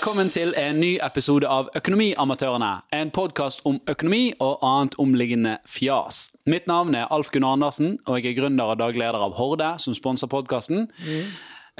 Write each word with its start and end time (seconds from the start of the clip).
velkommen 0.00 0.30
til 0.32 0.54
en 0.56 0.78
ny 0.80 0.94
episode 1.04 1.44
av 1.44 1.66
Økonomiamatørene. 1.76 2.70
En 2.96 3.10
podkast 3.12 3.60
om 3.68 3.76
økonomi 3.84 4.30
og 4.40 4.62
annet 4.64 4.94
omliggende 5.02 5.58
fjas. 5.68 6.30
Mitt 6.48 6.64
navn 6.70 6.96
er 6.96 7.10
Alf 7.12 7.28
Gunnar 7.34 7.58
Andersen, 7.58 7.98
og 8.08 8.16
jeg 8.16 8.30
er 8.30 8.38
gründer 8.38 8.72
og 8.72 8.78
dagleder 8.80 9.20
av 9.20 9.36
Horde, 9.36 9.74
som 9.76 9.92
sponser 9.92 10.30
podkasten. 10.32 10.86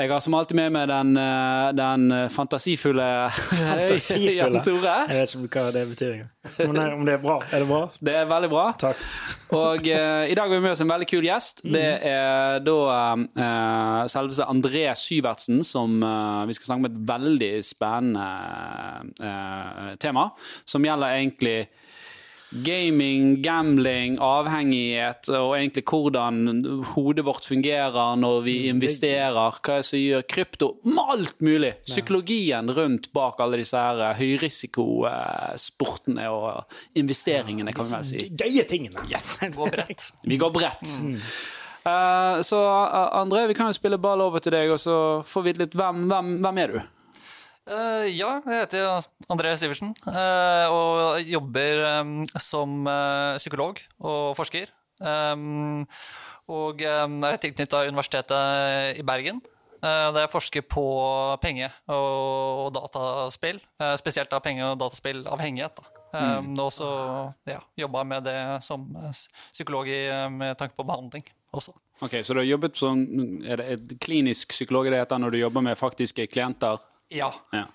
Jeg 0.01 0.09
har 0.11 0.21
som 0.25 0.35
alltid 0.39 0.57
med 0.57 0.73
meg 0.73 0.87
den, 0.89 1.11
eh, 1.21 1.71
den 1.77 2.07
fantasifulle 2.32 3.07
Fantasifulle? 3.61 4.32
Jan 4.39 4.61
Tore. 4.64 4.95
Jeg 5.11 5.19
vet 5.21 5.35
ikke 5.37 5.64
hva 5.67 5.75
det 5.75 5.82
betyr 5.91 6.12
engang. 6.14 6.30
Om, 6.71 7.05
det- 7.05 7.14
er 7.14 7.21
bra. 7.21 7.37
Er 7.53 7.61
det 7.61 7.69
bra? 7.69 7.80
Det 8.00 8.14
er 8.17 8.29
veldig 8.31 8.50
bra. 8.53 8.64
Takk. 8.81 9.03
Og 9.50 9.82
uh, 9.85 10.25
i 10.31 10.35
dag 10.39 10.46
har 10.46 10.55
vi 10.55 10.61
med 10.63 10.72
oss 10.72 10.81
en 10.81 10.89
veldig 10.93 11.08
kul 11.11 11.27
gjest. 11.27 11.61
Det 11.67 11.85
er 12.07 12.63
da 12.64 12.77
uh, 13.18 14.07
selveste 14.08 14.46
André 14.49 14.86
Syvertsen 14.96 15.61
som 15.67 15.99
uh, 16.00 16.46
Vi 16.49 16.57
skal 16.57 16.71
snakke 16.71 16.85
om 16.85 16.89
et 16.89 17.00
veldig 17.11 17.50
spennende 17.67 18.27
eh, 19.21 19.94
tema, 20.00 20.29
som 20.64 20.85
gjelder 20.85 21.17
egentlig 21.19 21.57
gaming, 22.50 23.43
gambling, 23.43 24.18
avhengighet, 24.22 25.29
og 25.36 25.58
egentlig 25.58 25.85
hvordan 25.86 26.64
hodet 26.95 27.25
vårt 27.27 27.45
fungerer 27.46 28.17
når 28.18 28.41
vi 28.46 28.68
investerer, 28.71 29.32
hva 29.35 29.53
er 29.77 29.81
det 29.82 29.86
som 29.86 29.99
gjør 30.00 30.22
krypto, 30.35 30.68
alt 31.00 31.41
mulig. 31.44 31.72
Psykologien 31.86 32.70
rundt 32.75 33.12
bak 33.17 33.41
alle 33.41 33.56
disse 33.62 33.78
her 33.78 34.14
høyrisikosportene 34.19 36.25
og 36.34 36.47
investeringene, 36.98 37.72
kan 37.77 37.84
vi 37.86 37.91
vel 37.97 38.05
si. 38.11 38.19
Gøye 38.34 38.64
tingene. 38.69 38.98
Gå 39.61 39.67
bredt. 39.70 40.02
Vi 40.27 40.36
går 40.41 40.50
bredt. 40.55 40.86
Uh, 41.80 42.44
så 42.44 42.58
eh, 42.61 43.17
André, 43.17 43.46
vi 43.48 43.55
kan 43.56 43.67
jo 43.70 43.77
spille 43.77 43.98
ball 43.98 44.20
over 44.20 44.39
til 44.44 44.52
deg, 44.52 44.70
og 44.74 44.80
så 44.80 45.22
får 45.24 45.42
vi 45.46 45.52
litt 45.62 45.74
hvem, 45.78 45.96
hvem, 46.11 46.27
hvem 46.44 46.58
er 46.61 46.69
du? 46.74 46.80
Eh, 47.69 48.06
ja, 48.16 48.41
jeg 48.48 48.62
heter 48.64 49.05
André 49.30 49.53
Sivertsen 49.61 49.92
uh, 50.08 50.66
og 50.72 51.28
jobber 51.28 51.83
um, 52.00 52.14
som 52.41 52.80
uh, 52.89 53.36
psykolog 53.36 53.78
og 54.00 54.33
forsker. 54.39 54.72
Um, 55.00 55.84
og 56.50 56.80
um, 56.83 57.20
er 57.28 57.39
tilknytta 57.41 57.84
Universitetet 57.89 58.98
i 58.98 59.05
Bergen. 59.06 59.42
uh, 59.84 60.08
der 60.11 60.25
jeg 60.25 60.33
forsker 60.33 60.64
på 60.67 60.84
penge- 61.42 61.70
og, 61.86 62.67
og 62.67 62.75
dataspill. 62.75 63.61
spesielt 63.97 64.33
av 64.33 64.42
penge- 64.42 64.64
og 64.64 64.78
dataspillavhengighet. 64.80 65.77
Da. 65.77 65.97
Um, 66.11 66.58
Og 66.58 66.72
så 66.74 66.89
ja, 67.47 67.61
jobba 67.78 68.02
med 68.02 68.24
det 68.24 68.64
som 68.67 68.89
psykolog 69.52 69.86
i, 69.86 70.08
med 70.33 70.56
tanke 70.58 70.74
på 70.74 70.83
behandling 70.83 71.22
også. 71.52 71.72
Ok, 72.00 72.24
Så 72.24 72.33
du 72.34 72.41
har 72.41 72.48
jobbet 72.48 72.77
som 72.77 73.05
er 73.45 73.56
det 73.61 73.67
et 73.70 74.00
klinisk 74.00 74.48
psykolog 74.48 74.89
det 74.91 74.98
heter 74.98 75.19
når 75.19 75.30
du 75.30 75.39
jobber 75.39 75.61
med 75.61 75.78
faktiske 75.78 76.27
klienter? 76.27 76.80
Ja. 77.11 77.33
Ja. 77.55 77.66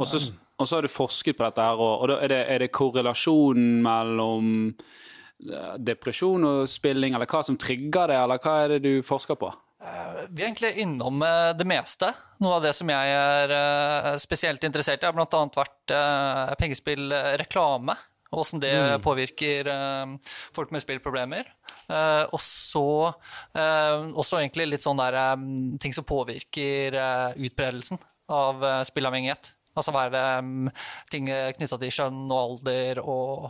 Og 0.00 0.08
så, 0.08 0.20
og 0.58 0.68
så 0.68 0.78
har 0.78 0.86
du 0.86 0.92
forsket 0.92 1.38
på 1.38 1.46
dette, 1.46 1.64
her, 1.64 1.80
og, 1.80 2.04
og 2.04 2.14
er, 2.16 2.28
det, 2.32 2.40
er 2.54 2.64
det 2.64 2.72
korrelasjonen 2.74 3.82
mellom 3.84 4.46
eh, 4.70 5.74
depresjon 5.78 6.46
og 6.48 6.70
spilling, 6.70 7.16
eller 7.16 7.30
hva 7.30 7.42
som 7.46 7.58
trigger 7.60 8.12
det, 8.12 8.22
eller 8.22 8.42
hva 8.42 8.56
er 8.64 8.76
det 8.76 8.80
du 8.86 9.06
forsker 9.06 9.38
på? 9.38 9.52
Vi 9.82 10.42
er 10.42 10.46
egentlig 10.46 10.76
innom 10.84 11.22
eh, 11.26 11.50
det 11.58 11.66
meste. 11.68 12.12
Noe 12.42 12.58
av 12.58 12.66
det 12.66 12.72
som 12.78 12.90
jeg 12.90 13.16
er 13.16 13.54
eh, 13.56 14.14
spesielt 14.22 14.64
interessert 14.66 15.02
i, 15.02 15.08
har 15.08 15.16
bl.a. 15.16 15.42
vært 15.56 15.94
eh, 15.96 16.54
pengespillreklame. 16.60 17.98
Og 18.32 18.38
hvordan 18.40 18.62
det 18.62 18.76
påvirker 19.04 19.68
eh, 19.68 20.12
folk 20.56 20.70
med 20.72 20.84
spillproblemer. 20.84 21.50
Eh, 21.90 22.22
og 22.30 22.40
så 22.40 22.86
eh, 23.10 24.06
også 24.14 24.38
egentlig 24.40 24.70
litt 24.70 24.86
sånn 24.86 25.02
der 25.02 25.18
eh, 25.20 25.44
ting 25.82 25.92
som 25.96 26.06
påvirker 26.08 26.96
eh, 27.02 27.42
utbredelsen 27.50 28.00
av 28.30 28.62
eh, 28.64 28.82
spillavhengighet. 28.88 29.54
Altså 29.72 29.94
er 29.96 30.12
det 30.12 30.24
mm, 30.44 30.70
ting 31.10 31.28
knytta 31.56 31.78
til 31.80 31.94
kjønn 31.96 32.24
og 32.26 32.38
alder 32.38 32.98
og 33.00 33.46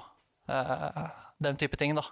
uh, 0.46 1.06
den 1.42 1.58
type 1.58 1.78
ting, 1.80 1.96
da. 1.98 2.04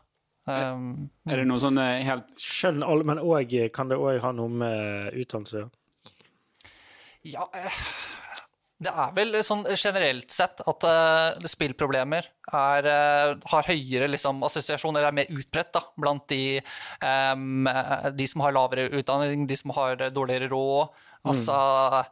Um, 0.51 1.11
Er 1.29 1.43
det 1.43 1.47
noe 1.47 1.61
sånn 1.63 1.79
eh, 1.79 2.01
helt 2.07 2.31
Skjønn 2.41 2.81
alle, 2.83 3.05
men 3.07 3.21
òg 3.21 3.53
kan 3.77 3.91
det 3.91 3.99
òg 4.01 4.23
ha 4.25 4.33
noe 4.35 4.49
med 4.49 5.19
utdannelse 5.21 5.59
å 5.59 5.61
gjøre? 5.61 5.75
Ja, 7.29 7.45
eh, 7.55 7.81
det 8.81 8.89
er 8.89 9.11
vel 9.13 9.37
sånn 9.45 9.67
generelt 9.75 10.33
sett 10.33 10.63
at 10.65 10.87
uh, 10.89 11.49
spillproblemer 11.53 12.25
er, 12.49 12.89
uh, 12.89 13.35
har 13.53 13.69
høyere 13.69 14.09
liksom, 14.09 14.41
assosiasjon, 14.49 14.97
eller 14.97 15.11
er 15.11 15.19
mer 15.19 15.35
utbredt 15.37 15.75
da, 15.77 15.85
blant 16.01 16.25
de, 16.33 16.63
eh, 17.05 17.35
de 18.17 18.29
som 18.33 18.47
har 18.47 18.57
lavere 18.57 18.89
utdanning, 18.97 19.45
de 19.51 19.61
som 19.61 19.75
har 19.77 20.09
dårligere 20.09 20.49
råd. 20.49 20.97
Altså 21.29 21.53
em, 21.53 22.07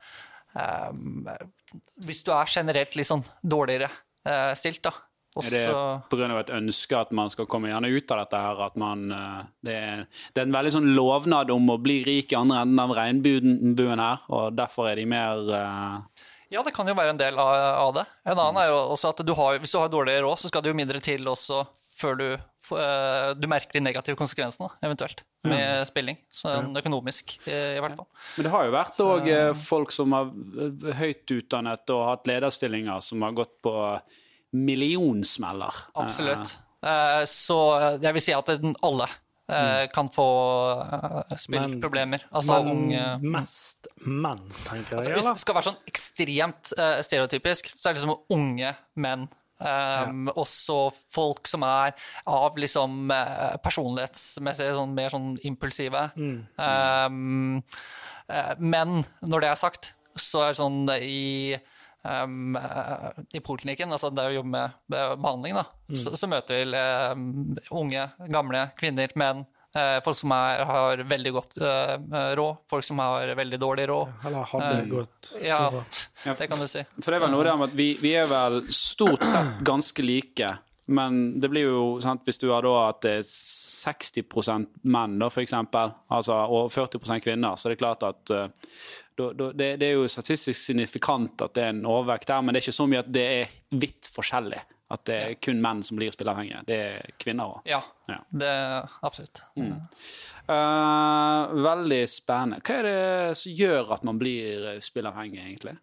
Hvis 2.07 2.25
du 2.27 2.33
er 2.35 2.51
generelt 2.51 2.97
litt 2.99 3.09
sånn 3.09 3.25
dårligere 3.43 3.91
eh, 4.27 4.55
stilt, 4.59 4.83
da. 4.87 4.95
Er 5.39 5.53
det 5.55 5.59
Også, 5.71 5.83
pga. 6.11 6.27
et 6.41 6.51
ønske 6.51 6.97
at 6.99 7.11
man 7.15 7.29
skal 7.31 7.47
komme 7.47 7.69
gjerne 7.71 7.91
ut 7.93 8.11
av 8.11 8.25
dette 8.25 8.39
her? 8.43 8.63
At 8.65 8.79
man, 8.81 9.05
eh, 9.15 9.43
det, 9.63 9.75
er, 9.77 10.07
det 10.35 10.43
er 10.43 10.49
en 10.49 10.57
veldig 10.57 10.73
sånn 10.75 10.89
lovnad 10.97 11.53
om 11.55 11.69
å 11.71 11.79
bli 11.83 12.01
rik 12.07 12.33
i 12.33 12.39
andre 12.39 12.65
enden 12.65 12.83
av 12.83 12.95
regnbuen 12.97 14.03
her, 14.03 14.25
og 14.35 14.57
derfor 14.59 14.91
er 14.91 14.99
de 14.99 15.07
mer 15.07 15.45
uh... 15.53 16.25
ja, 16.51 16.65
det 16.65 16.75
kan 16.75 16.89
jo 16.89 16.97
være 16.99 17.15
en 17.15 17.21
del 17.21 17.39
av, 17.39 17.53
av 17.85 17.93
det. 18.01 18.07
En 18.27 18.39
annen 18.39 18.63
er 18.65 18.73
jo 18.73 18.81
også 18.97 19.13
at 19.13 19.23
du 19.23 19.35
har, 19.39 19.61
hvis 19.63 19.77
du 19.77 19.79
har 19.79 19.93
dårlig 19.93 20.19
råd, 20.25 20.43
så 20.43 20.51
skal 20.51 20.65
det 20.65 20.73
jo 20.73 20.81
mindre 20.81 21.05
til 21.05 21.31
også 21.31 21.63
før 21.99 22.17
du, 22.21 22.27
eh, 22.79 23.33
du 23.35 23.47
merker 23.51 23.73
de 23.79 23.83
negative 23.83 24.17
konsekvensene, 24.21 24.69
eventuelt, 24.87 25.25
med 25.49 25.85
spilling. 25.89 26.17
Sånn 26.31 26.71
økonomisk, 26.79 27.37
eh, 27.49 27.77
i 27.77 27.81
hvert 27.83 27.97
fall. 27.99 28.07
Men 28.37 28.47
det 28.47 28.53
har 28.55 28.65
jo 28.69 28.75
vært 28.77 29.01
òg 29.03 29.31
folk 29.59 29.91
som 29.95 30.13
har 30.15 30.31
eh, 30.31 30.93
høyt 31.01 31.27
utdannet 31.41 31.91
og 31.95 32.05
hatt 32.13 32.31
lederstillinger, 32.31 33.03
som 33.03 33.23
har 33.27 33.33
gått 33.33 33.57
på 33.67 33.75
millionsmeller. 34.55 35.75
Absolutt. 35.99 36.57
Eh, 36.83 37.25
Så 37.27 37.57
jeg 38.01 38.13
vil 38.15 38.23
si 38.23 38.33
at 38.33 38.47
den- 38.47 38.77
alle 38.83 39.09
eh, 39.51 39.87
kan 39.89 40.09
få 40.13 40.25
eh, 41.31 41.37
spillproblemer. 41.37 42.21
Altså 42.33 42.59
unge 42.69 43.19
Men 43.23 43.33
mest 43.33 43.87
menn, 44.05 44.43
tenker 44.67 44.99
jeg. 45.01 45.15
Hvis 45.17 45.25
det 45.31 45.39
skal 45.39 45.55
være 45.57 45.71
sånn 45.71 45.79
ekstremt 45.89 46.73
eh, 46.79 47.01
stereotypisk, 47.03 47.71
så 47.75 47.89
er 47.89 47.95
det 47.95 48.03
liksom 48.03 48.19
unge 48.37 48.75
menn. 48.97 49.29
Um, 49.59 50.29
Også 50.39 50.77
folk 51.11 51.49
som 51.51 51.65
er 51.67 51.97
av 52.31 52.59
liksom 52.61 53.11
uh, 53.11 53.57
personlighetsmessig 53.65 54.69
sånn, 54.77 54.95
mer 54.95 55.11
sånn 55.11 55.33
impulsive. 55.49 56.05
Um, 56.55 57.59
eh, 58.31 58.55
men 58.59 59.01
når 59.27 59.43
det 59.43 59.51
er 59.51 59.59
sagt, 59.59 59.93
så 60.19 60.45
er 60.45 60.55
det 60.55 60.61
sånn 60.61 60.81
i 61.03 61.57
um, 62.07 62.55
eh, 62.59 63.11
I 63.35 63.43
poliklinikken, 63.43 63.91
altså 63.95 64.11
der 64.15 64.31
vi 64.31 64.39
jobber 64.39 64.55
med 64.95 65.19
behandling, 65.23 65.59
da, 65.59 65.67
så, 65.95 66.15
så 66.19 66.31
møter 66.31 66.63
vi 66.63 66.83
um, 67.13 67.57
unge, 67.83 68.09
gamle, 68.31 68.69
kvinner, 68.79 69.11
menn. 69.19 69.43
Eh, 69.77 69.99
folk 70.05 70.17
som 70.17 70.33
er, 70.37 70.63
har 70.69 71.03
veldig 71.09 71.33
godt 71.35 71.59
uh, 71.63 71.97
råd, 72.39 72.63
folk 72.71 72.87
som 72.87 73.03
har 73.03 73.35
veldig 73.39 73.61
dårlig 73.61 73.89
råd. 73.91 74.15
Eller 74.29 74.49
hadde 74.53 74.71
Um, 74.79 74.89
godt 74.93 75.33
Ja, 75.43 75.61
det 76.39 76.49
kan 76.49 76.61
du 76.61 76.69
si. 76.71 76.85
For 77.01 77.11
det 77.11 77.19
er 77.19 77.27
vel 77.27 77.35
noe 77.35 77.59
med 77.59 77.69
at 77.71 77.77
vi, 77.79 77.93
vi 78.01 78.15
er 78.19 78.29
vel 78.31 78.63
stort 78.73 79.27
sett 79.27 79.61
ganske 79.67 80.05
like. 80.05 80.51
Men 80.89 81.41
det 81.41 81.51
blir 81.53 81.67
jo 81.67 81.81
sant, 82.01 82.23
hvis 82.25 82.41
du 82.41 82.47
har 82.49 82.65
da 82.65 82.71
at 82.87 83.03
det 83.05 83.11
er 83.19 83.27
60% 83.29 84.71
menn, 84.89 85.19
da, 85.21 85.29
for 85.29 85.45
eksempel, 85.45 85.93
altså, 86.17 86.39
og 86.49 86.71
40% 86.73 87.21
kvinner, 87.27 87.59
så 87.61 87.69
det 87.69 87.77
er 87.77 87.83
klart 87.83 88.07
at 88.09 88.33
uh, 88.33 88.71
da, 89.19 89.33
da, 89.35 89.51
det, 89.53 89.69
det 89.83 89.91
er 89.91 89.99
jo 89.99 90.09
statistisk 90.09 90.57
signifikant 90.57 91.45
at 91.45 91.57
det 91.59 91.67
er 91.67 91.75
en 91.75 91.85
overvekt 91.89 92.31
der, 92.31 92.41
men 92.41 92.55
det 92.55 92.63
er 92.63 92.69
ikke 92.69 92.79
så 92.79 92.87
mye 92.89 93.03
at 93.03 93.13
det 93.13 93.27
er 93.43 93.55
vidt 93.83 94.09
forskjellig. 94.15 94.63
At 94.91 95.03
det 95.05 95.17
er 95.21 95.35
kun 95.45 95.59
menn 95.61 95.83
som 95.85 95.99
blir 95.99 96.09
spilleavhengige. 96.15 96.63
Det 96.65 96.77
er 96.81 97.11
kvinner 97.21 97.51
òg. 97.59 97.59
Ja, 97.69 97.83
Ja. 98.09 98.23
det 98.33 98.53
absolutt. 99.05 99.43
Eh, 100.49 101.57
veldig 101.69 102.01
spennende. 102.09 102.63
Hva 102.65 102.79
er 102.81 102.87
det 102.89 103.37
som 103.37 103.53
gjør 103.53 103.93
at 103.99 104.07
man 104.09 104.19
blir 104.21 104.65
eh, 104.75 104.81
spilleavhengig, 104.85 105.43
egentlig? 105.45 105.75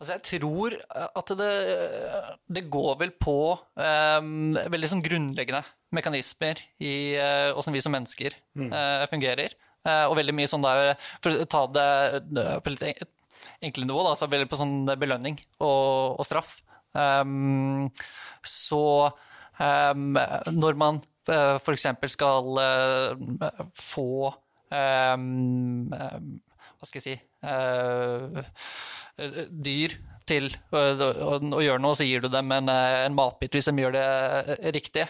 Altså, 0.00 0.16
jeg 0.16 0.24
tror 0.40 0.74
at 1.20 1.32
det, 1.38 1.50
det 2.56 2.64
går 2.72 2.96
vel 3.04 3.12
på 3.22 3.34
um, 3.78 4.56
veldig 4.58 4.88
sånn 4.90 5.04
grunnleggende 5.04 5.60
mekanismer 5.94 6.58
i 6.82 7.14
uh, 7.14 7.52
hvordan 7.54 7.76
vi 7.76 7.82
som 7.84 7.94
mennesker 7.94 8.34
eh, 8.34 9.04
fungerer. 9.12 9.54
Eh, 9.86 10.04
og 10.08 10.16
veldig 10.18 10.34
mye 10.34 10.48
sånn 10.50 10.64
der 10.64 10.96
For 11.22 11.36
å 11.44 11.46
ta 11.46 11.62
det 11.76 11.86
eh, 12.40 12.56
på 12.64 12.72
litt 12.74 12.82
en- 12.88 13.12
enkle 13.68 13.84
nivå, 13.86 14.02
da, 14.08 14.16
så 14.18 14.26
veldig 14.32 14.48
på 14.50 14.58
sånn 14.58 14.74
belønning 14.98 15.38
og, 15.62 16.18
og 16.18 16.24
straff. 16.26 16.56
Um, 16.94 17.90
så 18.46 19.10
um, 19.58 20.16
når 20.54 20.80
man 20.80 21.02
uh, 21.30 21.56
f.eks. 21.58 21.88
skal 22.14 22.62
uh, 22.62 23.60
få 23.74 24.30
um, 24.70 25.90
Hva 25.90 26.88
skal 26.88 27.00
jeg 27.00 27.06
si 27.06 27.16
uh, 27.44 28.42
dyr 29.50 29.98
til 30.28 30.48
å, 30.72 31.60
gjøre 31.62 31.82
noe, 31.82 31.96
så 31.96 32.06
gir 32.06 32.24
du 32.24 32.30
dem 32.32 32.52
en, 32.54 32.70
eh, 32.72 33.04
en 33.04 33.16
matbit 33.16 33.54
hvis 33.54 33.68
de 33.68 33.84
gjør 33.84 33.96
det 33.96 34.06
eh, 34.56 34.70
riktig. 34.74 35.06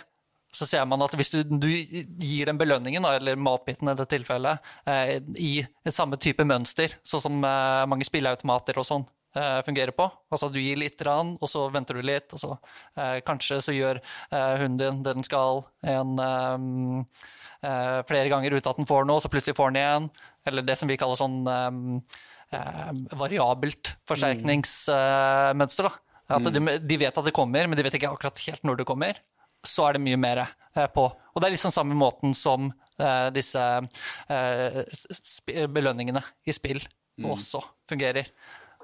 Så 0.55 0.69
ser 0.71 0.85
man 0.87 1.03
at 1.03 1.15
hvis 1.19 1.33
du, 1.35 1.41
du 1.43 1.69
gir 1.71 2.47
dem 2.47 2.59
belønningen, 2.59 3.07
eller 3.09 3.39
matbiten 3.41 3.91
i 3.91 3.97
det 3.99 4.07
tilfellet, 4.11 4.75
eh, 4.87 5.17
i 5.43 5.55
et 5.63 5.95
samme 5.95 6.19
type 6.21 6.47
mønster, 6.47 6.95
sånn 7.07 7.25
som 7.25 7.47
eh, 7.47 7.85
mange 7.91 8.07
spilleautomater 8.07 8.79
og 8.79 8.87
sånn 8.87 9.07
eh, 9.37 9.61
fungerer 9.67 9.95
på. 9.97 10.07
Altså 10.33 10.49
du 10.53 10.59
gir 10.61 10.79
litt, 10.81 11.01
rann, 11.07 11.35
og 11.41 11.51
så 11.51 11.67
venter 11.75 11.99
du 11.99 12.03
litt, 12.07 12.33
og 12.35 12.41
så 12.41 12.51
eh, 12.97 13.19
kanskje 13.27 13.61
så 13.65 13.75
gjør 13.75 14.01
eh, 14.01 14.55
hunden 14.63 14.79
din 14.81 15.03
det 15.05 15.15
den 15.19 15.27
skal 15.27 15.65
en, 15.87 16.15
eh, 16.25 17.27
eh, 17.69 17.99
flere 18.09 18.31
ganger 18.33 18.57
uten 18.57 18.71
at 18.73 18.81
den 18.81 18.89
får 18.89 19.07
noe, 19.09 19.23
så 19.23 19.31
plutselig 19.33 19.57
får 19.59 19.73
den 19.73 19.83
igjen. 19.83 20.09
Eller 20.47 20.67
det 20.67 20.77
som 20.81 20.91
vi 20.91 20.99
kaller 21.01 21.17
sånn 21.19 21.41
variabelt 23.19 23.95
forsterkningsmønster. 24.07 25.89
At 26.35 26.47
de, 26.53 26.61
de 26.79 26.99
vet 27.01 27.17
at 27.17 27.27
det 27.27 27.33
kommer, 27.35 27.67
men 27.67 27.79
de 27.79 27.85
vet 27.87 27.97
ikke 27.99 28.13
akkurat 28.13 28.43
helt 28.47 28.63
når 28.65 28.81
det 28.81 28.87
kommer. 28.89 29.19
Så 29.65 29.87
er 29.89 29.97
det 29.97 30.05
mye 30.05 30.19
mer 30.21 30.43
på. 30.95 31.07
Og 31.09 31.41
det 31.41 31.49
er 31.49 31.55
liksom 31.57 31.73
samme 31.75 31.97
måten 31.99 32.37
som 32.37 32.69
eh, 33.01 33.31
disse 33.35 33.63
sp 35.09 35.57
belønningene 35.73 36.23
i 36.45 36.55
spill 36.55 36.83
også 37.25 37.63
fungerer. 37.89 38.29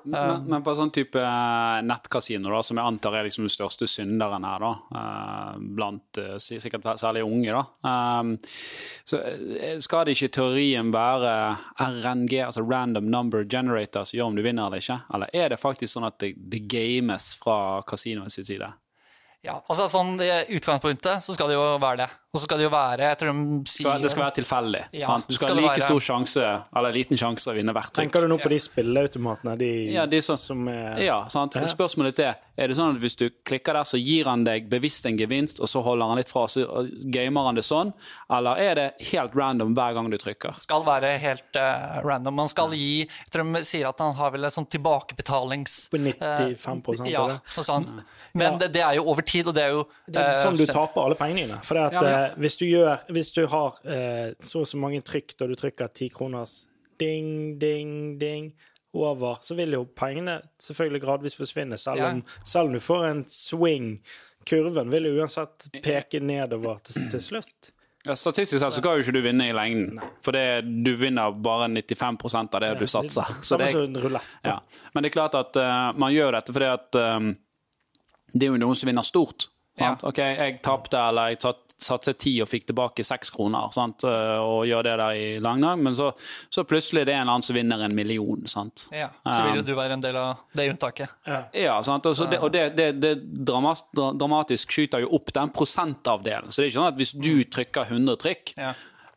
Men, 0.05 0.44
men 0.49 0.62
på 0.64 0.75
sånn 0.76 0.93
type 0.94 1.20
eh, 1.20 1.81
nettkasino, 1.87 2.50
da, 2.52 2.61
som 2.64 2.79
jeg 2.81 2.87
antar 2.87 3.19
er 3.19 3.26
liksom 3.26 3.47
den 3.47 3.52
største 3.52 3.88
synderen 3.91 4.47
her, 4.47 4.64
da, 4.64 5.00
eh, 5.00 5.55
blant 5.79 6.20
eh, 6.20 6.37
sikkert 6.41 6.88
særlig 7.00 7.25
unge, 7.26 7.55
da, 7.55 7.62
um, 8.20 8.35
så 9.05 9.20
skal 9.82 10.06
det 10.06 10.17
ikke 10.17 10.31
i 10.31 10.35
teorien 10.37 10.93
være 10.94 11.32
RNG, 11.81 12.37
altså 12.47 12.64
random 12.64 13.11
number 13.12 13.44
generator, 13.44 14.06
som 14.08 14.19
gjør 14.19 14.32
om 14.32 14.38
du 14.38 14.44
vinner 14.47 14.69
eller 14.69 14.82
ikke? 14.82 15.00
Eller 15.14 15.35
er 15.37 15.52
det 15.52 15.61
faktisk 15.61 15.94
sånn 15.94 16.08
at 16.08 16.20
det, 16.23 16.35
det 16.52 16.64
games 16.70 17.32
fra 17.41 17.58
kasinoets 17.88 18.41
side? 18.41 18.70
Ja, 19.41 19.55
altså 19.73 19.87
sånn 19.88 20.19
I 20.20 20.29
utgangspunktet 20.52 21.25
så 21.25 21.32
skal 21.32 21.49
det 21.49 21.56
jo 21.56 21.64
være 21.81 22.02
det. 22.02 22.08
Og 22.30 22.38
så 22.38 22.44
skal 22.46 22.60
det 22.60 22.66
jo 22.68 22.70
være 22.70 23.06
jeg 23.08 23.18
tror 23.18 23.32
de 23.34 23.44
Det 23.64 23.72
sier, 23.72 24.02
det 24.02 24.10
skal 24.12 24.22
være 24.22 24.34
tilfeldig. 24.38 24.82
Ja, 25.00 25.06
sant? 25.08 25.26
Du 25.26 25.34
skal 25.34 25.48
skal 25.48 25.56
ha 25.56 25.62
like 25.64 25.80
være- 25.80 25.88
stor 25.88 26.04
sjanse, 26.06 26.44
eller 26.76 26.92
liten 26.94 27.18
sjanse, 27.18 27.50
å 27.50 27.54
vinne 27.56 27.74
hvert 27.74 27.90
trykk. 27.90 28.04
Tenker 28.06 28.20
du 28.22 28.28
nå 28.30 28.38
på 28.38 28.52
de 28.52 28.58
spilleautomatene, 28.62 29.56
de 29.58 29.70
Ja, 29.90 30.06
de 30.06 30.20
som- 30.22 30.36
som 30.36 30.68
er 30.68 31.02
Ja, 31.02 31.26
sant? 31.26 31.54
Ja. 31.54 31.62
Spørsmålet 31.62 32.18
er 32.20 32.36
er 32.60 32.68
det 32.68 32.76
sånn 32.76 32.90
at 32.94 33.00
hvis 33.00 33.16
du 33.16 33.30
klikker 33.48 33.72
der, 33.72 33.86
så 33.88 33.96
gir 33.96 34.24
han 34.28 34.44
deg 34.44 34.68
bevisst 34.68 35.06
en 35.06 35.16
gevinst, 35.16 35.62
og 35.64 35.66
så 35.66 35.82
holder 35.82 36.10
han 36.10 36.18
litt 36.20 36.28
fra, 36.28 36.42
så 36.44 36.66
gamer 37.10 37.46
han 37.48 37.54
det 37.54 37.64
sånn? 37.64 37.92
Eller 38.30 38.60
er 38.60 38.74
det 38.74 38.86
helt 39.12 39.32
random 39.34 39.74
hver 39.74 39.94
gang 39.96 40.10
du 40.12 40.18
trykker? 40.20 40.58
skal 40.60 40.84
være 40.84 41.18
helt 41.18 41.56
uh, 41.56 42.00
random. 42.04 42.34
Man 42.34 42.48
skal 42.48 42.68
gi 42.76 43.06
Jeg 43.08 43.30
tror 43.32 43.48
de 43.54 43.64
sier 43.64 43.88
at 43.88 43.98
han 43.98 44.12
har 44.14 44.30
vel 44.30 44.44
et 44.44 44.52
sånn 44.52 44.68
tilbakebetalings... 44.68 45.88
På 45.90 45.98
95 45.98 47.08
Ja, 47.08 47.26
noe 47.40 47.64
sånt. 47.64 47.90
Men 48.34 48.58
det, 48.60 48.72
det 48.76 48.82
er 48.84 48.98
jo 49.00 49.06
over 49.10 49.22
tid, 49.22 49.48
og 49.48 49.56
det 49.56 49.64
er 49.64 49.72
jo 49.78 49.86
Det 50.06 50.20
er 50.20 50.34
eh, 50.34 50.42
sånn 50.44 50.58
du 50.60 50.66
taper 50.68 51.06
alle 51.08 51.16
pengene 51.18 51.46
dine. 51.46 51.58
For 51.64 51.74
det 51.78 51.86
at, 51.88 51.96
Ja, 51.96 52.04
ja. 52.10 52.19
Eh, 52.20 52.38
hvis, 52.40 52.56
du 52.61 52.67
gjør, 52.67 53.05
hvis 53.12 53.32
du 53.37 53.44
har 53.50 53.78
eh, 53.84 54.32
så 54.40 54.64
og 54.64 54.69
så 54.69 54.81
mange 54.81 55.02
trykk 55.06 55.37
da 55.38 55.49
du 55.50 55.56
trykker 55.58 55.93
ti 55.94 56.11
kroners 56.12 56.64
ding, 57.00 57.58
ding, 57.58 58.19
ding 58.20 58.52
over, 58.93 59.38
så 59.40 59.55
vil 59.55 59.76
jo 59.78 59.84
pengene 59.96 60.40
selvfølgelig 60.61 61.02
gradvis 61.05 61.37
forsvinne, 61.38 61.78
selv 61.78 62.02
Ja. 62.02 62.11
om, 62.11 62.25
selv 62.44 62.69
om 62.69 62.72
du 62.75 62.81
får 62.81 63.05
en 63.08 63.25
swing. 63.28 63.93
Kurven 64.46 64.90
vil 64.90 65.06
jo 65.08 65.20
uansett 65.20 65.69
peke 65.82 66.20
nedover 66.20 66.81
til, 66.84 67.06
til 67.12 67.22
slutt. 67.22 67.70
Ja, 68.05 68.17
statistisk 68.17 68.62
sett 68.62 68.73
så 68.73 68.81
kan 68.82 68.96
jo 68.96 69.05
ikke 69.05 69.12
du 69.12 69.20
vinne 69.20 69.50
i 69.50 69.52
lengden, 69.52 69.99
for 70.25 70.32
det, 70.32 70.64
du 70.64 70.94
vinner 70.96 71.34
bare 71.37 71.69
95 71.69 72.49
av 72.49 72.61
det 72.64 72.70
du 72.81 72.87
satser. 72.88 73.28
Så 73.44 73.58
det, 73.61 73.69
ja. 74.46 74.56
Men 74.94 75.05
det 75.05 75.11
er 75.11 75.12
klart 75.12 75.37
at 75.37 75.56
uh, 75.61 75.93
man 76.00 76.14
gjør 76.14 76.38
dette 76.38 76.55
fordi 76.56 76.70
at 76.73 76.96
um, 76.96 77.34
det 78.32 78.46
er 78.46 78.55
jo 78.55 78.61
noen 78.62 78.78
som 78.78 78.88
vinner 78.88 79.05
stort. 79.05 79.50
Ja. 79.81 79.93
Ok, 80.02 80.19
jeg 80.23 80.62
tapte, 80.64 80.96
eller 80.96 81.34
jeg 81.34 81.43
tatt, 81.44 81.69
satset 81.82 82.18
ti 82.20 82.34
og 82.42 82.48
fikk 82.48 82.66
tilbake 82.70 83.04
seks 83.04 83.30
kroner, 83.34 83.70
sant? 83.72 84.04
eh, 84.04 84.38
og 84.40 84.66
gjør 84.68 84.82
det 84.88 84.96
der 85.00 85.16
i 85.16 85.26
langdag, 85.40 85.78
men 85.80 85.96
så, 85.96 86.10
så 86.52 86.64
plutselig 86.68 87.06
det 87.06 87.14
er 87.14 87.20
en 87.20 87.22
eller 87.26 87.38
annen 87.38 87.46
som 87.48 87.56
vinner 87.56 87.84
en 87.86 87.94
million. 87.96 88.46
Sant? 88.46 88.88
ja, 88.92 89.08
Så 89.24 89.42
vil 89.48 89.60
jo 89.62 89.66
du 89.70 89.74
være 89.78 89.96
en 89.98 90.04
del 90.04 90.16
av 90.20 90.44
det 90.56 90.68
unntaket. 90.74 91.08
Ja, 91.56 91.80
sant? 91.82 92.06
Og, 92.06 92.14
så 92.16 92.28
det, 92.30 92.38
og 92.44 92.52
det, 92.52 92.66
det, 92.76 92.90
det 93.00 93.14
dramatisk 94.20 94.72
skyter 94.76 95.02
jo 95.04 95.10
opp 95.18 95.32
den 95.36 95.50
prosentavdelen. 95.54 96.50
Så 96.52 96.60
det 96.62 96.68
er 96.68 96.72
ikke 96.72 96.80
sånn 96.80 96.92
at 96.92 97.00
hvis 97.00 97.12
du 97.16 97.32
trykker 97.44 97.90
100 97.90 98.16
trykk, 98.22 98.54
Ja. 98.60 98.72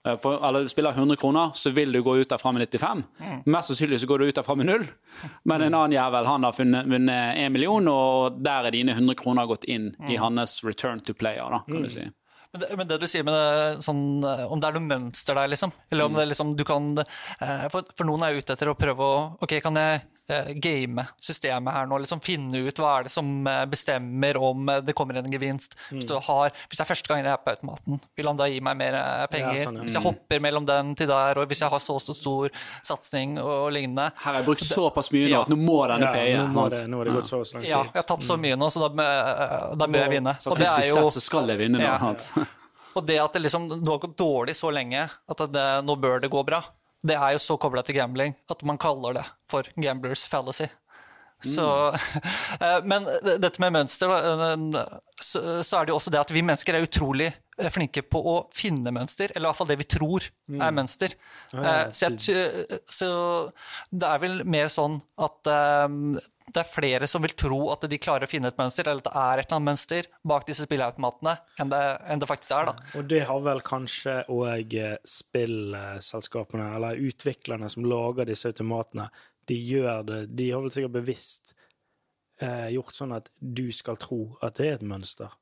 eh, 0.05 0.17
for, 0.21 0.39
eller 0.43 0.67
spiller 0.71 0.91
100 0.95 1.15
kroner, 1.21 1.51
så 1.55 1.71
vil 1.75 1.91
du 1.91 2.01
gå 2.03 2.17
ut 2.21 2.29
derfra 2.29 2.51
med 2.53 2.67
95. 2.69 3.03
Mest 3.45 3.71
sannsynlig 3.71 3.99
så 4.03 4.07
går 4.09 4.19
du 4.19 4.25
ut 4.31 4.35
derfra 4.39 4.55
med 4.59 4.65
null. 4.69 4.87
Men 5.45 5.61
en 5.67 5.73
annen 5.73 5.95
jævel 5.95 6.27
han 6.27 6.43
har 6.43 6.51
funnet- 6.57 6.87
vunnet 6.91 7.37
1 7.37 7.51
million, 7.51 7.87
og 7.87 8.41
der 8.43 8.67
er 8.67 8.71
dine 8.75 8.91
100 8.95 9.15
kroner 9.21 9.47
gått 9.47 9.65
inn 9.65 9.95
i 10.09 10.15
hans 10.17 10.61
return 10.63 10.99
to 11.01 11.13
player, 11.13 11.49
da, 11.49 11.63
kan 11.67 11.83
du 11.83 11.89
si. 11.89 12.07
Men 12.53 12.61
det, 12.61 12.67
men 12.77 12.89
det 12.89 12.97
du 13.01 13.07
sier 13.09 13.25
med 13.25 13.33
det, 13.33 13.81
sånn, 13.81 14.03
eh, 14.29 14.43
om 14.45 14.59
det 14.61 14.67
er 14.69 14.75
noe 14.77 14.85
mønster 14.85 15.33
der, 15.39 15.49
liksom, 15.49 15.71
eller 15.89 16.05
om 16.05 16.17
det 16.19 16.27
liksom 16.29 16.51
du 16.53 16.61
kan 16.67 16.91
eh, 17.01 17.63
for, 17.73 17.87
for 17.97 18.05
noen 18.05 18.27
er 18.27 18.37
ute 18.37 18.53
etter 18.53 18.69
å 18.69 18.77
prøve 18.77 19.07
å 19.07 19.15
Ok, 19.41 19.55
kan 19.65 19.79
jeg 19.79 20.03
game 20.63 21.03
systemet 21.21 21.73
her 21.75 21.85
nå? 21.89 21.97
liksom 22.03 22.21
Finne 22.23 22.61
ut 22.67 22.79
hva 22.79 22.91
er 22.99 23.07
det 23.07 23.11
som 23.11 23.27
eh, 23.47 23.65
bestemmer 23.69 24.37
om 24.39 24.69
eh, 24.71 24.79
det 24.85 24.93
kommer 24.95 25.17
en 25.19 25.27
gevinst? 25.31 25.75
Hvis, 25.89 26.05
du 26.07 26.13
har, 26.15 26.53
hvis 26.69 26.79
det 26.79 26.85
er 26.85 26.89
første 26.93 27.11
gangen 27.11 27.25
jeg 27.27 27.33
er 27.35 27.41
på 27.43 27.51
automaten, 27.53 27.99
vil 28.15 28.29
han 28.31 28.39
da 28.39 28.47
gi 28.47 28.61
meg 28.63 28.77
mer 28.79 28.95
eh, 28.99 29.25
penger? 29.31 29.57
Ja, 29.59 29.65
sånn, 29.67 29.77
ja. 29.81 29.87
Hvis 29.87 29.97
jeg 29.99 30.05
hopper 30.05 30.43
mellom 30.45 30.65
den 30.69 30.93
til 30.99 31.09
der, 31.11 31.41
og 31.43 31.47
hvis 31.51 31.61
jeg 31.65 31.73
har 31.73 31.83
så 31.83 31.97
så 31.99 32.15
stor 32.17 32.49
satsing 32.83 33.37
og 33.43 33.71
lignende 33.75 34.09
Her 34.15 34.29
har 34.31 34.39
jeg 34.41 34.47
brukt 34.47 34.63
såpass 34.67 35.11
mye 35.13 35.27
nå 35.27 35.33
Ja. 35.33 35.41
at 35.43 35.51
nå 35.51 35.57
må 35.59 35.79
denne 35.91 36.07
Ja, 36.07 36.13
paye. 36.15 36.37
nå, 36.39 36.47
må 36.55 36.67
det, 36.71 36.83
nå 36.87 36.97
har 37.01 37.09
det 37.11 37.15
gått 37.19 37.31
så 37.31 37.43
så 37.43 37.57
lang 37.57 37.63
tid. 37.65 37.69
Ja, 37.69 37.83
jeg 37.83 37.99
har 38.01 38.07
tapt 38.13 38.23
så 38.27 38.37
mye 38.39 38.55
nå, 38.59 38.69
så 38.73 38.87
da, 38.87 39.09
da 39.75 39.87
bør 39.87 40.05
jeg 40.05 40.13
vinne. 40.17 40.37
Og 40.47 40.57
det 40.59 40.67
er 40.71 40.87
jo 40.89 41.03
så 41.13 41.21
skal 41.23 41.51
jeg 41.53 41.59
vinne 41.65 41.81
nå. 41.83 41.83
Ja. 41.83 42.47
Og 42.93 43.05
det 43.07 43.17
at 43.19 43.33
det 43.33 43.41
liksom 43.47 43.67
du 43.73 43.89
har 43.89 43.99
gått 44.03 44.15
dårlig 44.19 44.53
så 44.55 44.69
lenge 44.73 45.03
at 45.09 45.43
det, 45.51 45.67
nå 45.83 45.95
bør 45.99 46.19
det 46.23 46.29
gå 46.33 46.43
bra, 46.45 46.59
det 47.03 47.17
er 47.17 47.35
jo 47.35 47.41
så 47.43 47.57
kobla 47.59 47.83
til 47.83 47.97
gambling 47.97 48.35
at 48.51 48.63
man 48.67 48.79
kaller 48.79 49.19
det 49.19 49.25
for 49.51 49.67
gamblers 49.75 50.23
fallacy. 50.29 50.69
Så, 51.43 51.67
eh, 52.63 52.79
men 52.87 53.07
dette 53.43 53.59
med 53.59 53.73
mønster, 53.75 54.11
eh, 54.15 54.83
så, 55.19 55.41
så 55.63 55.79
er 55.79 55.85
det 55.85 55.91
jo 55.93 55.97
også 55.99 56.13
det 56.13 56.21
at 56.21 56.31
vi 56.31 56.45
mennesker 56.45 56.77
er 56.77 56.87
utrolig 56.87 57.33
flinke 57.73 58.01
på 58.01 58.17
å 58.17 58.35
finne 58.55 58.91
mønster, 58.95 59.31
eller 59.35 59.47
i 59.47 59.49
hvert 59.51 59.59
fall 59.59 59.69
det 59.69 59.77
vi 59.79 59.85
tror 59.85 60.25
er 60.49 60.71
mønster. 60.73 61.13
ja, 61.53 61.63
Eh, 61.63 61.89
Så, 61.93 62.09
jeg, 62.09 62.79
så 62.89 63.09
det 63.91 64.07
er 64.09 64.21
vel 64.23 64.43
mer 64.45 64.71
sånn 64.73 65.01
at 65.21 65.51
um, 65.87 66.15
det 66.53 66.59
er 66.59 66.67
flere 66.69 67.07
som 67.07 67.21
vil 67.23 67.35
tro 67.37 67.59
at 67.71 67.85
de 67.89 67.97
klarer 68.01 68.25
å 68.27 68.29
finne 68.29 68.49
et 68.51 68.57
mønster, 68.57 68.87
eller 68.87 69.01
at 69.03 69.07
det 69.09 69.13
er 69.15 69.41
et 69.41 69.45
eller 69.45 69.57
annet 69.57 69.69
mønster 69.69 70.09
bak 70.27 70.47
disse 70.47 70.65
spilleautomatene, 70.67 71.37
enn 71.61 71.71
det, 71.71 71.83
enn 72.09 72.19
det 72.19 72.29
faktisk 72.29 72.55
er. 72.57 72.71
da. 72.71 72.89
Og 72.99 73.07
det 73.09 73.21
har 73.29 73.43
vel 73.45 73.61
kanskje 73.65 74.17
òg 74.33 74.75
spillselskapene, 75.07 76.75
eller 76.75 76.99
utviklerne 76.99 77.69
som 77.71 77.85
lager 77.87 78.27
disse 78.29 78.49
automatene, 78.51 79.09
de 79.47 79.55
gjør 79.59 80.03
det 80.07 80.19
De 80.39 80.51
har 80.51 80.61
vel 80.63 80.71
sikkert 80.71 80.95
bevisst 80.95 81.53
eh, 82.39 82.69
gjort 82.75 82.95
sånn 82.95 83.15
at 83.17 83.29
du 83.39 83.65
skal 83.75 83.97
tro 83.99 84.37
at 84.41 84.55
det 84.59 84.69
er 84.69 84.77
et 84.77 84.85
mønster. 84.87 85.33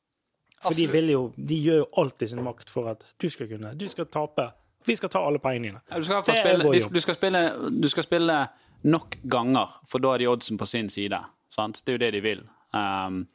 For 0.61 0.77
de, 0.77 0.85
jo, 1.11 1.21
de 1.35 1.57
gjør 1.57 1.79
jo 1.81 1.87
alltid 2.03 2.33
sin 2.33 2.43
makt 2.45 2.69
for 2.69 2.91
at 2.91 3.05
du 3.21 3.29
skal 3.33 3.49
kunne 3.49 3.73
Du 3.79 3.87
skal 3.89 4.05
tape. 4.13 4.51
Vi 4.85 4.95
skal 4.97 5.09
ta 5.13 5.21
alle 5.25 5.39
pengene 5.41 5.71
dine. 5.71 5.81
Du 5.89 6.05
skal, 6.05 6.21
i 6.21 6.37
spille, 6.37 6.71
du, 6.89 7.01
skal 7.01 7.17
spille, 7.17 7.41
du 7.81 7.89
skal 7.89 8.05
spille 8.05 8.37
nok 8.83 9.17
ganger, 9.29 9.77
for 9.89 10.01
da 10.01 10.15
er 10.15 10.23
de 10.23 10.29
oddsen 10.31 10.57
på 10.57 10.65
sin 10.69 10.89
side. 10.89 11.19
Sant? 11.51 11.83
Det 11.85 11.93
er 11.93 11.97
jo 11.97 12.03
det 12.05 12.11
de 12.17 12.21
vil. 12.25 12.43
Um, 12.71 13.25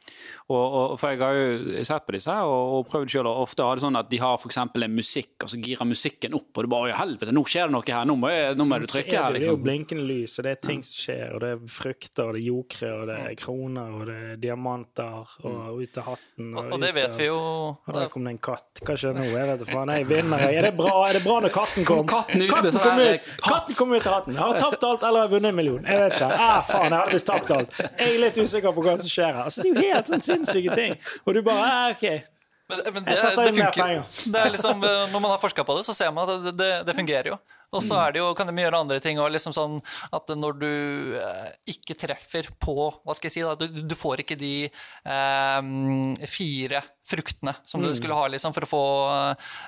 og, 0.48 0.62
og, 0.64 0.92
for 0.96 1.12
jeg 1.12 1.20
har 1.20 1.36
jo 1.36 1.84
sett 1.84 2.06
på 2.06 2.14
disse 2.16 2.32
her 2.32 2.48
og, 2.48 2.70
og 2.78 2.86
prøvd 2.88 3.10
selv, 3.12 3.28
og 3.28 3.42
ofte 3.44 3.66
har 3.66 3.76
det 3.76 3.84
sånn 3.84 3.98
at 4.00 4.08
de 4.08 4.20
har 4.22 4.46
eksempel 4.46 4.86
en 4.86 4.94
musikk, 4.96 5.34
og 5.44 5.50
så 5.52 5.58
girer 5.60 5.88
musikken 5.88 6.36
opp, 6.38 6.52
og 6.54 6.64
du 6.64 6.70
bare 6.72 6.94
«Å, 6.94 6.96
helvete, 7.02 7.34
nå 7.36 7.42
skjer 7.44 7.68
det 7.68 7.74
noe 7.76 7.84
her, 7.84 8.06
nå 8.08 8.16
må, 8.20 8.30
jeg, 8.32 8.54
nå 8.56 8.66
må 8.68 8.78
du 8.80 8.86
trykke 8.88 9.12
er 9.12 9.20
her, 9.20 9.34
det, 9.36 9.42
det 9.42 9.44
er 9.44 9.50
jo 9.50 9.56
liksom. 9.56 9.66
blinkende 9.66 10.06
lys, 10.08 10.36
og 10.38 10.46
det 10.46 10.54
er 10.54 10.62
ting 10.64 10.80
som 10.86 11.00
skjer, 11.02 11.34
og 11.36 11.42
det 11.44 11.50
er 11.52 11.66
frukter, 11.76 12.22
og 12.24 12.36
det 12.36 12.40
er 12.40 12.46
jokre, 12.46 12.92
og 12.94 13.04
det 13.10 13.18
er 13.26 13.36
kroner, 13.42 13.96
og 13.98 14.06
det 14.08 14.16
er 14.30 14.40
diamanter, 14.46 15.34
og 15.50 15.82
ut 15.82 16.00
av 16.00 16.08
hatten 16.12 16.54
Og, 16.56 16.72
og 16.72 16.80
det 16.80 16.92
vet 16.96 17.18
vi 17.18 17.26
jo 17.28 17.36
Og 17.36 17.90
der 17.92 18.08
kom 18.12 18.24
det 18.26 18.32
en 18.36 18.40
katt. 18.46 18.80
Hva 18.86 18.96
skjer 18.98 19.16
nå? 19.16 19.24
Jeg 19.26 19.48
vet 19.50 19.60
da 19.60 19.66
faen. 19.68 19.92
Jeg 19.96 20.06
vinner. 20.08 20.42
jeg. 20.46 20.58
Er 20.60 20.68
det 20.68 20.72
bra, 20.78 20.92
er 21.08 21.18
det 21.18 21.22
bra 21.24 21.36
når 21.44 21.52
katten 21.54 21.86
kom? 21.88 22.02
Katten 22.08 22.44
ut 22.44 22.50
katten 22.50 22.74
sånn 22.74 22.84
kom 22.84 23.02
ut, 23.02 23.28
katten 23.44 23.78
kom 23.78 23.94
ut 23.94 24.06
av 24.06 24.16
hatten. 24.16 24.36
Jeg 24.36 24.42
Har 24.42 24.60
tapt 24.62 24.86
alt, 24.88 25.06
eller 25.06 25.26
har 25.26 25.32
vunnet 25.32 25.52
en 25.52 25.58
million? 25.58 25.82
Jeg 25.84 26.02
vet 26.02 26.16
ikke. 26.16 26.30
Ah, 26.46 26.60
faen, 26.66 26.88
jeg 26.92 26.98
har 26.98 27.12
visst 27.12 27.28
tapt 27.28 27.52
alt. 27.56 27.78
Jeg 27.82 28.06
er 28.06 28.20
litt 28.22 28.40
usikker 28.40 28.76
på 28.76 28.84
hva 28.86 28.96
som 29.00 29.10
skjer 29.10 29.25
her. 29.26 29.42
Altså, 29.44 29.62
det 29.66 29.74
er 29.74 29.82
jo 29.82 29.92
helt 29.94 30.10
sånn 30.14 30.24
sinnssyke 30.24 30.78
ting. 30.78 30.96
Og 31.26 31.34
du 31.36 31.42
bare 31.46 31.66
ah, 31.66 31.90
OK. 31.94 32.06
Men, 32.66 32.80
men 32.94 33.04
det, 33.06 33.12
Jeg 33.14 33.20
setter 33.22 33.46
inn 33.50 33.54
mer 33.60 33.68
funker. 33.70 33.82
penger. 33.82 34.32
Det 34.34 34.40
er 34.42 34.48
liksom, 34.56 34.80
eh, 34.88 35.02
når 35.12 35.20
man 35.22 35.30
har 35.36 35.38
forska 35.42 35.62
på 35.68 35.76
det, 35.78 35.84
så 35.86 35.94
ser 35.94 36.10
man 36.14 36.26
at 36.32 36.46
det, 36.48 36.54
det, 36.58 36.70
det 36.88 36.94
fungerer 36.98 37.28
jo. 37.30 37.36
Og 37.74 37.82
så 37.82 37.96
er 37.98 38.14
det 38.14 38.20
jo, 38.22 38.26
kan 38.38 38.46
de 38.50 38.62
gjøre 38.62 38.78
andre 38.80 38.98
ting. 39.02 39.18
Og 39.22 39.30
liksom 39.34 39.52
sånn 39.54 39.76
at 40.14 40.30
når 40.38 40.58
du 40.62 40.68
eh, 41.18 41.48
ikke 41.74 41.96
treffer 41.98 42.48
på 42.62 42.74
Hva 43.02 43.14
skal 43.18 43.28
jeg 43.30 43.34
si? 43.36 43.42
da, 43.46 43.54
Du, 43.58 43.82
du 43.90 43.94
får 43.98 44.22
ikke 44.22 44.38
de 44.38 44.52
eh, 44.66 46.26
fire 46.30 46.82
fruktene 47.06 47.54
som 47.64 47.82
du 47.82 47.92
skulle 47.96 48.14
ha 48.14 48.26
liksom, 48.32 48.54
for, 48.56 48.66
å 48.66 48.70
få, 48.70 48.82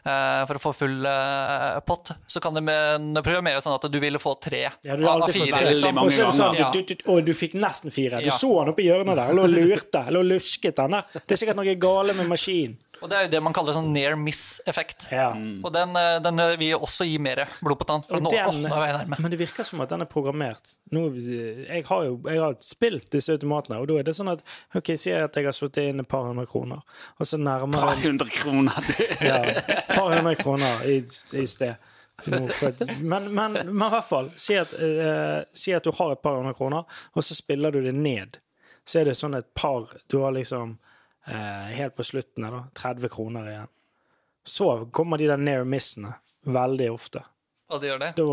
uh, 0.07 0.42
for 0.49 0.59
å 0.59 0.62
få 0.62 0.73
full 0.75 1.07
uh, 1.07 1.78
pott, 1.87 2.11
så 2.26 2.42
kan 2.42 2.57
de 2.57 2.62
med, 2.64 3.23
programmere 3.23 3.62
sånn 3.62 3.76
at 3.76 3.87
du 3.92 3.99
ville 4.02 4.18
få 4.23 4.35
tre 4.42 4.64
Ja, 4.66 4.99
av 4.99 5.28
fire. 5.30 5.62
Liksom. 5.71 6.02
Og 6.02 6.11
så 6.11 6.25
er 6.25 6.33
det 6.33 6.37
sånn, 6.40 6.59
du, 6.59 6.83
du, 6.83 6.95
du, 6.95 7.07
og 7.14 7.23
du 7.28 7.33
fikk 7.37 7.54
nesten 7.59 7.95
fire. 7.95 8.23
Du 8.23 8.28
Ja. 8.33 8.37
så 8.37 8.50
han 8.61 8.73
oppi 8.75 8.88
hjørnet 8.88 9.18
der, 9.18 9.33
og 9.38 9.49
lurte, 9.54 10.04
eller 10.11 10.26
lusket 10.26 10.76
den 10.83 10.99
der. 10.99 11.09
Det 11.23 11.37
er 11.37 11.42
sikkert 11.45 11.61
noe 11.61 11.78
gale 11.80 12.18
med 12.18 12.30
maskinen. 12.30 12.76
Og 12.99 13.07
det 13.11 13.14
er 13.14 13.26
jo 13.26 13.30
det 13.30 13.40
man 13.47 13.54
kaller 13.54 13.76
sånn 13.76 13.92
near 13.95 14.16
miss-effekt. 14.18 15.07
Ja. 15.14 15.28
Og 15.30 15.71
den, 15.75 15.92
eh, 15.95 16.16
den 16.25 16.40
eh, 16.42 16.57
vil 16.59 16.75
også 16.83 17.07
gi 17.07 17.18
mer 17.23 17.45
blod 17.62 17.78
på 17.78 17.87
tann. 17.87 18.02
For 18.02 18.18
nå, 18.18 18.33
den- 18.33 18.49
åh, 18.50 18.57
nå 18.64 18.75
er 18.75 18.88
jeg 18.88 18.97
nærme. 18.97 19.18
Men 19.23 19.30
det 19.30 19.38
virker 19.38 19.64
som 19.64 19.80
at 19.85 19.92
den 19.92 20.02
er 20.02 20.11
programmert. 20.11 20.75
Nå, 20.90 21.04
jeg 21.14 21.85
har 21.87 22.04
jo 22.09 22.16
jeg 22.26 22.40
har 22.42 22.57
spilt 22.64 23.09
disse 23.14 23.30
automatene, 23.37 23.78
og 23.78 23.87
da 23.87 23.99
er 24.00 24.09
det 24.09 24.16
sånn 24.18 24.33
at 24.33 24.42
OK, 24.75 24.90
sier 24.99 25.14
jeg 25.21 25.28
at 25.28 25.38
jeg 25.38 25.47
har 25.47 25.54
slått 25.54 25.78
inn 25.78 26.00
et 26.02 26.09
par 26.11 26.26
hundre 26.26 26.47
kroner, 26.50 26.83
og 27.21 27.26
så 27.28 27.38
nærmer 27.40 27.78
Par 27.78 28.00
hundre 28.02 28.28
kroner. 28.32 28.88
du. 28.88 29.04
ja, 29.26 29.38
par 29.92 30.16
hundre 30.16 30.35
kroner 30.40 30.85
i, 30.88 30.99
i 31.37 31.47
sted. 31.47 31.75
Men, 33.00 33.35
men, 33.35 33.52
men 33.62 33.87
i 33.87 33.90
hvert 33.92 34.08
fall, 34.08 34.30
si 34.37 34.56
at, 34.58 34.73
uh, 34.75 35.44
si 35.54 35.75
at 35.76 35.85
du 35.87 35.92
har 35.94 36.16
et 36.16 36.23
par 36.23 36.40
hundre 36.40 36.54
kroner, 36.58 37.00
og 37.14 37.25
så 37.25 37.37
spiller 37.38 37.75
du 37.75 37.82
det 37.85 37.94
ned. 37.94 38.40
Så 38.88 39.02
er 39.02 39.11
det 39.11 39.18
sånn 39.20 39.37
et 39.37 39.50
par 39.54 39.92
Du 40.08 40.23
har 40.25 40.32
liksom 40.35 40.78
uh, 41.28 41.66
helt 41.76 41.97
på 41.97 42.06
slutten 42.06 42.49
da, 42.49 42.64
30 42.80 43.12
kroner 43.12 43.50
igjen. 43.52 43.75
Så 44.49 44.70
kommer 44.97 45.20
de 45.20 45.28
der 45.28 45.40
near 45.40 45.68
missene 45.68 46.16
veldig 46.49 46.90
ofte. 46.94 47.23
Og 47.68 47.82
det 47.82 47.90
gjør 47.90 47.98
det. 48.00 48.10
Da, 48.16 48.26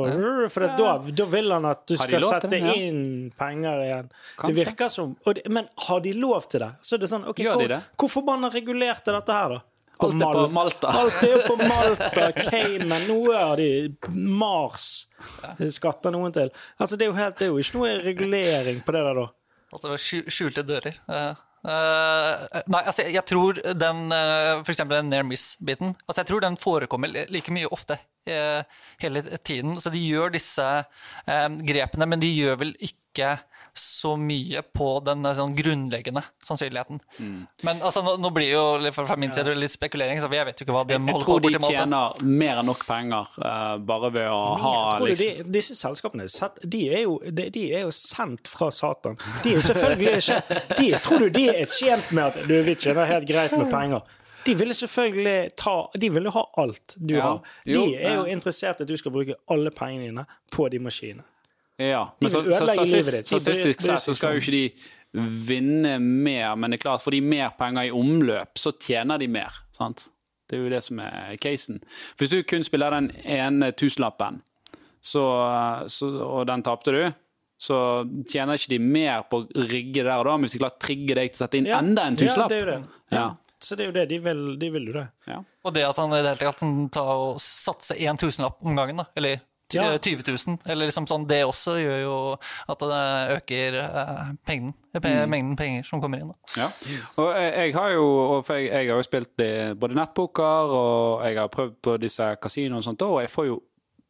for 0.54 0.64
da, 0.80 0.92
da 1.20 1.26
vil 1.28 1.52
han 1.52 1.66
at 1.68 1.82
du 1.90 1.98
skal 2.00 2.24
sette 2.24 2.50
det? 2.54 2.62
Ja. 2.64 2.74
inn 2.88 3.32
penger 3.36 3.82
igjen. 3.84 4.10
Kanskje. 4.40 4.48
Det 4.48 4.58
virker 4.62 4.92
som 4.94 5.16
og 5.26 5.36
det, 5.36 5.44
Men 5.52 5.68
har 5.88 6.04
de 6.06 6.14
lov 6.16 6.48
til 6.52 6.64
det? 6.64 6.70
Så 6.80 6.96
er 6.96 7.10
sånn, 7.12 7.26
okay, 7.28 7.44
Gjør 7.44 7.64
de 7.66 7.72
det? 7.74 7.82
Hvorfor 8.00 8.24
man 8.28 8.48
har 8.48 8.56
regulert 8.56 9.04
dette 9.04 9.36
her, 9.36 9.58
da? 9.58 9.64
Alt 10.06 10.20
er 10.20 10.34
på 10.36 10.48
Malta. 10.56 10.92
Alt 11.02 11.22
er 11.24 11.44
på 11.48 11.56
Malta, 11.72 12.26
Cayman, 12.36 13.06
noe 13.08 13.36
av 13.40 13.54
de 13.60 13.70
Mars 14.12 14.88
skatter 15.72 16.16
noen 16.16 16.36
til. 16.36 16.52
Altså, 16.80 17.00
det 17.00 17.08
er 17.08 17.12
jo 17.12 17.18
helt, 17.20 17.38
det 17.40 17.48
er 17.48 17.52
jo 17.54 17.64
ikke 17.64 17.80
noe 17.80 17.94
regulering 18.04 18.82
på 18.88 18.96
det 18.96 19.04
der, 19.08 19.22
da. 19.22 19.28
At 19.76 19.84
det 19.86 19.94
var 19.94 20.04
skjulte 20.32 20.64
dører. 20.68 21.00
Eh, 21.66 22.34
eh, 22.46 22.66
nei, 22.70 22.82
altså, 22.84 23.06
jeg, 23.10 23.26
tror 23.26 23.58
den 23.58 24.02
uh, 24.14 24.62
For 24.62 24.74
eksempel 24.74 25.00
den 25.00 25.08
near 25.10 25.26
miss-biten 25.26 25.96
altså, 26.06 26.20
Jeg 26.22 26.30
tror 26.30 26.44
den 26.44 26.60
forekommer 26.62 27.10
like 27.34 27.54
mye 27.54 27.72
ofte 27.74 27.98
eh, 28.30 28.62
hele 29.02 29.24
tiden. 29.38 29.76
Så 29.82 29.90
de 29.94 30.02
gjør 30.02 30.34
disse 30.36 30.66
eh, 30.66 31.50
grepene, 31.70 32.08
men 32.10 32.22
de 32.22 32.30
gjør 32.34 32.62
vel 32.62 32.76
ikke 32.86 33.36
så 33.78 34.16
mye 34.16 34.62
på 34.76 34.88
den 35.04 35.26
eh, 35.28 35.36
sånn 35.36 35.56
grunnleggende 35.56 36.22
sannsynligheten. 36.44 37.02
Mm. 37.20 37.42
Men 37.68 37.82
altså, 37.84 38.04
nå, 38.06 38.16
nå 38.24 38.32
blir 38.36 38.54
jo 38.54 38.94
fra 38.96 39.18
min 39.20 39.34
side 39.36 39.56
litt 39.60 39.74
spekulering, 39.74 40.22
så 40.24 40.30
jeg 40.32 40.48
vet 40.48 40.62
jo 40.62 40.68
ikke 40.68 40.76
hva 40.78 40.86
de 40.88 40.96
Jeg 40.96 41.04
holder 41.04 41.26
tror 41.26 41.42
på 41.42 41.50
de 41.50 41.54
tror 41.58 41.68
de 41.68 41.76
tjener 41.76 42.26
mer 42.44 42.62
enn 42.62 42.70
nok 42.72 42.86
penger 42.88 43.36
uh, 43.44 43.76
bare 43.84 44.12
ved 44.16 44.32
å 44.32 44.42
ha 44.64 44.76
liksom 45.04 45.44
de, 45.44 45.48
disse 45.58 45.76
selskapene 45.76 46.28
de 46.64 46.82
er, 46.88 47.02
jo, 47.04 47.18
de, 47.28 47.50
de 47.54 47.66
er 47.76 47.84
jo 47.86 47.92
sendt 47.94 48.48
fra 48.50 48.72
Satan. 48.74 49.20
De 49.44 49.52
er 49.52 49.60
jo 49.60 49.66
selvfølgelig 49.68 50.16
ikke 50.22 50.60
de, 50.80 50.92
Tror 51.06 51.26
du 51.26 51.30
de 51.36 51.48
er 51.52 51.68
tjent 51.72 52.14
med 52.16 52.32
at 52.32 52.48
du, 52.48 52.56
vi 52.66 52.78
tjener 52.80 53.10
helt 53.10 53.28
greit 53.28 53.56
med 53.60 53.68
penger? 53.74 54.06
De 54.46 54.54
ville 54.56 54.74
selvfølgelig 54.78 55.56
ta 55.58 55.76
De 55.98 56.10
ville 56.14 56.30
ha 56.30 56.44
alt 56.62 56.96
du 56.96 57.16
Ja, 57.16 57.22
har. 57.28 57.56
De 57.66 57.74
jo, 57.74 57.86
er 57.94 58.20
jo 58.20 58.26
ja. 58.26 58.34
interessert 58.36 58.82
i 58.82 58.86
at 58.86 58.92
du 58.92 58.98
skal 58.98 59.14
bruke 59.16 59.38
alle 59.52 59.72
pengene 59.74 60.12
dine 60.12 60.26
på 60.54 60.70
de 60.70 60.80
maskinene. 60.80 61.26
Ja, 61.82 62.16
men 62.22 62.32
så, 62.32 62.44
så. 62.52 62.68
Statistisk 62.68 63.82
sett 63.84 64.04
så 64.04 64.14
skal 64.16 64.38
jo 64.38 64.44
ikke 64.44 64.56
de 64.56 64.66
vinne 65.48 65.98
mer, 66.00 66.56
men 66.60 66.72
det 66.72 66.80
er 66.80 66.86
klart, 66.86 67.04
får 67.04 67.18
de 67.18 67.22
mer 67.24 67.56
penger 67.60 67.90
i 67.90 67.94
omløp, 67.96 68.58
så 68.60 68.72
tjener 68.80 69.20
de 69.20 69.28
mer. 69.32 69.62
sant? 69.76 70.08
Det 70.46 70.58
er 70.58 70.64
jo 70.64 70.72
det 70.72 70.82
som 70.86 71.00
er 71.02 71.36
casen. 71.42 71.80
Hvis 72.20 72.32
du 72.32 72.42
kun 72.48 72.64
spiller 72.64 72.94
den 72.94 73.10
ene 73.24 73.72
tusenlappen, 73.76 74.42
så, 75.06 75.24
så, 75.92 76.10
og 76.26 76.46
den 76.50 76.64
tapte 76.66 76.94
du, 76.94 77.02
så 77.62 77.78
tjener 78.30 78.60
ikke 78.60 78.76
de 78.76 78.80
mer 78.84 79.26
på 79.30 79.42
å 79.42 79.66
rigge 79.72 80.04
der 80.04 80.20
og 80.20 80.28
da, 80.28 80.36
men 80.36 80.48
hvis 80.48 80.58
de 80.58 80.62
klarer 80.62 80.76
å 80.76 80.84
trigge 80.86 81.18
deg 81.18 81.32
til 81.32 81.40
å 81.40 81.44
sette 81.46 81.60
inn 81.60 81.70
Ja, 81.72 81.80
enda 81.82 82.06
en 82.10 82.20
tusenlapp. 82.20 82.52
Ja, 82.52 82.56
det 82.56 82.62
er 82.62 82.66
jo 82.66 82.72
det. 82.72 83.02
Ja. 83.16 83.26
Så 83.66 83.78
det 83.78 83.86
er 83.86 83.88
jo 83.88 83.96
det. 83.96 84.06
De 84.12 84.18
vil, 84.22 84.42
de 84.60 84.70
vil 84.74 84.90
jo 84.92 84.96
det. 84.98 85.06
Ja. 85.32 85.40
Og 85.66 85.74
det 85.74 85.86
at 85.88 86.00
han 86.02 86.12
i 86.14 86.20
det 86.20 86.34
hele 86.34 86.52
tatt 86.52 86.60
tar 86.60 86.90
ta 86.98 87.06
og 87.16 87.40
satser 87.42 88.02
én 88.04 88.20
tusenlapp 88.20 88.60
om 88.62 88.76
gangen, 88.78 89.00
da, 89.02 89.08
eller 89.18 89.40
Ja. 89.76 89.98
20 89.98 90.24
000, 90.32 90.58
eller 90.66 90.86
liksom 90.90 91.08
sånn, 91.10 91.28
det 91.28 91.42
også 91.46 91.76
gjør 91.82 92.00
jo 92.04 92.16
at 92.72 92.80
det 92.86 93.02
øker 93.38 93.78
eh, 93.82 94.24
pengden, 94.48 94.74
pe- 95.02 95.26
mengden 95.28 95.56
penger 95.60 95.84
som 95.88 96.02
kommer 96.02 96.20
inn. 96.24 96.32
Da. 96.32 96.64
Ja. 96.64 96.70
Og 97.22 97.30
jeg, 97.36 97.54
jeg 97.60 97.76
har 97.76 97.90
jo 97.96 98.08
for 98.48 98.56
jeg, 98.56 98.72
jeg 98.72 98.90
har 98.94 99.00
jo 99.02 99.08
spilt 99.08 99.46
eh, 99.46 99.74
både 99.76 99.96
nettpoker 100.00 100.76
og 100.80 101.26
jeg 101.28 101.40
har 101.40 101.48
prøvd 101.54 101.78
på 101.84 101.98
disse 102.02 102.32
kasinoene 102.42 102.80
og 102.82 102.88
sånt, 102.88 103.02
og 103.08 103.22
jeg 103.26 103.30
får 103.34 103.50
jo 103.52 103.62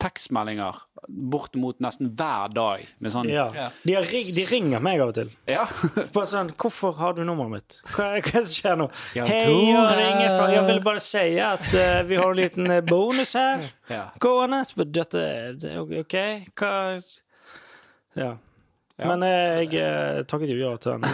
tekstmeldinger 0.01 0.75
bortimot 1.07 1.79
nesten 1.83 2.09
hver 2.17 2.51
dag 2.53 2.83
med 2.99 3.13
sånn 3.13 3.29
Ja. 3.31 3.47
De, 3.83 3.93
har 3.95 4.07
ring, 4.09 4.27
de 4.35 4.45
ringer 4.49 4.83
meg 4.83 5.01
av 5.03 5.11
og 5.13 5.17
til. 5.17 5.29
Ja. 5.49 5.65
Bare 6.15 6.27
sånn 6.29 6.51
'Hvorfor 6.55 6.95
har 6.99 7.13
du 7.17 7.23
nummeret 7.23 7.51
mitt?' 7.51 7.77
Hva, 7.93 8.09
hva 8.19 8.41
er 8.41 8.47
skjer 8.49 8.79
nå? 8.79 8.89
Ja, 9.15 9.25
Hei, 9.29 9.41
jeg 9.45 9.97
ringer 9.99 10.37
fra 10.37 10.49
Jeg 10.53 10.65
vil 10.69 10.81
bare 10.85 11.03
si 11.03 11.25
at 11.39 11.67
uh, 11.73 12.01
vi 12.07 12.19
har 12.19 12.29
en 12.31 12.39
liten 12.41 12.71
eh, 12.71 12.81
bonus 12.81 13.33
her 13.33 13.63
Ja. 13.89 14.03
gående. 14.19 14.63
Dette 14.91 15.21
er 15.21 15.79
OK? 15.79 16.15
Hva 16.55 16.73
Ja. 18.15 18.35
Ja. 18.95 19.09
Men 19.11 19.23
eh, 19.27 19.65
jeg 19.65 19.81
eh, 19.83 20.21
takket 20.23 20.53
jo 20.53 20.59
ja 20.61 20.75
til 20.79 20.95
den. 20.95 21.03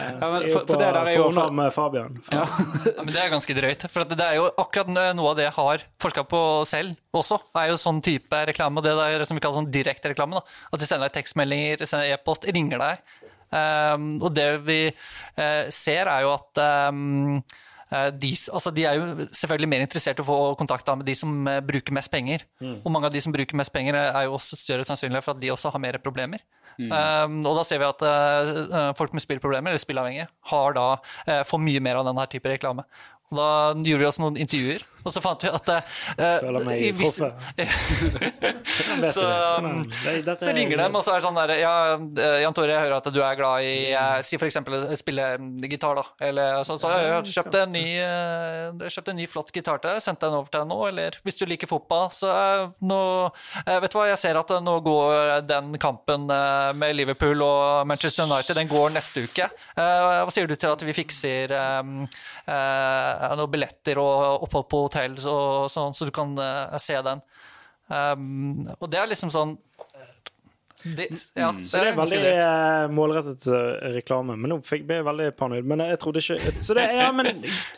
Ja, 0.00 0.28
men 0.32 0.46
for, 0.48 0.64
for 0.64 0.80
det 0.80 0.86
der 0.86 0.96
er 0.96 1.10
jo 1.12 1.26
for... 1.36 1.52
med 1.52 1.72
Fabian. 1.74 2.14
ja. 2.32 2.44
Ja, 2.44 3.02
men 3.02 3.10
det 3.12 3.20
er 3.20 3.32
ganske 3.32 3.56
drøyt. 3.56 3.84
For 3.92 4.08
det 4.08 4.24
er 4.24 4.38
jo 4.38 4.46
akkurat 4.48 4.88
noe 4.88 5.32
av 5.32 5.36
det 5.36 5.44
jeg 5.44 5.54
har 5.58 5.84
forska 6.00 6.24
på 6.28 6.40
selv 6.68 6.96
også. 7.16 7.36
Det 7.50 7.62
er 7.62 7.72
jo 7.72 7.80
sånn 7.80 8.00
type 8.04 8.40
reklame, 8.48 8.80
og 8.80 8.86
det 8.86 8.94
der 8.96 9.26
som 9.28 9.36
vi 9.36 9.42
kaller 9.44 9.60
sånn 9.60 9.72
direkte 9.72 10.12
reklame. 10.14 10.40
At 10.40 10.80
de 10.80 10.88
sender 10.88 11.08
deg 11.08 11.18
tekstmeldinger, 11.18 11.84
sender 11.84 12.14
e-post, 12.16 12.48
ringer 12.48 12.80
deg. 12.80 13.04
Um, 13.50 14.12
og 14.22 14.30
det 14.36 14.48
vi 14.62 14.80
uh, 14.88 15.66
ser, 15.74 16.06
er 16.06 16.22
jo 16.22 16.36
at 16.36 16.60
um, 16.88 17.40
eh, 17.40 17.58
de, 17.90 18.30
altså 18.54 18.70
de 18.70 18.84
er 18.86 18.98
jo 19.00 19.26
selvfølgelig 19.34 19.70
mer 19.72 19.82
interessert 19.82 20.20
i 20.20 20.22
å 20.22 20.28
få 20.28 20.38
kontakt 20.58 20.86
med 20.94 21.08
de 21.08 21.16
som 21.18 21.48
eh, 21.50 21.58
bruker 21.64 21.94
mest 21.96 22.12
penger. 22.12 22.46
Og 22.84 22.90
mange 22.94 23.10
av 23.10 23.14
de 23.14 23.22
som 23.24 23.34
bruker 23.34 23.58
mest 23.58 23.74
penger, 23.74 23.98
eh, 23.98 24.16
er 24.20 24.28
jo 24.28 24.36
også 24.38 24.58
større 24.58 24.86
sannsynlighet 24.86 25.26
for 25.26 25.34
at 25.34 25.42
de 25.42 25.50
også 25.50 25.72
har 25.74 25.82
mer 25.82 25.98
problemer. 26.02 26.44
Um, 26.80 27.40
og 27.44 27.58
da 27.58 27.64
ser 27.66 27.80
vi 27.82 27.88
at 27.88 28.02
eh, 28.06 28.50
eh, 28.64 28.90
folk 28.96 29.12
med 29.16 29.24
spillproblemer, 29.24 29.72
eller 29.72 29.82
spillavhengige, 29.82 30.28
har 30.52 30.76
da, 30.76 30.86
uh, 31.28 31.42
får 31.48 31.60
mye 31.60 31.82
mer 31.84 32.00
av 32.00 32.06
denne 32.08 32.24
type 32.32 32.48
reklame. 32.48 32.86
Da 33.30 33.74
gjorde 33.78 34.02
vi 34.02 34.06
oss 34.08 34.16
noen 34.18 34.34
intervjuer, 34.42 34.82
og 35.06 35.12
så 35.14 35.20
fant 35.22 35.44
vi 35.46 35.50
at 35.54 35.68
uh, 35.70 35.84
Føler 36.42 36.64
meg 36.66 36.80
truffet. 36.98 37.30
Så, 39.14 39.22
um, 39.22 39.84
så 39.86 40.10
er- 40.10 40.54
ringer 40.56 40.76
de, 40.80 40.86
og 40.90 41.02
så 41.04 41.12
er 41.14 41.20
det 41.20 41.24
sånn 41.24 41.36
der 41.38 41.52
Ja, 41.60 41.72
eh, 41.96 42.40
Jan 42.42 42.54
Tore, 42.54 42.72
jeg 42.72 42.82
hører 42.84 42.96
at 42.98 43.08
du 43.14 43.18
er 43.22 43.36
glad 43.38 43.64
i 43.66 43.92
uh, 43.94 44.18
Si 44.26 44.38
for 44.38 44.46
eksempel 44.48 44.82
spille 44.98 45.24
gitar, 45.70 45.98
da. 45.98 46.04
Eller 46.26 46.60
så, 46.66 46.76
så 46.80 46.90
jeg 46.92 47.12
har 47.14 47.30
kjøpt 47.30 47.56
en 47.62 47.72
ny, 47.74 47.84
uh, 48.02 48.84
kjøpt 48.90 49.12
en 49.12 49.18
ny 49.20 49.26
flott 49.30 49.52
gitar 49.54 49.80
til 49.82 49.92
deg, 49.94 50.02
sendt 50.04 50.20
den 50.24 50.36
over 50.36 50.50
til 50.50 50.62
deg 50.64 50.68
nå. 50.70 50.78
Eller 50.90 51.18
hvis 51.26 51.38
du 51.40 51.44
liker 51.48 51.70
fotball, 51.70 52.10
så 52.14 52.30
uh, 52.34 52.66
nå 52.82 53.00
Vet 53.70 53.92
du 53.94 53.98
hva, 53.98 54.08
jeg 54.10 54.20
ser 54.20 54.38
at 54.40 54.52
nå 54.64 54.74
går 54.84 55.46
den 55.48 55.72
kampen 55.80 56.26
med 56.26 56.94
Liverpool 56.98 57.42
og 57.46 57.86
Manchester 57.88 58.26
United, 58.28 58.58
den 58.58 58.68
går 58.70 58.90
neste 58.94 59.24
uke. 59.28 59.46
Hva 59.76 60.26
sier 60.34 60.50
du 60.50 60.54
til 60.58 60.72
at 60.74 60.82
vi 60.86 60.94
fikser 60.96 61.54
eh, 61.54 63.19
noen 63.38 63.52
billetter 63.52 64.00
og 64.02 64.46
opphold 64.46 64.68
på 64.70 64.84
hotell, 64.86 65.16
så, 65.20 65.34
sånn, 65.72 65.96
så 65.96 66.08
du 66.08 66.12
kan 66.14 66.36
eh, 66.40 66.78
se 66.82 66.98
den? 67.06 67.22
Um, 67.90 68.68
og 68.78 68.86
det 68.90 69.00
er 69.00 69.10
liksom 69.10 69.32
sånn 69.34 69.56
det, 70.84 71.08
ja, 71.34 71.48
Så 71.58 71.76
det 71.76 71.88
er 71.90 71.96
veldig 71.98 72.20
eh, 72.30 72.84
målrettet 72.94 73.46
eh, 73.52 73.90
reklame. 73.98 74.36
Men 74.40 74.54
nå 74.54 74.60
fikk 74.64 74.86
jeg 74.88 75.04
veldig 75.04 75.26
paranoid. 75.36 75.66
Men 75.68 75.82
jeg 75.84 75.98
trodde 76.00 76.22
ikke 76.22 76.54
Så 76.56 76.76
det 76.78 76.86
er 76.88 77.02
ja, 77.02 77.10
men 77.12 77.28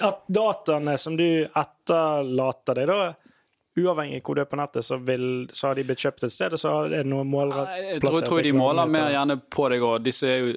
at 0.07 0.23
dataene 0.31 0.95
som 1.01 1.17
du 1.19 1.27
etterlater 1.49 2.79
deg, 2.79 2.93
da 2.93 3.33
Uavhengig 3.73 4.19
hvor 4.21 4.37
du 4.37 4.43
er 4.43 4.49
på 4.51 4.57
nettet, 4.61 4.85
så, 4.85 4.99
vil, 5.01 5.47
så 5.49 5.71
har 5.71 5.79
de 5.79 5.85
blitt 5.89 6.03
kjøpt 6.05 6.27
et 6.27 6.33
sted, 6.35 6.53
og 6.53 6.61
så 6.61 6.73
er 6.85 6.91
det 6.93 7.09
noe 7.09 7.25
målrett 7.25 7.71
Jeg 7.73 8.03
tror, 8.03 8.19
jeg 8.19 8.29
tror 8.29 8.43
de 8.45 8.51
måler 8.53 8.91
mer 8.93 9.07
gjerne 9.15 9.37
på 9.57 9.69
deg 9.73 9.87
òg. 9.89 9.95
Disse 10.05 10.29
er 10.29 10.43
jo, 10.45 10.51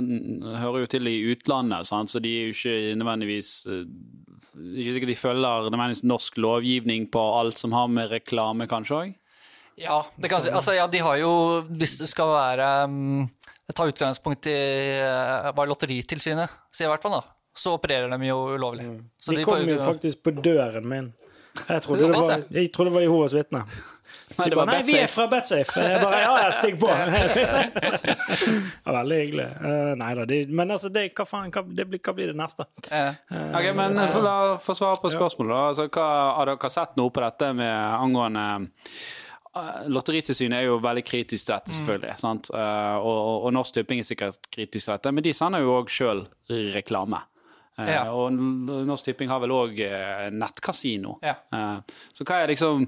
hører 0.64 0.80
jo 0.82 0.88
til 0.90 1.06
i 1.06 1.14
utlandet, 1.30 1.86
sant? 1.86 2.10
så 2.10 2.22
de 2.22 2.32
er 2.34 2.48
jo 2.48 2.56
ikke 2.56 2.96
nødvendigvis 2.98 3.52
eh, 3.70 3.84
det 3.86 4.15
Ikke 4.56 4.96
sikkert 4.96 5.12
de 5.12 5.18
følger 5.20 6.02
norsk 6.08 6.38
lovgivning 6.40 7.10
på 7.12 7.22
alt 7.40 7.60
som 7.60 7.74
har 7.76 7.88
med 7.92 8.10
reklame, 8.12 8.68
kanskje 8.70 8.98
òg? 8.98 9.14
Ja, 9.76 10.00
det 10.16 10.30
kan, 10.32 10.40
altså, 10.40 10.72
ja, 10.72 10.86
de 10.88 11.02
har 11.04 11.18
jo 11.20 11.30
Hvis 11.68 11.98
det 12.00 12.06
skal 12.08 12.30
være 12.32 12.68
um, 12.88 13.26
Ta 13.76 13.84
utgangspunkt 13.84 14.48
i 14.48 14.54
uh, 15.04 15.64
Lotteritilsynet 15.68 16.48
sier, 16.72 16.86
i 16.86 16.92
hvert 16.94 17.04
fall, 17.04 17.18
da, 17.18 17.36
så 17.56 17.74
opererer 17.76 18.08
de 18.12 18.28
jo 18.30 18.38
ulovlig. 18.54 18.86
Så 19.20 19.34
De 19.34 19.40
de 19.40 19.44
kom 19.44 19.58
får 19.58 19.68
jo 19.68 19.76
faktisk 19.84 20.22
på 20.24 20.32
døren 20.38 20.88
min. 20.88 21.10
Jeg 21.56 21.82
trodde 21.84 22.04
det 22.04 22.16
var, 22.16 22.42
jeg 22.52 22.72
trodde 22.72 22.90
det 22.90 22.96
var 22.96 23.04
Jehovas 23.04 23.34
vitne. 23.36 23.62
Så 24.36 24.44
det 24.50 24.56
bare, 24.56 24.66
var 24.66 24.72
Nei, 24.72 24.82
vi 24.86 24.98
er 25.00 25.06
fra 25.08 25.26
BetSafe. 25.32 25.80
Jeg 25.80 26.00
bare, 26.02 26.18
ja, 26.20 26.32
jeg 26.44 26.54
stikk 26.58 26.76
på. 26.82 26.90
veldig 28.96 29.18
hyggelig. 29.20 29.46
Uh, 29.64 29.92
nei 30.00 30.10
da, 30.18 30.24
de, 30.28 30.38
men 30.60 30.70
altså, 30.74 30.90
det, 30.92 31.06
hva 31.16 31.26
faen, 31.28 31.50
hva, 31.54 31.62
det 31.78 31.86
blir, 31.90 32.00
hva 32.04 32.14
blir 32.16 32.32
det 32.32 32.38
neste? 32.38 32.66
Eh, 32.90 33.20
Ok, 33.56 33.68
men 33.76 33.96
for, 34.12 34.22
La 34.24 34.34
få 34.62 34.74
svare 34.76 35.00
på 35.02 35.10
spørsmålet. 35.14 35.52
da. 35.54 35.60
Altså, 35.72 35.88
hva, 35.92 36.08
har 36.40 36.50
dere 36.52 36.72
sett 36.72 36.96
noe 37.00 37.12
på 37.14 37.22
dette 37.24 37.52
med 37.56 37.76
angående 38.00 38.46
eh, 39.56 39.86
Lotteritilsynet 39.92 40.58
er 40.60 40.66
jo 40.68 40.76
veldig 40.84 41.04
kritisk 41.08 41.46
til 41.48 41.54
dette, 41.56 41.72
selvfølgelig. 41.78 42.18
Sant? 42.20 42.50
Eh, 42.52 42.98
og, 43.00 43.46
og- 43.46 43.54
Norsk 43.56 43.78
Tipping 43.78 44.02
er 44.02 44.08
sikkert 44.10 44.50
kritisk 44.52 44.84
til 44.90 44.92
dette, 44.98 45.14
men 45.16 45.24
de 45.24 45.32
sender 45.36 45.64
jo 45.64 45.78
òg 45.80 45.88
sjøl 45.92 46.26
reklame. 46.76 47.22
Eh, 47.78 47.88
Ja. 47.94 48.02
Og 48.12 48.32
Norsk 48.36 49.04
Tipping 49.10 49.28
har 49.32 49.40
vel 49.42 49.52
òg 49.56 49.80
nettkasino. 50.32 51.18
Ja. 51.24 51.34
Eh, 51.52 51.96
så 52.12 52.24
hva 52.28 52.42
er 52.44 52.52
liksom 52.52 52.86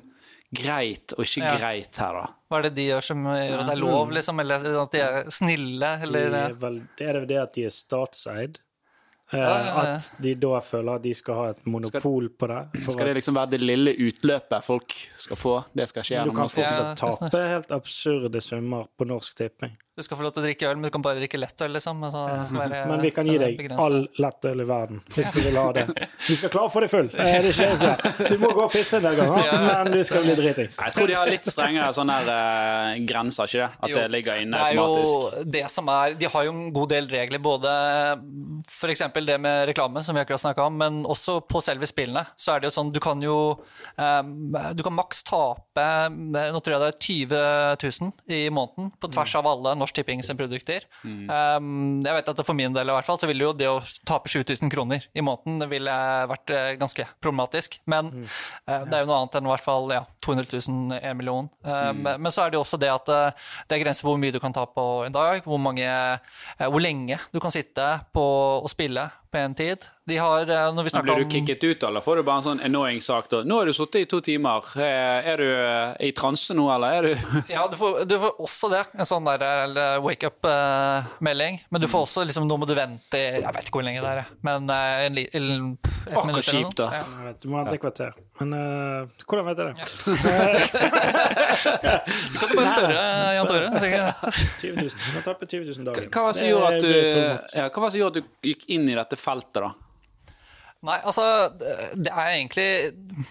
greit 0.55 1.13
og 1.17 1.25
ikke 1.27 1.43
Ja. 1.45 1.57
greit 1.59 1.97
her, 2.01 2.13
da? 2.13 2.27
hva 2.49 2.59
er 2.59 2.63
det 2.69 2.75
de 2.79 2.87
gjør 2.89 3.03
som 3.05 3.25
gjør 3.25 3.59
at 3.61 3.67
det 3.67 3.75
er 3.75 3.83
lov, 3.83 4.11
liksom? 4.17 4.41
Eller 4.41 4.65
at 4.83 4.91
de 4.93 5.01
er 5.05 5.25
snille? 5.31 5.91
De 6.01 6.07
Eller 6.09 6.33
er 6.49 6.53
vel, 6.55 6.81
det 6.97 7.07
er 7.09 7.13
det 7.13 7.21
vel 7.23 7.29
det 7.29 7.39
at 7.43 7.53
de 7.55 7.65
er 7.65 7.75
statseid. 7.75 8.59
Eh, 9.31 9.39
ja, 9.39 9.65
ja. 9.67 9.81
At 9.97 10.15
de 10.25 10.35
da 10.41 10.59
føler 10.65 10.95
at 10.95 11.03
de 11.05 11.13
skal 11.13 11.35
ha 11.35 11.49
et 11.51 11.67
monopol 11.67 12.31
på 12.31 12.47
det. 12.49 12.83
For 12.83 12.93
Skal 12.93 13.07
det 13.11 13.17
liksom 13.19 13.35
være 13.37 13.51
det 13.51 13.61
lille 13.61 13.93
utløpet 14.09 14.65
folk 14.65 14.95
skal 15.21 15.37
få? 15.37 15.65
Det 15.77 15.87
skal 15.91 16.03
skje 16.09 16.23
at 16.23 16.31
du 16.31 16.33
kan 16.33 16.49
fortsatt 16.49 17.03
Ja, 17.03 17.13
tape 17.13 17.43
helt 17.53 17.71
absurde 17.77 18.41
summer 18.41 18.87
på 18.97 19.05
Norsk 19.05 19.37
Tipping. 19.37 19.77
Du 19.99 20.05
skal 20.07 20.15
få 20.21 20.23
lov 20.29 20.31
til 20.37 20.45
å 20.45 20.47
drikke 20.47 20.69
øl, 20.71 20.77
men 20.79 20.87
du 20.87 20.93
kan 20.95 21.03
bare 21.03 21.19
drikke 21.19 21.39
lettøl, 21.43 21.73
liksom. 21.75 22.03
Altså, 22.07 22.21
det 22.39 22.45
skal 22.53 22.61
være, 22.63 22.83
Men 22.87 23.01
vi 23.03 23.11
kan 23.17 23.27
gi 23.27 23.35
deg 23.43 23.57
begrenset. 23.59 23.83
all 23.83 23.97
lettøl 24.23 24.63
i 24.63 24.67
verden 24.69 25.01
hvis 25.17 25.33
du 25.35 25.41
vil 25.43 25.57
ha 25.59 25.65
det. 25.75 25.85
Vi 26.29 26.37
skal 26.39 26.53
klare 26.55 26.69
å 26.69 26.73
få 26.73 26.83
deg 26.85 26.93
full. 26.93 27.09
Eh, 27.19 27.39
Det 27.43 27.51
skjer. 27.57 27.83
Du 28.31 28.37
må 28.45 28.53
gå 28.55 28.63
og 28.69 28.71
pisse 28.73 29.01
en 29.01 29.09
del 29.09 29.17
ganger, 29.19 29.51
men 29.67 29.91
vi 29.97 30.05
skal 30.07 30.23
bli 30.23 30.37
dritings. 30.39 30.79
Jeg 30.85 30.95
tror 30.95 31.11
de 31.11 31.17
har 31.19 31.27
litt 31.33 31.51
strengere 31.51 31.91
sånne 31.97 32.19
eh, 32.37 32.93
grenser, 33.11 33.51
ikke 33.51 33.65
det? 33.65 33.71
At 33.83 33.91
Jo, 33.91 33.97
det 33.99 34.07
ligger 34.15 34.43
inne 34.45 34.55
det 34.63 34.71
er 34.77 34.83
automatisk. 34.85 35.19
Jo 35.43 35.45
det 35.59 35.65
som 35.75 35.91
er, 35.97 36.15
de 36.23 36.31
har 36.37 36.47
jo 36.47 36.55
en 36.55 36.73
god 36.79 36.95
del 36.95 37.11
regler, 37.11 37.43
både 37.43 37.75
f.eks. 38.69 39.03
det 39.27 39.39
med 39.41 39.67
reklame, 39.73 40.03
som 40.05 40.15
vi 40.15 40.23
akkurat 40.23 40.41
snakka 40.43 40.69
om, 40.69 40.79
men 40.79 41.01
også 41.09 41.41
på 41.49 41.63
selve 41.65 41.89
spillene. 41.91 42.23
Så 42.39 42.55
er 42.55 42.63
det 42.63 42.71
jo 42.71 42.75
sånn, 42.79 42.93
du 42.95 43.01
kan 43.03 43.19
jo 43.23 43.37
um, 43.99 44.33
Du 44.79 44.83
kan 44.87 44.95
maks 44.95 45.23
tape 45.27 45.83
eh, 45.83 46.53
nå 46.53 46.61
tror 46.63 46.77
jeg 46.77 46.83
det 46.85 46.89
er 46.93 46.99
20 47.81 48.01
000 48.29 48.35
i 48.39 48.41
måneden 48.55 48.93
på 49.01 49.11
tvers 49.13 49.35
av 49.41 49.47
alle 49.51 49.75
Norsk 49.89 49.97
Tipping 49.97 50.23
sine 50.23 50.37
produkter. 50.37 50.85
Um, 51.05 52.01
jeg 52.05 52.15
vet 52.15 52.29
at 52.29 52.43
For 52.45 52.57
min 52.57 52.75
del 52.77 52.91
i 52.91 52.95
hvert 52.95 53.07
fall, 53.07 53.19
så 53.21 53.29
ville 53.29 53.47
jo 53.47 53.55
det 53.57 53.69
å 53.71 53.81
tape 54.09 54.29
7000 54.29 54.71
kroner 54.73 55.07
i 55.17 55.25
måneden 55.25 55.59
det 55.63 55.69
ville 55.71 55.95
vært 56.29 56.53
eh, 56.53 56.77
ganske 56.81 57.07
problematisk. 57.23 57.79
Men 57.89 58.11
eh, 58.27 58.85
det 58.85 58.95
er 58.95 59.03
jo 59.03 59.09
noe 59.09 59.21
annet 59.23 59.39
enn 59.39 59.49
i 59.49 59.53
hvert 59.53 59.65
fall 59.65 59.89
ja, 59.93 60.03
200 60.25 60.49
000, 60.69 60.99
1 61.01 61.19
million. 61.19 61.49
Um, 61.65 62.05
Men 62.05 62.33
så 62.35 62.45
er 62.45 62.53
det 62.53 62.59
jo 62.59 62.65
også 62.65 62.81
det 62.81 62.91
at 62.93 63.13
uh, 63.13 63.49
det 63.69 63.79
er 63.79 63.85
grenser 63.85 64.07
på 64.07 64.13
hvor 64.13 64.21
mye 64.21 64.35
du 64.35 64.41
kan 64.43 64.55
ta 64.55 64.67
på 64.69 64.87
en 65.07 65.15
dag, 65.15 65.43
hvor, 65.47 65.61
mange, 65.63 65.87
uh, 65.89 66.67
hvor 66.69 66.83
lenge 66.83 67.19
du 67.33 67.41
kan 67.43 67.55
sitte 67.55 67.89
på 68.15 68.25
og 68.59 68.69
spille 68.73 69.09
på 69.33 69.41
en 69.41 69.57
tid. 69.57 69.89
De 70.09 70.17
har, 70.17 70.41
eh, 70.49 70.69
når 70.73 70.87
vi 70.87 70.91
Blir 71.05 71.19
du 71.25 71.29
kicket 71.35 71.65
ut, 71.69 71.83
eller 71.85 72.01
får 72.01 72.17
du 72.17 72.23
bare 72.25 72.41
en 72.41 72.47
sånn 72.47 72.61
annoying 72.65 73.01
sak? 73.05 73.29
da? 73.29 73.43
'Nå 73.45 73.59
har 73.59 73.67
du 73.69 73.73
sittet 73.77 74.01
i 74.01 74.05
to 74.09 74.21
timer. 74.25 74.65
Eh, 74.77 75.29
Er 75.33 75.37
du 75.37 75.45
eh, 75.45 76.09
i 76.09 76.13
transe 76.17 76.55
nå, 76.57 76.65
eller 76.75 76.89
er 76.99 77.03
du 77.03 77.13
Ja, 77.53 77.67
du 77.69 77.77
får, 77.77 78.05
du 78.09 78.17
får 78.19 78.33
også 78.41 78.71
det. 78.73 78.85
En 78.97 79.05
sånn 79.05 79.25
der 79.29 80.01
wake 80.01 80.25
up-melding. 80.31 81.61
Men 81.71 81.81
du 81.81 81.87
får 81.89 82.07
også 82.07 82.25
liksom 82.25 82.49
Nå 82.49 82.57
må 82.59 82.67
du 82.67 82.75
vente 82.75 83.15
i- 83.19 83.43
Jeg 83.43 83.53
vet 83.53 83.65
ikke 83.69 83.79
hvor 83.81 83.85
lenge 83.85 84.01
det 84.01 84.09
er, 84.17 84.25
men 84.43 84.71
en, 84.71 85.15
li- 85.15 85.29
en, 85.35 85.77
et 85.77 86.13
Akkurat 86.15 86.27
minutt 86.27 86.49
eller 86.49 86.59
kjipt, 86.65 86.79
noe. 86.79 86.89
da. 86.89 86.91
Ja. 86.97 87.05
Jeg 87.19 87.25
vet, 87.29 87.41
du 87.41 87.49
må 87.53 87.57
vente 87.65 87.75
et 87.75 87.81
kvarter. 87.85 88.13
Men 88.41 88.53
uh, 88.55 89.07
hvordan 89.27 89.45
vet 89.51 89.59
jeg 89.59 89.67
det? 89.69 89.75
Du 92.33 92.39
kan 92.39 92.49
bare 92.57 92.71
spørre 92.71 93.03
Jan 93.35 93.47
Tore. 93.49 93.67
jeg 93.67 93.81
tenker. 93.83 94.09
20 94.63 94.75
000. 94.79 94.89
Du 94.89 95.13
kan 95.19 95.23
tappe 95.27 95.47
20 95.51 95.65
000 95.75 95.85
dager. 95.89 96.03
Ja, 97.59 97.69
hva 97.69 97.83
var 97.83 97.89
det 97.89 97.93
som 97.93 98.01
gjorde 98.01 98.17
at 98.17 98.23
du 98.23 98.49
gikk 98.49 98.65
inn 98.75 98.89
i 98.89 98.95
dette 98.99 99.19
feltet, 99.19 99.61
da? 99.65 99.73
Nei, 100.87 100.99
altså 101.03 101.25
Det 101.59 102.13
er 102.13 102.29
egentlig 102.37 102.69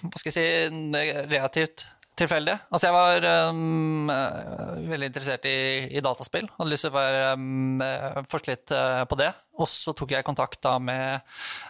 Hva 0.02 0.20
skal 0.20 0.34
jeg 0.34 0.36
si 0.36 0.98
relativt 1.32 1.86
tilfeldig. 2.18 2.56
Altså, 2.74 2.88
jeg 2.88 2.96
var 2.96 3.50
um, 3.52 4.10
eh, 4.10 4.90
veldig 4.90 5.10
interessert 5.12 5.46
i, 5.46 5.58
i 5.94 6.02
dataspill. 6.04 6.48
Hadde 6.58 6.72
lyst 6.72 6.88
til 6.88 6.98
å 6.98 7.04
um, 7.38 7.84
eh, 7.84 8.22
forske 8.32 8.54
litt 8.54 8.74
eh, 8.74 9.04
på 9.10 9.20
det. 9.20 9.30
Og 9.58 9.70
så 9.70 9.94
tok 9.98 10.14
jeg 10.14 10.26
kontakt 10.26 10.60
da 10.64 10.76
med 10.82 11.24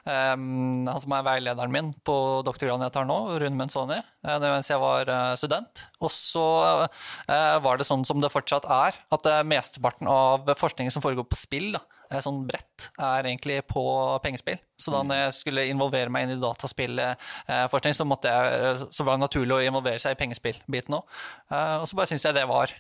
um, 0.04 0.88
han 0.88 1.02
som 1.04 1.16
er 1.16 1.26
veilederen 1.28 1.74
min 1.74 1.92
på 2.06 2.16
doktorgraden 2.48 2.86
jeg 2.88 2.96
tar 2.98 3.08
nå, 3.08 3.18
Rune 3.40 3.56
Menzoni, 3.60 4.00
eh, 4.28 4.40
mens 4.44 4.72
jeg 4.72 4.82
var 4.82 5.08
eh, 5.12 5.34
student. 5.40 5.86
Og 6.04 6.12
så 6.14 6.46
uh, 6.84 7.58
var 7.64 7.80
det 7.80 7.88
sånn 7.88 8.06
som 8.08 8.20
det 8.24 8.34
fortsatt 8.34 8.68
er, 8.68 8.98
at 9.16 9.30
mesteparten 9.48 10.10
av 10.12 10.50
forskningen 10.60 10.94
som 10.94 11.04
foregår 11.04 11.28
på 11.30 11.40
spill, 11.40 11.72
da, 11.78 11.84
sånn 12.24 12.44
bredt, 12.48 12.90
er 13.04 13.28
egentlig 13.28 13.62
på 13.68 13.84
pengespill. 14.24 14.60
Så 14.80 14.94
da 14.94 15.02
når 15.04 15.24
jeg 15.26 15.36
skulle 15.40 15.68
involvere 15.72 16.12
meg 16.14 16.28
inn 16.28 16.38
i 16.38 16.42
dataspillforskning, 16.42 17.98
så, 17.98 18.08
måtte 18.08 18.32
jeg, 18.32 18.88
så 18.96 19.08
var 19.08 19.18
det 19.18 19.26
naturlig 19.26 19.58
å 19.58 19.64
involvere 19.66 20.00
seg 20.00 20.16
i 20.16 20.20
pengespillbiten 20.20 20.96
òg. 21.00 21.18
Og 21.52 21.88
så 21.90 21.98
bare 21.98 22.12
syns 22.12 22.28
jeg 22.28 22.38
det 22.38 22.46
var 22.48 22.72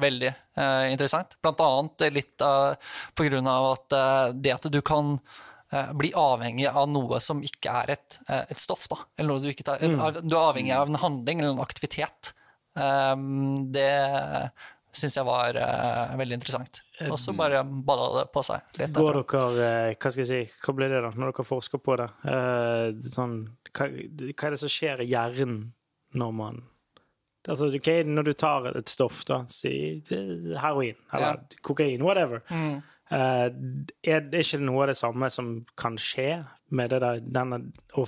veldig 0.00 0.32
eh, 0.56 0.92
interessant. 0.92 1.36
Blant 1.42 1.60
annet 1.64 2.06
litt 2.14 2.40
eh, 2.44 2.92
på 3.14 3.26
grunn 3.30 3.46
av 3.50 3.72
at 3.72 3.96
eh, 3.98 4.28
det 4.44 4.54
at 4.56 4.68
du 4.72 4.80
kan 4.82 5.16
eh, 5.72 5.90
bli 5.98 6.12
avhengig 6.16 6.68
av 6.70 6.88
noe 6.90 7.20
som 7.20 7.42
ikke 7.44 7.72
er 7.82 7.94
et, 7.96 8.18
eh, 8.28 8.44
et 8.50 8.60
stoff. 8.62 8.86
Da. 8.92 9.00
Eller 9.18 9.34
noe 9.34 9.42
du, 9.44 9.50
ikke 9.52 9.66
tar, 9.66 9.82
Mm. 9.84 10.22
du 10.22 10.34
er 10.36 10.44
avhengig 10.52 10.74
av 10.76 10.88
en 10.90 11.00
handling 11.02 11.40
eller 11.42 11.56
en 11.56 11.64
aktivitet. 11.64 12.32
Um, 12.74 13.70
det 13.70 14.50
syns 14.94 15.16
jeg 15.18 15.26
var 15.26 15.56
eh, 15.58 16.12
veldig 16.18 16.36
interessant. 16.38 16.80
Og 17.10 17.16
så 17.18 17.32
bare 17.34 17.64
balla 17.66 18.20
det 18.20 18.28
på 18.34 18.42
seg 18.46 18.62
litt. 18.78 18.92
Går 18.94 19.16
derfra. 19.20 19.40
dere 19.56 19.70
eh, 19.90 19.96
Hva 19.98 20.10
skal 20.14 20.22
jeg 20.22 20.28
si, 20.30 20.58
hva 20.62 20.74
blir 20.78 20.92
det, 20.92 21.00
da, 21.02 21.10
når 21.18 21.32
dere 21.32 21.46
forsker 21.48 21.82
på 21.82 21.96
det? 21.98 22.06
Eh, 22.30 22.84
sånn, 23.10 23.34
hva, 23.74 23.88
hva 23.90 24.46
er 24.48 24.54
det 24.54 24.60
som 24.62 24.70
skjer 24.70 25.02
i 25.02 25.08
hjernen 25.10 25.56
når 26.14 26.34
man 26.38 26.60
Altså, 27.48 27.68
okay, 27.76 28.02
Når 28.08 28.24
du 28.24 28.32
tar 28.32 28.70
et 28.72 28.88
stoff, 28.88 29.24
da, 29.28 29.42
si 29.52 30.02
heroin 30.08 30.96
eller 31.12 31.42
kokain, 31.62 32.02
whatever, 32.02 32.42
Mm. 32.50 32.82
Uh, 33.12 33.50
er 34.02 34.22
det 34.32 34.40
ikke 34.40 34.58
noe 34.64 34.80
av 34.82 34.88
det 34.88 34.96
samme 34.96 35.28
som 35.30 35.50
kan 35.76 35.98
skje 36.00 36.38
med 36.74 36.88
det 36.90 37.02
der, 37.04 37.18
denne 37.20 37.58
å, 38.00 38.06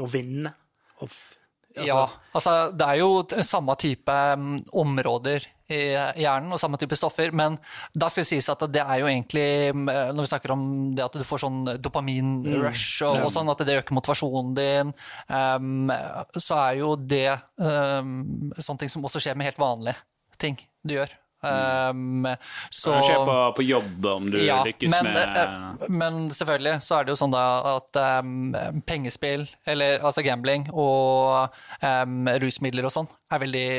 å 0.00 0.06
vinne? 0.10 0.54
Å 0.96 1.04
altså- 1.04 1.86
ja, 1.86 2.00
altså 2.34 2.54
det 2.74 2.86
er 2.88 2.96
jo 3.02 3.10
samme 3.46 3.76
type 3.78 4.16
um, 4.34 4.56
områder 4.72 5.44
i 5.70 5.80
hjernen 6.22 6.54
og 6.54 6.60
samme 6.60 6.78
type 6.80 6.98
stoffer, 6.98 7.32
men 7.36 7.58
da 7.94 8.10
skal 8.10 8.24
det 8.24 8.30
sies 8.32 8.50
at 8.52 8.64
det 8.72 8.82
er 8.82 9.02
jo 9.02 9.08
egentlig, 9.10 9.46
mm, 9.74 9.86
når 10.14 10.26
vi 10.26 10.30
snakker 10.32 10.54
om 10.54 10.64
det 10.96 11.06
at 11.06 11.18
du 11.20 11.26
får 11.26 11.44
sånn 11.44 11.62
dopamin-rush 11.82 13.06
og, 13.08 13.24
og 13.26 13.32
sånn, 13.34 13.50
at 13.52 13.64
det 13.66 13.80
øker 13.80 13.96
motivasjonen 13.96 14.54
din, 14.58 14.92
um, 15.30 15.94
så 16.36 16.60
er 16.66 16.80
jo 16.82 16.94
det 16.98 17.32
um, 17.56 18.52
sånne 18.58 18.84
ting 18.84 18.92
som 18.92 19.06
også 19.06 19.22
skjer 19.22 19.38
med 19.38 19.50
helt 19.50 19.62
vanlige 19.62 19.98
ting 20.40 20.58
du 20.82 20.96
gjør. 20.96 21.12
Um, 21.40 22.26
så, 22.68 22.98
skjer 23.00 23.22
på, 23.24 23.34
på 23.56 23.64
jobb 23.64 24.06
om 24.10 24.26
du 24.28 24.36
ja, 24.44 24.58
lykkes 24.66 24.92
men, 24.92 25.06
med 25.14 25.38
eh, 25.40 25.86
men 25.88 26.18
selvfølgelig 26.36 26.82
så 26.84 26.98
er 26.98 27.06
det 27.06 27.14
jo 27.14 27.20
sånn 27.22 27.32
da 27.32 27.44
at 27.70 28.00
um, 28.20 28.52
pengespill, 28.84 29.46
eller 29.64 30.04
altså 30.04 30.24
gambling 30.26 30.66
og 30.68 31.56
um, 31.80 32.28
rusmidler 32.44 32.90
og 32.90 32.92
sånn, 32.92 33.08
er 33.32 33.42
veldig, 33.46 33.70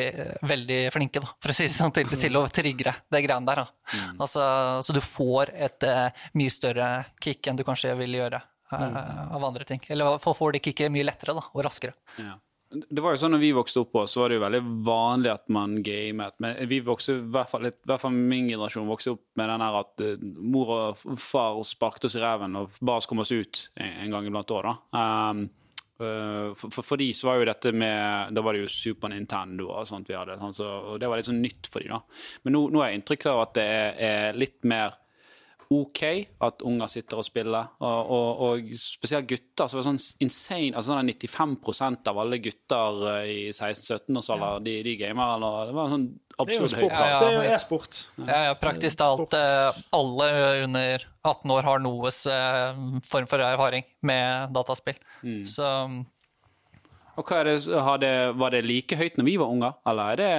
veldig 0.50 0.82
flinke, 0.96 1.22
da, 1.22 1.30
for 1.38 1.54
å 1.54 1.58
si 1.60 1.70
det 1.70 1.78
sånn, 1.78 1.94
til, 1.94 2.10
til 2.18 2.42
å 2.42 2.48
triggere 2.50 2.96
det 3.14 3.22
greiene 3.28 3.52
der. 3.52 3.62
Da. 3.62 3.94
Mm. 3.94 4.22
Altså, 4.26 4.48
så 4.88 4.98
du 4.98 5.02
får 5.06 5.54
et 5.54 5.90
uh, 5.90 6.24
mye 6.42 6.54
større 6.54 6.92
kick 7.22 7.46
enn 7.46 7.62
du 7.62 7.66
kanskje 7.68 7.94
vil 8.00 8.24
gjøre 8.24 8.42
uh, 8.74 9.28
av 9.38 9.44
andre 9.52 9.68
ting. 9.70 9.84
Eller 9.92 10.18
får 10.22 10.58
det 10.58 10.66
kicket 10.66 10.94
mye 10.94 11.06
lettere 11.06 11.38
da, 11.38 11.46
og 11.54 11.68
raskere. 11.68 11.94
Ja. 12.18 12.40
Det 12.72 13.04
var 13.04 13.16
jo 13.16 13.20
sånn 13.20 13.34
når 13.36 13.42
vi 13.42 13.52
vokste 13.56 13.82
opp, 13.84 13.98
så 14.08 14.24
var 14.24 14.32
det 14.32 14.38
jo 14.38 14.44
veldig 14.46 14.62
vanlig 14.88 15.32
at 15.34 15.50
man 15.52 15.74
gamet. 15.84 16.38
Men 16.44 16.56
vi 16.72 16.80
vokste, 16.86 17.18
i 17.20 17.32
hvert 17.34 17.52
fall, 17.52 17.68
i 17.68 17.74
hvert 17.90 18.04
fall 18.04 18.14
min 18.16 18.48
generasjon 18.48 18.88
vokste 18.88 19.16
opp 19.18 19.26
med 19.40 19.52
den 19.52 19.64
her 19.66 19.80
at 19.82 20.04
eh, 20.06 20.22
mor 20.54 20.72
og 20.76 21.02
far 21.20 21.60
sparket 21.68 22.08
oss 22.08 22.16
i 22.16 22.22
ræven 22.24 22.56
og 22.62 22.78
ba 22.80 22.96
oss 23.02 23.10
komme 23.12 23.26
oss 23.26 23.34
ut 23.36 23.66
en, 23.76 23.98
en 24.06 24.16
gang 24.16 24.30
iblant 24.30 24.56
år. 24.56 24.70
da. 24.70 25.02
Um, 25.02 25.44
eh, 26.00 26.48
for, 26.56 26.72
for, 26.78 26.88
for 26.94 27.04
de 27.04 27.10
så 27.18 27.28
var 27.28 27.42
jo 27.42 27.50
dette 27.52 27.76
med 27.76 28.32
Da 28.38 28.46
var 28.46 28.56
det 28.56 28.64
jo 28.64 28.72
Super 28.72 29.12
Nintendo 29.12 29.68
og 29.76 29.90
sånt 29.90 30.08
vi 30.08 30.16
hadde. 30.16 30.40
Sånn, 30.40 30.56
så, 30.56 30.72
og 30.94 31.04
det 31.04 31.12
var 31.12 31.20
litt 31.20 31.28
sånn 31.28 31.44
nytt 31.44 31.68
for 31.72 31.84
de 31.84 31.92
da. 31.92 32.00
Men 32.46 32.56
nå, 32.56 32.66
nå 32.72 32.84
har 32.84 32.94
jeg 32.94 33.02
inntrykk 33.02 33.30
av 33.34 33.46
at 33.50 33.56
det 33.60 33.68
er, 33.68 34.02
er 34.12 34.40
litt 34.40 34.62
mer 34.64 35.01
OK 35.72 36.02
at 36.44 36.64
unger 36.68 36.90
sitter 36.92 37.22
og 37.22 37.24
spiller, 37.26 37.70
og, 37.80 38.10
og, 38.12 38.42
og 38.44 38.72
spesielt 38.76 39.30
gutter. 39.30 39.70
så 39.72 39.78
var 39.78 39.86
det 39.86 39.88
sånn 39.88 40.26
insane, 40.26 40.74
altså 40.76 40.92
sånn 40.92 41.12
95% 41.14 42.12
av 42.12 42.20
alle 42.26 42.40
gutter 42.44 43.06
eh, 43.14 43.30
i 43.32 43.40
16-17-årsalder, 43.54 44.60
de, 44.68 44.76
de 44.90 44.96
gamer. 45.00 45.38
Eller, 45.38 45.72
det 45.72 45.78
var 45.78 45.94
sånn 45.94 46.06
Det 46.12 46.20
er 46.20 46.58
jo 46.58 46.66
absurd 46.66 46.74
sport. 46.74 46.92
høyt. 46.92 47.00
Ja, 47.00 47.08
ja. 47.08 47.20
Det 47.22 47.32
er 47.32 47.36
jo 47.38 47.56
e-sport. 47.56 48.02
Ja, 48.26 48.42
ja, 48.50 48.54
praktisk 48.60 49.00
talt 49.00 49.38
eh, 49.40 49.82
alle 49.96 50.30
under 50.68 51.08
18 51.32 51.56
år 51.56 51.70
har 51.70 51.84
noe 51.88 52.12
eh, 52.12 52.84
form 53.08 53.32
for 53.32 53.48
erfaring 53.48 53.88
med 54.12 54.52
dataspill. 54.58 55.00
Mm. 55.24 55.44
Så 55.48 55.68
Og 57.20 57.28
hva 57.28 57.42
er 57.42 57.52
det, 57.52 57.58
har 57.86 58.00
det, 58.02 58.14
Var 58.40 58.54
det 58.56 58.62
like 58.66 58.98
høyt 58.98 59.18
når 59.20 59.28
vi 59.28 59.34
var 59.40 59.52
unger, 59.54 59.76
eller 59.88 60.14
er 60.14 60.22
det, 60.24 60.32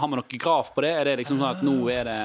har 0.00 0.04
vi 0.08 0.20
noe 0.20 0.38
graf 0.40 0.72
på 0.76 0.84
det? 0.84 0.92
Er 0.96 1.08
det 1.08 1.16
liksom 1.22 1.40
sånn 1.40 1.56
at 1.56 1.64
nå 1.66 1.76
er 1.92 2.04
det 2.08 2.20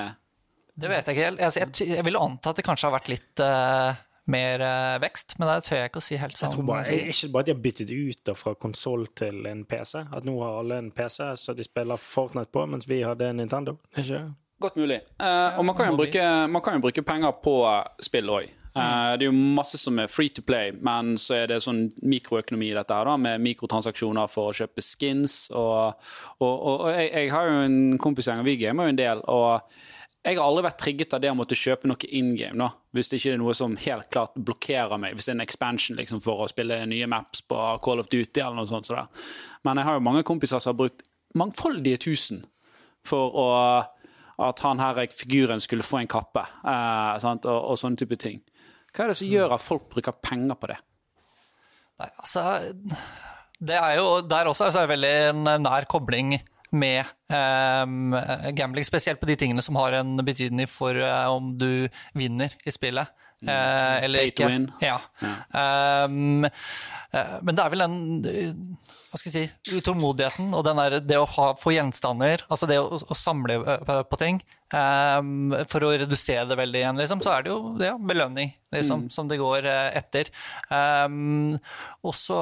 Det 0.74 0.90
vet 0.90 1.06
jeg 1.06 1.16
ikke 1.16 1.28
helt. 1.28 1.44
Altså, 1.44 1.62
jeg, 1.62 1.90
jeg 2.00 2.06
vil 2.08 2.18
anta 2.18 2.52
at 2.52 2.60
det 2.60 2.66
kanskje 2.66 2.90
har 2.90 2.96
vært 2.96 3.12
litt 3.12 3.42
uh, 3.46 3.94
mer 4.34 4.64
uh, 4.64 5.02
vekst, 5.04 5.36
men 5.38 5.52
det 5.52 5.58
tør 5.68 5.82
jeg 5.82 5.92
ikke 5.92 6.02
å 6.02 6.06
si 6.08 6.18
helt 6.18 6.40
sånn. 6.40 6.50
Jeg 6.50 6.58
tror 6.58 6.70
bare, 6.70 6.86
jeg, 6.90 7.14
ikke 7.14 7.30
bare 7.36 7.46
at 7.46 7.50
de 7.50 7.54
har 7.54 7.62
byttet 7.68 7.94
ut 7.94 8.24
da 8.30 8.36
fra 8.38 8.56
konsoll 8.66 9.06
til 9.20 9.46
en 9.50 9.62
PC. 9.70 10.00
At 10.02 10.26
nå 10.26 10.38
har 10.42 10.64
alle 10.64 10.80
en 10.82 10.90
PC 10.96 11.30
så 11.44 11.58
de 11.58 11.68
spiller 11.68 12.02
Fortnite 12.02 12.54
på, 12.54 12.66
mens 12.74 12.90
vi 12.90 13.04
hadde 13.06 13.30
Nintendo. 13.38 13.78
Ikke? 13.94 14.26
Godt 14.64 14.82
mulig. 14.82 15.00
Uh, 15.22 15.60
og 15.60 15.70
man 15.70 15.78
kan, 15.78 15.94
jo 15.94 16.02
bruke, 16.02 16.28
man 16.50 16.66
kan 16.66 16.80
jo 16.80 16.86
bruke 16.88 17.06
penger 17.06 17.38
på 17.44 17.56
spill 18.02 18.34
òg. 18.34 18.52
det 18.74 19.22
er 19.22 19.28
jo 19.28 19.34
masse 19.54 19.78
som 19.78 20.00
er 20.02 20.10
free 20.10 20.34
to 20.34 20.42
play, 20.42 20.72
men 20.74 21.14
så 21.22 21.44
er 21.44 21.52
det 21.52 21.60
sånn 21.62 21.92
mikroøkonomi 22.02 22.72
i 22.72 22.78
dette 22.80 22.96
her, 22.98 23.06
da, 23.06 23.20
med 23.22 23.44
mikrotransaksjoner 23.46 24.32
for 24.32 24.50
å 24.50 24.56
kjøpe 24.58 24.82
skins. 24.82 25.52
Og, 25.54 25.94
og, 26.40 26.54
og, 26.54 26.88
og 26.88 26.94
jeg, 26.96 27.12
jeg 27.14 27.34
har 27.36 27.52
jo 27.52 27.66
en 27.68 27.82
kompisgjeng, 28.02 28.42
og 28.42 28.50
vi 28.50 28.58
gamer 28.64 28.90
jo 28.90 28.96
en 28.96 29.04
del. 29.04 29.28
og 29.30 29.92
jeg 30.24 30.38
har 30.38 30.46
aldri 30.46 30.64
vært 30.64 30.80
trigget 30.80 31.14
av 31.18 31.20
det 31.20 31.32
å 31.34 31.36
måtte 31.36 31.58
kjøpe 31.60 31.90
noe 31.90 32.08
in 32.16 32.30
game, 32.40 32.56
da, 32.56 32.70
hvis 32.96 33.10
det 33.12 33.18
ikke 33.20 33.34
er 33.34 33.42
noe 33.42 33.56
som 33.58 33.74
helt 33.84 34.08
klart 34.14 34.38
blokkerer 34.40 35.02
meg. 35.02 35.18
Hvis 35.18 35.28
det 35.28 35.34
er 35.34 35.36
en 35.36 35.44
expansion 35.44 36.00
liksom, 36.00 36.22
for 36.24 36.46
å 36.46 36.48
spille 36.48 36.78
nye 36.88 37.10
maps 37.12 37.44
på 37.44 37.58
Call 37.84 38.00
of 38.00 38.08
Duty 38.08 38.40
eller 38.40 38.62
noe 38.62 38.70
sånt. 38.70 38.88
sådär. 38.88 39.10
Men 39.68 39.82
jeg 39.82 39.90
har 39.90 40.00
jo 40.00 40.06
mange 40.08 40.24
kompiser 40.28 40.64
som 40.64 40.72
har 40.72 40.80
brukt 40.80 41.04
mangfoldige 41.36 42.00
tusen 42.06 42.46
for 43.04 43.36
å, 43.36 43.48
at 44.48 44.64
han 44.64 44.80
her 44.80 45.02
figuren 45.12 45.60
skulle 45.64 45.84
få 45.84 46.00
en 46.00 46.12
kappe, 46.12 46.46
eh? 46.72 47.28
Og, 47.28 47.50
og 47.52 47.76
sånne 47.82 48.00
type 48.00 48.20
ting. 48.22 48.40
Hva 48.94 49.04
er 49.04 49.12
det 49.12 49.20
som 49.20 49.28
gjør 49.28 49.58
at 49.58 49.66
folk 49.66 49.90
bruker 49.92 50.16
penger 50.24 50.56
på 50.56 50.72
det? 50.72 50.80
Nei, 52.00 52.10
altså 52.10 52.42
Det 53.62 53.76
er 53.78 54.00
jo 54.00 54.06
Der 54.26 54.48
også 54.50 54.66
er 54.66 54.74
det 54.74 54.90
veldig 54.90 55.60
nær 55.62 55.86
kobling 55.86 56.32
med 56.74 57.06
ehm, 57.34 58.16
gambling, 58.58 58.86
spesielt 58.88 59.22
på 59.22 59.30
de 59.30 59.38
tingene 59.40 59.64
som 59.66 59.78
har 59.80 60.00
en 60.00 60.18
betydning 60.26 60.70
for 60.70 60.98
eh, 60.98 61.28
om 61.32 61.54
du 61.58 61.88
vinner 62.18 62.54
i 62.66 62.74
spillet. 62.74 63.08
eh, 63.44 64.04
eller 64.06 64.30
ikke. 64.30 64.48
win. 64.48 64.70
Ja. 64.82 65.00
Um, 66.06 66.46
eh, 66.46 67.34
men 67.42 67.56
det 67.56 67.64
er 67.64 67.74
vel 67.74 67.84
den 67.84 67.98
eh, 68.30 68.54
hva 69.12 69.20
skal 69.20 69.30
jeg 69.30 69.50
si, 69.50 69.76
utålmodigheten 69.78 70.54
og 70.56 70.64
den 70.66 70.80
der, 70.80 70.98
det 71.04 71.20
å 71.20 71.28
ha, 71.36 71.50
få 71.60 71.76
gjenstander, 71.76 72.46
altså 72.50 72.70
det 72.70 72.80
å, 72.82 72.98
å 72.98 73.18
samle 73.18 73.60
eh, 73.62 74.00
på 74.10 74.22
ting, 74.22 74.40
ehm, 74.78 75.54
for 75.70 75.86
å 75.86 75.94
redusere 75.94 76.48
det 76.50 76.60
veldig 76.60 76.82
igjen, 76.82 77.00
liksom, 77.02 77.24
så 77.24 77.36
er 77.36 77.46
det 77.46 77.54
jo 77.54 77.60
ja, 77.82 77.96
belønning 77.98 78.54
liksom, 78.74 79.10
som 79.10 79.28
det 79.28 79.38
går 79.38 79.68
uh, 79.68 79.90
etter. 79.98 80.30
Um, 80.70 81.58
og 82.04 82.16
så 82.18 82.38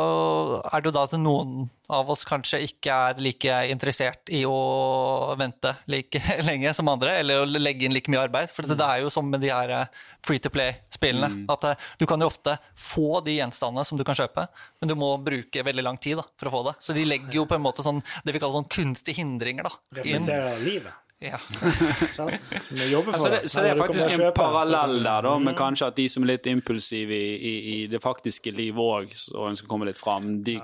er 0.72 0.82
det 0.82 0.90
jo 0.90 0.96
da 0.96 1.06
at 1.08 1.16
noen 1.20 1.68
av 1.92 2.10
oss 2.14 2.24
kanskje 2.28 2.62
ikke 2.64 2.96
er 3.10 3.20
like 3.22 3.58
interessert 3.72 4.32
i 4.32 4.44
å 4.48 5.36
vente 5.40 5.74
like 5.92 6.22
lenge 6.48 6.74
som 6.78 6.90
andre, 6.92 7.18
eller 7.22 7.44
å 7.44 7.50
legge 7.60 7.88
inn 7.88 7.96
like 7.96 8.12
mye 8.12 8.24
arbeid. 8.24 8.52
For 8.54 8.68
det 8.68 8.80
er 8.80 9.04
jo 9.04 9.12
som 9.14 9.28
med 9.28 9.44
de 9.44 9.52
her 9.52 9.76
eh, 9.76 10.02
free 10.26 10.42
to 10.42 10.52
play-spillene, 10.54 11.46
at 11.52 11.68
uh, 11.68 11.90
du 12.00 12.08
kan 12.10 12.22
jo 12.22 12.32
ofte 12.32 12.56
få 12.80 13.20
de 13.26 13.38
gjenstandene 13.40 13.86
som 13.88 14.00
du 14.00 14.06
kan 14.08 14.18
kjøpe, 14.18 14.48
men 14.80 14.92
du 14.92 14.98
må 15.00 15.14
bruke 15.22 15.68
veldig 15.68 15.86
lang 15.86 16.00
tid 16.02 16.22
da, 16.22 16.28
for 16.40 16.50
å 16.50 16.56
få 16.56 16.66
det. 16.70 16.78
Så 16.80 16.96
de 16.98 17.08
legger 17.08 17.42
jo 17.42 17.48
på 17.50 17.58
en 17.58 17.66
måte 17.66 17.86
sånn, 17.86 18.04
det 18.24 18.36
vi 18.36 18.42
kaller 18.42 18.62
sånn 18.62 18.72
kunstige 18.72 19.20
hindringer 19.20 19.68
da. 19.68 19.76
Reflekterer 20.00 20.62
livet. 20.64 21.01
Ja. 21.22 21.38
Sant? 22.18 22.48
Vi 22.74 22.88
jobber 22.90 23.14
for 23.14 23.20
Altså 23.20 23.30
det, 23.30 23.40
så 23.54 23.62
det 23.62 23.70
er 23.76 23.78
faktisk 23.78 24.08
en 24.10 24.16
kjøper, 24.24 24.34
parallell 24.40 24.96
der, 25.06 25.28
da, 25.28 25.34
med 25.46 25.54
kanskje 25.60 25.90
at 25.92 26.00
de 26.00 26.06
som 26.10 26.26
er 26.26 26.32
litt 26.32 26.48
impulsive 26.50 27.14
i, 27.14 27.36
i, 27.36 27.52
i 27.74 27.76
det 27.92 28.00
faktiske 28.02 28.50
liv 28.58 28.80
òg, 28.82 29.14
og 29.36 29.52
ønsker 29.52 29.70
å 29.70 29.72
komme 29.76 29.86
litt 29.92 30.02
fram, 30.02 30.32
de 30.48 30.56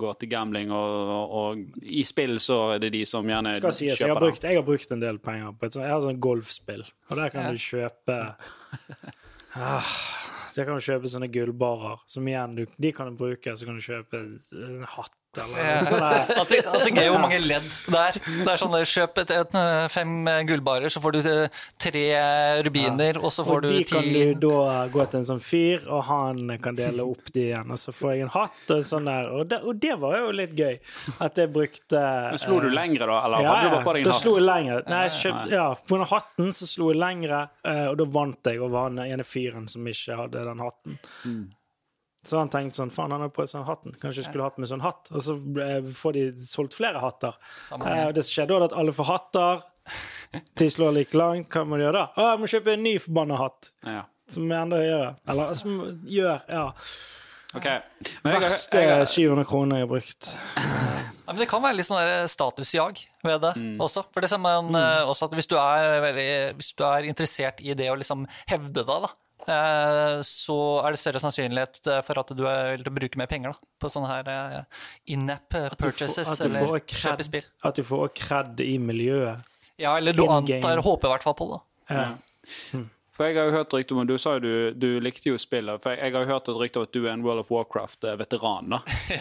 går 0.00 0.16
til 0.22 0.30
gambling, 0.32 0.72
og, 0.72 1.12
og, 1.12 1.36
og 1.42 1.84
i 1.84 2.06
spill 2.08 2.38
så 2.40 2.56
er 2.78 2.82
det 2.86 2.94
de 2.96 3.02
som 3.08 3.28
gjerne 3.28 3.52
skal 3.58 3.76
sies, 3.76 3.92
jeg 3.92 4.08
har, 4.08 4.14
kjøper 4.14 4.24
brukt, 4.30 4.48
jeg 4.48 4.60
har 4.62 4.66
brukt 4.70 4.96
en 4.96 5.04
del 5.04 5.20
penger 5.28 5.52
på 5.60 5.68
et 5.68 5.76
sånt, 5.76 5.84
jeg 5.84 5.92
har 5.98 6.04
sånn 6.08 6.22
golfspill, 6.28 6.86
og 7.10 7.20
der 7.20 7.34
kan 7.36 7.44
Ja. 7.44 7.52
du 7.52 7.60
kjøpe 7.68 8.18
ah, 9.54 9.92
der 10.56 10.66
kan 10.66 10.80
du 10.80 10.82
kjøpe 10.88 11.12
sånne 11.12 11.28
gullbarer, 11.30 12.00
som 12.10 12.26
igjen 12.28 12.56
du, 12.58 12.64
de 12.80 12.90
kan 12.96 13.12
du 13.12 13.20
bruke, 13.20 13.52
så 13.54 13.68
kan 13.68 13.76
du 13.78 13.84
kjøpe 13.84 14.24
en 14.24 14.86
hatt 14.96 15.14
noe 15.36 15.80
sånt. 15.84 16.30
Alltid, 16.38 16.66
alltid 16.72 16.98
gøy 16.98 17.08
hvor 17.12 17.20
mange 17.22 17.38
ledd 17.42 17.66
det 17.68 18.00
er. 18.00 18.18
Det 18.18 18.52
er 18.52 18.60
sånn 18.60 18.74
der, 18.74 18.86
Kjøp 18.88 19.20
et, 19.22 19.32
et, 19.36 19.56
fem 19.92 20.12
gullbarer, 20.48 20.88
så 20.92 21.02
får 21.04 21.16
du 21.16 21.18
eh, 21.20 21.58
tre 21.80 22.04
rubiner, 22.64 23.18
og 23.20 23.32
så 23.34 23.44
får 23.46 23.58
Og 23.58 23.66
du 23.66 23.68
de 23.74 23.82
ti 23.84 23.94
kan 23.94 24.08
du 24.08 24.46
da 24.48 24.86
gå 24.92 25.04
til 25.04 25.20
en 25.20 25.28
sånn 25.28 25.42
fyr, 25.44 25.84
og 25.86 26.04
han 26.08 26.54
kan 26.64 26.78
dele 26.78 27.04
opp 27.04 27.28
de 27.34 27.48
igjen. 27.50 27.74
Og 27.74 27.80
så 27.80 27.94
får 27.94 28.14
jeg 28.14 28.26
en 28.26 28.32
hatt 28.34 28.72
og 28.74 28.86
sånn 28.88 29.10
der. 29.10 29.30
Og 29.34 29.44
det, 29.50 29.60
og 29.64 29.82
det 29.82 29.94
var 30.00 30.16
jo 30.22 30.32
litt 30.40 30.56
gøy. 30.58 30.80
At 31.24 31.38
jeg 31.40 31.52
brukte 31.52 32.00
Men 32.32 32.40
Slo 32.40 32.62
du 32.64 32.70
eh, 32.70 32.76
lengre, 32.78 33.10
da? 33.10 33.20
Eller 33.26 33.44
Ja, 33.44 33.52
hadde 33.52 33.68
du 33.68 33.76
bare 33.76 33.86
på 33.86 33.96
deg 33.96 34.02
en 34.02 34.08
Da 34.08 34.16
hatt? 34.16 34.24
slo 34.24 34.34
jeg 34.38 34.46
lengre. 34.48 34.80
Nei, 34.88 35.04
jeg 35.08 35.16
kjøpte, 35.18 35.54
ja, 35.58 35.68
på 35.88 36.00
den 36.00 36.10
hatten 36.14 36.56
så 36.56 36.70
slo 36.70 36.90
jeg 36.92 37.00
lengre, 37.02 37.44
eh, 37.68 37.84
og 37.90 38.00
da 38.00 38.08
vant 38.18 38.52
jeg 38.52 38.64
over 38.64 38.88
han 38.88 39.04
ene 39.04 39.26
fyren 39.26 39.68
som 39.70 39.86
ikke 39.92 40.18
hadde 40.22 40.48
den 40.48 40.64
hatten. 40.64 40.98
Mm. 41.28 41.44
Så 42.28 42.36
han 42.40 42.50
tenkte 42.52 42.76
sånn 42.76 42.92
Faen, 42.92 43.14
han 43.14 43.22
har 43.24 43.30
på 43.32 43.46
seg 43.46 43.56
sånn 43.56 43.66
hatten. 43.68 43.94
Kanskje 43.96 44.20
jeg 44.22 44.28
skulle 44.28 44.44
hatt 44.44 44.58
med 44.60 44.68
sånn 44.70 44.84
hatt? 44.84 45.08
Og 45.14 45.22
så 45.24 45.36
eh, 45.64 45.90
får 45.96 46.16
de 46.18 46.24
solgt 46.44 46.76
flere 46.76 47.00
hatter. 47.02 47.38
Eh, 47.72 48.06
og 48.10 48.14
det 48.18 48.26
skjedde 48.28 48.58
da, 48.58 48.68
at 48.68 48.76
alle 48.76 48.92
får 48.96 49.08
hatter. 49.08 49.62
De 50.60 50.68
slår 50.68 50.92
like 50.98 51.16
langt. 51.16 51.48
Hva 51.54 51.64
må 51.64 51.78
de 51.80 51.86
gjøre 51.86 52.02
da? 52.02 52.08
Å, 52.20 52.26
jeg 52.34 52.42
må 52.42 52.50
kjøpe 52.52 52.74
en 52.76 52.84
ny 52.84 52.96
forbanna 53.00 53.38
hatt. 53.40 53.70
Ja. 53.88 54.02
Som 54.28 54.50
er 54.52 54.60
enda 54.60 54.82
høyere. 54.82 55.14
Eller 55.32 55.54
som 55.56 55.78
gjør 56.04 56.44
Ja. 56.52 56.66
Ok. 57.56 57.64
Men 57.64 58.34
jeg, 58.34 58.42
Verste 58.44 58.80
jeg, 58.82 58.88
jeg, 58.92 59.08
700 59.32 59.46
kroner 59.48 59.78
jeg 59.80 59.86
har 59.86 59.88
brukt. 59.88 60.26
Ja, 60.58 61.32
men 61.32 61.38
det 61.40 61.46
kan 61.48 61.62
være 61.64 61.78
litt 61.78 61.88
sånn 61.88 62.00
der 62.02 62.26
statusjag 62.28 63.00
ved 63.24 63.40
det 63.40 63.54
Mm. 63.56 63.78
også. 63.80 64.04
For 64.12 64.20
det 64.20 64.28
ser 64.28 64.40
man 64.42 64.68
mm. 64.68 65.08
også 65.08 65.30
at 65.30 65.36
hvis 65.38 65.48
du, 65.48 65.56
er 65.56 66.00
veldig, 66.04 66.28
hvis 66.58 66.74
du 66.76 66.84
er 66.84 67.08
interessert 67.08 67.62
i 67.64 67.72
det 67.72 67.88
å 67.88 67.96
liksom 67.96 68.26
hevde 68.52 68.84
deg, 68.84 69.06
da, 69.06 69.08
eh, 69.08 69.16
så 70.26 70.56
er 70.84 70.94
det 70.94 71.00
større 71.00 71.20
sannsynlighet 71.22 71.80
eh, 71.88 72.00
for 72.06 72.20
at 72.20 72.32
du 72.36 72.42
å 72.44 72.92
bruke 72.92 73.20
mer 73.20 73.30
penger 73.30 73.54
da, 73.54 73.68
på 73.80 73.90
sånne 73.92 74.10
her 74.10 74.28
eh, 74.32 74.82
in-app 75.14 75.54
eh, 75.56 75.66
At 75.70 75.78
du 75.78 75.84
får- 75.84 75.92
purchases 75.92 76.32
at 76.34 76.42
du 76.42 76.48
eller 76.48 76.66
får 76.66 76.84
kjøpe 76.92 77.42
at 77.70 77.80
du 77.80 77.82
får 77.88 78.12
cred 78.18 78.60
i 78.66 78.76
miljøet. 78.82 79.48
Ja, 79.78 79.96
eller 79.96 80.12
du 80.12 80.24
antar, 80.26 80.82
håper 80.82 81.08
i 81.08 81.12
hvert 81.14 81.26
fall 81.28 81.36
på 81.38 81.48
det. 81.52 81.60
Ja. 81.94 82.06
for 83.14 83.24
jeg 83.26 83.36
har 83.38 83.48
jo 83.48 83.54
hørt 83.56 83.72
rykte 83.72 83.94
om 83.96 84.06
Du 84.06 84.16
sa 84.20 84.34
jo 84.36 84.40
du, 84.44 84.52
du 84.76 84.88
likte 85.00 85.30
jo 85.30 85.38
spillet. 85.40 85.80
For 85.82 85.94
jeg, 85.94 86.02
jeg 86.04 86.14
har 86.18 86.26
jo 86.26 86.32
hørt 86.34 86.48
et 86.50 86.58
rykte 86.60 86.80
om 86.82 86.88
at 86.88 86.92
du 86.94 87.04
er 87.06 87.12
en 87.14 87.22
World 87.24 87.44
of 87.46 87.52
Warcraft-veteran. 87.54 88.74
da 88.76 88.82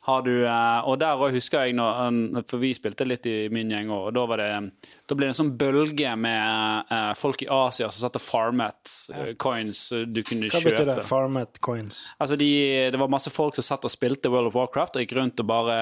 Har 0.00 0.22
du, 0.24 0.32
eh, 0.46 0.78
og 0.88 0.96
der 0.98 1.12
også 1.20 1.36
husker 1.36 1.66
jeg 1.68 1.74
når, 1.76 2.40
For 2.48 2.62
vi 2.62 2.72
spilte 2.74 3.04
litt 3.04 3.26
i 3.28 3.34
min 3.52 3.68
gjeng 3.70 3.90
òg, 3.92 4.06
og 4.08 4.14
da, 4.16 4.22
var 4.30 4.40
det, 4.40 4.48
da 5.10 5.16
blir 5.18 5.26
det 5.26 5.34
en 5.34 5.38
sånn 5.40 5.52
bølge 5.58 6.12
med 6.20 6.90
uh, 6.90 7.10
folk 7.18 7.42
i 7.42 7.48
Asia 7.50 7.88
som 7.90 8.04
satt 8.04 8.18
og 8.20 8.22
farmet 8.22 8.92
uh, 9.14 9.32
coins 9.40 9.82
eh, 9.96 10.04
du 10.06 10.22
kunne 10.26 10.46
Hva 10.46 10.60
kjøpe. 10.60 10.70
betyr 10.70 10.90
det? 10.92 10.96
Farmet 11.08 11.58
coins. 11.64 11.98
Altså 12.22 12.38
de, 12.38 12.50
det 12.94 13.00
var 13.00 13.10
masse 13.10 13.32
folk 13.34 13.58
som 13.58 13.66
satt 13.66 13.86
og 13.88 13.92
spilte 13.92 14.30
World 14.30 14.52
of 14.52 14.58
Warcraft 14.58 14.96
og 14.96 15.04
gikk 15.04 15.16
rundt 15.18 15.42
og 15.42 15.48
bare 15.50 15.76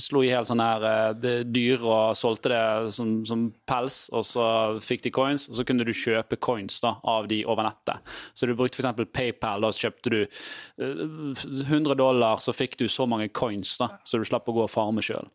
slo 0.00 0.22
i 0.24 0.30
hjel 0.30 0.48
sånne 0.48 0.66
her 0.72 0.88
eh, 0.90 1.42
dyr 1.44 1.84
og 1.84 2.16
solgte 2.18 2.52
det 2.54 2.94
som, 2.96 3.12
som 3.28 3.46
pels, 3.68 4.06
og 4.16 4.24
så 4.26 4.46
fikk 4.84 5.06
de 5.06 5.14
coins, 5.14 5.48
og 5.50 5.60
så 5.60 5.66
kunne 5.68 5.86
du 5.86 5.92
kjøpe 5.96 6.40
coins 6.42 6.80
da, 6.84 6.96
av 7.04 7.28
de 7.30 7.42
over 7.44 7.68
nettet. 7.68 8.14
Så 8.32 8.48
du 8.48 8.54
brukte 8.56 8.80
f.eks. 8.80 9.06
PayPal, 9.16 9.64
da 9.64 9.72
så 9.74 9.88
kjøpte 9.88 10.14
du 10.14 10.20
eh, 10.24 11.66
100 11.68 11.96
dollar, 11.98 12.40
så 12.42 12.54
fikk 12.56 12.78
du 12.80 12.88
så 12.92 13.08
mange 13.10 13.28
coins, 13.34 13.76
da, 13.80 13.92
så 14.06 14.20
du 14.20 14.26
slapp 14.28 14.48
å 14.48 14.56
gå 14.56 14.64
og 14.66 14.72
farme 14.72 15.04
sjøl. 15.04 15.28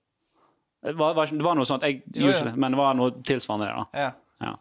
Det 0.84 0.96
var, 0.98 1.14
var, 1.14 1.26
det 1.30 1.44
var 1.46 1.56
noe 1.60 1.66
sånt, 1.70 1.84
jeg 1.86 2.02
gjorde 2.10 2.36
ikke 2.40 2.50
det, 2.52 2.58
men 2.58 2.72
det 2.74 2.78
var 2.82 2.94
noe 2.98 3.12
tilsvarende 3.28 3.68
det. 3.70 3.74
da. 3.78 4.06
Ja. 4.06 4.12
Ja. 4.42 4.56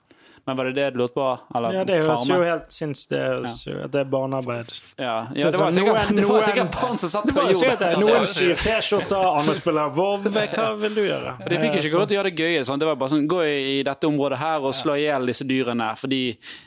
Men 0.46 0.56
var 0.56 0.64
det 0.64 0.72
det 0.76 0.85
du 0.94 0.98
lurte 0.98 1.14
på? 1.14 1.24
Eller 1.56 1.72
Ja, 1.74 1.85
det 1.85 1.96
høres 2.00 2.26
jo 2.28 2.37
helt 2.42 2.72
sinnssykt 2.72 3.12
ut. 3.12 3.85
at 3.85 3.92
det 3.92 4.00
er 4.00 4.09
barnearbeid. 4.12 4.70
Ja, 4.98 5.26
ja 5.37 5.50
det 5.52 5.61
var 5.61 5.70
sikkert, 5.72 5.96
noen- 6.11 6.16
det 6.18 6.24
var 6.28 6.42
sikkert 6.42 6.76
barn 6.80 6.98
som 6.98 7.09
satt 7.12 7.28
Det 7.28 7.44
jordet. 7.54 7.98
Noen 8.00 8.26
syr 8.26 8.54
T-skjorter, 8.61 9.26
andre 9.40 9.54
spiller 9.54 9.92
WoW. 9.96 10.24
Hva 10.56 10.66
vil 10.80 10.94
du 10.96 11.02
gjøre? 11.04 11.35
De 11.48 11.61
fikk 11.61 11.76
ikke 11.80 11.92
gå 11.92 12.02
ut 12.02 12.06
og 12.09 12.16
gjøre 12.16 12.33
det 12.33 12.37
gøye. 12.40 12.64
Sånn. 12.68 12.80
Det 12.83 12.88
var 12.88 12.96
bare 13.00 13.12
sånn, 13.14 13.28
Gå 13.30 13.40
i, 13.46 13.56
i 13.78 13.83
dette 13.87 14.09
området 14.09 14.40
her 14.40 14.61
og 14.64 14.74
slå 14.76 14.96
i 14.96 15.04
hjel 15.06 15.28
disse 15.33 15.44
dyrene. 15.48 15.90
Fordi 16.00 16.22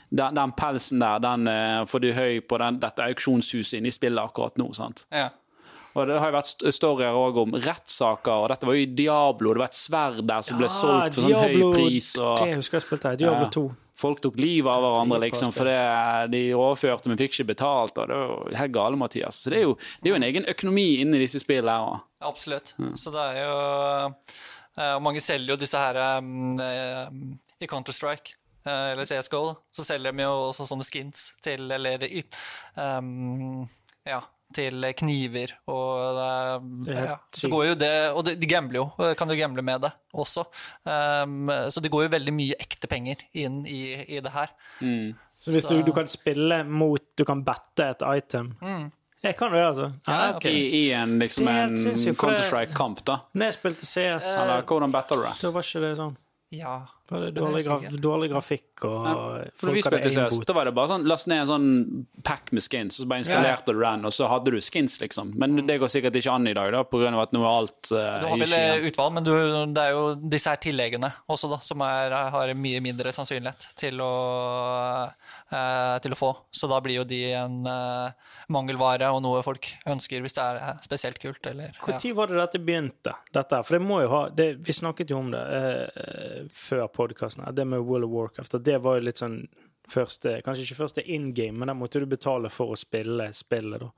den, 0.10 0.38
den 0.38 0.56
pelsen 0.58 1.02
der, 1.06 1.20
den 1.26 1.48
eh, 1.54 1.84
får 1.90 2.06
du 2.06 2.12
høy 2.14 2.42
på 2.46 2.62
den, 2.62 2.80
dette 2.82 3.10
auksjonshuset 3.10 3.80
inne 3.82 3.90
i 3.90 3.98
spillet 3.98 4.22
akkurat 4.22 4.58
nå. 4.62 4.70
sant? 4.78 5.06
Ja. 5.14 5.30
Og 5.96 6.08
Det 6.10 6.18
har 6.20 6.32
jo 6.32 6.36
vært 6.40 6.64
storyer 6.74 7.14
også 7.14 7.42
om 7.44 7.52
rettssaker, 7.54 8.34
og 8.44 8.50
dette 8.50 8.66
var 8.66 8.74
jo 8.74 8.82
i 8.82 8.90
Diablo. 8.98 9.54
Det 9.54 9.62
var 9.62 9.70
et 9.70 9.78
sverd 9.78 10.22
der 10.26 10.42
som 10.42 10.58
ble 10.58 10.70
solgt 10.74 11.14
for 11.20 11.28
sånn 11.28 11.36
høy 11.38 11.74
pris. 11.76 12.08
og 12.18 12.38
Det 12.42 12.56
husker 12.58 12.80
jeg 12.80 12.86
spilte 12.88 13.12
her. 13.12 13.20
Diablo 13.22 13.46
Ja. 13.46 13.50
2. 13.54 13.66
Folk 13.96 14.22
tok 14.26 14.36
livet 14.42 14.68
av 14.74 14.82
hverandre 14.82 15.20
liksom, 15.22 15.52
fordi 15.54 15.76
de 16.34 16.40
overførte, 16.58 17.08
men 17.08 17.18
fikk 17.22 17.36
ikke 17.38 17.46
betalt. 17.54 17.98
og 18.02 18.08
Det 18.10 18.16
var 18.18 18.26
jo 18.50 18.58
helt 18.58 18.74
gale, 18.74 18.98
Mathias. 18.98 19.38
Så 19.44 19.52
det 19.54 19.60
er 19.60 19.68
jo, 19.68 19.76
det 20.02 20.10
er 20.10 20.16
jo 20.16 20.16
en 20.18 20.24
egen 20.32 20.46
økonomi 20.50 20.88
inni 21.04 21.20
disse 21.22 21.40
spillene. 21.40 21.70
her. 21.94 22.02
Absolutt. 22.26 22.74
Så 22.98 23.12
det 23.14 23.22
er 23.22 23.44
jo 23.46 23.54
eh, 24.82 24.96
og 24.96 25.02
Mange 25.06 25.22
selger 25.22 25.54
jo 25.54 25.60
disse 25.62 25.78
her 25.78 26.18
um, 26.18 26.58
eh, 26.60 27.06
i 27.62 27.68
Counter-Strike. 27.70 28.34
eh, 28.66 28.92
Eller 28.96 29.06
CSGO, 29.06 29.56
så 29.72 29.86
selger 29.86 30.12
de 30.12 30.24
jo 30.26 30.50
også 30.50 30.66
sånne 30.66 30.84
skins 30.90 31.34
til 31.44 31.70
Eller 31.72 32.02
i, 32.10 32.24
um, 32.76 33.68
ja, 34.08 34.22
til 34.56 34.86
kniver 35.00 35.54
og 35.68 36.20
eh, 36.24 36.70
Det 36.88 36.96
ja. 36.98 37.18
Så 37.36 37.50
går 37.52 37.66
jo 37.72 37.76
det 37.82 37.92
Og 38.14 38.24
de, 38.26 38.36
gambler 38.50 38.80
jo, 38.82 38.86
eh, 39.04 39.14
kan 39.20 39.30
jo 39.30 39.38
gamble 39.40 39.62
med 39.66 39.82
det 39.86 39.92
også. 40.14 40.46
Um, 40.86 41.50
så 41.70 41.82
det 41.82 41.92
går 41.94 42.06
jo 42.08 42.14
veldig 42.16 42.34
mye 42.36 42.58
ekte 42.62 42.88
penger 42.92 43.22
inn 43.34 43.62
i, 43.68 43.82
i 44.18 44.20
det 44.24 44.32
her. 44.34 44.52
Så 45.38 45.52
hvis 45.52 45.66
Så- 45.68 45.76
Du, 45.78 45.84
du 45.84 45.94
kan 45.96 46.08
spille 46.08 46.64
mot 46.64 47.02
Du 47.18 47.26
kan 47.26 47.44
bette 47.44 47.90
et 47.96 48.04
item. 48.18 48.54
Jeg 49.24 49.38
kan 49.40 49.54
det, 49.54 49.62
altså. 49.64 49.86
Ja, 50.08 50.36
okay. 50.36 50.52
I, 50.52 50.64
I 50.82 50.92
en, 51.00 51.14
liksom, 51.20 51.48
en 51.48 51.78
Counter-Strike-kamp, 51.78 53.06
da. 53.08 53.22
Når 53.34 53.46
jeg 53.46 53.54
spilte 53.56 53.86
CS, 53.88 54.28
Eller 54.42 54.66
hvordan 54.68 54.92
batter 54.92 55.16
du 55.16 55.24
det? 55.24 55.38
da 55.40 55.52
var 55.56 55.64
ikke 55.64 55.80
det 55.86 55.92
sånn. 55.96 56.18
Ja. 56.54 56.76
Da 57.10 57.16
var 57.16 57.24
det 57.26 57.32
er 57.32 57.36
dårlig, 57.36 57.62
graf 57.66 57.96
dårlig 58.02 58.28
grafikk, 58.32 58.84
og 58.88 59.04
vi 59.04 59.48
folk 59.60 59.76
hadde 59.76 59.82
spilte 59.88 60.12
CS, 60.14 60.20
aimbot. 60.22 60.46
da 60.48 60.56
var 60.56 60.70
det 60.70 60.74
bare 60.78 60.92
sånn 60.94 61.08
last 61.10 61.28
ned 61.28 61.42
en 61.44 61.50
sånn 61.50 61.66
pack 62.26 62.54
med 62.56 62.64
skins, 62.64 62.96
og 62.96 63.04
så 63.04 63.08
bare 63.12 63.24
installerte 63.26 63.76
du 63.76 63.82
den, 63.82 64.06
og 64.08 64.14
så 64.16 64.30
hadde 64.32 64.54
du 64.54 64.60
skins, 64.64 64.96
liksom. 65.02 65.34
Men 65.40 65.66
det 65.68 65.80
går 65.82 65.92
sikkert 65.92 66.16
ikke 66.20 66.36
an 66.38 66.48
i 66.48 66.56
dag, 66.56 66.72
da, 66.72 66.84
av 66.84 67.20
at 67.26 67.36
nå 67.36 67.44
er 67.44 67.50
alt 67.50 67.92
uh, 67.92 68.00
Du 68.24 68.28
har 68.30 68.44
vel 68.46 68.56
eh, 68.58 68.88
utvalg, 68.90 69.18
men 69.18 69.28
du, 69.28 69.34
det 69.76 69.84
er 69.84 69.98
jo 69.98 70.06
disse 70.22 70.54
her 70.54 70.62
tilleggene 70.64 71.12
også, 71.28 71.52
da, 71.52 71.60
som 71.66 71.84
er, 71.86 72.16
har 72.38 72.54
mye 72.56 72.84
mindre 72.86 73.12
sannsynlighet 73.16 73.68
til 73.84 74.00
å, 74.04 74.14
til 76.04 76.16
å 76.16 76.18
få. 76.18 76.30
Så 76.52 76.68
da 76.72 76.80
blir 76.84 77.02
jo 77.02 77.04
de 77.08 77.20
en 77.38 77.60
eh, 77.70 78.32
mangelvare 78.54 79.10
og 79.14 79.22
noe 79.26 79.44
folk 79.46 79.70
ønsker 79.90 80.24
hvis 80.24 80.38
det 80.38 80.44
er 80.44 80.62
eh, 80.62 80.80
spesielt 80.86 81.20
kult. 81.22 81.46
Eller, 81.50 81.74
ja. 81.76 81.98
Når 81.98 82.16
var 82.18 82.32
det 82.32 82.40
dette 82.40 82.64
begynte? 82.64 83.16
Dette? 83.34 83.62
For 83.68 83.78
det 83.78 83.84
må 83.86 84.02
jo 84.04 84.10
ha 84.14 84.24
det, 84.34 84.50
Vi 84.66 84.76
snakket 84.76 85.14
jo 85.14 85.20
om 85.22 85.30
det 85.34 85.44
eh, 85.60 86.48
før 86.54 86.88
podkasten, 86.94 87.46
det 87.56 87.68
med 87.70 87.86
World 87.86 88.10
of 88.10 88.16
Warcraft. 88.16 88.58
Det 88.64 88.80
var 88.84 89.00
jo 89.00 89.08
litt 89.10 89.22
sånn 89.22 89.44
første 89.92 90.38
Kanskje 90.46 90.64
ikke 90.64 90.80
første 90.80 91.04
in 91.12 91.34
game, 91.36 91.58
men 91.60 91.68
da 91.68 91.76
måtte 91.76 92.00
du 92.00 92.08
betale 92.10 92.52
for 92.54 92.72
å 92.74 92.80
spille 92.80 93.30
spillet, 93.36 93.84
da. 93.84 93.90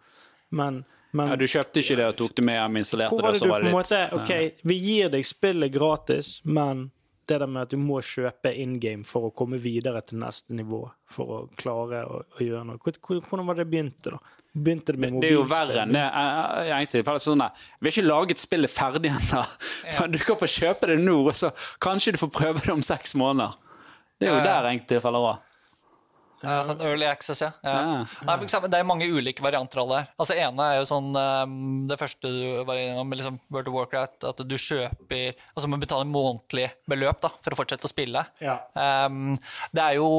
Men, 0.55 0.83
men 1.13 1.29
Ja, 1.29 1.37
du 1.37 1.45
kjøpte 1.49 1.81
ikke 1.81 1.97
det 1.99 2.07
og 2.09 2.17
tok 2.19 2.35
det 2.37 2.45
med 2.45 2.57
hjem, 2.57 2.79
installerte 2.81 3.21
det, 3.21 3.33
så 3.39 3.49
var 3.49 3.61
det 3.61 3.69
litt 3.69 3.75
måte 3.75 4.01
OK, 4.17 4.31
vi 4.65 4.77
gir 4.81 5.13
deg 5.13 5.25
spillet 5.27 5.73
gratis, 5.73 6.39
men 6.45 6.87
det 7.27 7.39
der 7.41 7.47
med 7.47 7.61
at 7.65 7.69
du 7.73 7.77
må 7.81 7.99
kjøpe 8.05 8.51
in 8.55 8.77
game 8.79 9.03
for 9.03 9.29
å 9.29 9.33
komme 9.35 9.57
videre 9.61 10.01
til 10.05 10.19
neste 10.21 10.53
nivå, 10.55 10.83
for 11.09 11.25
å 11.25 11.39
klare 11.57 12.03
å, 12.05 12.21
å 12.23 12.39
gjøre 12.43 12.65
noe. 12.65 12.77
Hvor- 12.77 12.99
hvor- 13.01 13.21
Hvordan 13.29 13.45
var 13.47 13.55
det 13.55 13.65
begynte, 13.71 14.11
da? 14.11 14.19
Begynte 14.55 14.93
det 14.95 14.99
med 14.99 15.17
Det 15.21 15.29
er 15.31 15.33
jo 15.35 15.43
verre 15.43 15.81
enn 15.83 15.91
det. 15.91 16.03
Egentlig. 16.71 17.03
For 17.03 17.11
det 17.17 17.21
er 17.21 17.25
sånn 17.25 17.41
der, 17.43 17.51
Vi 17.81 17.89
har 17.89 17.91
ikke 17.91 18.07
laget 18.07 18.39
spillet 18.39 18.71
ferdig 18.71 19.11
ennå. 19.11 19.41
Ja. 19.91 20.07
Du 20.13 20.17
kan 20.19 20.37
få 20.39 20.47
kjøpe 20.47 20.87
det 20.87 20.99
nå, 21.03 21.17
og 21.27 21.33
så 21.35 21.49
kanskje 21.83 22.13
du 22.15 22.17
får 22.21 22.31
prøve 22.31 22.61
det 22.63 22.71
om 22.71 22.81
seks 22.81 23.15
måneder. 23.19 23.53
Det 24.19 24.29
er 24.29 24.31
jo 24.31 24.37
Ja, 24.39 24.61
ja. 24.63 24.79
der 24.87 24.99
faller 25.03 25.19
òg. 25.19 25.39
Ja, 26.45 26.57
sånn 26.67 26.83
early 26.85 27.07
access, 27.09 27.41
ja. 27.43 27.51
ja. 27.65 27.75
Ja. 27.75 27.99
Nei, 28.27 28.37
det 28.45 28.79
er 28.79 28.87
mange 28.87 29.07
ulike 29.09 29.43
varianter 29.43 29.81
av 29.83 29.91
det 29.91 29.99
her. 29.99 30.09
Altså, 30.21 30.37
ene 30.45 30.67
er 30.69 30.79
jo 30.79 30.87
sånn 30.89 31.09
um, 31.15 31.55
Det 31.89 31.97
første 31.99 32.31
du 32.31 32.41
var 32.67 32.79
innom 32.79 33.09
med 33.09 33.21
liksom 33.21 33.39
World 33.53 33.71
of 33.71 33.77
Warcraft, 33.79 34.27
at 34.31 34.43
du 34.45 34.55
kjøper 34.59 35.33
Altså 35.55 35.69
må 35.71 35.79
betale 35.81 36.07
månedlig 36.09 36.69
beløp 36.89 37.23
da, 37.25 37.31
for 37.43 37.55
å 37.55 37.59
fortsette 37.59 37.87
å 37.87 37.91
spille. 37.91 38.25
Ja. 38.43 38.59
Um, 38.77 39.35
det 39.75 39.83
er 39.85 39.97
jo 39.99 40.09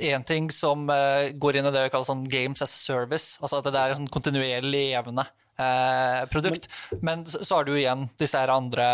én 0.00 0.26
ting 0.26 0.50
som 0.54 0.86
uh, 0.90 1.26
går 1.34 1.60
inn 1.60 1.70
i 1.70 1.74
det 1.74 1.86
vi 1.86 1.94
kaller 1.94 2.08
sånn 2.08 2.26
games 2.30 2.62
as 2.64 2.72
a 2.72 2.84
service. 2.92 3.36
Altså 3.42 3.60
at 3.60 3.68
det 3.72 3.80
er 3.80 3.94
en 3.94 4.02
sånn 4.02 4.12
kontinuerlig 4.12 4.86
levende 4.86 5.26
eh, 5.58 6.28
produkt. 6.28 6.68
Men, 7.00 7.26
så, 7.26 7.44
så 7.44 7.58
har 7.58 7.64
du 7.64 7.74
igjen 7.76 8.06
disse 8.20 8.38
her 8.40 8.52
andre 8.52 8.86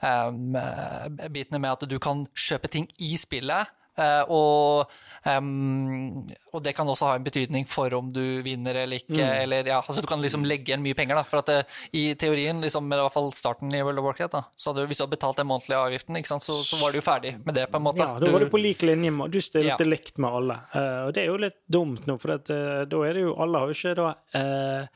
um, 0.00 0.56
eh, 0.56 1.28
bitene 1.32 1.60
med 1.60 1.72
at 1.74 1.86
du 1.90 1.98
kan 2.02 2.24
kjøpe 2.34 2.70
ting 2.72 2.88
i 2.98 3.14
spillet. 3.20 3.76
Eh, 4.00 4.22
og, 4.32 4.90
um, 5.28 6.24
og 6.54 6.62
det 6.64 6.72
kan 6.76 6.88
også 6.88 7.10
ha 7.10 7.16
en 7.18 7.24
betydning 7.26 7.66
for 7.68 7.92
om 7.98 8.08
du 8.14 8.22
vinner 8.46 8.74
eller 8.82 9.00
ikke. 9.02 9.20
Eller, 9.20 9.68
ja, 9.70 9.78
altså 9.82 10.02
du 10.02 10.08
kan 10.10 10.22
liksom 10.24 10.44
legge 10.48 10.72
igjen 10.72 10.82
mye 10.84 10.96
penger. 10.98 11.20
Da, 11.20 11.24
for 11.28 11.42
at 11.42 11.50
det, 11.52 11.58
I 11.96 12.14
teorien, 12.20 12.60
liksom, 12.64 12.88
med 12.88 12.98
i 12.98 13.04
hvert 13.04 13.14
fall 13.16 13.30
starten 13.36 13.72
i 13.76 13.82
World 13.84 14.00
of 14.02 14.08
Warcraft, 14.08 14.32
da, 14.38 14.42
så 14.56 14.70
hadde, 14.72 14.84
du- 14.86 14.90
hvis 14.90 14.98
du 15.02 15.04
hadde 15.06 15.16
betalt 15.16 15.36
den 15.42 15.50
månedlige 15.50 15.82
avgiften, 15.84 16.16
ikke 16.20 16.32
sant, 16.32 16.46
så, 16.46 16.58
så 16.64 16.80
var 16.82 16.90
du 16.92 17.00
jo 17.00 17.06
ferdig 17.06 17.36
med 17.44 17.54
det. 17.60 17.68
på 17.70 17.76
en 17.80 17.86
måte. 17.86 18.02
Ja, 18.04 18.18
da 18.22 18.32
var 18.34 18.40
du 18.46 18.50
på 18.50 18.60
lik 18.62 18.82
linje 18.82 19.10
med 19.14 19.30
Du 19.30 19.40
stilte 19.44 19.76
Ja. 19.84 19.90
likt 19.92 20.18
med 20.18 20.30
alle. 20.40 20.58
Uh, 20.74 21.06
og 21.06 21.14
det 21.14 21.22
er 21.24 21.30
jo 21.32 21.38
litt 21.46 21.60
dumt 21.70 22.06
nå, 22.08 22.18
for 22.20 22.36
at, 22.38 22.50
uh, 22.50 22.84
da 22.90 23.04
er 23.06 23.14
det 23.20 23.26
jo 23.28 23.36
Alle 23.40 23.58
har 23.62 23.70
jo 23.70 23.76
ikke 23.76 23.94
da 23.98 24.08
eh, 24.34 24.86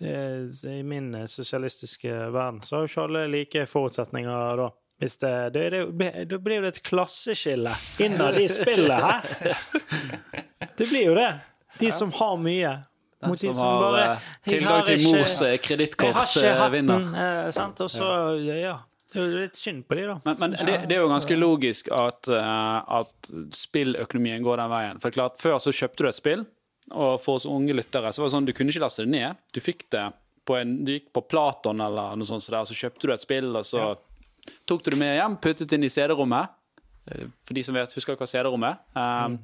eh, 0.00 0.44
I 0.70 0.82
min 0.86 1.14
eh, 1.14 1.26
sosialistiske 1.30 2.12
verden 2.32 2.60
så 2.64 2.76
har 2.76 2.84
jo 2.84 2.90
ikke 2.90 3.04
alle 3.06 3.22
like 3.32 3.64
forutsetninger 3.68 4.56
da. 4.60 4.68
Hvis 5.00 5.16
det, 5.22 5.32
det, 5.54 5.62
det, 5.72 6.10
det, 6.28 6.38
blir 6.44 6.58
jo 6.60 6.64
det 6.66 6.74
et 6.74 6.82
klasseskille 6.84 7.72
innad 8.04 8.36
i 8.36 8.44
spillet, 8.52 9.00
her. 9.00 9.62
Det 10.76 10.86
blir 10.90 11.06
jo 11.06 11.14
det. 11.16 11.30
De 11.80 11.88
som 11.92 12.12
har 12.12 12.36
mye, 12.36 12.74
mot 13.24 13.40
de 13.40 13.48
Som 13.48 13.56
som 13.56 13.66
har 13.66 13.80
bare 13.86 14.02
eh, 14.12 14.28
tilgang 14.44 14.84
til 14.84 15.00
ikke- 15.00 15.16
mors 15.16 15.38
kredittkortvinner. 15.64 17.06
eh, 17.16 17.46
eh, 17.46 17.50
sant? 17.56 17.80
Og 17.80 17.90
så, 17.90 18.10
ja. 18.44 18.76
Det 19.10 19.18
er 19.18 19.24
jo 19.26 19.40
litt 19.42 19.56
synd 19.58 19.82
på 19.88 19.96
de, 19.98 20.04
da. 20.06 20.18
Men, 20.24 20.36
men 20.38 20.52
det, 20.68 20.76
det 20.86 20.94
er 20.94 21.00
jo 21.02 21.08
ganske 21.10 21.36
logisk 21.40 21.88
at, 21.96 22.28
eh, 22.30 22.98
at 23.00 23.32
spilløkonomien 23.56 24.44
går 24.44 24.60
den 24.62 24.70
veien. 24.70 25.00
For 25.02 25.10
klart, 25.16 25.40
Før 25.42 25.56
så 25.58 25.72
kjøpte 25.74 26.04
du 26.04 26.10
et 26.12 26.18
spill, 26.20 26.44
og 26.90 27.16
for 27.24 27.40
oss 27.40 27.48
unge 27.48 27.74
lyttere 27.74 28.12
så 28.12 28.22
var 28.22 28.28
det 28.28 28.34
sånn 28.36 28.46
du 28.46 28.52
kunne 28.56 28.70
ikke 28.70 28.84
laste 28.84 29.06
det 29.08 29.12
ned. 29.16 29.40
Du 29.56 29.60
fikk 29.64 29.88
det 29.96 30.04
på 30.46 30.56
en, 30.60 30.76
du 30.84 30.92
gikk 30.94 31.10
på 31.16 31.24
Platon 31.30 31.80
eller 31.84 32.14
noe 32.18 32.28
sånt, 32.28 32.44
så 32.44 32.54
der, 32.54 32.62
og 32.64 32.70
så 32.70 32.76
kjøpte 32.84 33.08
du 33.08 33.12
et 33.14 33.24
spill, 33.24 33.50
og 33.56 33.66
så 33.66 33.90
tok 34.68 34.84
du 34.84 34.90
det 34.94 35.00
med 35.00 35.16
hjem, 35.18 35.36
puttet 35.42 35.72
inn 35.76 35.84
i 35.86 35.92
CD-rommet. 35.92 36.56
Eh, 37.10 37.26
For 37.46 37.56
de 37.56 37.64
som 37.66 37.76
vet, 37.76 37.92
husker 37.96 38.16
hva 38.18 38.28
CD-rommet. 38.28 38.80
Um, 38.94 39.38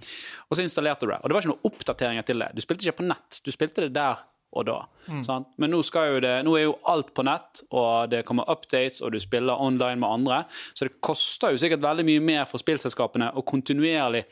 Og 0.51 0.59
så 0.59 0.65
installerte 0.65 1.07
du 1.07 1.13
det. 1.13 1.21
Og 1.23 1.29
det 1.29 1.37
var 1.37 1.45
ikke 1.45 1.55
noen 1.55 1.71
oppdateringer 1.71 2.27
til 2.29 2.43
det. 2.45 2.51
Du 2.57 2.65
spilte 2.65 2.87
ikke 2.87 3.01
på 3.03 3.11
nett, 3.11 3.41
du 3.45 3.53
spilte 3.55 3.87
det 3.87 3.95
der 3.97 4.25
og 4.57 4.65
da. 4.65 4.77
Sant? 5.27 5.51
Men 5.61 5.73
nå, 5.75 5.83
det, 6.23 6.33
nå 6.47 6.55
er 6.57 6.63
jo 6.65 6.77
alt 6.89 7.11
på 7.17 7.25
nett, 7.27 7.61
og 7.77 8.09
det 8.13 8.23
kommer 8.29 8.49
updates, 8.49 9.03
og 9.05 9.13
du 9.13 9.19
spiller 9.21 9.59
online 9.61 10.01
med 10.01 10.09
andre. 10.09 10.39
Så 10.73 10.89
det 10.89 10.97
koster 11.05 11.53
jo 11.53 11.61
sikkert 11.61 11.85
veldig 11.85 12.07
mye 12.09 12.23
mer 12.25 12.49
for 12.49 12.63
spillselskapene 12.63 13.33
å 13.37 13.45
kontinuerlig 13.47 14.25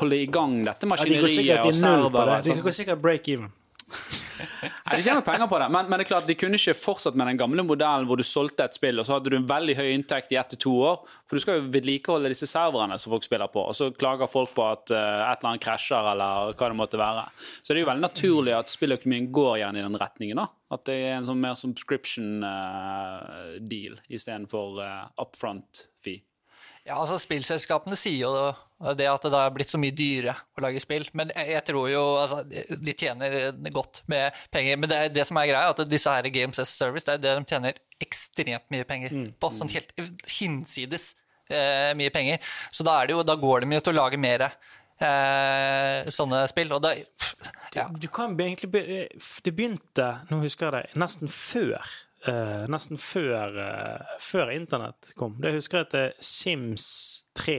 holde 0.00 0.16
i 0.22 0.26
gang 0.32 0.62
dette 0.64 0.86
Ja, 0.88 0.88
de 0.88 1.20
maskineriet 1.20 1.66
og 1.66 1.76
servere. 1.76 2.40
De 2.42 2.54
sant? 2.54 2.64
går 2.64 2.78
sikkert 2.78 3.02
break 3.04 3.28
even. 3.28 3.52
Nei, 3.86 4.96
De 4.96 5.02
tjener 5.02 5.22
penger 5.24 5.46
på 5.50 5.58
det, 5.60 5.68
men, 5.72 5.88
men 5.88 6.00
det 6.00 6.06
er 6.06 6.10
klart, 6.10 6.26
de 6.28 6.36
kunne 6.38 6.58
ikke 6.58 6.74
fortsatt 6.76 7.16
med 7.18 7.30
den 7.30 7.38
gamle 7.40 7.64
modellen 7.66 8.08
hvor 8.08 8.18
du 8.18 8.24
solgte 8.26 8.66
et 8.66 8.76
spill, 8.76 8.98
og 9.00 9.06
så 9.06 9.16
hadde 9.16 9.32
du 9.32 9.38
en 9.38 9.48
veldig 9.48 9.76
høy 9.78 9.88
inntekt 9.92 10.34
i 10.34 10.38
ett 10.40 10.50
til 10.52 10.62
to 10.66 10.74
år. 10.90 11.00
For 11.26 11.38
du 11.38 11.44
skal 11.44 11.60
jo 11.60 11.70
vedlikeholde 11.74 12.32
disse 12.32 12.48
serverne 12.50 12.98
som 13.00 13.14
folk 13.14 13.26
spiller 13.26 13.50
på, 13.52 13.62
og 13.70 13.78
så 13.78 13.90
klager 13.94 14.30
folk 14.30 14.52
på 14.56 14.66
at 14.66 14.92
uh, 14.92 14.98
et 14.98 15.38
eller 15.38 15.52
annet 15.52 15.64
krasjer, 15.64 16.10
eller 16.12 16.52
hva 16.52 16.70
det 16.72 16.80
måtte 16.82 17.00
være. 17.00 17.26
Så 17.62 17.70
det 17.70 17.78
er 17.78 17.84
jo 17.84 17.90
veldig 17.92 18.06
naturlig 18.08 18.56
at 18.58 18.72
spilløkonomien 18.74 19.30
går 19.38 19.52
igjen 19.60 19.80
i 19.80 19.86
den 19.86 20.00
retningen. 20.02 20.42
da. 20.42 20.48
At 20.76 20.86
det 20.90 20.98
er 21.06 21.18
en 21.20 21.28
sånn 21.28 21.42
mer 21.42 21.58
subscription 21.58 22.42
uh, 22.42 23.54
deal 23.62 24.00
istedenfor 24.10 24.80
uh, 24.82 25.04
upfront 25.22 25.86
fee. 26.02 26.25
Ja, 26.86 27.00
altså 27.02 27.16
Spillselskapene 27.18 27.96
sier 27.98 28.20
jo 28.28 28.32
det 28.94 29.06
at 29.08 29.24
det 29.24 29.32
har 29.34 29.50
blitt 29.50 29.72
så 29.72 29.78
mye 29.80 29.94
dyrere 29.96 30.34
å 30.54 30.62
lage 30.62 30.78
spill. 30.84 31.06
Men 31.16 31.32
jeg, 31.34 31.62
tror 31.66 31.88
jo 31.90 32.02
altså, 32.20 32.42
de 32.46 32.92
tjener 32.94 33.50
godt 33.74 34.02
med 34.12 34.36
penger. 34.54 34.76
Men 34.78 34.92
det, 34.92 35.00
det 35.16 35.24
som 35.26 35.40
er 35.40 35.48
greia, 35.50 35.64
er 35.66 35.72
at 35.74 35.90
disse 35.90 36.12
her 36.12 36.28
Games 36.30 36.60
as 36.62 36.70
Service 36.76 37.08
det 37.08 37.16
er 37.16 37.22
det 37.24 37.32
de 37.40 37.50
tjener 37.50 37.80
ekstremt 38.04 38.68
mye 38.70 38.86
penger 38.86 39.16
på. 39.40 39.50
Sånn 39.58 39.72
helt 39.72 39.92
hinsides 40.38 41.14
eh, 41.50 41.90
mye 41.98 42.12
penger. 42.14 42.38
Så 42.70 42.86
da, 42.86 43.00
det 43.08 43.16
jo, 43.16 43.24
da 43.26 43.34
går 43.40 43.64
det 43.64 43.72
mye 43.72 43.82
til 43.82 43.96
å 43.96 44.00
lage 44.04 44.20
mer 44.20 44.46
eh, 44.46 46.06
sånne 46.12 46.44
spill. 46.52 46.72
Og 46.76 46.84
da 46.84 46.94
ja. 47.76 47.88
Du 47.92 48.06
kan 48.08 48.36
egentlig 48.40 48.70
be- 48.72 49.08
Det 49.44 49.52
begynte, 49.52 50.06
nå 50.30 50.38
husker 50.44 50.70
jeg 50.70 50.76
det, 50.86 51.00
nesten 51.02 51.28
før. 51.32 51.82
Eh, 52.28 52.66
nesten 52.72 52.98
før, 52.98 53.56
uh, 53.58 54.16
før 54.20 54.50
internett 54.54 55.12
kom. 55.16 55.36
Det 55.40 55.52
husker 55.54 55.78
jeg 55.78 55.86
heter 55.86 56.12
Sims 56.20 56.86
3. 57.34 57.58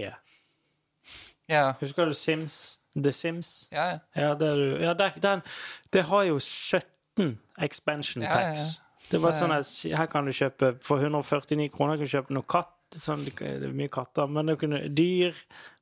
Ja, 1.50 1.74
Husker 1.80 2.06
du 2.06 2.14
Sims? 2.14 2.78
The 2.98 3.12
Sims? 3.12 3.70
ja, 3.72 3.86
ja. 3.90 4.00
Ja, 4.16 4.32
er 4.34 4.36
du- 4.56 4.80
ja 4.84 4.94
det, 4.94 5.12
den, 5.24 5.42
det 5.94 6.04
har 6.10 6.24
jo 6.24 6.40
17 6.40 7.38
expansion 7.62 8.24
packs. 8.24 8.82
Det 9.12 9.22
var 9.22 9.32
sånn 9.32 9.52
at 9.56 9.98
her 9.98 10.06
kan 10.12 10.26
du 10.26 10.32
kjøpe 10.36 10.74
for 10.84 11.00
149 11.00 11.70
kroner 11.72 11.96
kan 11.98 12.06
du 12.06 12.12
kjøpe 12.12 12.34
noe 12.36 12.44
katt. 12.44 12.74
Sånn, 12.96 13.26
det 13.26 13.42
er 13.68 13.74
mye 13.76 13.90
katter, 13.92 14.30
men 14.32 14.46
det 14.48 14.60
kunne 14.62 14.80
dyr. 14.96 15.36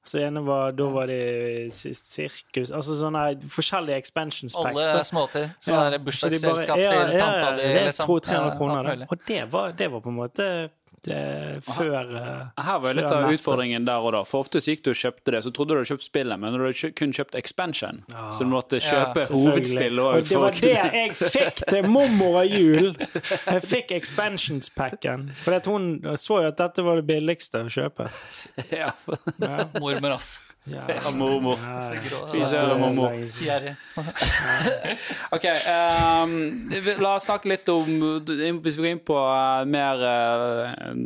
Så 0.06 0.20
ene 0.22 0.42
var, 0.46 0.72
da 0.78 0.86
var 0.94 1.08
det 1.10 1.72
sirkus 1.74 2.70
Altså 2.70 2.94
sånne 3.00 3.24
forskjellige 3.50 3.98
expansions 3.98 4.54
packs. 4.54 4.78
Alle 4.78 5.04
småter. 5.08 5.48
Ja, 5.50 5.56
Sånn 5.66 5.92
de 5.96 6.00
bursdagsselskap 6.06 6.76
bare- 6.78 6.84
ja, 6.84 6.92
til 6.92 7.14
ja, 7.18 7.20
tanta 7.24 7.56
di. 7.58 7.64
Ja, 7.74 7.86
liksom. 7.88 8.10
200-300 8.10 8.58
kroner. 8.58 9.08
Og 9.10 9.26
det 9.26 9.52
var, 9.52 9.72
det 9.74 9.92
var 9.92 10.02
på 10.02 10.10
en 10.14 10.20
måte 10.20 10.50
det, 11.06 11.20
før 11.66 12.12
eh, 12.18 12.64
Her 12.66 12.80
var 12.84 12.92
jo 12.94 12.98
litt 13.00 13.12
av 13.14 13.28
utfordringen 13.32 13.86
der 13.88 14.04
og 14.06 14.14
da. 14.16 14.22
For 14.28 14.46
ofte 14.46 14.60
gikk 14.64 14.84
du 14.86 14.92
og 14.94 14.98
kjøpte 15.00 15.34
det, 15.36 15.42
så 15.46 15.52
trodde 15.56 15.74
du 15.76 15.80
hadde 15.80 15.90
kjøpt 15.94 16.08
spillet, 16.08 16.42
men 16.42 16.56
du 16.58 16.64
hadde 16.66 16.92
kun 16.98 17.14
kjøpt 17.16 17.38
expansion. 17.40 18.02
Så 18.34 18.46
du 18.46 18.52
måtte 18.52 18.80
kjøpe 18.84 19.26
Ja, 19.26 19.30
hovedspill 19.32 20.02
Og 20.04 20.10
òg. 20.20 20.30
det 20.30 20.42
var 20.42 20.60
det 20.62 20.74
jeg 20.76 21.16
fikk 21.20 21.64
til 21.70 21.90
mormor 21.90 22.42
av 22.44 22.50
jul! 22.52 22.92
Jeg 23.56 23.62
fikk 23.66 23.92
expansions-packen. 23.96 25.30
For 25.38 25.56
at 25.58 25.68
hun 25.70 26.00
så 26.20 26.42
jo 26.44 26.50
at 26.52 26.58
dette 26.60 26.84
var 26.86 27.00
det 27.00 27.06
billigste 27.08 27.62
å 27.66 27.70
kjøpe. 27.72 28.08
ja, 28.72 28.92
ja. 29.40 29.68
Mormor, 29.80 30.18
ass. 30.18 30.36
Ja. 30.74 31.12
Mormor. 31.12 31.60
Ja, 31.62 31.92
Fy 32.32 32.40
mormor. 32.80 33.14
Ok, 35.32 35.46
Um, 35.66 36.34
la 37.02 37.12
oss 37.16 37.28
snakke 37.28 37.50
litt 37.52 37.70
om 37.70 37.90
Hvis 38.26 38.78
vi 38.78 38.82
går 38.82 38.88
inn 38.90 39.02
på 39.06 39.18
eh, 39.20 39.66
mer 39.70 40.02
uh, 40.02 41.04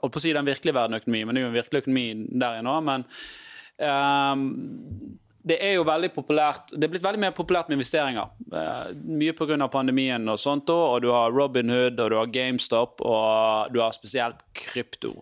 Holdt 0.00 0.14
på 0.14 0.20
å 0.20 0.22
si 0.22 0.32
den 0.34 0.46
virkelige 0.46 0.74
verden-økonomi, 0.76 1.22
men 1.24 1.36
det 1.36 1.40
er 1.40 1.46
jo 1.46 1.50
en 1.52 1.58
virkelig 1.58 1.82
økonomi 1.84 2.06
der 2.42 2.58
inne 2.60 2.72
òg. 2.72 2.86
Men 2.86 3.06
um, 3.78 4.44
det 5.46 5.60
er 5.62 5.76
jo 5.76 5.84
veldig 5.86 6.10
populært 6.14 6.72
Det 6.74 6.88
er 6.88 6.92
blitt 6.94 7.06
veldig 7.06 7.22
mer 7.22 7.36
populært 7.36 7.70
med 7.70 7.78
investeringer. 7.78 8.32
Uh, 8.50 8.90
mye 9.06 9.36
pga. 9.38 9.68
pandemien 9.70 10.32
og 10.32 10.40
sånt, 10.42 10.72
og 10.72 11.04
du 11.04 11.12
har 11.14 11.34
Robinhood, 11.34 12.00
og 12.00 12.10
du 12.10 12.18
har 12.18 12.32
GameStop, 12.34 13.04
og 13.06 13.70
du 13.74 13.82
har 13.84 13.94
spesielt 13.94 14.42
krypto. 14.56 15.20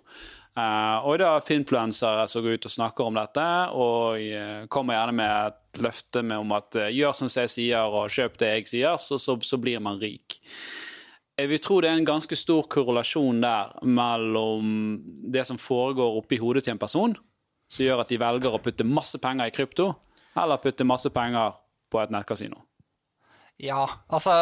Eh, 0.55 0.99
og 1.03 1.19
det 1.19 1.27
er 1.27 1.43
finfluensere 1.43 2.29
som 2.31 2.45
går 2.45 2.61
ut 2.61 2.69
og 2.69 2.73
snakker 2.77 3.09
om 3.09 3.17
dette, 3.19 3.45
og 3.75 4.21
eh, 4.23 4.67
kommer 4.71 4.95
gjerne 4.95 5.17
med 5.19 5.33
et 5.49 5.83
løfte 5.83 6.23
med 6.23 6.45
om 6.45 6.55
at 6.55 6.79
eh, 6.79 6.93
gjør 6.95 7.17
som 7.19 7.31
jeg 7.31 7.51
sier, 7.51 7.90
og 7.90 8.12
kjøp 8.14 8.38
det 8.38 8.51
jeg 8.53 8.69
sier, 8.71 8.99
så, 9.03 9.19
så, 9.19 9.35
så 9.43 9.59
blir 9.59 9.83
man 9.83 9.99
rik. 9.99 10.38
Jeg 11.35 11.51
vil 11.51 11.59
tro 11.59 11.81
det 11.83 11.90
er 11.90 11.99
en 11.99 12.07
ganske 12.07 12.38
stor 12.38 12.69
korrelasjon 12.71 13.40
der 13.43 13.73
mellom 13.83 14.69
det 15.35 15.43
som 15.49 15.59
foregår 15.59 16.21
oppi 16.21 16.38
hodet 16.38 16.62
til 16.69 16.77
en 16.77 16.83
person, 16.83 17.17
som 17.67 17.83
gjør 17.83 18.05
at 18.05 18.12
de 18.12 18.21
velger 18.23 18.55
å 18.55 18.62
putte 18.62 18.87
masse 18.87 19.19
penger 19.19 19.51
i 19.51 19.55
krypto, 19.57 19.88
eller 20.38 20.62
putte 20.62 20.87
masse 20.87 21.11
penger 21.11 21.59
på 21.90 21.99
et 21.99 22.14
nettkasino. 22.14 22.62
Ja, 23.62 23.85
altså 24.11 24.33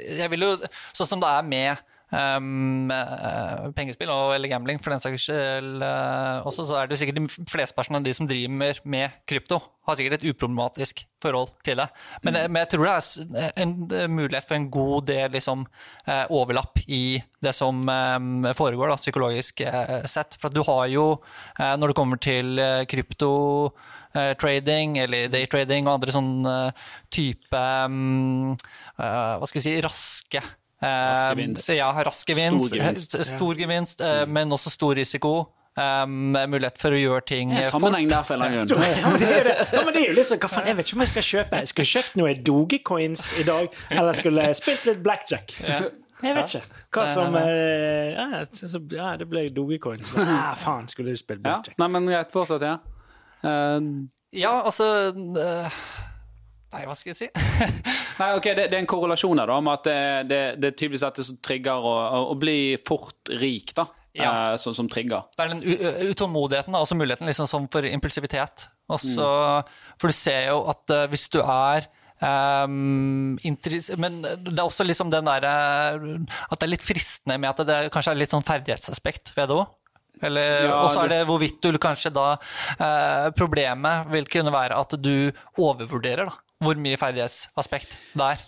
Jeg 0.00 0.30
vil 0.32 0.46
jo 0.46 0.54
Sånn 0.96 1.08
som 1.10 1.20
det 1.20 1.28
er 1.28 1.44
med 1.44 1.89
um, 2.10 2.90
eh, 2.94 3.66
pengespill 3.76 4.12
og, 4.12 4.34
eller 4.36 4.50
gambling, 4.52 4.80
for 4.82 4.94
den 4.94 5.02
saks 5.02 5.26
skyld 5.26 5.82
uh, 5.82 6.46
også, 6.48 6.66
så 6.68 6.80
er 6.80 6.90
det 6.90 7.00
sikkert 7.00 7.20
de 7.20 7.46
flesteparten 7.50 7.98
av 7.98 8.06
de 8.06 8.14
som 8.16 8.28
driver 8.30 8.82
med 8.84 9.20
krypto, 9.30 9.60
har 9.88 9.98
sikkert 9.98 10.20
et 10.20 10.28
uproblematisk 10.30 11.02
forhold 11.22 11.52
til 11.66 11.80
det. 11.80 11.86
Men, 12.24 12.36
mm. 12.36 12.52
men 12.52 12.62
jeg 12.62 12.70
tror 12.74 12.86
det 12.86 13.44
er 13.44 13.62
en 13.64 13.74
mulighet 14.14 14.48
for 14.48 14.56
en 14.58 14.68
god 14.72 15.08
del 15.10 15.32
liksom, 15.34 15.64
eh, 16.06 16.24
overlapp 16.36 16.82
i 16.86 17.20
det 17.42 17.54
som 17.56 17.80
eh, 17.88 18.52
foregår, 18.56 18.92
da, 18.92 18.98
psykologisk 19.00 19.64
eh, 19.66 19.96
sett. 20.10 20.36
For 20.38 20.50
at 20.50 20.56
du 20.56 20.62
har 20.68 20.86
jo, 20.92 21.06
eh, 21.58 21.74
når 21.80 21.92
det 21.92 21.98
kommer 21.98 22.20
til 22.22 22.60
eh, 22.60 22.84
krypto 22.90 23.32
eh, 24.14 24.32
trading 24.40 24.98
eller 25.04 25.32
daytrading 25.32 25.88
og 25.88 25.98
andre 25.98 26.16
sånn 26.16 26.32
eh, 26.46 26.88
type 27.10 27.66
um, 27.86 28.54
uh, 29.00 29.36
Hva 29.40 29.48
skal 29.48 29.60
vi 29.60 29.66
si 29.66 29.78
raske 29.84 30.42
eh, 30.82 31.06
vinst. 31.06 31.30
gevinst. 31.30 31.68
Ja, 31.76 31.88
raske 31.92 32.34
vinst. 32.36 32.66
Stor 32.66 32.76
gevinst. 32.78 33.14
Stor, 33.14 33.24
stor 33.24 33.54
gevinst 33.64 34.04
eh, 34.04 34.26
men 34.26 34.52
også 34.52 34.72
stor 34.72 34.94
risiko. 34.98 35.32
Um, 35.78 36.32
mulighet 36.50 36.80
for 36.82 36.90
å 36.92 36.98
gjøre 36.98 37.22
ting 37.28 37.52
Det 37.52 37.60
er 37.60 37.62
eh, 37.62 37.68
sammenheng 37.70 38.08
der 38.10 38.24
for 38.26 38.34
en 38.34 38.42
eller 38.42 38.58
annen 38.58 38.72
grunn. 38.72 38.82
Ja, 38.90 39.12
men 39.86 39.94
det 39.94 40.00
er 40.02 40.08
jo. 40.10 40.10
Ja, 40.10 40.14
litt 40.18 40.28
sånn, 40.32 40.40
hva 40.42 40.50
faen, 40.50 40.66
Jeg 40.66 40.76
vet 40.80 40.88
ikke 40.90 40.96
om 40.98 41.04
jeg 41.04 41.10
skal 41.12 41.26
kjøpe 41.28 41.60
Jeg 41.62 41.70
skulle 41.70 41.90
kjøpt 41.92 42.16
noe 42.18 42.32
Dogecoins 42.48 43.22
i 43.38 43.44
dag, 43.46 43.78
eller 43.94 44.18
skulle 44.18 44.48
spilt 44.58 44.88
litt 44.90 45.02
blackjack. 45.06 45.54
Jeg 46.20 46.36
vet 46.36 46.54
ikke. 46.58 46.82
Hva 46.92 47.06
som 47.08 47.38
eh, 47.38 48.10
ja, 48.12 48.42
ja, 48.42 49.12
det 49.22 49.28
ble 49.30 49.46
Dogecoins. 49.54 50.10
Men 50.18 50.34
ah, 50.34 50.52
faen, 50.58 50.90
skulle 50.90 51.14
du 51.14 51.20
spilt 51.22 51.38
Ja. 51.44 51.54
blackjack? 51.54 51.78
Nei, 51.80 51.88
men 51.94 52.10
greit, 52.10 52.34
fortsett, 52.34 52.66
ja. 52.66 52.76
Uh, 53.46 54.10
Ja, 54.36 54.52
altså 54.62 54.84
eh, 55.14 55.78
Nei, 56.70 56.84
hva 56.86 56.94
skal 56.94 57.10
jeg 57.10 57.18
si? 57.18 57.28
Nei, 58.20 58.28
ok, 58.38 58.50
det, 58.54 58.68
det 58.70 58.76
er 58.76 58.82
en 58.84 58.90
korrelasjon 58.90 59.40
her 59.42 59.50
da, 59.50 59.56
med 59.64 59.80
at 59.80 59.86
det, 59.88 60.00
det, 60.30 60.42
det 60.62 60.68
er 60.70 60.76
tydeligvis 60.76 61.06
dette 61.06 61.24
som 61.26 61.38
trigger 61.42 61.86
å, 61.86 61.94
å, 62.30 62.36
bli 62.38 62.58
fort 62.86 63.32
rik, 63.40 63.74
da. 63.78 63.88
Ja. 64.14 64.30
Eh, 64.30 64.56
som, 64.58 64.74
som 64.74 64.88
trigger. 64.90 65.26
Det 65.36 65.44
er 65.44 65.54
den 65.54 66.10
utålmodigheten, 66.10 66.74
altså 66.74 66.98
muligheten 66.98 67.30
liksom 67.30 67.48
som 67.50 67.66
for 67.70 67.86
impulsivitet. 67.86 68.68
Også, 68.90 69.22
mm. 69.22 69.96
For 70.02 70.10
du 70.10 70.16
ser 70.18 70.48
jo 70.50 70.64
at 70.70 70.94
uh, 70.94 71.06
hvis 71.12 71.30
du 71.32 71.40
er 71.44 71.90
Um, 72.20 73.38
Men 73.96 74.18
det 74.20 74.50
er 74.52 74.66
også 74.66 74.84
liksom 74.84 75.08
den 75.08 75.24
derre 75.24 75.52
At 76.52 76.58
det 76.60 76.66
er 76.66 76.72
litt 76.74 76.84
fristende 76.84 77.38
med 77.40 77.48
at 77.48 77.62
det 77.64 77.78
kanskje 77.94 78.12
er 78.12 78.20
litt 78.20 78.34
sånn 78.34 78.44
ferdighetsaspekt 78.44 79.32
ved 79.38 79.48
det 79.48 79.56
òg. 79.56 79.70
Ja, 80.20 80.82
og 80.82 80.90
så 80.92 81.06
er 81.06 81.08
det- 81.08 81.16
det 81.22 81.28
hvorvidt 81.30 81.62
du 81.64 81.78
kanskje 81.80 82.12
da 82.12 82.36
eh, 82.76 83.30
Problemet 83.32 84.10
vil 84.12 84.28
kunne 84.28 84.52
være 84.52 84.76
at 84.76 84.92
du 85.00 85.32
overvurderer 85.56 86.28
da, 86.28 86.36
hvor 86.60 86.80
mye 86.80 86.98
ferdighetsaspekt 87.00 87.96
det 88.16 88.32
er. 88.34 88.42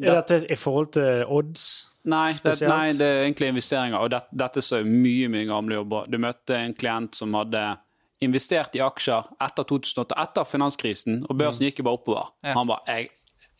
Er 0.00 0.20
dette 0.20 0.44
i 0.46 0.58
forhold 0.58 0.92
til 0.94 1.24
odds? 1.26 1.68
Nei, 2.08 2.30
det, 2.32 2.54
nei, 2.64 2.92
det 2.96 3.06
er 3.06 3.22
egentlig 3.26 3.50
investeringer, 3.52 3.98
og 4.00 4.08
det, 4.12 4.22
dette 4.32 4.62
så 4.64 4.80
mye, 4.86 5.28
mye 5.28 5.48
gamle 5.48 5.76
jobber. 5.80 6.06
Du 6.08 6.16
møtte 6.22 6.56
en 6.56 6.72
klient 6.72 7.16
som 7.18 7.34
hadde 7.36 7.64
investert 8.24 8.76
i 8.76 8.82
aksjer 8.84 9.28
etter 9.44 9.66
2008, 9.68 10.16
etter 10.22 10.48
finanskrisen, 10.48 11.22
og 11.26 11.36
børsen 11.40 11.66
gikk 11.66 11.82
jo 11.82 11.88
bare 11.88 12.00
oppover. 12.00 12.30
Ja. 12.44 12.54
Han 12.56 12.70
bare 12.70 12.96
jeg, 12.96 13.10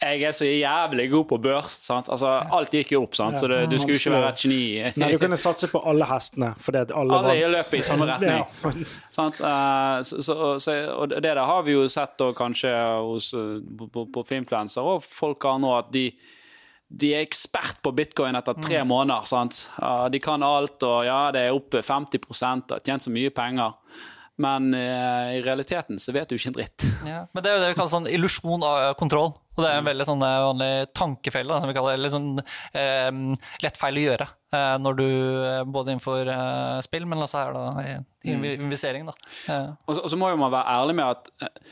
jeg 0.01 0.23
er 0.25 0.33
så 0.33 0.47
jævlig 0.49 1.05
god 1.13 1.25
på 1.29 1.37
børs. 1.45 1.75
Sant? 1.85 2.09
Altså, 2.09 2.31
alt 2.57 2.73
gikk 2.73 2.93
jo 2.95 3.03
opp, 3.05 3.15
sant? 3.19 3.37
så 3.39 3.49
det, 3.53 3.59
du 3.69 3.77
skulle 3.79 3.99
jo 3.99 4.01
ikke 4.01 4.13
være 4.15 4.31
et 4.33 4.41
geni. 4.45 4.61
Nei, 5.03 5.11
du 5.13 5.19
kunne 5.21 5.37
satse 5.37 5.69
på 5.69 5.83
alle 5.91 6.07
hestene, 6.09 6.55
fordi 6.57 6.81
at 6.87 6.95
alle, 6.97 7.19
Alle 7.19 7.35
vant. 7.35 7.43
i 7.43 7.51
løpet 7.53 7.79
i 7.79 7.83
samme 7.85 8.07
retning. 8.09 8.41
Ja. 8.41 8.73
Sant? 9.13 9.41
Eh, 9.45 10.03
Så, 10.09 10.23
så, 10.25 10.37
så, 10.65 10.77
og 10.97 11.09
det 11.13 11.21
der 11.27 11.37
har 11.45 11.63
vi 11.67 11.75
jo 11.77 11.85
sett 11.93 12.17
da 12.19 12.31
kanskje 12.33 12.73
hos, 13.05 13.33
eh, 13.37 13.59
på, 13.79 13.89
på, 13.93 14.07
på 14.15 14.25
Filmfluencer 14.29 14.81
og 14.95 15.03
folk 15.05 15.45
har 15.45 15.59
nå 15.61 15.75
at 15.79 15.91
de, 15.93 16.07
de 16.89 17.11
er 17.15 17.27
ekspert 17.27 17.83
på 17.85 17.93
bitcoin 17.95 18.35
etter 18.41 18.57
tre 18.65 18.81
måneder. 18.89 19.29
Sant? 19.29 19.67
Ja, 19.83 20.09
de 20.09 20.19
kan 20.25 20.43
alt, 20.43 20.81
og 20.83 21.05
ja, 21.07 21.27
det 21.37 21.45
er 21.51 21.55
oppe 21.59 21.85
50% 21.85 22.73
har 22.73 22.81
tjent 22.87 23.05
så 23.05 23.13
mye 23.13 23.31
penger. 23.37 23.77
Men 24.41 24.73
eh, 24.73 25.37
i 25.37 25.41
realiteten 25.45 25.99
så 26.01 26.15
vet 26.17 26.31
du 26.33 26.39
ikke 26.39 26.49
en 26.49 26.57
dritt. 26.57 26.85
Ja, 27.05 27.27
men 27.37 27.45
det 27.45 27.51
er 27.53 27.59
jo 27.59 27.63
det 27.67 27.71
vi 27.75 27.77
kaller 27.77 27.93
sånn 27.93 28.09
illusjon 28.09 28.63
av 28.65 28.95
kontroll. 28.97 29.35
Og 29.61 29.67
det 29.67 29.71
er 29.75 29.83
en 29.83 29.89
veldig 29.91 30.09
sånn 30.09 30.25
eh, 30.25 30.39
vanlig 30.47 30.71
tankefelle, 30.97 31.53
da, 31.53 31.61
som 31.61 31.71
vi 31.71 31.77
kaller 31.77 31.93
det. 31.93 32.01
Eller 32.01 32.15
sånn 32.15 32.31
eh, 32.41 33.45
lett 33.67 33.81
feil 33.81 34.01
å 34.01 34.07
gjøre 34.07 34.29
eh, 34.57 34.75
når 34.81 34.99
du 35.03 35.07
eh, 35.11 35.63
både 35.69 35.95
innenfor 35.95 36.33
eh, 36.33 36.81
spill, 36.87 37.07
men 37.11 37.27
også 37.27 37.45
her 37.45 37.57
da 37.59 37.67
i 37.85 37.99
i 38.21 38.35
investering, 38.37 39.07
da. 39.09 39.15
Og 39.89 39.95
så, 39.95 40.03
og 40.03 40.11
så 40.13 40.17
må 40.21 40.29
jo 40.29 40.37
man 40.37 40.53
være 40.53 40.75
ærlig 40.75 40.97
med 40.99 41.07
at 41.09 41.31
eh, 41.41 41.71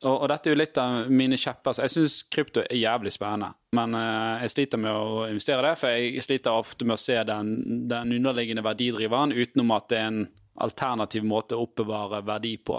og, 0.00 0.14
og 0.14 0.28
dette 0.32 0.48
er 0.48 0.54
jo 0.54 0.60
litt 0.60 0.78
av 0.80 1.10
mine 1.12 1.36
kjepper. 1.36 1.74
så 1.76 1.84
Jeg 1.84 1.92
syns 1.92 2.14
krypto 2.32 2.62
er 2.62 2.78
jævlig 2.80 3.12
spennende, 3.12 3.50
men 3.76 3.96
uh, 3.96 4.40
jeg 4.40 4.54
sliter 4.54 4.80
med 4.80 4.96
å 4.96 5.26
investere 5.28 5.64
det. 5.66 5.74
For 5.76 5.92
jeg 5.92 6.24
sliter 6.24 6.56
ofte 6.56 6.86
med 6.88 6.96
å 6.96 7.02
se 7.02 7.18
den, 7.28 7.50
den 7.90 8.14
underliggende 8.16 8.64
verdidriveren 8.64 9.34
utenom 9.36 9.74
at 9.76 9.90
det 9.92 9.98
er 9.98 10.08
en 10.08 10.22
alternativ 10.60 11.26
måte 11.28 11.56
å 11.56 11.66
oppbevare 11.66 12.22
verdi 12.24 12.54
på. 12.64 12.78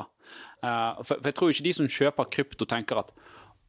Uh, 0.66 0.98
for, 1.04 1.14
for 1.14 1.30
jeg 1.30 1.38
tror 1.38 1.54
ikke 1.54 1.68
de 1.68 1.76
som 1.78 1.94
kjøper 2.00 2.34
krypto, 2.34 2.70
tenker 2.70 3.04
at 3.04 3.14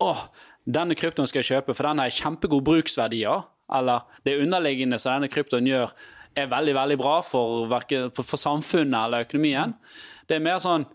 åh, 0.02 0.24
denne 0.64 0.96
kryptoen 0.98 1.28
skal 1.30 1.42
jeg 1.42 1.56
kjøpe, 1.56 1.76
for 1.76 1.88
den 1.88 2.02
har 2.02 2.14
kjempegode 2.14 2.66
bruksverdier. 2.66 3.46
Eller 3.72 4.08
det 4.26 4.40
underliggende 4.42 4.98
som 5.00 5.16
denne 5.16 5.30
kryptoen 5.32 5.68
gjør, 5.68 5.94
er 6.34 6.48
veldig 6.48 6.74
veldig 6.76 6.96
bra 7.00 7.18
for, 7.24 7.68
for, 8.16 8.40
samfunnet 8.40 8.98
eller 8.98 9.26
økonomien. 9.26 9.74
Det 10.28 10.38
er 10.38 10.44
mer 10.44 10.60
sånn 10.62 10.86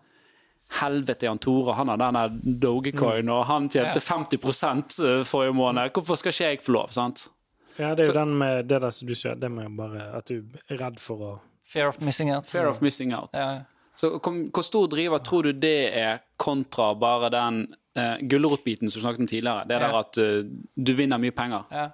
Helvete, 0.81 1.23
Jan 1.29 1.39
Tore, 1.39 1.77
han 1.77 1.87
har 1.93 1.99
denne 2.01 2.25
Dogecoin, 2.59 3.29
og 3.31 3.45
han 3.47 3.69
tjente 3.71 4.01
50 4.03 5.23
forrige 5.23 5.55
måned. 5.55 5.93
Hvorfor 5.95 6.19
skal 6.19 6.33
ikke 6.33 6.49
jeg 6.49 6.63
få 6.65 6.73
lov? 6.75 6.91
sant? 6.91 7.29
Ja, 7.77 7.93
det 7.95 8.03
er 8.03 8.11
jo 8.11 8.17
den 8.17 8.33
med 8.35 8.67
det 8.67 8.81
der 8.83 8.91
som 8.91 9.07
du 9.07 9.13
sier, 9.15 9.37
det 9.39 9.51
med 9.53 9.77
bare 9.77 10.09
at 10.17 10.27
du 10.27 10.41
er 10.67 10.81
redd 10.81 10.99
for 10.99 11.23
å 11.23 11.31
fear 11.67 11.87
of 11.87 12.01
missing 12.01 12.33
out. 12.33 12.49
Fear 12.49 12.67
of 12.67 12.81
missing 12.83 13.13
out. 13.15 13.29
Ja. 13.37 13.63
Så 13.97 14.13
hvor, 14.21 14.63
stor 14.65 14.89
driver 14.91 15.21
tror 15.25 15.47
du 15.47 15.57
det 15.57 15.89
er 15.97 16.21
kontra 16.37 16.91
bare 16.97 17.31
den 17.33 17.63
uh, 17.97 18.17
gulrotbiten 18.21 18.91
som 18.91 18.99
du 18.99 19.05
snakket 19.05 19.23
om 19.25 19.29
tidligere? 19.29 19.65
Det 19.69 19.79
der 19.81 20.01
at 20.01 20.19
uh, 20.21 20.43
du 20.75 20.91
vinner 20.97 21.21
mye 21.21 21.33
penger. 21.33 21.65
Ja. 21.73 21.87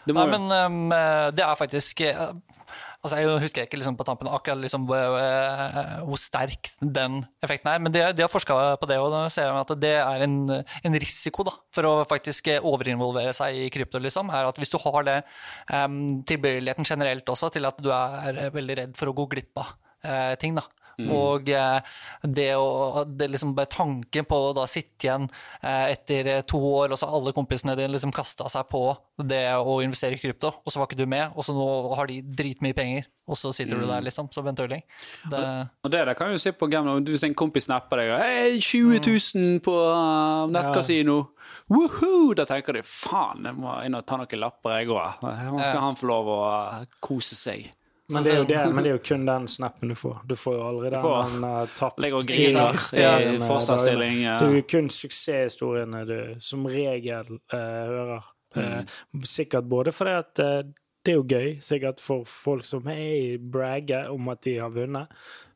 Det 0.00 0.14
Nei, 0.16 0.30
men 0.32 0.46
um, 0.48 0.92
det 1.36 1.44
er 1.44 1.58
faktisk 1.60 2.00
uh, 2.08 2.30
Altså, 3.00 3.16
Jeg 3.16 3.40
husker 3.40 3.64
ikke 3.64 3.78
liksom 3.80 3.96
på 3.96 4.04
tampen 4.04 4.28
akkurat 4.28 4.60
liksom 4.60 4.82
hvor, 4.84 5.14
hvor 6.04 6.18
sterk 6.20 6.68
den 6.84 7.22
effekten 7.40 7.70
er, 7.72 7.78
men 7.80 7.94
de, 7.94 8.02
de 8.12 8.20
har 8.20 8.28
forska 8.28 8.52
på 8.76 8.88
det, 8.90 8.98
og 9.00 9.08
da 9.14 9.22
ser 9.32 9.46
jeg 9.48 9.56
at 9.56 9.72
det 9.80 9.92
er 10.02 10.24
en, 10.26 10.34
en 10.84 10.98
risiko 11.00 11.46
da, 11.48 11.54
for 11.72 11.88
å 11.88 11.94
faktisk 12.10 12.50
overinvolvere 12.58 13.32
seg 13.32 13.56
i 13.56 13.70
krypto. 13.72 14.02
liksom, 14.04 14.28
er 14.28 14.50
at 14.50 14.60
Hvis 14.60 14.74
du 14.74 14.76
har 14.84 15.08
det 15.08 15.16
um, 15.72 16.20
tilbøyeligheten 16.28 16.84
generelt 16.84 17.32
også 17.32 17.48
til 17.56 17.70
at 17.70 17.80
du 17.80 17.88
er 17.88 18.52
veldig 18.52 18.78
redd 18.82 19.00
for 19.00 19.08
å 19.08 19.16
gå 19.16 19.30
glipp 19.32 19.64
av 19.64 19.72
uh, 20.04 20.36
ting, 20.36 20.60
da, 20.60 20.68
og 21.08 21.48
eh, 21.48 21.94
det 22.22 22.50
å 22.58 23.04
det 23.06 23.30
liksom 23.32 23.54
bare 23.56 23.70
Tanken 23.70 24.26
på 24.28 24.36
å 24.36 24.52
da 24.56 24.66
sitte 24.68 25.06
igjen 25.06 25.28
eh, 25.62 25.92
etter 25.94 26.28
eh, 26.34 26.42
to 26.48 26.58
år, 26.58 26.90
og 26.92 26.98
så 27.00 27.08
alle 27.08 27.32
kompisene 27.36 27.76
dine 27.78 27.92
liksom 27.94 28.12
kasta 28.14 28.48
seg 28.52 28.68
på 28.70 28.82
det 29.20 29.44
å 29.56 29.78
investere 29.84 30.16
i 30.16 30.20
krypto, 30.20 30.52
og 30.64 30.72
så 30.72 30.80
var 30.80 30.88
ikke 30.88 31.00
du 31.00 31.06
med, 31.10 31.32
og 31.34 31.46
så 31.46 31.54
nå 31.56 31.66
har 31.96 32.10
de 32.10 32.20
dritmye 32.24 32.76
penger, 32.76 33.08
og 33.30 33.38
så 33.38 33.52
sitter 33.54 33.78
du 33.78 33.86
der 33.86 34.02
liksom 34.02 34.30
som 34.34 34.46
en 34.50 34.56
tulling. 34.58 34.82
Det, 35.30 35.42
Og 35.84 35.92
det 35.92 36.04
der 36.08 36.16
kan 36.18 36.32
jo 36.32 36.38
se 36.40 36.50
på 36.56 36.66
gamle 36.70 36.96
Hvis 37.06 37.22
en 37.26 37.36
kompis 37.36 37.68
snapper 37.68 38.00
deg 38.02 38.14
og 38.14 38.22
hey, 38.24 38.56
20 38.58 38.98
000 39.06 39.60
på 39.64 39.74
uh, 39.76 40.48
nettkasino, 40.50 41.18
woohoo! 41.70 42.32
Da 42.38 42.46
tenker 42.48 42.76
du 42.76 42.82
faen, 42.86 43.44
jeg 43.46 43.58
må 43.58 43.76
inn 43.86 43.98
og 43.98 44.06
ta 44.08 44.18
noen 44.18 44.42
lapper, 44.42 44.80
jeg 44.80 44.90
òg. 44.90 45.22
Nå 45.22 45.60
skal 45.62 45.84
han 45.84 46.00
få 46.00 46.10
lov 46.10 46.32
å 46.34 46.40
kose 47.04 47.38
seg. 47.38 47.70
Men 48.10 48.24
det, 48.26 48.32
er 48.32 48.38
jo 48.40 48.44
det, 48.48 48.58
men 48.74 48.84
det 48.84 48.90
er 48.90 48.96
jo 48.96 49.02
kun 49.06 49.24
den 49.28 49.46
snappen 49.48 49.92
du 49.92 49.94
får. 49.98 50.20
Du 50.26 50.34
får 50.38 50.56
jo 50.56 50.66
aldri 50.66 50.90
den 50.90 51.04
får- 51.04 51.40
har 51.44 51.72
tapt 51.76 52.02
Ligger 52.02 52.18
og 52.18 52.26
griser 52.26 52.74
i 52.98 53.38
forsvarsstilling, 53.44 54.20
ja. 54.24 54.36
Det 54.40 54.48
er 54.48 54.58
jo 54.58 54.66
kun 54.74 54.90
suksesshistoriene 54.90 56.04
du 56.08 56.18
som 56.42 56.66
regel 56.66 57.38
uh, 57.54 57.56
hører. 57.56 58.30
Mm. 58.56 58.62
Uh, 58.82 59.24
sikkert 59.30 59.68
både 59.70 59.92
fordi 59.94 60.14
at 60.18 60.42
uh, 60.42 60.62
det 61.06 61.12
er 61.14 61.16
jo 61.16 61.24
gøy, 61.24 61.50
sikkert 61.64 62.00
for 62.02 62.26
folk 62.28 62.66
som 62.68 62.88
er 62.92 62.98
i 63.00 63.36
bragge 63.40 64.02
om 64.12 64.28
at 64.32 64.42
de 64.44 64.58
har 64.60 64.72
vunnet, 64.74 65.08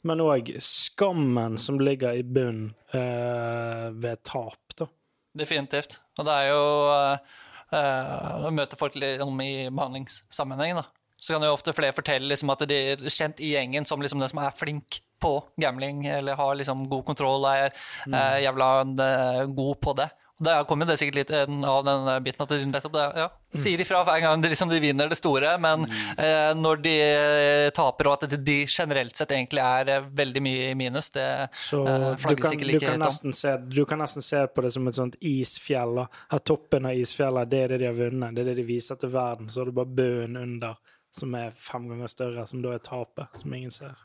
men 0.07 0.23
òg 0.25 0.55
skammen 0.63 1.59
som 1.61 1.81
ligger 1.83 2.17
i 2.17 2.23
bunnen 2.25 2.71
uh, 2.95 3.91
ved 3.93 4.23
tap, 4.25 4.79
da. 4.79 4.89
Definitivt. 5.37 5.99
Og 6.19 6.29
det 6.29 6.35
er 6.39 6.53
jo 6.53 6.65
uh, 6.95 8.45
Å 8.47 8.51
møte 8.55 8.79
folk 8.79 8.95
liksom, 8.95 9.41
i 9.43 9.67
behandlingssammenheng, 9.69 10.79
da. 10.79 10.87
Så 11.25 11.33
kan 11.33 11.47
jo 11.47 11.55
ofte 11.57 11.73
flere 11.73 11.97
fortelle 11.97 12.29
liksom, 12.29 12.53
at 12.53 12.67
de 12.69 12.81
er 12.93 13.05
kjent 13.09 13.41
i 13.41 13.55
gjengen 13.55 13.87
som 13.89 14.03
liksom, 14.03 14.21
den 14.21 14.29
som 14.29 14.43
er 14.45 14.53
flink 14.61 15.01
på 15.25 15.39
gambling, 15.57 16.05
eller 16.11 16.37
har 16.37 16.59
liksom, 16.61 16.85
god 16.91 17.07
kontroll, 17.09 17.47
er 17.49 17.71
eh, 17.71 18.43
jævla 18.45 18.69
eh, 18.85 19.47
god 19.57 19.81
på 19.81 19.97
det. 20.03 20.11
Og 20.35 20.45
Der 20.49 20.65
kommer 20.67 20.89
det 20.89 20.97
sikkert 20.99 21.17
litt 21.21 21.31
av 21.31 21.85
den 21.87 22.09
biten 22.27 22.43
at 22.43 22.51
de 22.51 22.65
nettopp 22.67 22.95
det, 22.97 23.05
ja, 23.23 23.29
sier 23.55 23.81
ifra 23.85 24.01
hver 24.05 24.19
gang 24.25 24.41
de, 24.43 24.51
liksom, 24.51 24.69
de 24.69 24.81
vinner 24.83 25.09
det 25.09 25.19
store, 25.21 25.53
men 25.63 25.87
eh, 26.19 26.51
når 26.59 26.81
de 26.83 26.95
eh, 27.05 27.69
taper, 27.77 28.11
og 28.11 28.17
at 28.19 28.35
de, 28.35 28.57
generelt 28.67 29.15
sett 29.17 29.31
egentlig 29.37 29.63
er 29.63 29.93
eh, 29.95 30.09
veldig 30.19 30.43
mye 30.43 30.73
i 30.73 30.75
minus, 30.79 31.13
det 31.15 31.29
Så 31.55 31.85
eh, 31.87 32.09
flagges 32.19 32.49
kan, 32.49 32.59
ikke 32.59 32.69
like 32.73 32.97
høyt 32.97 33.07
om. 33.07 33.37
se, 33.39 33.55
du 33.71 33.85
kan 33.87 34.03
nesten 34.03 34.27
se 34.27 34.43
på 34.51 34.67
det 34.67 34.75
som 34.75 34.91
et 34.91 34.99
sånt 34.99 35.17
isfjell. 35.23 36.03
Her 36.35 36.43
toppen 36.51 36.91
av 36.91 36.99
isfjellet, 36.99 37.55
det 37.55 37.63
er 37.63 37.77
det 37.77 37.85
de 37.85 37.89
har 37.93 37.97
vunnet. 38.03 38.35
Det 38.35 38.43
er 38.43 38.51
det 38.51 38.59
de 38.59 38.67
viser 38.75 38.99
til 38.99 39.15
verden. 39.15 39.49
Så 39.49 39.63
er 39.63 39.71
det 39.71 39.79
bare 39.79 39.95
bunnen 40.03 40.43
under, 40.43 40.75
som 41.15 41.35
er 41.39 41.55
fem 41.57 41.89
ganger 41.91 42.11
større, 42.11 42.47
som 42.51 42.63
da 42.65 42.75
er 42.75 42.85
tapet, 42.85 43.41
som 43.41 43.53
ingen 43.55 43.73
ser. 43.75 43.99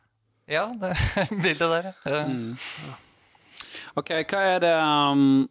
Ja, 0.49 0.67
det 0.81 0.95
bildet 1.43 1.69
der. 1.69 1.93
ja. 2.05 2.97
Ok, 3.97 4.11
hva 4.29 4.41
er 4.45 4.61
det 4.63 4.73
um, 4.77 5.47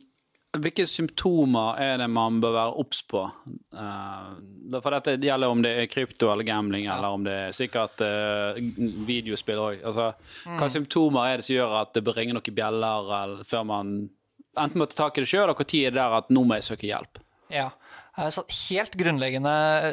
Hvilke 0.59 0.87
symptomer 0.89 1.77
er 1.83 1.99
det 2.01 2.07
man 2.11 2.39
bør 2.41 2.55
være 2.55 2.77
obs 2.81 3.03
på? 3.11 3.21
Uh, 3.75 4.79
for 4.79 4.95
dette 4.97 5.19
gjelder 5.21 5.53
om 5.53 5.61
det 5.63 5.75
er 5.83 5.91
krypto 5.93 6.31
eller 6.33 6.47
gambling, 6.49 6.89
eller 6.89 7.15
om 7.15 7.27
det 7.27 7.35
er 7.49 7.55
sikkert 7.55 8.01
uh, 8.01 8.59
videospill 9.07 9.61
òg. 9.61 9.83
Altså, 9.87 10.09
Hva 10.49 10.71
symptomer 10.73 11.29
er 11.29 11.39
det 11.39 11.47
som 11.47 11.59
gjør 11.59 11.77
at 11.83 11.93
det 11.99 12.05
bør 12.07 12.17
ringe 12.19 12.39
noen 12.39 12.57
bjeller 12.57 13.13
eller, 13.19 13.45
før 13.47 13.67
man 13.69 13.93
enten 14.59 14.81
må 14.81 14.89
ta 14.89 15.05
tak 15.05 15.19
i 15.19 15.25
det 15.25 15.31
sjøl, 15.31 15.51
og 15.53 15.61
når 15.61 15.77
er 15.85 15.93
det 15.93 16.01
der 16.01 16.17
at 16.23 16.33
nå 16.35 16.43
må 16.47 16.59
jeg 16.59 16.71
søke 16.71 16.89
hjelp? 16.89 17.21
Ja. 17.53 17.69
Eh, 17.69 17.88
Så 18.35 18.43
helt 18.69 18.97
grunnleggende, 18.99 19.53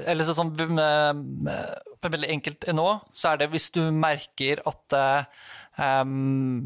eller 0.10 0.26
sånn 0.26 0.56
veldig 0.58 2.30
enkelt 2.34 2.66
nå, 2.74 2.88
så 3.14 3.32
er 3.32 3.44
det 3.44 3.50
hvis 3.54 3.68
du 3.76 3.84
merker 3.94 4.62
at 4.66 4.96
um, 5.78 6.66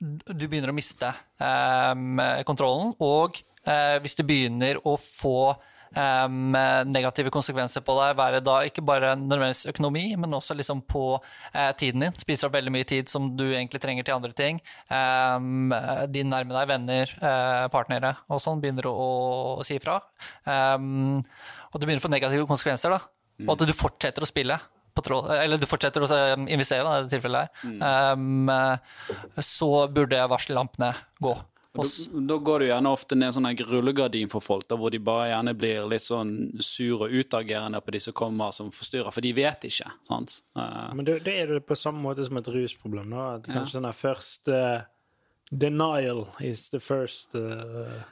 du 0.00 0.46
begynner 0.46 0.72
å 0.72 0.76
miste 0.76 1.10
um, 1.36 2.20
kontrollen, 2.48 2.94
og 3.04 3.36
uh, 3.68 3.98
hvis 4.00 4.16
du 4.16 4.24
begynner 4.28 4.80
å 4.88 4.96
få 4.96 5.52
em, 5.98 6.58
negative 6.90 7.32
konsekvenser 7.34 7.84
på 7.84 7.96
deg, 7.98 8.16
være 8.18 8.42
da 8.44 8.58
ikke 8.68 8.84
bare 8.86 9.14
nødvendigvis 9.20 9.66
økonomi, 9.72 10.04
men 10.20 10.38
også 10.38 10.56
liksom 10.58 10.82
på 10.88 11.04
uh, 11.18 11.72
tiden 11.78 12.06
din. 12.06 12.18
Spiser 12.20 12.48
opp 12.48 12.56
veldig 12.56 12.74
mye 12.74 12.88
tid 12.88 13.12
som 13.12 13.30
du 13.38 13.46
egentlig 13.50 13.82
trenger 13.82 14.06
til 14.06 14.16
andre 14.16 14.32
ting. 14.36 14.60
Um, 14.88 15.72
de 16.12 16.26
nærme 16.26 16.56
deg, 16.56 16.68
venner, 16.70 17.16
uh, 17.22 17.66
partnere 17.72 18.16
og 18.28 18.42
sånn, 18.42 18.62
begynner 18.62 18.90
å, 18.90 18.94
å 19.58 19.66
si 19.66 19.78
ifra. 19.80 20.00
Um, 20.46 21.20
og 21.72 21.80
du 21.80 21.86
begynner 21.86 22.02
å 22.02 22.06
få 22.06 22.12
negative 22.12 22.48
konsekvenser, 22.50 22.94
da. 22.94 23.02
Og 23.46 23.56
at 23.56 23.66
du 23.66 23.74
fortsetter 23.76 24.24
å 24.24 24.28
spille. 24.28 24.58
På 24.92 25.00
tråd, 25.00 25.30
eller 25.40 25.56
du 25.56 25.64
fortsetter 25.64 26.04
å 26.04 26.16
investere, 26.52 26.84
da, 26.84 26.98
i 26.98 27.04
dette 27.06 27.14
tilfellet 27.14 27.46
her. 27.46 27.76
Um, 28.12 28.50
eh, 28.52 29.38
så 29.40 29.86
burde 29.88 30.18
varsellampene 30.28 30.90
gå. 31.16 31.32
Da, 31.72 31.84
da 32.28 32.36
går 32.36 32.62
jo 32.62 32.68
gjerne 32.68 32.90
ofte 32.92 33.16
ned 33.16 33.32
sånn 33.32 33.48
rullegardin 33.64 34.28
for 34.32 34.44
folk, 34.44 34.66
da, 34.68 34.76
hvor 34.76 34.92
de 34.92 34.98
bare 35.00 35.30
gjerne 35.30 35.54
blir 35.56 35.86
litt 35.88 36.04
sånn 36.04 36.32
sur 36.60 37.06
og 37.06 37.14
utagerende 37.16 37.80
på 37.80 37.94
de 37.94 38.00
som 38.04 38.16
kommer 38.16 38.52
som 38.52 38.68
forstyrrer, 38.74 39.08
for 39.14 39.24
de 39.24 39.32
vet 39.36 39.64
ikke. 39.70 39.88
sant? 40.04 40.42
Uh, 40.58 40.92
Men 40.92 41.08
det, 41.08 41.22
det 41.24 41.36
er 41.40 41.54
det 41.54 41.62
på 41.64 41.78
samme 41.78 42.04
måte 42.04 42.26
som 42.28 42.36
et 42.42 42.50
rusproblem. 42.52 43.08
nå, 43.08 43.22
At 43.38 43.48
kanskje 43.48 43.80
den 43.80 43.88
der 43.88 43.96
første 43.96 44.58
Denial 45.52 46.26
is 46.40 46.68
the 46.72 46.80
first 46.80 47.34
uh, 47.34 48.04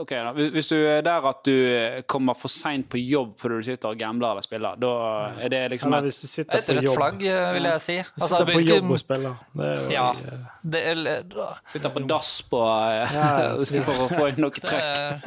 Ok, 0.00 0.10
da. 0.10 0.32
Hvis 0.32 0.68
du 0.70 0.76
er 0.76 1.02
der 1.04 1.26
at 1.28 1.40
du 1.44 2.02
kommer 2.08 2.34
for 2.38 2.48
seint 2.48 2.86
på 2.88 2.96
jobb 3.02 3.34
fordi 3.40 3.58
du 3.60 3.66
sitter 3.68 3.90
og 3.92 3.98
gambler 4.00 4.30
eller 4.32 4.44
spiller, 4.46 4.78
da 4.80 4.92
er 5.44 5.48
det 5.52 5.60
liksom 5.74 5.92
et 5.98 6.08
sitter 6.14 6.58
Et 6.62 6.70
rødt 6.76 6.86
jobb, 6.86 6.96
flagg, 6.96 7.22
eh, 7.28 7.52
vil 7.56 7.68
jeg 7.68 7.80
si. 7.84 7.96
Altså, 7.98 8.28
sitter 8.38 8.52
på 8.54 8.62
jobb 8.64 8.90
og 8.96 8.98
spiller. 9.02 9.34
Det 9.58 9.66
er 9.68 9.82
jo, 9.82 9.90
Ja. 9.92 10.06
eh, 10.12 10.46
Det, 10.68 10.82
eller, 10.90 11.22
da- 11.22 11.54
Sitter 11.68 11.90
på 11.90 12.00
dass 12.08 12.42
på, 12.50 12.60
eh, 12.60 13.14
Ja, 13.14 13.82
for 13.84 13.92
å 13.92 14.08
få 14.08 14.28
inn 14.28 14.40
noe 14.40 14.50
trekk. 14.50 15.22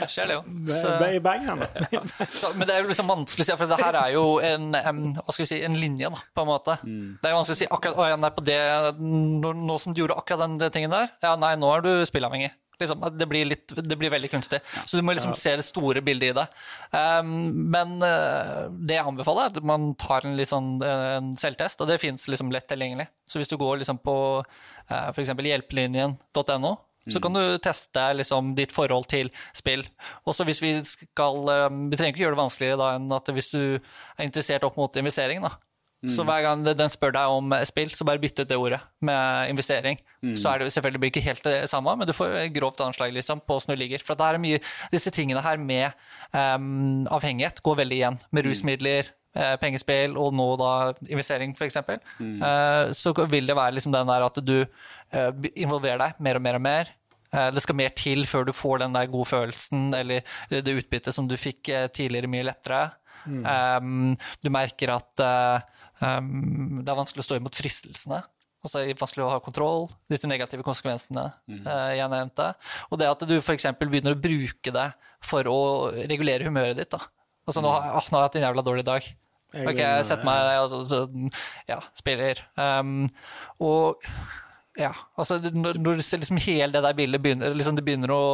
det 0.00 0.08
skjer 0.10 0.26
det 0.26 0.34
jo. 0.34 0.42
det 0.66 0.72
Så- 0.72 0.88
er. 0.88 2.26
Så, 2.40 2.52
men 2.56 2.66
det 2.68 2.74
er 2.76 2.82
jo 2.82 2.88
liksom 2.88 3.08
vanskelig 3.08 3.44
å 3.44 3.50
si, 3.50 3.56
for 3.56 3.66
det 3.66 3.78
her 3.80 3.94
er 3.94 4.12
jo 4.12 4.38
en, 4.40 4.74
em, 4.74 5.14
hva 5.14 5.32
skal 5.32 5.44
vi 5.44 5.48
si, 5.52 5.62
en 5.64 5.74
linje, 5.80 6.10
da, 6.10 6.16
på 6.34 6.42
en 6.42 6.48
måte. 6.48 6.78
Det 6.82 7.24
er 7.28 7.34
jo 7.34 7.40
vanskelig 7.42 7.56
å 7.56 7.62
si 7.62 7.66
akkurat 7.66 7.96
Å 7.96 8.08
ja, 8.10 8.16
nei, 8.16 8.30
på 8.30 8.44
det 8.44 8.58
nå, 9.00 9.52
nå 9.54 9.78
som 9.80 9.92
du 9.94 10.02
gjorde 10.02 10.16
akkurat 10.18 10.38
den, 10.46 10.58
den 10.58 10.70
tingen 10.74 10.90
der, 10.90 11.10
ja, 11.22 11.36
nei, 11.36 11.54
nå 11.56 11.70
er 11.76 11.80
du 11.84 11.92
spillavhengig. 12.08 12.50
Liksom, 12.80 13.04
det, 13.18 13.26
blir 13.26 13.48
litt, 13.48 13.72
det 13.72 13.96
blir 13.96 14.12
veldig 14.12 14.28
kunstig. 14.30 14.60
Så 14.84 14.98
du 14.98 15.04
må 15.06 15.14
liksom 15.16 15.34
se 15.38 15.54
det 15.56 15.64
store 15.64 16.02
bildet 16.04 16.34
i 16.34 16.36
det. 16.36 16.46
Um, 16.92 17.30
men 17.72 17.96
uh, 18.04 18.66
det 18.68 18.98
jeg 18.98 19.06
anbefaler, 19.08 19.48
er 19.48 19.54
at 19.56 19.68
man 19.72 19.94
tar 20.00 20.28
en 20.28 20.36
sånn 20.46 20.74
eh, 20.84 21.06
en 21.16 21.30
selvtest, 21.40 21.80
og 21.80 21.88
det 21.88 22.00
fins 22.02 22.28
liksom 22.28 22.52
lett 22.52 22.68
tilgjengelig. 22.68 23.08
Så 23.26 23.40
hvis 23.40 23.50
du 23.50 23.56
går 23.60 23.80
liksom 23.80 24.02
på 24.04 24.16
uh, 24.42 25.08
f.eks. 25.14 25.32
hjelpelinjen.no, 25.32 26.76
så 27.12 27.20
kan 27.22 27.32
du 27.32 27.58
teste 27.62 28.02
liksom 28.18 28.54
ditt 28.58 28.72
forhold 28.74 29.06
til 29.10 29.30
spill. 29.54 29.84
Også 30.26 30.46
hvis 30.46 30.60
vi 30.62 30.72
skal 30.86 31.50
eh, 31.52 31.68
Vi 31.90 31.98
trenger 31.98 32.12
ikke 32.12 32.24
gjøre 32.24 32.34
det 32.34 32.40
vanskeligere 32.40 32.80
da 32.80 32.88
enn 32.96 33.12
at 33.14 33.30
hvis 33.36 33.52
du 33.52 33.60
er 33.78 34.24
interessert 34.26 34.66
opp 34.66 34.78
mot 34.80 34.98
investering, 34.98 35.44
da. 35.44 35.54
Så 36.06 36.22
hver 36.28 36.42
gang 36.44 36.62
den 36.64 36.90
spør 36.92 37.12
deg 37.16 37.26
om 37.32 37.52
eh, 37.56 37.64
spill, 37.64 37.88
så 37.96 38.04
bare 38.04 38.20
bytt 38.20 38.38
ut 38.38 38.48
det 38.48 38.56
ordet 38.60 38.80
med 39.00 39.48
investering. 39.50 39.96
Så 40.36 40.50
er 40.52 40.58
det 40.58 40.66
jo 40.66 40.74
selvfølgelig 40.74 41.00
blir 41.00 41.10
ikke 41.10 41.22
helt 41.24 41.42
det 41.46 41.70
samme, 41.70 41.94
men 41.96 42.06
du 42.06 42.12
får 42.12 42.52
grovt 42.54 42.80
anslag 42.84 43.12
liksom, 43.14 43.40
på 43.40 43.56
åssen 43.56 43.72
du 43.72 43.78
ligger. 43.80 44.02
For 44.04 44.14
det 44.18 44.26
er 44.26 44.38
mye, 44.42 44.58
disse 44.92 45.10
tingene 45.14 45.40
her 45.42 45.56
med 45.56 45.90
um, 46.34 47.06
avhengighet 47.10 47.62
går 47.62 47.76
veldig 47.80 47.96
igjen. 47.96 48.18
Med 48.30 48.44
rusmidler, 48.46 49.08
eh, 49.34 49.56
pengespill 49.62 50.16
og 50.18 50.34
nå 50.34 50.46
da 50.60 50.70
investering, 51.08 51.54
f.eks. 51.56 51.76
Eh, 51.80 52.92
så 52.92 53.14
vil 53.30 53.46
det 53.46 53.56
være 53.56 53.74
liksom 53.78 53.92
den 53.94 54.06
der 54.12 54.26
at 54.26 54.38
du 54.44 54.56
eh, 54.62 55.30
involverer 55.54 55.98
deg 55.98 56.20
mer 56.20 56.36
og 56.36 56.42
mer 56.42 56.58
og 56.60 56.64
mer. 56.66 56.92
Eh, 57.32 57.50
Det 57.54 57.62
skal 57.62 57.74
mer 57.78 57.90
til 57.96 58.26
før 58.26 58.44
du 58.46 58.52
får 58.52 58.78
den 58.84 58.92
der 58.94 59.06
gode 59.10 59.26
følelsen 59.32 59.94
eller 59.94 60.22
det 60.50 60.76
utbyttet 60.76 61.14
som 61.14 61.26
du 61.28 61.36
fikk 61.36 61.68
eh, 61.72 61.86
tidligere, 61.88 62.28
mye 62.30 62.46
lettere. 62.52 62.84
Um, 63.26 64.12
du 64.44 64.50
merker 64.54 64.92
at 64.94 65.18
eh, 65.18 65.60
um, 66.00 66.80
det 66.82 66.90
er 66.92 66.98
vanskelig 66.98 67.24
å 67.24 67.28
stå 67.28 67.38
imot 67.40 67.56
fristelsene. 67.58 68.22
Altså 68.64 68.82
vanskelig 68.98 69.22
å 69.26 69.30
ha 69.30 69.40
kontroll, 69.44 69.84
disse 70.10 70.26
negative 70.26 70.64
konsekvensene 70.66 71.26
eh, 71.68 71.92
jeg 72.00 72.08
nevnte. 72.10 72.48
Og 72.90 72.98
det 72.98 73.06
at 73.12 73.20
du 73.28 73.36
f.eks. 73.38 73.66
begynner 73.78 74.16
å 74.16 74.18
bruke 74.18 74.72
det 74.74 74.86
for 75.22 75.46
å 75.46 75.58
regulere 76.08 76.48
humøret 76.48 76.74
ditt. 76.80 76.90
Da. 76.90 76.98
Altså 77.46 77.62
nå, 77.62 77.70
har- 77.70 77.84
ah, 78.00 78.08
nå 78.10 78.16
har 78.16 78.24
jeg 78.24 78.30
hatt 78.30 78.38
en 78.40 78.46
jævla 78.48 78.64
dårlig 78.66 78.86
dag. 78.88 79.06
Ok, 79.70 79.78
jeg 79.78 80.04
sett 80.08 80.24
meg 80.26 80.48
og 80.64 80.72
så, 80.72 80.80
så, 80.90 81.30
ja, 81.68 81.78
spiller. 81.96 82.40
Um, 82.58 83.06
og 83.62 84.02
ja, 84.76 84.90
altså 85.16 85.38
når, 85.40 85.78
når 85.80 86.00
du 86.00 86.02
ser 86.04 86.20
liksom 86.20 86.36
hele 86.42 86.68
det 86.74 86.82
der 86.84 86.96
bildet 86.98 87.22
begynner, 87.24 87.54
liksom 87.56 87.76
det 87.78 87.84
begynner 87.86 88.10
å 88.12 88.24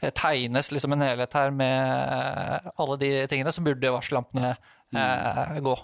eh, 0.00 0.10
tegnes 0.16 0.72
liksom 0.74 0.96
en 0.96 1.04
helhet 1.06 1.36
her 1.38 1.52
med 1.54 1.76
eh, 1.84 2.72
alle 2.82 2.96
de 3.04 3.10
tingene, 3.30 3.52
så 3.54 3.62
burde 3.62 3.92
varsellampene 3.94 4.54
eh, 4.96 5.58
gå. 5.64 5.74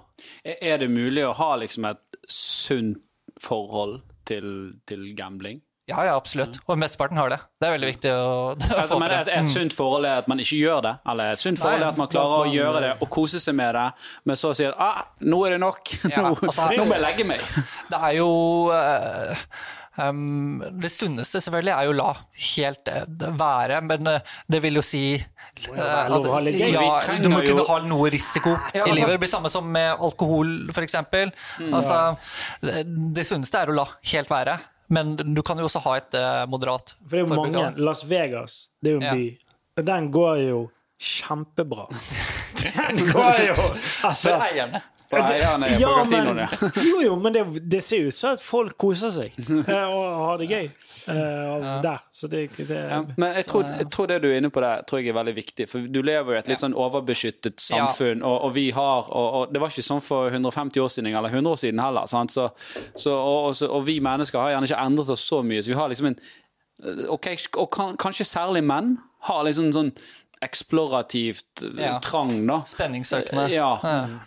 Er 0.44 0.82
det 0.82 0.90
mulig 0.92 1.24
å 1.26 1.34
ha 1.38 1.54
liksom 1.60 1.88
et 1.90 2.20
sunt 2.30 3.02
forhold 3.40 4.00
til, 4.28 4.70
til 4.88 5.10
gambling? 5.18 5.62
Ja, 5.90 6.04
ja, 6.06 6.14
absolutt. 6.14 6.60
Og 6.70 6.78
mesteparten 6.78 7.18
har 7.18 7.32
det. 7.32 7.38
Det 7.58 7.66
er 7.66 7.74
veldig 7.74 7.88
viktig 7.88 8.12
å, 8.14 8.34
Altså, 8.80 8.98
men 9.00 9.14
et, 9.16 9.30
et 9.34 9.48
sunt 9.50 9.74
forhold 9.74 10.06
er 10.06 10.22
at 10.22 10.30
man 10.30 10.42
ikke 10.42 10.60
gjør 10.60 10.84
det, 10.86 10.94
eller 11.12 11.34
et 11.34 11.42
sunt 11.42 11.60
forhold 11.60 11.82
er 11.82 11.88
at 11.88 11.98
man 11.98 12.10
klarer 12.12 12.44
å 12.44 12.52
gjøre 12.54 12.84
det 12.84 12.92
og 13.00 13.10
kose 13.10 13.42
seg 13.42 13.56
med 13.58 13.74
det, 13.78 13.88
men 14.30 14.38
så 14.38 14.52
sier 14.56 14.76
ah, 14.78 15.02
nå 15.26 15.42
er 15.48 15.56
det 15.56 15.60
nok, 15.64 15.92
Ja, 16.12 16.28
nå, 16.28 16.36
altså, 16.36 16.70
nå 16.76 16.86
må 16.86 16.98
jeg 16.98 17.06
legge 17.08 17.28
meg. 17.32 17.44
Det 17.90 17.98
er 17.98 18.16
jo 18.20 18.30
uh, 18.70 19.42
um, 19.98 20.62
Det 20.78 20.92
sunneste 20.94 21.42
selvfølgelig 21.42 21.74
er 21.74 21.88
jo 21.88 21.96
la 21.98 22.10
helt 22.52 22.90
eh, 22.92 23.26
være, 23.40 23.80
men 23.90 24.14
eh, 24.14 24.34
det 24.50 24.62
vil 24.62 24.78
jo 24.78 24.84
si 24.86 25.04
gøy. 25.66 26.72
ja, 26.72 27.18
du 27.22 27.28
må 27.32 27.40
kunne 27.46 27.64
ha 27.68 27.78
noe 27.86 28.10
risiko 28.10 28.50
Ja, 28.74 28.84
i 28.84 28.90
altså- 28.90 28.94
livet. 28.96 29.10
Det 29.14 29.20
blir 29.24 29.32
samme 29.32 29.50
som 29.52 29.64
med 29.72 29.96
alkohol, 30.00 30.52
f.eks. 30.72 30.94
Altså, 30.94 32.00
det, 32.62 32.84
det 33.14 33.26
sunneste 33.26 33.58
er 33.62 33.72
å 33.72 33.76
la 33.76 33.86
helt 34.12 34.30
være, 34.30 34.58
men 34.90 35.14
du 35.16 35.42
kan 35.46 35.58
jo 35.58 35.64
også 35.68 35.82
ha 35.84 35.96
et 36.00 36.14
eh, 36.18 36.46
moderat 36.50 36.94
For 37.06 37.16
det 37.16 37.18
er 37.20 37.26
jo 37.26 37.30
forbruk 37.34 37.52
mange. 37.52 37.74
Las 37.78 38.04
Vegas, 38.10 38.68
det 38.82 38.90
er 38.90 38.94
jo 38.98 39.00
en 39.00 39.08
Ja. 39.08 39.14
by. 39.14 39.38
Og 39.78 39.86
den 39.86 40.10
går 40.12 40.36
jo 40.48 40.60
kjempebra. 41.00 41.86
Den 42.60 42.98
går 43.12 43.38
jo 43.46 43.54
Altså, 44.04 44.34
For 44.34 44.42
eierne. 44.50 44.82
Og 45.10 45.18
eierne 45.26 45.66
er 45.66 45.74
på 45.74 45.80
Ja, 45.82 45.94
kasinoen, 45.98 46.40
jo, 46.90 47.00
jo, 47.02 47.14
men 47.18 47.34
det, 47.34 47.42
det 47.72 47.80
ser 47.82 48.06
ut 48.06 48.14
som 48.14 48.36
at 48.36 48.42
folk 48.44 48.76
koser 48.78 49.10
seg 49.10 49.34
eh, 49.40 49.86
og 49.90 50.04
har 50.28 50.38
det 50.38 50.46
gøy 50.50 50.68
eh, 50.68 51.64
der. 51.82 52.04
Så 52.14 52.30
det, 52.30 52.44
det 52.58 52.78
Ja, 52.78 53.00
men 53.16 53.34
jeg 53.40 53.48
tror, 53.50 53.64
jeg 53.80 53.88
tror 53.90 54.10
det 54.12 54.20
du 54.22 54.28
er 54.30 54.36
inne 54.38 54.52
på 54.54 54.62
der, 54.62 54.84
tror 54.86 55.02
jeg 55.02 55.10
er 55.10 55.18
veldig 55.18 55.34
viktig. 55.40 55.66
For 55.70 55.88
du 55.90 55.98
lever 56.06 56.34
jo 56.34 56.38
i 56.38 56.40
et 56.44 56.52
litt 56.52 56.62
sånn 56.62 56.76
overbeskyttet 56.78 57.58
samfunn, 57.62 58.22
og, 58.22 58.36
og 58.46 58.54
vi 58.54 58.68
har 58.76 59.10
og, 59.10 59.28
og 59.40 59.54
det 59.54 59.62
var 59.62 59.74
ikke 59.74 59.86
sånn 59.88 60.04
for 60.04 60.30
150 60.30 60.84
år 60.84 60.94
siden 60.94 61.10
eller 61.10 61.34
100 61.34 61.56
år 61.56 61.62
siden 61.64 61.82
heller. 61.82 62.06
Sant? 62.10 62.30
Så, 62.36 62.46
så, 62.94 63.16
og, 63.16 63.50
og, 63.50 63.66
og 63.66 63.82
vi 63.88 63.98
mennesker 64.04 64.38
har 64.38 64.54
gjerne 64.54 64.70
ikke 64.70 64.84
endret 64.86 65.14
oss 65.16 65.26
så 65.26 65.42
mye, 65.42 65.64
så 65.64 65.74
vi 65.74 65.80
har 65.80 65.90
liksom 65.90 66.12
en 66.12 66.20
ok, 67.10 67.26
Og 67.60 67.70
kan, 67.74 67.96
kanskje 68.00 68.24
særlig 68.24 68.62
menn 68.64 68.94
har 69.28 69.42
liksom 69.44 69.72
sånn 69.74 69.90
eksplorativt 70.40 71.62
eh, 71.62 71.84
Ja. 71.84 71.98
trang, 72.00 72.32
da. 72.48 72.60
Spenningssøkende. 72.66 73.46
Ja, 73.52 73.70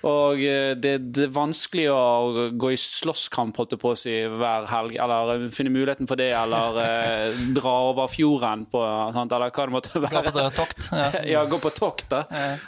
og 0.05 0.41
eh, 0.43 0.73
det, 0.77 0.93
det 1.15 1.27
er 1.27 1.33
vanskelig 1.33 1.87
å 1.93 2.49
gå 2.59 2.71
i 2.73 2.77
slåsskamp, 2.79 3.57
holdt 3.57 3.73
jeg 3.75 3.81
på 3.81 3.93
å 3.93 3.97
si, 3.97 4.13
hver 4.29 4.67
helg, 4.69 4.97
eller 5.01 5.47
finne 5.53 5.73
muligheten 5.73 6.09
for 6.09 6.19
det, 6.19 6.29
eller 6.37 6.79
eh, 6.83 7.39
dra 7.57 7.75
over 7.91 8.11
fjorden 8.13 8.65
på, 8.71 8.83
sant? 9.15 9.33
eller 9.33 9.49
hva 9.53 9.67
det 9.69 9.75
måtte 9.77 9.93
Gå 9.97 10.05
være. 10.07 10.33
på 10.33 10.49
tokt. 10.61 10.89
Ja. 10.91 11.09
Ja, 11.33 11.45
gå 11.49 11.57
på 11.63 11.71
tokt, 11.73 12.09
da. 12.13 12.25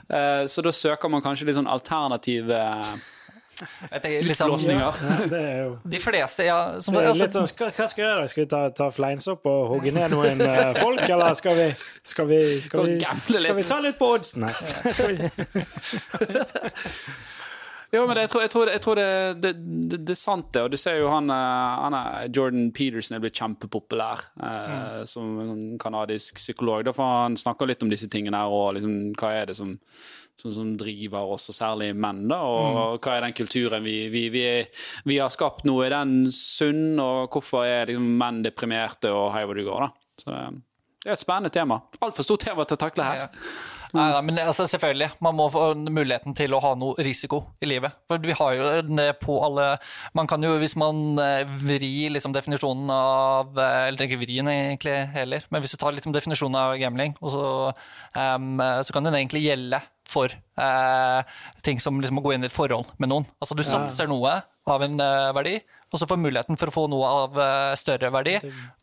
Eh, 0.10 0.46
så 0.50 0.64
da 0.66 0.72
søker 0.74 1.12
man 1.12 1.22
kanskje 1.26 1.46
litt 1.50 1.58
sånn 1.60 1.70
alternative 1.70 2.58
tenker 4.02 4.24
liksom, 4.28 4.52
låsninger. 4.52 4.82
Ja, 4.82 5.28
det 5.32 5.40
er 5.40 5.60
jo 5.64 5.78
de 5.84 6.00
fleste, 6.04 6.44
ja, 6.48 6.82
som 6.82 6.94
det 6.98 7.04
er 7.04 7.10
altså, 7.12 7.24
litt 7.24 7.38
sånn, 7.38 7.48
skal, 7.52 7.72
Hva 7.76 7.88
skal 7.92 8.04
vi 8.04 8.08
gjøre? 8.10 8.28
Skal 8.32 8.44
vi 8.44 8.50
ta, 8.56 8.62
ta 8.76 8.90
fleinsopp 8.94 9.48
og 9.52 9.62
hogge 9.74 9.94
ned 9.96 10.12
noen 10.16 10.44
eh, 10.46 10.74
folk, 10.80 11.04
eller 11.08 11.34
skal 11.40 11.56
vi 11.60 11.70
Skal 12.04 12.28
vi, 12.30 12.42
skal 12.66 12.86
vi, 12.90 13.00
skal 13.00 13.56
vi 13.58 13.66
ta 13.70 13.80
litt 13.84 13.98
på 14.02 14.12
oddsen 14.18 14.48
her? 14.50 14.56
Jo, 17.96 18.04
men 18.10 18.18
jeg 18.20 18.30
tror, 18.32 18.42
jeg 18.44 18.52
tror, 18.52 18.70
jeg 18.72 18.82
tror 18.84 19.00
det, 19.00 19.10
det, 19.44 19.52
det, 19.92 20.00
det 20.08 20.14
er 20.16 20.20
sant, 20.20 20.48
det. 20.54 20.64
Og 20.66 20.74
du 20.74 20.78
ser 20.80 20.98
jo 21.00 21.10
han, 21.12 21.30
eh, 21.32 21.84
han 21.86 21.96
er, 21.98 22.28
Jordan 22.34 22.70
Peterson 22.76 23.18
er 23.18 23.24
blitt 23.24 23.38
kjempepopulær 23.40 24.26
eh, 24.36 25.02
som 25.08 25.38
en 25.40 25.52
sånn 25.52 25.66
kanadisk 25.82 26.42
psykolog. 26.42 26.86
Derfor 26.88 27.22
han 27.26 27.38
snakker 27.40 27.70
litt 27.70 27.86
om 27.86 27.92
disse 27.94 28.10
tingene 28.12 28.42
her, 28.42 28.52
og 28.52 28.76
liksom, 28.80 28.98
hva 29.20 29.32
er 29.38 29.52
det 29.52 29.58
som, 29.60 29.76
som, 30.42 30.54
som 30.54 30.72
driver 30.80 31.32
oss, 31.36 31.50
og 31.52 31.58
særlig 31.58 31.92
menn, 31.96 32.26
da, 32.32 32.42
og 32.44 33.00
hva 33.04 33.16
er 33.18 33.28
den 33.28 33.36
kulturen 33.38 33.86
vi, 33.86 33.98
vi, 34.14 34.28
vi, 34.34 34.46
vi 35.08 35.20
har 35.22 35.34
skapt 35.34 35.66
nå? 35.68 35.78
Er 35.86 35.96
den 35.98 36.32
sunn, 36.36 37.00
og 37.02 37.36
hvorfor 37.36 37.68
er 37.68 37.92
liksom, 37.92 38.12
menn 38.20 38.44
deprimerte, 38.46 39.14
og 39.16 39.32
hei 39.36 39.46
hvor 39.48 39.60
du 39.60 39.66
går, 39.68 39.88
da. 39.88 40.10
Så 40.22 40.32
det, 40.32 40.44
det 41.06 41.12
er 41.12 41.18
et 41.18 41.22
spennende 41.22 41.54
tema. 41.54 41.80
Altfor 42.02 42.26
stort 42.26 42.48
tema 42.48 42.66
til 42.66 42.80
å 42.80 42.82
takle 42.82 43.08
her. 43.08 43.26
Ja. 43.26 43.74
Nei, 43.96 44.06
nei, 44.12 44.22
men 44.28 44.40
altså, 44.44 44.66
selvfølgelig. 44.70 45.10
Man 45.24 45.38
må 45.38 45.48
få 45.54 45.70
muligheten 45.78 46.36
til 46.38 46.56
å 46.56 46.62
ha 46.64 46.74
noe 46.80 47.06
risiko 47.06 47.42
i 47.64 47.70
livet. 47.70 47.96
For 48.10 48.22
vi 48.24 48.36
har 48.36 48.56
jo 48.58 48.70
det 48.90 49.08
på 49.22 49.38
alle 49.46 49.68
Man 50.18 50.28
kan 50.30 50.44
jo, 50.44 50.54
hvis 50.62 50.76
man 50.80 51.20
eh, 51.22 51.48
vrir 51.62 52.14
liksom 52.14 52.36
definisjonen 52.36 52.92
av 52.92 53.56
eh, 53.60 53.88
Eller 53.90 54.08
ikke 54.08 54.20
vri 54.22 54.40
den 54.40 54.52
egentlig 54.52 54.96
heller, 55.16 55.46
men 55.50 55.64
hvis 55.64 55.76
du 55.76 55.80
tar 55.82 55.96
liksom 55.96 56.14
definisjonen 56.16 56.58
av 56.60 56.76
gambling, 56.80 57.16
så, 57.22 57.72
um, 58.16 58.62
så 58.84 58.96
kan 58.96 59.08
den 59.08 59.18
egentlig 59.18 59.46
gjelde 59.46 59.80
for 60.10 60.32
uh, 60.60 61.22
ting 61.66 61.80
som 61.82 61.98
liksom 62.02 62.20
å 62.22 62.24
gå 62.26 62.36
inn 62.36 62.46
i 62.46 62.50
et 62.50 62.56
forhold 62.56 62.92
med 63.02 63.12
noen. 63.12 63.26
Altså 63.42 63.58
du 63.58 63.64
satser 63.66 64.10
noe 64.10 64.38
av 64.70 64.86
en 64.86 65.00
uh, 65.02 65.34
verdi, 65.36 65.58
og 65.96 66.02
så 66.02 66.08
får 66.10 66.20
muligheten 66.20 66.60
for 66.60 66.72
å 66.72 66.76
få 66.76 66.86
noe 66.92 67.10
av 67.24 67.40
eh, 67.40 67.74
større 67.80 68.12
verdi, 68.14 68.36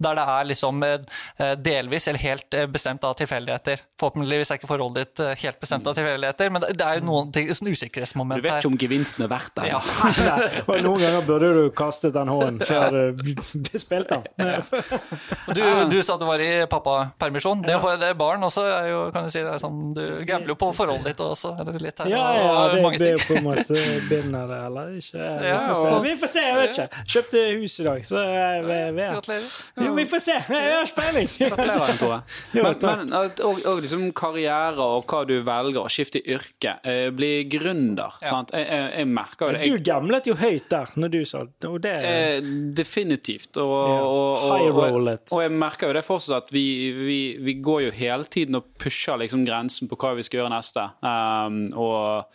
der 0.02 0.18
det 0.18 0.24
er 0.34 0.48
liksom 0.48 0.82
eh, 0.86 1.52
delvis 1.60 2.08
eller 2.08 2.24
helt 2.24 2.56
eh, 2.56 2.66
bestemt 2.72 3.04
av 3.04 3.14
tilfeldigheter. 3.20 3.82
Forhåpentligvis 4.00 4.52
er 4.54 4.60
ikke 4.60 4.70
forholdet 4.70 5.12
ditt 5.12 5.24
eh, 5.26 5.34
helt 5.44 5.60
bestemt 5.60 5.90
av 5.90 5.98
tilfeldigheter, 5.98 6.52
men 6.54 6.64
det 6.68 6.86
er 6.86 7.00
jo 7.00 7.06
noen 7.10 7.32
ting, 7.34 7.50
sånn 7.52 7.68
Du 7.68 7.74
vet 7.74 8.48
her. 8.48 8.62
ikke 8.62 8.70
om 8.72 8.78
gevinsten 8.80 9.26
er 9.26 9.32
verdt 9.32 9.52
det. 9.60 9.68
Ja. 9.68 9.80
og 10.68 10.74
noen 10.86 11.04
ganger 11.04 11.26
burde 11.28 11.52
du 11.58 11.62
kastet 11.76 12.16
den 12.16 12.32
hånden 12.32 12.62
før 12.64 13.12
du 13.12 13.78
spilte 13.78 14.22
den. 14.38 14.62
Du, 15.52 15.62
du 15.92 15.98
sa 16.02 16.16
at 16.16 16.22
du 16.22 16.26
var 16.26 16.42
i 16.42 16.50
pappapermisjon. 16.70 17.62
Det 17.66 17.76
å 17.76 17.82
få 17.82 17.94
barn 18.18 18.44
også 18.46 18.64
er 18.68 18.88
jo, 18.90 19.00
kan 19.14 19.28
du 19.28 19.32
si, 19.32 19.42
det 19.44 19.52
er 19.54 19.62
sånn, 19.62 19.92
du 19.94 20.04
gambler 20.28 20.54
jo 20.54 20.58
på 20.60 20.70
forholdet 20.76 21.12
ditt 21.12 21.22
også. 21.24 21.54
Eller 21.60 21.78
litt 21.82 22.02
her, 22.02 22.10
Ja, 22.12 22.24
ja, 22.38 22.50
og 22.64 22.76
det 22.76 22.98
blir 22.98 23.16
jo 23.16 23.22
på 23.26 23.38
en 23.38 23.46
måte 23.46 23.78
binder 24.08 24.50
det, 24.50 24.60
eller 24.68 24.94
ikke. 24.98 25.18
Vi 25.42 25.52
Ja, 25.52 25.58
får 25.68 25.80
se, 25.80 25.92
vi 26.06 26.14
får 26.22 26.32
se 26.32 26.44
jeg 26.46 26.58
vet 26.58 26.76
ikke. 26.76 27.01
Kjøpte 27.08 27.40
hus 27.58 27.74
i 27.80 27.86
dag, 27.86 28.04
så 28.06 28.20
Gratulerer. 28.22 29.46
Jo, 29.82 29.92
vi 29.96 30.04
får 30.08 30.22
se! 30.22 30.36
Jeg 30.38 30.74
har 30.76 30.88
spenning! 30.88 31.28
Gratulerer, 31.38 31.98
Tore. 32.00 32.18
Men, 32.52 32.76
men 32.82 33.12
og, 33.16 33.40
og 33.66 33.80
liksom 33.82 34.04
karriere 34.16 34.82
og 34.84 35.06
hva 35.10 35.22
du 35.28 35.34
velger, 35.44 35.80
å 35.82 35.90
skifte 35.92 36.20
yrke, 36.20 36.76
eh, 36.86 37.08
bli 37.14 37.30
gründer. 37.50 38.18
Sant? 38.22 38.52
Jeg, 38.54 38.66
jeg, 38.68 38.88
jeg 39.00 39.10
merker 39.10 39.48
jo 39.48 39.56
det. 39.56 39.70
Du 39.72 39.86
gamlet 39.90 40.28
jo 40.30 40.36
høyt 40.38 40.68
der 40.72 40.92
når 41.00 41.12
du 41.14 41.20
sa 41.28 41.42
og 41.42 41.78
det 41.82 41.94
eh, 42.06 42.50
definitivt. 42.76 43.56
Og, 43.62 43.72
Ja, 43.72 44.00
og, 44.06 44.46
og, 44.46 44.66
og, 44.68 44.80
rollet. 44.94 45.32
og 45.34 45.42
jeg 45.44 45.54
merker 45.56 45.90
jo 45.90 45.96
det 45.98 46.04
fortsatt 46.06 46.46
at 46.46 46.54
vi, 46.54 46.64
vi, 46.96 47.20
vi 47.42 47.56
går 47.64 47.86
jo 47.88 47.94
hele 47.96 48.28
tiden 48.30 48.58
og 48.60 48.68
pusher 48.78 49.18
liksom 49.22 49.46
grensen 49.48 49.90
på 49.90 49.98
hva 50.00 50.14
vi 50.18 50.26
skal 50.26 50.42
gjøre 50.42 50.54
neste. 50.56 50.88
Um, 51.02 51.64
og 51.78 52.26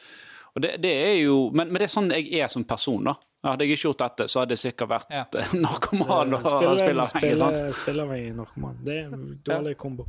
og 0.57 0.63
det, 0.63 0.71
det 0.81 0.89
er 0.89 1.15
jo, 1.21 1.51
men, 1.53 1.69
men 1.69 1.77
det 1.77 1.85
er 1.85 1.91
sånn 1.93 2.07
jeg 2.09 2.31
er 2.41 2.49
som 2.49 2.63
person. 2.65 3.03
da. 3.05 3.13
Hadde 3.45 3.63
jeg 3.65 3.77
ikke 3.77 3.83
gjort 3.87 3.97
dette, 4.01 4.25
så 4.27 4.39
hadde 4.41 4.55
jeg 4.57 4.61
sikkert 4.73 4.89
vært 4.89 5.11
Ja. 5.13 5.25
eh, 5.39 5.51
narkoman 5.53 6.33
og 6.33 6.45
Spiller- 6.45 6.77
spilleavhengig. 6.77 7.35
spiller- 7.37 7.73
Spilleavhengig 7.73 8.35
narkoman. 8.35 8.77
Det 8.83 8.95
er 8.97 9.13
en 9.13 9.39
dårlig 9.45 9.75
kombo. 9.77 10.07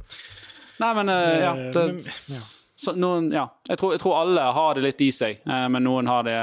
Nei, 0.81 0.93
men 0.95 1.09
eh, 1.09 1.41
ja, 1.43 1.53
Eh, 1.55 1.71
det, 1.73 1.85
men- 1.87 1.99
ja. 1.99 2.41
så 2.79 2.95
noen, 2.97 3.31
ja. 3.33 3.49
Jeg, 3.69 3.79
tror, 3.79 3.93
jeg 3.93 4.01
tror 4.01 4.17
alle 4.23 4.41
har 4.53 4.75
det 4.75 4.83
litt 4.85 5.01
i 5.03 5.11
seg, 5.11 5.41
eh, 5.47 5.69
men 5.69 5.85
noen 5.85 6.07
har 6.07 6.23
det 6.23 6.35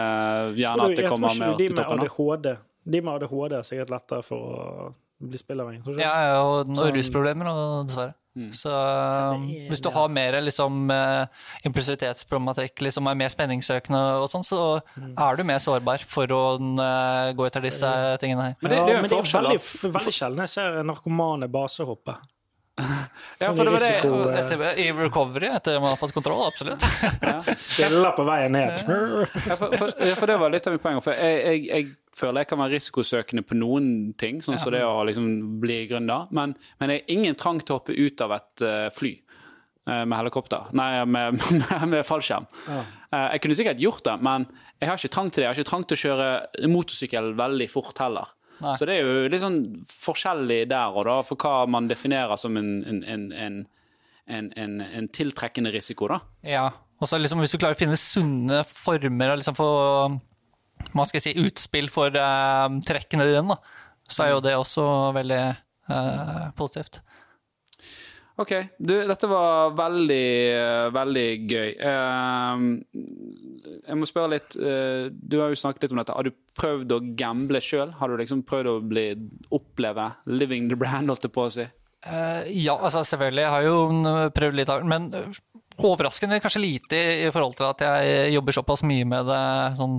gjerne 0.60 0.78
du, 0.78 0.92
at 0.92 0.96
det 0.96 1.06
kommer 1.10 1.28
med 1.28 1.36
ikke 1.36 1.40
mer 1.48 1.58
de 1.58 1.68
til 1.68 1.76
med 1.76 1.86
toppen. 1.86 2.00
ADHD 2.06 2.58
De 2.88 3.02
med 3.02 3.14
ADHD 3.24 3.54
er 3.58 3.62
sikkert 3.66 3.90
lettere 3.90 4.24
for 4.24 4.38
å 4.38 4.94
bli 5.26 5.38
spilleavhengig. 5.42 5.98
Ja, 6.00 6.14
ja, 6.28 6.42
og 6.44 6.68
Sånn- 6.68 6.94
rusproblemer, 6.94 7.46
dessverre. 7.88 8.14
Mm. 8.36 8.50
Så 8.52 8.68
ja, 8.68 9.32
er- 9.32 9.70
hvis 9.72 9.80
du 9.82 9.90
har 9.96 10.10
mer 10.12 10.36
liksom, 10.44 10.90
eh, 10.92 11.26
impulsivitetsproblematikk, 11.66 12.82
liksom 12.84 13.08
er 13.08 13.16
mer 13.16 13.30
spenningssøkende 13.32 14.02
og 14.22 14.28
sånn, 14.30 14.44
så 14.44 14.82
Mm. 14.98 15.14
er 15.18 15.36
du 15.38 15.44
mer 15.44 15.60
sårbar 15.64 16.04
for 16.04 16.28
å 16.28 16.42
uh, 16.60 17.32
gå 17.34 17.46
etter 17.48 17.62
disse 17.62 17.88
tingene 18.20 18.42
her. 18.50 18.56
Men 18.62 18.72
det, 18.72 18.78
det 18.78 18.90
er 18.90 18.96
ja, 18.96 19.02
men 19.02 19.10
det 19.10 19.18
er 19.18 19.42
veldig, 19.42 19.92
veldig 19.96 20.14
sjelden 20.14 20.38
jeg 20.44 20.50
ser 20.50 20.84
narkomane 20.84 21.48
basehoppe. 21.52 22.18
Ja, 23.40 23.48
Sånn 23.52 23.56
for 23.56 23.64
det 23.64 23.72
var 23.72 23.80
det, 23.80 23.90
eh, 24.04 24.40
Etter, 24.42 24.62
I 24.84 24.92
recovery, 24.92 25.48
etter 25.48 25.80
man 25.80 25.94
har 25.94 26.00
fått 26.00 26.12
kontroll, 26.16 26.42
absolutt. 26.48 26.84
Spiller 27.64 28.12
på 28.16 28.26
veien 28.28 28.52
ned. 28.52 28.82
ja, 29.48 29.56
for, 29.56 29.76
for, 29.80 29.92
for 30.20 30.28
det 30.28 30.38
var 30.42 30.50
litt 30.52 30.68
av 30.68 30.74
mitt 30.76 30.84
poeng. 30.84 31.00
For 31.04 31.16
jeg, 31.16 31.40
jeg, 31.46 31.64
jeg 31.70 31.96
føler 32.16 32.42
jeg 32.44 32.48
kan 32.54 32.62
være 32.64 32.76
risikosøkende 32.78 33.44
på 33.46 33.58
noen 33.60 33.90
ting, 34.20 34.42
sånn 34.46 34.58
som 34.62 34.72
det 34.74 34.82
å 34.88 35.04
liksom 35.08 35.26
bli 35.60 35.82
gründer, 35.90 36.28
men, 36.36 36.54
men 36.80 36.94
jeg 36.94 37.02
har 37.04 37.14
ingen 37.18 37.36
trang 37.40 37.60
til 37.62 37.76
å 37.76 37.80
hoppe 37.82 37.96
ut 37.98 38.22
av 38.24 38.32
et 38.38 38.64
eh, 38.64 38.86
fly. 38.96 39.12
eh, 39.88 40.06
Med 40.08 40.18
helikopter. 40.18 40.70
Nei, 40.74 41.04
med, 41.06 41.42
med, 41.60 41.84
med 41.92 42.06
fallskjerm. 42.08 42.48
Ja. 42.70 42.80
Jeg 43.36 43.42
kunne 43.44 43.56
sikkert 43.60 43.80
gjort 43.84 44.04
det, 44.08 44.16
men 44.28 44.46
jeg 44.82 44.90
har 44.90 44.98
ikke 45.00 45.14
trang 45.16 45.30
til 45.32 45.42
det. 45.42 45.46
Jeg 45.46 45.52
har 45.54 45.60
ikke 45.62 45.70
trang 45.72 45.84
til 45.88 45.96
å 45.96 46.02
kjøre 46.06 46.70
motorsykkel 46.72 47.30
veldig 47.40 47.68
fort 47.72 48.00
heller. 48.04 48.32
Nei. 48.64 48.74
Så 48.80 48.88
det 48.88 48.96
er 48.96 49.04
jo 49.08 49.28
litt 49.32 49.44
sånn 49.44 49.60
forskjellig 49.92 50.62
der 50.72 50.96
og 50.96 51.04
da, 51.08 51.18
for 51.28 51.40
hva 51.44 51.66
man 51.68 51.88
definerer 51.92 52.40
som 52.40 52.56
en, 52.60 52.70
en, 52.88 53.02
en, 53.04 53.24
en, 53.46 53.58
en, 54.32 54.50
en, 54.56 54.76
en 55.00 55.08
tiltrekkende 55.16 55.72
risiko, 55.76 56.08
da. 56.12 56.20
Ja, 56.48 56.66
og 56.96 57.10
så 57.12 57.20
liksom, 57.20 57.42
Hvis 57.44 57.52
du 57.52 57.60
klarer 57.60 57.76
å 57.76 57.80
finne 57.82 57.98
sunne 58.00 58.62
former 58.68 59.36
liksom 59.36 59.56
få 59.60 59.68
hva 60.94 61.08
skal 61.10 61.24
si, 61.24 61.36
utspill 61.42 61.90
for 61.94 62.16
eh, 62.16 62.78
trekkene 62.88 63.28
dine, 63.30 63.56
da, 63.56 63.84
så 64.08 64.26
er 64.26 64.36
jo 64.36 64.44
det 64.46 64.56
også 64.58 64.86
veldig 65.16 65.44
eh, 65.46 66.48
positivt. 66.58 67.02
Ok, 68.36 68.52
du, 68.84 68.98
dette 69.08 69.30
var 69.32 69.72
veldig, 69.78 70.26
eh, 70.52 70.88
veldig 70.92 71.28
gøy. 71.48 71.70
Eh, 71.80 72.66
jeg 73.86 74.00
må 74.02 74.10
spørre 74.10 74.34
litt, 74.36 74.58
du 74.58 75.38
har 75.40 75.54
jo 75.54 75.62
snakket 75.62 75.86
litt 75.86 75.96
om 75.96 76.02
dette. 76.02 76.18
Har 76.18 76.28
du 76.28 76.34
prøvd 76.60 76.96
å 76.98 77.02
gamble 77.18 77.62
sjøl? 77.64 77.96
Har 78.00 78.12
du 78.12 78.20
liksom 78.20 78.44
prøvd 78.48 78.72
å 78.74 78.78
bli, 78.84 79.08
oppleve 79.56 80.10
living 80.28 80.70
the 80.72 80.80
brand, 80.80 81.12
holdt 81.12 81.28
jeg 81.30 81.36
på 81.36 81.48
å 81.48 81.54
si? 81.54 81.68
Ja, 82.06 82.76
altså 82.76 83.02
selvfølgelig. 83.08 83.46
Jeg 83.46 83.54
har 83.54 83.64
jo 83.66 83.78
prøvd 84.36 84.60
litt 84.60 84.70
av 84.70 84.84
det, 84.84 84.90
men 84.92 85.08
overraskende 85.82 86.40
kanskje 86.44 86.62
lite 86.62 87.00
i, 87.26 87.32
forhold 87.34 87.56
til 87.58 87.68
at 87.68 87.82
jeg 87.84 88.36
jobber 88.36 88.56
såpass 88.56 88.84
mye 88.88 89.08
med 89.08 89.28
det 89.28 89.46
sånn 89.80 89.98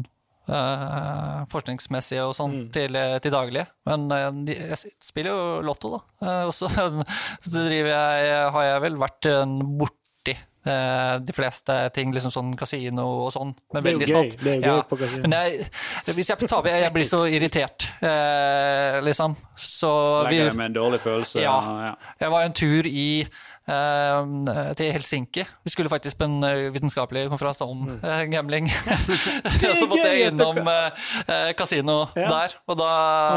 forskningsmessige 1.51 2.27
og 2.27 2.35
sånn 2.39 2.59
til, 2.75 2.99
til 3.23 3.35
daglig. 3.35 3.67
Men 3.89 4.07
eh, 4.15 4.57
jeg 4.73 4.97
spiller 5.03 5.33
jo 5.33 5.47
lotto, 5.67 5.97
da. 5.97 6.03
Eh, 6.27 6.43
og 6.49 6.55
så 6.55 6.71
det 7.53 7.69
driver 7.69 7.93
jeg, 7.93 8.37
har 8.57 8.69
jeg 8.71 8.85
vel 8.87 9.01
vært 9.01 9.31
eh, 9.31 9.57
borti 9.81 10.37
eh, 10.37 11.17
de 11.23 11.35
fleste 11.37 11.77
ting, 11.97 12.15
liksom 12.15 12.35
sånn 12.35 12.55
kasino 12.59 13.07
og 13.27 13.33
sånn. 13.35 13.53
Men 13.75 13.83
Det 13.83 13.83
er 13.83 13.89
veldig 13.91 14.11
smått. 14.11 14.39
Det 14.43 14.55
er 14.55 14.63
jo 14.63 14.77
gøy 14.77 14.85
på 14.91 15.01
kasino. 15.03 15.27
Men 15.27 15.37
jeg, 15.39 15.69
hvis 16.13 16.33
jeg 16.33 16.51
taper, 16.51 16.71
jeg, 16.73 16.85
jeg 16.87 16.95
blir 16.97 17.11
så 17.11 17.23
irritert, 17.31 17.89
eh, 18.01 19.01
liksom. 19.07 19.37
Så 19.57 19.93
vi, 20.29 20.39
Legger 20.39 20.53
deg 20.53 20.63
med 20.63 20.73
en 20.73 20.79
dårlig 20.79 21.03
følelse? 21.05 21.43
Ja. 21.45 21.59
ja. 21.91 21.93
jeg 22.23 22.35
var 22.35 22.49
en 22.49 22.57
tur 22.63 22.91
i 22.91 23.09
eh, 23.23 23.45
til 23.67 24.93
Helsinki. 24.95 25.45
Vi 25.67 25.73
skulle 25.75 25.91
faktisk 25.91 26.19
på 26.21 26.29
en 26.29 26.43
eh, 26.47 26.69
vitenskapelig 26.75 27.27
konferanse 27.33 27.67
om 27.67 27.87
eh, 27.97 28.25
gambling. 28.31 28.69
Så 29.61 29.89
måtte 29.91 30.07
jeg 30.07 30.33
innom 30.33 30.61
eh, 30.63 31.07
eh, 31.27 31.53
kasino 31.59 32.05
Ja. 32.17 32.29
der, 32.31 32.59
og 32.67 32.79
da 32.79 32.91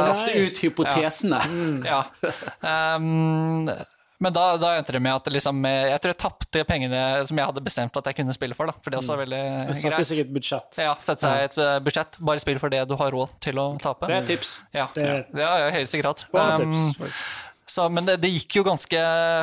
Kaste 0.09 0.35
ut 0.37 0.57
hypotesene. 0.63 1.41
ja. 1.85 2.03
Um, 2.61 3.69
men 4.19 4.35
da, 4.35 4.57
da 4.59 4.73
endte 4.75 4.91
det 4.91 4.99
med 4.99 5.15
at 5.15 5.29
liksom, 5.31 5.61
eh, 5.65 5.89
jeg 5.93 6.01
tror 6.03 6.11
jeg 6.11 6.19
tapte 6.19 6.63
pengene 6.67 7.01
som 7.27 7.39
jeg 7.39 7.47
hadde 7.51 7.63
bestemt 7.63 7.99
at 8.01 8.09
jeg 8.11 8.17
kunne 8.17 8.35
spille 8.35 8.57
for. 8.57 8.67
Da, 8.67 8.75
for 8.75 8.91
det 8.91 8.99
også 8.99 9.15
var 9.15 9.21
veldig 9.23 9.43
mm. 9.45 9.59
greit. 9.69 9.79
Sette 9.79 10.07
seg 10.09 10.23
et 10.25 10.33
budsjett. 10.35 10.79
Ja, 10.83 10.95
Sette 10.99 11.23
seg 11.23 11.43
et 11.47 11.55
eh, 11.63 11.75
budsjett. 11.85 12.19
Bare 12.27 12.43
spill 12.43 12.59
for 12.59 12.73
det 12.73 12.83
du 12.89 12.97
har 12.99 13.15
råd 13.15 13.37
til 13.45 13.61
å 13.63 13.69
tape. 13.79 14.09
Det 14.11 14.17
er 14.17 14.27
tips. 14.27 14.57
Ja, 14.75 14.89
Det 14.95 15.05
er- 15.07 15.23
ja, 15.39 15.53
i 15.69 15.77
høyeste 15.77 16.03
grad. 16.03 16.25
Um, 16.35 16.75
tips. 16.99 17.23
Så, 17.69 17.85
men 17.93 18.07
det, 18.07 18.17
det 18.23 18.31
gikk 18.33 18.59
jo 18.59 18.65
ganske 18.65 18.99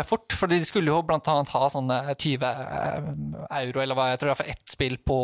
fort, 0.08 0.34
for 0.34 0.50
de 0.50 0.58
skulle 0.66 0.90
jo 0.90 0.98
annet 1.06 1.52
ha 1.54 1.68
sånne 1.70 2.00
20 2.18 2.42
euro, 2.42 3.82
eller 3.84 3.98
hva 3.98 4.10
jeg 4.10 4.18
tror 4.20 4.32
det 4.32 4.34
er 4.34 4.40
for 4.40 4.52
ett 4.56 4.72
spill 4.72 4.96
på 5.06 5.18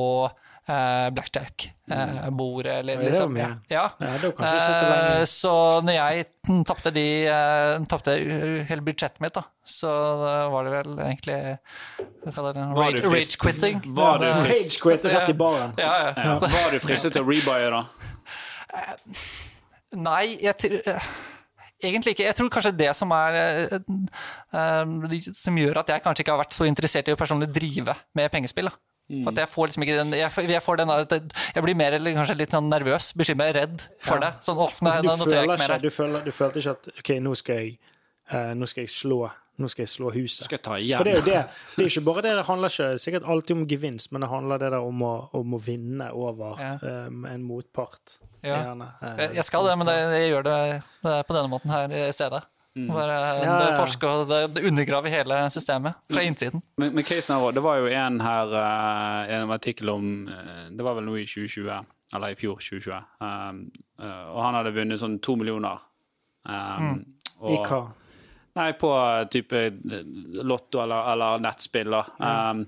eh, 0.71 1.09
blackjack-bordet, 1.17 2.77
eller 2.77 3.01
Oi, 3.01 3.03
det 3.03 3.03
var 3.03 3.09
liksom. 3.09 3.37
Ja. 3.41 3.49
ja. 3.69 3.85
Eh, 3.99 5.25
så 5.27 5.55
når 5.83 5.97
jeg 5.99 6.29
mm, 6.49 6.63
tapte 6.69 6.93
de 6.95 7.07
eh, 7.27 7.75
tapte 7.91 8.15
hele 8.71 8.87
budsjettet 8.87 9.19
mitt, 9.25 9.35
da, 9.35 9.45
så 9.67 9.91
var 10.55 10.69
det 10.69 10.77
vel 10.77 11.03
egentlig 11.09 11.41
hva 12.23 12.37
kaller 12.37 12.55
det, 12.61 12.69
Var 12.79 12.95
du 12.95 13.01
rage, 13.01 13.11
frist- 13.17 13.35
rage 13.35 13.43
quitting. 13.43 13.83
Var 13.99 14.23
du 14.23 14.29
Ja, 14.31 14.39
frist- 14.47 14.69
Rage 14.79 14.83
quit 14.87 15.11
rett 15.11 15.35
i 15.35 15.39
baren. 15.43 15.75
Ja, 15.81 15.93
ja. 16.07 16.15
ja, 16.17 16.39
var 16.47 16.71
du 16.71 16.79
fristet 16.87 17.19
til 17.19 17.27
å 17.27 17.31
rebuye, 17.33 17.75
da? 17.75 17.83
Nei, 19.93 20.25
jeg 20.41 20.57
tror 20.63 21.03
Egentlig 21.83 22.15
ikke. 22.15 22.29
Jeg 22.29 22.39
tror 22.39 22.49
kanskje 22.55 22.73
det 22.79 22.93
som 22.97 23.11
er 23.17 23.37
eh, 23.41 23.77
eh, 24.55 25.19
Som 25.35 25.59
gjør 25.59 25.83
at 25.83 25.93
jeg 25.93 26.05
kanskje 26.05 26.25
ikke 26.25 26.35
har 26.37 26.43
vært 26.45 26.57
så 26.57 26.69
interessert 26.69 27.11
i 27.11 27.15
å 27.15 27.19
personlig 27.19 27.51
drive 27.53 27.97
med 28.19 28.33
pengespill. 28.33 28.71
Da. 28.71 28.79
For 29.13 29.33
at 29.33 29.41
jeg 29.43 29.51
får 29.53 29.69
liksom 29.69 29.85
ikke 29.85 29.97
den 29.99 30.15
Jeg, 30.17 30.45
jeg 30.49 30.63
får 30.63 30.79
den 30.81 30.93
der, 30.93 31.33
jeg 31.57 31.65
blir 31.67 31.77
mer 31.77 31.97
eller 31.99 32.15
kanskje 32.17 32.37
litt 32.39 32.55
sånn 32.55 32.71
nervøs, 32.71 33.11
bekymret, 33.19 33.57
redd 33.59 33.87
for 34.01 34.23
det. 34.23 34.31
Sånn, 34.47 34.61
åh, 34.63 34.77
nei, 34.87 34.95
du, 35.03 35.11
føler 35.11 35.55
ikke 35.59 35.81
du, 35.83 35.91
føler, 35.93 36.25
du 36.25 36.33
følte 36.33 36.63
ikke 36.63 36.77
at 36.79 36.89
OK, 36.95 37.11
nå 37.25 37.35
skal 37.37 37.61
jeg, 37.61 37.75
uh, 38.33 38.53
nå 38.57 38.69
skal 38.71 38.87
jeg 38.87 38.95
slå 38.95 39.21
nå 39.61 39.69
skal 39.69 39.83
jeg 39.85 39.89
slå 39.93 40.11
huset. 40.15 40.47
Skal 40.47 40.57
jeg 40.59 40.63
ta 40.65 40.77
For 40.99 41.05
det 41.05 41.13
er 41.13 41.19
jo 41.21 41.25
det. 41.27 41.41
Det 41.77 41.85
er 41.85 41.91
ikke 41.91 42.05
bare 42.07 42.23
det, 42.25 42.31
det 42.39 42.45
handler 42.49 42.69
ikke 42.73 42.87
sikkert 42.99 43.27
alltid 43.29 43.57
om 43.57 43.67
gevinst, 43.69 44.13
men 44.13 44.25
det 44.25 44.31
handler 44.33 44.59
det 44.63 44.71
der 44.73 44.81
om 44.87 45.03
å, 45.05 45.13
om 45.37 45.55
å 45.55 45.61
vinne 45.61 46.09
over 46.13 46.57
Ja. 46.63 46.73
um, 47.09 47.27
en 47.29 47.43
motpart. 47.45 48.17
Ja. 48.43 48.63
Gjerne. 48.63 48.89
uh, 49.03 49.13
Jeg 49.21 49.35
jeg 49.37 49.45
skal 49.45 49.69
det, 49.69 49.77
men 49.79 49.87
det, 49.87 49.99
jeg 50.17 50.31
gjør 50.33 50.43
det, 50.49 50.57
det 51.05 51.19
på 51.29 51.37
denne 51.37 51.53
måten 51.53 51.71
her 51.71 51.93
i 51.93 52.09
stedet. 52.13 52.43
Bare 52.73 53.13
Ja, 53.13 53.33
ja, 53.45 53.57
ja. 53.69 53.77
forske 53.77 54.09
og 54.09 54.29
det, 54.31 54.55
det 54.57 54.63
undergraver 54.65 55.13
hele 55.13 55.43
systemet 55.53 55.93
fra 56.09 56.23
innsiden. 56.25 56.63
Men, 56.81 56.95
men 56.97 57.05
casen 57.05 57.37
her, 57.37 57.53
det 57.53 57.61
var 57.63 57.77
jo 57.83 57.91
en 57.93 58.17
her 58.25 58.55
eh, 58.57 59.35
En 59.37 59.51
artikkel 59.53 59.91
om 59.93 60.07
eh, 60.33 60.71
Det 60.73 60.81
var 60.87 60.95
vel 60.97 61.05
nå 61.05 61.19
i 61.21 61.27
2020, 61.29 61.69
eller 62.17 62.33
i 62.33 62.39
fjor 62.41 62.57
2020. 62.65 62.97
Um, 63.21 63.61
eh, 64.01 64.25
og 64.33 64.41
han 64.47 64.57
hadde 64.57 64.73
vunnet 64.73 65.03
sånn 65.05 65.19
to 65.21 65.37
millioner. 65.37 65.85
Um, 66.49 67.05
I 67.45 67.59
og- 67.59 67.67
hva? 67.69 67.83
Nei, 68.55 68.73
på 68.77 68.91
eh, 68.93 69.29
type 69.33 69.65
eh, 69.67 70.43
lotto 70.43 70.83
eller, 70.83 71.13
eller 71.13 71.45
nettspill. 71.45 71.95
Mm. 72.19 72.61
Um, 72.61 72.67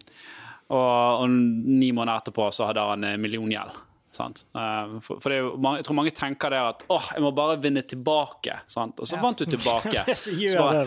og, 0.72 1.20
og 1.20 1.30
ni 1.30 1.90
måneder 1.92 2.22
etterpå 2.22 2.48
så 2.56 2.70
hadde 2.70 2.86
han 2.88 3.04
eh, 3.04 3.18
milliongjeld. 3.20 3.82
Sant? 4.16 4.44
Um, 4.54 4.98
for, 5.04 5.18
for 5.22 5.32
det 5.32 5.38
er 5.38 5.42
jo, 5.44 5.52
jeg 5.78 5.86
tror 5.88 5.96
mange 5.98 6.12
tenker 6.14 6.52
det 6.54 6.60
at 6.62 6.84
åh, 6.94 7.08
jeg 7.16 7.24
må 7.24 7.32
bare 7.36 7.56
vinne 7.62 7.82
tilbake. 7.88 8.56
Sant? 8.70 9.00
Og 9.02 9.08
så 9.10 9.18
vant 9.22 9.38
du 9.38 9.44
tilbake. 9.48 9.92
Er 9.94 10.06
det 10.10 10.16
Så 10.18 10.58
bare. 10.60 10.84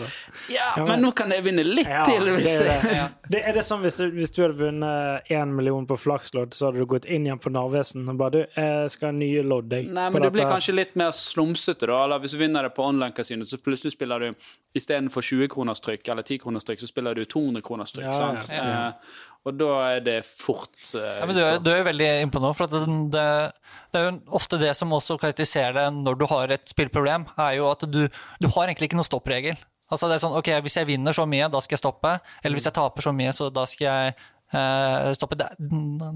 Ja, 0.52 0.70
men 0.84 1.02
nå 1.04 1.12
kan 1.16 1.32
jeg 1.34 1.44
vinne 1.46 1.64
litt 1.66 1.88
Ja, 1.90 2.04
til. 2.08 2.24
det 2.28 2.36
Hvis 2.40 2.54
er, 2.60 2.70
jeg, 2.72 2.82
det. 2.88 3.06
Det, 3.34 3.42
er 3.44 3.52
det 3.58 3.62
sånn 3.66 3.82
hvis, 3.84 3.98
hvis 4.14 4.30
du 4.32 4.38
hadde 4.40 4.56
vunnet 4.56 5.28
én 5.34 5.50
million 5.52 5.84
på 5.88 5.98
flakslodd, 6.00 6.54
så 6.56 6.70
hadde 6.70 6.80
du 6.80 6.86
gått 6.88 7.04
inn 7.12 7.26
igjen 7.28 7.40
på 7.42 7.50
Narvesen 7.52 8.06
og 8.08 8.16
bare 8.20 8.32
du, 8.32 8.38
jeg 8.56 8.92
skal 8.94 9.10
ha 9.10 9.16
nye 9.18 9.42
lodd, 9.44 9.74
jeg. 9.76 9.90
Nei, 9.92 10.06
men 10.14 10.24
du 10.24 10.30
blir 10.32 10.48
kanskje 10.48 10.72
litt 10.78 10.94
mer 10.96 11.12
slumsete, 11.12 11.84
da. 11.90 11.98
Eller 12.06 12.22
hvis 12.24 12.32
du 12.32 12.40
vinner 12.40 12.64
det 12.64 12.72
på 12.76 12.86
online-kasino, 12.88 13.44
så 13.44 13.60
plutselig 13.60 13.92
spiller 13.98 14.24
du 14.24 14.48
istedenfor 14.78 15.24
20 15.24 15.48
kroners 15.52 15.80
trykk 15.84 16.08
eller 16.12 16.24
10 16.24 16.40
kroners 16.46 16.64
trykk, 16.68 16.80
så 16.80 16.88
spiller 16.88 17.16
du 17.20 17.24
200 17.28 17.62
kroners 17.68 17.92
trykk. 17.92 18.08
Ja, 18.08 18.16
ja, 18.16 18.40
sant? 18.40 18.52
ja. 18.56 19.27
Og 19.46 19.54
da 19.56 19.68
er 19.94 20.02
det 20.04 20.16
fort 20.26 20.74
uh, 20.96 20.98
Ja, 21.00 21.26
men 21.28 21.36
du 21.36 21.40
er, 21.44 21.60
du 21.62 21.70
er 21.72 21.86
veldig 21.86 22.08
innpå 22.24 22.42
nå, 22.42 22.50
for 22.56 22.66
at 22.66 22.74
det, 22.74 22.96
det, 23.14 23.26
det 23.94 24.00
er 24.00 24.08
jo 24.08 24.16
ofte 24.36 24.58
det 24.60 24.72
som 24.76 24.92
også 24.92 25.16
karakteriserer 25.22 25.76
det 25.78 25.86
når 26.00 26.18
du 26.20 26.26
har 26.32 26.56
et 26.56 26.66
spillproblem, 26.68 27.28
er 27.38 27.54
jo 27.60 27.68
at 27.70 27.86
du, 27.88 28.02
du 28.10 28.48
har 28.56 28.66
egentlig 28.66 28.90
ikke 28.90 28.98
noen 28.98 29.08
stoppregel. 29.08 29.60
Altså 29.88 30.10
det 30.10 30.18
er 30.18 30.24
sånn, 30.26 30.36
ok, 30.36 30.50
Hvis 30.66 30.76
jeg 30.76 30.90
vinner 30.90 31.16
så 31.16 31.24
mye, 31.24 31.48
da 31.48 31.62
skal 31.64 31.78
jeg 31.78 31.80
stoppe. 31.80 32.18
Eller 32.42 32.58
hvis 32.58 32.68
jeg 32.68 32.76
taper 32.76 33.06
så 33.06 33.14
mye, 33.16 33.32
så 33.32 33.48
da 33.48 33.64
skal 33.70 33.86
jeg 33.86 34.18
uh, 34.52 35.14
stoppe. 35.16 35.38
Det, 35.40 35.48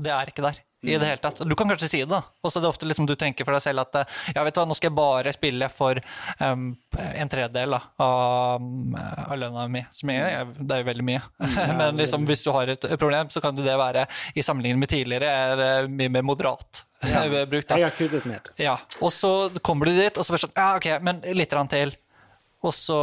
det 0.04 0.12
er 0.12 0.28
ikke 0.28 0.44
der 0.44 0.60
i 0.82 0.98
det 0.98 1.06
hele 1.06 1.20
tatt. 1.22 1.42
Du 1.46 1.54
kan 1.58 1.68
kanskje 1.70 1.88
si 1.88 2.00
det, 2.02 2.10
da. 2.10 2.22
Og 2.42 2.50
så 2.50 2.58
er 2.58 2.64
det 2.64 2.70
ofte 2.72 2.88
liksom 2.88 3.06
du 3.06 3.14
tenker 3.18 3.46
for 3.46 3.54
deg 3.54 3.62
selv 3.64 3.84
at 3.84 4.00
eh, 4.00 4.16
ja, 4.34 4.42
vet 4.42 4.56
du 4.56 4.60
hva, 4.60 4.66
nå 4.66 4.76
skal 4.76 4.90
jeg 4.90 4.96
bare 4.98 5.34
spille 5.34 5.68
for 5.70 6.00
um, 6.42 6.72
en 6.98 7.32
tredjedel 7.32 7.76
da, 7.76 7.80
av, 8.02 8.66
av 9.28 9.36
lønna 9.38 9.66
mi. 9.70 9.84
Som 9.94 10.10
er, 10.14 10.50
det 10.58 10.76
er 10.76 10.82
jo 10.82 10.90
veldig 10.90 11.06
mye. 11.06 11.22
Men 11.80 12.00
liksom, 12.00 12.26
hvis 12.28 12.42
du 12.46 12.50
har 12.56 12.74
et 12.74 12.88
problem, 12.98 13.30
så 13.30 13.42
kan 13.44 13.56
det 13.58 13.78
være 13.78 14.06
i 14.34 14.44
sammenligning 14.44 14.82
med 14.82 14.90
tidligere 14.92 15.30
er 15.30 15.90
mye 15.90 16.12
mer 16.18 16.26
moderat 16.26 16.84
bruk. 17.50 17.66
da. 17.68 17.78
Jeg 17.78 17.86
har 17.86 17.96
kuttet 17.96 18.26
ned. 18.28 18.52
Ja, 18.60 18.78
og 19.00 19.14
så 19.14 19.50
kommer 19.62 19.86
du 19.86 19.94
dit, 19.96 20.16
og 20.18 20.26
så 20.26 20.34
bare 20.34 20.46
sånn, 20.48 20.56
ja, 20.58 20.70
ok, 20.78 20.90
men 21.04 21.22
litt 21.38 21.54
til. 21.70 21.94
Og 22.62 22.74
så 22.74 22.98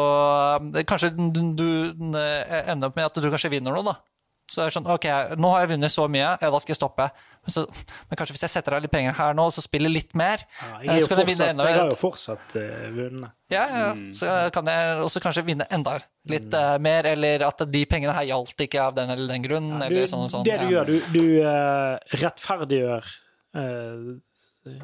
eh, 0.75 0.83
kanskje 0.87 1.11
du, 1.15 1.41
du 1.55 1.67
eh, 2.19 2.61
ender 2.71 2.89
opp 2.89 2.99
med 2.99 3.09
at 3.09 3.19
du 3.19 3.27
kanskje 3.27 3.51
vinner 3.55 3.75
noe, 3.75 3.87
da. 3.87 3.97
Så 4.49 4.63
er 4.63 4.69
det 4.69 4.75
sånn, 4.75 4.87
ok, 4.89 5.05
nå 5.37 5.51
har 5.53 5.65
jeg 5.65 5.71
vunnet 5.75 5.93
så 5.93 6.07
mye, 6.09 6.31
ja, 6.41 6.49
da 6.49 6.61
skal 6.61 6.73
jeg 6.73 6.79
stoppe. 6.79 7.05
Men, 7.39 7.53
så, 7.53 7.63
men 8.09 8.19
kanskje 8.19 8.35
hvis 8.35 8.43
jeg 8.47 8.51
setter 8.51 8.75
av 8.75 8.81
litt 8.83 8.91
penger 8.91 9.13
her 9.15 9.35
nå, 9.37 9.45
så 9.53 9.61
spiller 9.63 9.93
litt 9.93 10.15
mer, 10.17 10.41
Ja, 10.59 10.71
eh, 10.79 10.87
jeg, 10.87 10.95
er 10.95 11.05
så 11.05 11.11
kan 11.11 11.21
jeg 11.21 11.29
vinne 11.29 11.49
enda 11.53 11.67
jeg 11.69 11.77
har 11.77 11.93
jo 11.93 11.99
fortsatt 12.01 12.55
uh, 12.57 12.87
vunnet. 12.97 13.35
Ja, 13.53 13.63
ja, 13.69 13.87
så 14.17 14.33
kan 14.53 14.69
jeg 14.69 14.97
også 15.05 15.21
kanskje 15.23 15.45
vinne 15.47 15.69
enda 15.73 15.95
litt 16.29 16.51
uh, 16.53 16.75
mer, 16.81 17.07
eller 17.13 17.45
at 17.47 17.63
de 17.69 17.85
pengene 17.89 18.13
her 18.17 18.27
gjaldt 18.31 18.65
ikke 18.67 18.83
av 18.83 18.97
den 18.97 19.13
eller 19.13 19.31
den 19.31 19.45
grunn, 19.45 19.71
Du, 19.77 19.85
eller 19.87 20.09
sånn 20.11 20.25
og 20.25 20.33
sånn. 20.33 20.45
det 20.49 20.59
du 20.59 20.67
ja. 20.67 20.71
gjør, 20.79 20.91
du, 20.91 20.97
du 21.15 21.23
uh, 21.45 22.19
rettferdiggjør 22.25 23.13
eh, 23.55 24.77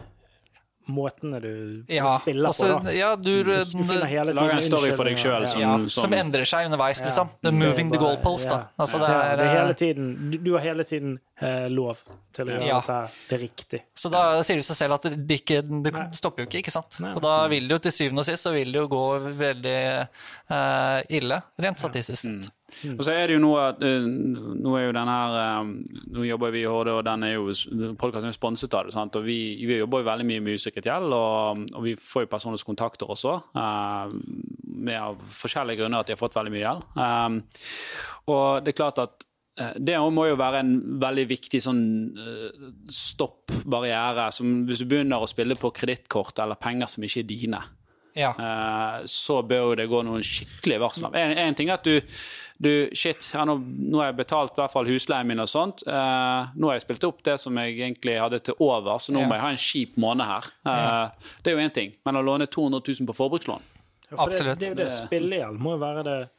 måtene 0.87 1.39
du 1.41 1.83
Ja, 1.89 2.13
spiller 2.19 2.47
altså, 2.49 2.77
på, 2.77 2.83
da. 2.85 2.91
ja, 2.93 3.15
du, 3.15 3.43
Du 3.43 3.65
finner 3.83 4.05
hele 4.05 4.25
tiden 4.33 4.35
Lager 4.35 4.55
en 4.57 4.63
story 4.63 4.91
for 4.93 5.03
deg 5.05 5.17
selv 5.17 5.35
unnskyldninger. 5.41 5.47
som- 5.47 5.61
ja, 5.61 5.87
som 5.89 6.13
endrer 6.13 6.45
seg 6.45 6.65
underveis, 6.65 7.01
liksom. 7.03 7.29
The 7.41 7.51
Det 7.51 7.53
moving 7.53 7.91
the 7.91 7.97
goalpost, 7.99 8.49
da. 8.49 8.63
Altså, 8.79 8.97
Ja, 8.99 9.07
det 9.07 9.15
er, 9.15 9.35
det 9.37 9.45
er 9.45 9.55
eh, 9.55 9.61
hele 9.61 9.73
tiden, 9.73 10.31
du, 10.31 10.37
du 10.37 10.51
har 10.53 10.59
hele 10.59 10.83
tiden 10.83 11.19
eh, 11.41 11.67
lov 11.69 11.99
til 12.35 12.47
å 12.47 12.53
gjøre 12.55 12.67
Ja. 12.67 12.79
dette. 12.81 12.99
Det 13.29 13.37
er 13.37 13.41
riktig. 13.43 13.81
Så 13.95 14.11
da 14.11 14.41
sier 14.43 14.59
det 14.59 14.65
seg 14.67 14.77
selv 14.79 14.97
at 14.97 15.07
det, 15.09 15.15
det 15.27 15.39
ikke, 15.41 15.61
det 15.83 15.93
stopper 16.15 16.43
jo 16.43 16.49
ikke, 16.49 16.61
ikke 16.63 16.75
sant? 16.75 16.99
Nei. 17.03 17.13
Og 17.15 17.21
da 17.23 17.47
vil 17.51 17.67
det 17.67 17.75
jo 17.77 17.79
til 17.87 17.95
syvende 17.95 18.23
og 18.23 18.29
sist 18.29 18.43
så 18.47 18.53
vil 18.55 18.71
det 18.71 18.79
jo 18.83 18.87
gå 18.91 19.05
veldig 19.39 19.79
eh, 20.51 20.99
ille, 21.19 21.41
rent 21.59 21.81
statistisk 21.81 22.25
sett. 22.27 22.51
Og 22.97 23.03
så 23.05 23.13
er 23.13 23.29
det 23.29 23.35
jo 23.37 23.41
noe 23.43 23.59
at 23.69 23.77
uh, 23.85 24.03
Nå 24.03 24.71
er 24.75 24.87
jo 24.87 24.95
den 24.97 25.07
her 25.07 25.35
eh, 25.39 25.67
Nå 26.15 26.23
jobber 26.27 26.51
vi 26.51 26.63
i 26.63 26.67
HD, 26.67 26.89
og 26.91 27.03
den 27.07 27.23
er 27.23 27.35
jo 27.37 27.45
podkasten 28.01 28.27
er 28.31 28.35
sponset 28.35 28.73
av 28.75 28.89
det. 28.89 28.95
sant? 28.97 29.15
Og 29.15 29.23
vi, 29.23 29.37
vi 29.69 29.77
jobber 29.77 30.01
jo 30.01 30.07
veldig 30.09 30.25
mye 30.27 30.43
med 30.43 30.57
usikret 30.59 30.89
gjeld, 30.89 31.13
og, 31.15 31.61
og 31.71 31.85
vi 31.85 31.93
får 31.95 32.25
jo 32.25 32.31
personlige 32.33 32.67
kontakter 32.67 33.13
også. 33.13 33.37
Uh, 33.55 34.11
med 34.65 34.97
av 34.99 35.21
forskjellige 35.37 35.83
grunner 35.83 36.03
at 36.03 36.09
de 36.09 36.17
har 36.17 36.19
fått 36.19 36.35
veldig 36.35 36.51
mye 36.55 36.65
gjeld. 36.65 36.83
Um, 36.99 37.39
og 38.33 38.65
det 38.65 38.73
er 38.73 38.79
klart 38.81 38.99
at 39.05 39.25
det 39.79 39.95
må 40.11 40.25
jo 40.27 40.35
være 40.35 40.59
en 40.59 40.73
veldig 40.99 41.27
viktig 41.29 41.61
sånn 41.63 41.81
stoppbarriere. 42.15 42.91
stopp-barriere. 42.91 44.31
som 44.33 44.65
Hvis 44.67 44.79
du 44.83 44.85
begynner 44.85 45.21
å 45.23 45.27
spille 45.29 45.55
på 45.55 45.71
kredittkort 45.73 46.39
eller 46.43 46.55
penger 46.59 46.87
som 46.91 47.03
ikke 47.03 47.19
er 47.23 47.27
dine, 47.29 47.61
Ja. 48.15 48.29
Eh, 48.39 49.01
så 49.11 49.41
bør 49.43 49.71
jo 49.71 49.75
det 49.75 49.89
gå 49.91 49.99
noen 50.07 50.23
skikkelige 50.23 50.79
varsler. 50.79 51.11
En, 51.19 51.33
en 51.37 51.53
ting 51.55 51.67
er 51.67 51.73
at 51.73 51.83
du, 51.83 51.99
du 52.63 52.89
Shit, 52.95 53.31
ja, 53.33 53.43
nå, 53.43 53.57
nå 53.59 53.99
har 53.99 54.13
jeg 54.13 54.15
betalt 54.21 54.53
i 54.55 54.61
hvert 54.61 54.71
fall 54.71 54.87
husleien 54.87 55.27
min 55.27 55.39
og 55.43 55.49
sånt. 55.51 55.83
Eh, 55.85 56.47
nå 56.55 56.67
har 56.69 56.77
jeg 56.77 56.85
spilt 56.85 57.03
opp 57.09 57.19
det 57.27 57.35
som 57.43 57.57
jeg 57.59 57.75
egentlig 57.75 58.15
hadde 58.21 58.39
til 58.39 58.55
over, 58.63 58.99
så 59.03 59.11
nå 59.11 59.19
Ja. 59.19 59.27
må 59.27 59.35
jeg 59.35 59.41
ha 59.43 59.49
en 59.51 59.57
kjip 59.59 59.97
måned 59.99 60.25
her. 60.31 60.47
Eh, 60.65 61.09
Det 61.43 61.51
er 61.51 61.57
jo 61.59 61.65
én 61.67 61.73
ting. 61.73 61.91
Men 62.05 62.15
å 62.15 62.23
låne 62.23 62.47
200 62.47 62.79
000 62.87 63.05
på 63.07 63.15
forbrukslån 63.19 63.61
Ja, 64.11 64.15
for 64.15 64.29
Absolutt. 64.29 64.59
Det, 64.59 64.59
det 64.59 64.67
er 64.67 64.75
jo 64.75 64.83
det. 64.85 64.91
Spillegjeld 65.09 65.59
må 65.59 65.75
jo 65.75 65.83
være 65.83 66.03
det 66.07 66.29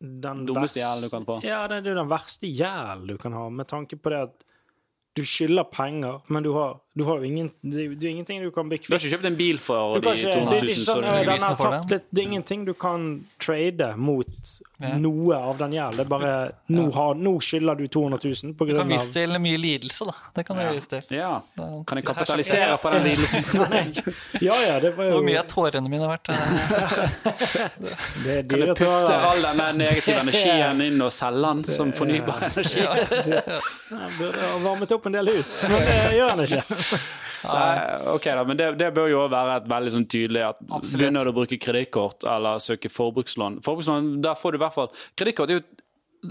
den 0.00 0.44
Dummeste 0.46 0.78
gjelden 0.80 1.08
du 1.08 1.10
kan 1.10 1.26
få. 1.26 1.40
Ja, 1.46 1.64
det 1.70 1.80
er 1.80 1.90
jo 1.90 1.98
den 1.98 2.10
verste 2.10 2.50
gjelden 2.50 3.08
du 3.10 3.16
kan 3.18 3.34
ha, 3.34 3.48
med 3.50 3.68
tanke 3.70 3.98
på 3.98 4.12
det 4.14 4.20
at 4.28 4.44
du 5.18 5.24
skylder 5.26 5.66
penger, 5.72 6.20
men 6.30 6.46
du 6.46 6.52
har, 6.54 6.78
du 6.94 7.04
har 7.04 7.18
jo 7.20 7.24
ingen, 7.28 7.50
det 7.62 7.82
er 7.84 7.88
det 7.94 8.06
er 8.08 8.10
ingenting 8.10 8.40
du 8.42 8.50
kan 8.50 8.66
bli 8.68 8.78
Du 8.82 8.88
har 8.90 8.98
ikke 8.98 9.10
kjøpt 9.12 9.26
en 9.28 9.36
bil 9.38 9.58
for 9.62 10.00
de 10.00 10.08
kan 10.08 10.16
200 10.18 10.32
det, 10.34 10.62
000, 10.62 10.64
det, 10.64 10.72
er 10.72 10.78
sånn, 10.82 11.04
eh, 11.04 11.82
det. 11.84 11.90
litt, 11.92 12.06
det 12.10 12.22
er 12.22 12.26
ingenting 12.26 12.64
du 12.66 12.72
kan 12.74 13.04
trade 13.38 13.92
mot 13.96 14.26
Ja. 14.78 14.92
noe 14.94 15.34
av 15.34 15.56
den 15.58 15.72
gjelden. 15.74 15.96
Det 15.98 16.04
er 16.04 16.10
bare 16.10 16.32
nå, 16.70 16.84
har, 16.94 17.14
nå 17.18 17.32
skylder 17.42 17.74
du 17.80 17.88
200 17.90 18.18
000 18.22 18.52
på 18.54 18.66
Du 18.68 18.76
kan 18.78 18.86
vise 18.86 19.10
til 19.10 19.34
mye 19.42 19.58
lidelse, 19.58 20.06
da. 20.06 20.14
Det 20.36 20.44
kan 20.46 20.56
du 20.58 20.62
vise 20.70 20.86
til. 20.92 21.02
Ja. 21.18 21.32
Kan 21.86 21.98
jeg 21.98 22.06
kapitalisere 22.06 22.76
på 22.82 22.92
den 22.94 23.08
lidelsen? 23.08 23.42
Ja, 24.48 24.54
ja, 24.62 24.76
det 24.80 24.92
var 24.96 25.08
jo 25.08 25.16
Hvor 25.16 25.24
mye 25.26 25.38
er 25.40 25.48
tårene 25.50 25.90
mine 25.90 26.06
verdt? 26.06 26.30
Det 28.24 28.36
er 28.38 28.42
Kan 28.46 28.60
jeg 28.62 28.74
putte 28.74 28.84
tårer. 28.84 29.26
all 29.32 29.42
den 29.42 29.78
negative 29.82 30.20
energien 30.22 30.82
inn 30.86 31.02
og 31.02 31.12
selge 31.14 31.42
den 31.50 31.64
som 31.66 31.90
fornybar 31.94 32.46
energi? 32.48 32.78
Jeg 32.82 34.12
burde 34.18 34.44
ha 34.44 34.58
varmet 34.62 34.94
opp 34.94 35.06
en 35.10 35.18
del 35.18 35.32
hus, 35.34 35.52
men 35.70 35.82
det 35.88 35.98
gjør 36.18 36.34
den 36.36 36.44
ikke. 36.46 36.62
Nei, 37.48 37.74
ok 38.14 38.24
da, 38.34 38.44
men 38.48 38.58
det, 38.58 38.72
det 38.80 38.88
bør 38.96 39.10
jo 39.12 39.18
også 39.22 39.32
være 39.36 39.58
et 39.60 39.68
veldig 39.70 39.92
sånn 39.94 40.06
tydelig 40.10 40.40
at 40.48 40.58
Absolutt. 40.64 40.96
begynner 40.98 41.28
du 41.28 41.30
å 41.30 41.36
bruke 41.36 41.58
kredittkort 41.62 42.26
eller 42.26 42.62
søke 42.62 42.90
forbrukslån 42.90 43.60
Forbrukslån, 43.62 44.16
der 44.24 44.38
får 44.38 44.54
du 44.54 44.58
i 44.58 44.62
hvert 44.64 44.74
fall 44.74 44.90
Kredittkort 45.14 45.52
er 45.54 45.60
jo 45.60 45.66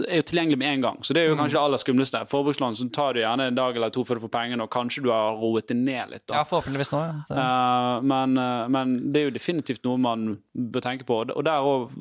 er 0.08 0.20
jo 0.20 0.24
tilgjengelig 0.28 0.58
med 0.60 0.68
en 0.68 0.82
gang, 0.84 0.98
så 1.04 1.14
det 1.16 1.22
er 1.22 1.30
jo 1.30 1.36
kanskje 1.38 1.56
det 1.56 1.62
aller 1.62 1.80
skumleste. 1.80 2.20
Forbrukslån 2.28 2.76
så 2.76 2.86
tar 2.92 3.14
du 3.16 3.20
gjerne 3.22 3.46
en 3.48 3.56
dag 3.56 3.76
eller 3.76 3.92
to 3.94 4.04
før 4.06 4.18
du 4.18 4.24
får 4.26 4.32
pengene, 4.34 4.64
og 4.64 4.72
kanskje 4.72 5.04
du 5.06 5.10
har 5.12 5.38
roet 5.40 5.68
det 5.70 5.76
ned 5.78 6.12
litt. 6.12 6.24
da. 6.28 6.40
Ja, 6.40 6.48
forhåpentligvis 6.48 6.92
nå. 6.92 7.00
Ja. 7.08 7.36
Eh, 7.42 8.02
men, 8.12 8.36
uh, 8.36 8.66
men 8.72 8.96
det 9.12 9.22
er 9.22 9.28
jo 9.28 9.36
definitivt 9.38 9.86
noe 9.88 10.00
man 10.02 10.34
bør 10.52 10.84
tenke 10.84 11.08
på. 11.08 11.22
Og 11.24 11.46
der 11.46 11.64
òg 11.64 11.94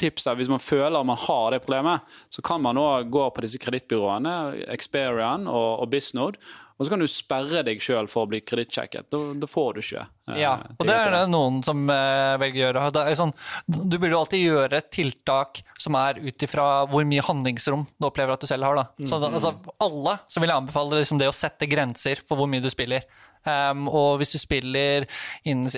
tips 0.00 0.28
der, 0.28 0.38
hvis 0.40 0.52
man 0.52 0.62
føler 0.62 1.04
man 1.04 1.20
har 1.20 1.52
det 1.52 1.62
problemet, 1.66 2.16
så 2.32 2.44
kan 2.44 2.64
man 2.64 2.80
òg 2.80 3.10
gå 3.12 3.26
på 3.34 3.44
disse 3.44 3.60
kredittbyråene, 3.60 4.38
Experian 4.72 5.46
og, 5.50 5.84
og 5.84 5.92
Bisnode, 5.92 6.40
og 6.78 6.86
så 6.86 6.92
kan 6.92 7.00
du 7.02 7.08
sperre 7.10 7.64
deg 7.66 7.80
sjøl 7.82 8.06
for 8.06 8.22
å 8.22 8.30
bli 8.30 8.38
kredittsjekket. 8.46 9.08
Da, 9.10 9.18
da 9.42 9.46
får 9.50 9.72
du 9.74 9.80
ikke. 9.82 10.04
eh, 10.30 10.36
Ja, 10.44 10.52
og 10.78 10.84
det 10.86 10.94
er 10.94 11.10
det 11.16 11.22
noen 11.32 11.56
som 11.66 11.80
eh, 11.90 12.36
velger 12.38 12.60
å 12.60 12.66
gjøre. 12.68 12.84
Det 12.94 13.16
sånn, 13.18 13.32
du 13.66 13.96
burde 13.98 14.12
jo 14.14 14.20
alltid 14.20 14.44
gjøre 14.44 14.80
tiltak 14.94 15.62
som 15.78 15.96
er 15.98 16.20
ut 16.22 16.46
ifra 16.46 16.68
hvor 16.90 17.02
mye 17.08 17.24
handlingsrom 17.26 17.82
du 17.98 18.06
opplever 18.06 18.36
at 18.36 18.40
du 18.40 18.46
selv 18.46 18.68
har. 18.68 18.78
Da. 18.78 18.86
Så 19.10 19.18
da, 19.18 19.32
altså, 19.34 19.54
alle 19.82 20.18
så 20.30 20.38
vil 20.42 20.52
jeg 20.54 20.62
anbefale 20.62 21.00
liksom 21.02 21.18
det 21.18 21.28
å 21.30 21.34
sette 21.34 21.66
grenser 21.70 22.22
for 22.28 22.38
hvor 22.38 22.46
mye 22.50 22.62
du 22.62 22.70
spiller. 22.70 23.02
Um, 23.46 23.86
og 23.88 24.18
hvis 24.20 24.32
du 24.34 24.38
spiller 24.40 25.06
innen 25.44 25.68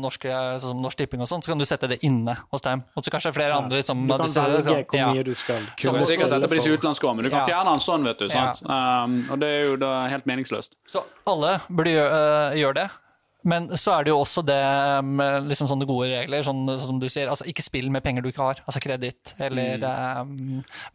norsk, 0.00 0.24
sånn 0.62 0.80
Norsk 0.80 1.02
Tipping 1.02 1.22
og 1.24 1.28
sånn, 1.30 1.44
så 1.44 1.52
kan 1.52 1.60
du 1.60 1.66
sette 1.68 1.90
det 1.90 2.00
inne 2.06 2.36
hos 2.50 2.64
dem. 2.64 2.84
Og 2.96 3.04
så 3.04 3.12
kanskje 3.12 3.34
flere 3.36 3.58
andre 3.58 3.82
som 3.86 4.06
Du 4.06 4.14
kan 4.16 4.24
velge 4.26 4.78
hvor 4.90 4.96
ja. 4.98 5.10
du 5.26 5.34
skal 5.36 5.68
Så 5.76 5.92
kan 5.92 6.08
sikkert 6.08 6.32
sette 6.32 6.48
på 6.50 6.58
disse 6.58 7.14
men 7.14 7.24
du 7.24 7.30
kan 7.30 7.40
Ja. 7.40 7.46
fjerne 7.46 7.70
den 7.70 7.80
sånn, 7.84 8.04
vet 8.04 8.18
du. 8.18 8.26
Ja. 8.30 8.52
Um, 8.64 9.20
og 9.30 9.40
det 9.40 9.48
er 9.48 9.62
jo 9.70 9.76
da 9.80 10.08
helt 10.08 10.26
meningsløst. 10.26 10.76
Så 10.88 11.04
alle 11.26 11.58
burde 11.68 11.94
gjøre, 11.94 12.50
uh, 12.50 12.58
gjøre 12.58 12.74
det. 12.82 12.90
Men 13.42 13.70
så 13.80 13.94
er 13.94 14.04
det 14.04 14.12
jo 14.12 14.18
også 14.20 14.42
det 14.44 14.60
med 15.06 15.48
liksom 15.48 15.68
sånne 15.70 15.88
gode 15.88 16.10
regler, 16.12 16.44
sånn, 16.44 16.66
sånn 16.74 16.90
som 16.92 17.00
du 17.00 17.08
sier. 17.08 17.30
Altså, 17.32 17.46
ikke 17.48 17.64
spill 17.64 17.88
med 17.92 18.04
penger 18.04 18.24
du 18.24 18.28
ikke 18.32 18.50
har, 18.50 18.60
altså 18.66 18.82
kreditt. 18.84 19.34
Eller 19.40 19.80
øh, 19.80 20.34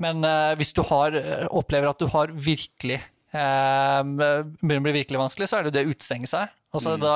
Men 0.03 0.21
uh, 0.21 0.53
hvis 0.59 0.73
du 0.78 0.84
har, 0.86 1.17
øh, 1.17 1.47
opplever 1.49 1.89
at 1.89 2.01
du 2.01 2.07
har 2.13 2.34
virkelig 2.34 3.01
øh, 3.36 4.43
begynner 4.61 4.83
å 4.83 4.88
bli 4.89 4.95
virkelig 5.01 5.19
vanskelig, 5.25 5.49
så 5.51 5.59
er 5.59 5.67
det 5.69 5.75
det 5.77 5.86
å 5.88 5.91
utstenge 5.95 6.29
seg. 6.31 6.53
Altså 6.75 6.97
da 6.99 7.11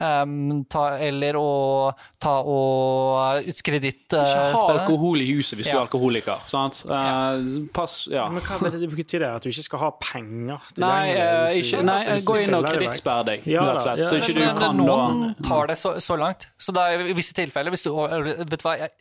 øhm, 0.00 0.62
ta, 0.72 0.96
Eller 1.04 1.36
å 1.36 1.92
ta 2.22 2.38
og 2.40 3.44
kreditt 3.66 4.14
Ikke 4.14 4.22
ha 4.24 4.54
spille. 4.56 4.78
alkohol 4.78 5.20
i 5.20 5.26
huset 5.34 5.58
hvis 5.58 5.68
du 5.68 5.74
er 5.74 5.82
alkoholiker. 5.82 6.40
Sant? 6.48 6.80
Uh, 6.88 7.66
pass, 7.76 7.98
ja. 8.08 8.24
Men 8.32 8.40
hva 8.46 8.56
betyr- 8.62 8.94
betyr 8.94 9.24
det? 9.26 9.28
At 9.36 9.44
du 9.44 9.50
ikke 9.52 9.66
skal 9.66 9.82
ha 9.84 9.90
penger 10.00 10.56
Nei, 10.80 10.94
tilgjengelig 11.10 11.20
eh, 11.20 11.58
ikke, 11.60 11.82
nei, 11.90 12.18
gå 12.30 12.38
inn 12.46 12.56
og 12.56 12.68
kredittsperre 12.70 13.26
deg, 13.28 13.44
Ja 13.50 13.66
rett 13.68 13.76
og 13.76 13.84
slett. 13.84 14.02
ja, 14.04 14.08
Så 14.08 14.22
ikke 14.22 14.38
du 14.38 14.40
Men 14.40 14.56
kan 14.62 14.80
noen 14.80 15.34
tar 15.44 15.68
det 15.68 15.76
så, 15.80 15.94
så 16.00 16.16
langt. 16.20 16.48
Så 16.56 16.72
det 16.72 16.88
er 16.94 17.04
i 17.12 17.16
visse 17.20 17.36
tilfeller 17.36 17.74
hvis 17.76 17.84
du, 17.84 17.92
Vet 17.92 18.56
du 18.56 18.64
hva, 18.64 18.78
jeg, 18.86 18.94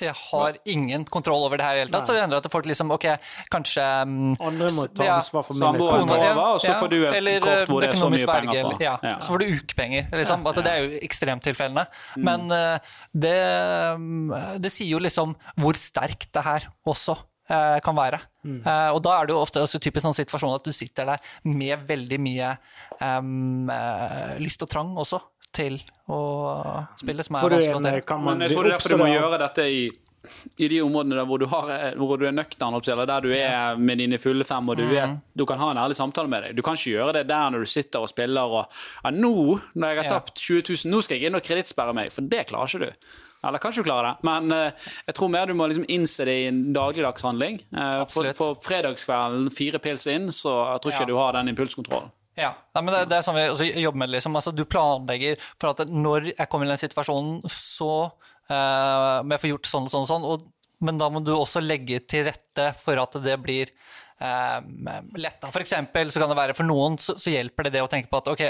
jeg 0.00 0.14
har 0.16 0.56
ingen 0.64 1.04
kontroll 1.04 1.44
over 1.46 1.60
det 1.60 1.66
her 1.66 1.74
i 1.76 1.78
det 1.80 1.84
hele 1.86 1.94
tatt, 1.94 2.08
så 2.08 2.14
det 2.16 2.22
hender 2.24 2.40
at 2.42 2.48
folk 2.52 2.66
liksom 2.68 2.90
OK, 2.94 3.06
kanskje 3.52 3.84
mm, 4.08 4.36
Andre 4.40 4.70
må 4.76 4.86
ta 4.96 5.08
ansvar 5.16 5.44
for 5.46 5.54
mine 5.58 5.72
tar 5.76 6.00
Kona, 6.06 6.16
over, 6.16 6.42
og 6.56 6.60
så 6.64 6.74
får 6.80 6.88
du 6.92 6.96
et 7.04 7.14
eller, 7.20 7.40
kort 7.44 7.70
hvor 7.72 7.84
det 7.84 7.90
er 7.92 8.00
så 8.00 8.10
mye 8.12 8.26
penger 8.32 8.52
på. 8.62 8.70
eller- 8.70 8.82
Ja, 8.86 8.96
Ja. 9.02 9.14
Så 9.20 9.34
får 9.34 9.38
du 9.44 9.46
ukepenger. 9.56 10.08
Liksom. 10.12 10.46
Altså, 10.46 10.62
det 10.64 10.72
er 10.72 10.84
jo 10.86 10.98
ekstremtilfellene. 11.02 11.86
Men 12.16 12.50
uh, 12.50 12.78
det, 13.14 13.36
mm, 13.98 14.60
det 14.62 14.72
sier 14.72 14.90
jo 14.96 14.98
liksom 15.02 15.34
hvor 15.60 15.76
sterkt 15.78 16.30
det 16.32 16.42
her 16.46 16.66
også 16.86 17.16
uh, 17.50 17.78
kan 17.84 17.94
være. 17.96 18.20
Uh, 18.46 18.92
og 18.94 19.00
da 19.02 19.16
er 19.20 19.26
det 19.26 19.34
jo 19.34 19.40
ofte 19.42 19.58
også 19.58 19.80
typisk 19.82 20.04
sånn 20.06 20.14
situasjon 20.14 20.54
at 20.54 20.62
du 20.62 20.70
sitter 20.72 21.04
der 21.08 21.18
med 21.44 21.82
veldig 21.88 22.18
mye 22.22 22.52
um, 23.02 23.66
lyst 24.38 24.62
og 24.62 24.70
trang 24.70 24.92
også 24.96 25.18
til 25.54 25.78
å 26.12 26.18
spille, 26.98 27.24
som 27.26 27.38
er 27.38 27.54
vanskelig 27.56 27.76
å 27.76 28.18
Men 28.24 28.44
jeg 28.46 28.54
tror 28.54 28.66
det 28.66 28.72
er 28.72 28.76
derfor 28.76 28.96
du 28.96 29.02
må 29.02 29.12
gjøre 29.12 29.38
dette 29.46 29.70
i 29.70 29.86
i 30.56 30.68
de 30.68 30.80
områdene 30.82 31.18
der 31.18 31.26
hvor 31.28 31.38
du, 31.38 31.46
har, 31.50 31.72
hvor 31.98 32.18
du 32.18 32.26
er 32.28 32.34
nøktern, 32.34 32.76
eller 32.80 33.08
der 33.08 33.24
du 33.24 33.28
er 33.34 33.76
med 33.78 34.00
dine 34.00 34.18
fulle 34.18 34.46
fem, 34.46 34.68
og 34.68 34.78
du, 34.80 34.86
vet, 34.90 35.18
du 35.36 35.44
kan 35.48 35.60
ha 35.62 35.72
en 35.72 35.82
ærlig 35.84 35.98
samtale 35.98 36.30
med 36.30 36.46
deg. 36.46 36.56
Du 36.58 36.64
kan 36.66 36.78
ikke 36.78 36.96
gjøre 36.96 37.18
det 37.18 37.26
der 37.30 37.52
når 37.52 37.66
du 37.66 37.70
sitter 37.70 38.04
og 38.04 38.10
spiller 38.10 38.56
og 38.58 38.64
ja, 38.64 39.12
nå, 39.14 39.32
når 39.74 39.92
jeg 39.92 40.02
har 40.02 40.10
tapt 40.16 40.34
20 40.42 40.66
000, 40.72 40.90
nå 40.92 41.02
skal 41.04 41.20
jeg 41.20 41.30
inn 41.30 41.38
og 41.38 41.46
kredittsperre 41.46 41.94
meg, 41.96 42.12
for 42.14 42.26
det 42.26 42.46
klarer 42.50 42.72
ikke 42.72 42.90
du. 42.90 43.16
Eller 43.46 43.62
kanskje 43.62 43.84
du 43.84 43.86
klarer 43.86 44.08
det, 44.14 44.26
men 44.26 44.50
uh, 44.50 44.92
jeg 45.06 45.18
tror 45.18 45.30
mer 45.30 45.46
du 45.46 45.54
må 45.54 45.68
liksom 45.70 45.86
innse 45.92 46.26
det 46.26 46.36
i 46.40 46.46
en 46.50 46.62
dagligdags 46.74 47.22
handling. 47.22 47.60
Eh, 47.70 48.00
for, 48.10 48.26
for 48.34 48.56
fredagskvelden, 48.64 49.50
fire 49.54 49.78
pils 49.82 50.08
inn, 50.10 50.32
så 50.34 50.56
jeg 50.72 50.82
tror 50.82 50.94
ikke 50.94 51.04
Ja. 51.04 51.10
du 51.12 51.18
har 51.20 51.36
den 51.36 51.52
impulskontrollen. 51.52 52.10
Ja, 52.36 52.52
Nei, 52.76 52.82
men 52.84 52.92
det, 52.92 53.02
det 53.10 53.18
er 53.18 53.24
sånn 53.24 53.38
vi 53.38 53.46
også 53.48 53.66
jobber 53.80 54.02
med. 54.02 54.12
Liksom. 54.12 54.36
Altså, 54.36 54.52
du 54.52 54.66
planlegger 54.68 55.40
for 55.56 55.72
at 55.72 55.88
når 55.88 56.32
jeg 56.34 56.48
kommer 56.52 56.68
i 56.68 56.74
den 56.74 56.82
situasjonen, 56.82 57.38
så 57.48 57.92
eh, 58.52 59.22
må 59.24 59.36
jeg 59.36 59.44
få 59.46 59.52
gjort 59.54 59.70
sånn 59.70 59.88
og 59.88 59.94
sånn 59.94 60.04
og 60.04 60.10
sånn. 60.10 60.26
Og, 60.34 60.74
men 60.84 61.00
da 61.00 61.08
må 61.08 61.24
du 61.24 61.32
også 61.32 61.64
legge 61.64 62.02
til 62.04 62.26
rette 62.28 62.68
for 62.82 63.00
at 63.00 63.16
det 63.24 63.38
blir 63.40 63.72
eh, 64.20 64.58
letta. 65.16 65.48
For 65.48 65.64
eksempel 65.64 66.12
så 66.12 66.20
kan 66.20 66.28
det 66.28 66.36
være 66.36 66.56
for 66.58 66.68
noen 66.68 66.98
så, 67.00 67.14
så 67.16 67.32
hjelper 67.32 67.70
det 67.70 67.78
det 67.78 67.84
å 67.86 67.88
tenke 67.88 68.12
på 68.12 68.20
at 68.20 68.28
ok, 68.34 68.44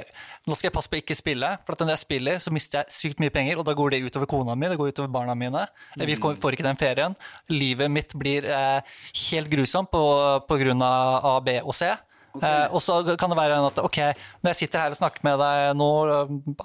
nå 0.50 0.58
skal 0.58 0.72
jeg 0.72 0.74
passe 0.74 0.90
på 0.90 0.98
å 0.98 1.02
ikke 1.04 1.18
spille, 1.18 1.52
for 1.62 1.78
at 1.78 1.86
når 1.86 1.94
jeg 1.94 2.02
spiller 2.02 2.42
så 2.42 2.54
mister 2.56 2.82
jeg 2.82 2.96
sykt 2.96 3.22
mye 3.22 3.34
penger, 3.34 3.62
og 3.62 3.68
da 3.70 3.76
går 3.78 3.94
det 3.94 4.02
utover 4.08 4.26
kona 4.34 4.58
mi, 4.58 4.66
det 4.72 4.80
går 4.80 4.90
utover 4.96 5.14
barna 5.14 5.38
mine. 5.38 5.62
Vi 6.02 6.18
får 6.18 6.42
får 6.42 6.58
ikke 6.58 6.66
den 6.66 6.82
ferien. 6.82 7.14
Livet 7.54 7.94
mitt 7.94 8.18
blir 8.18 8.50
eh, 8.50 8.98
helt 9.28 9.54
grusomt 9.54 9.94
på, 9.94 10.04
på 10.50 10.60
grunn 10.64 10.82
av 10.82 11.30
A, 11.36 11.38
B 11.46 11.60
og 11.62 11.78
C. 11.78 11.94
Eh, 12.42 12.74
og 12.74 12.82
så 12.82 12.98
kan 13.18 13.32
det 13.32 13.38
være 13.38 13.58
at 13.68 13.78
ok, 13.82 13.98
når 14.42 14.52
jeg 14.52 14.58
sitter 14.60 14.82
her 14.84 14.94
og 14.94 14.98
snakker 14.98 15.24
med 15.26 15.38
deg 15.40 15.78
nå, 15.78 15.88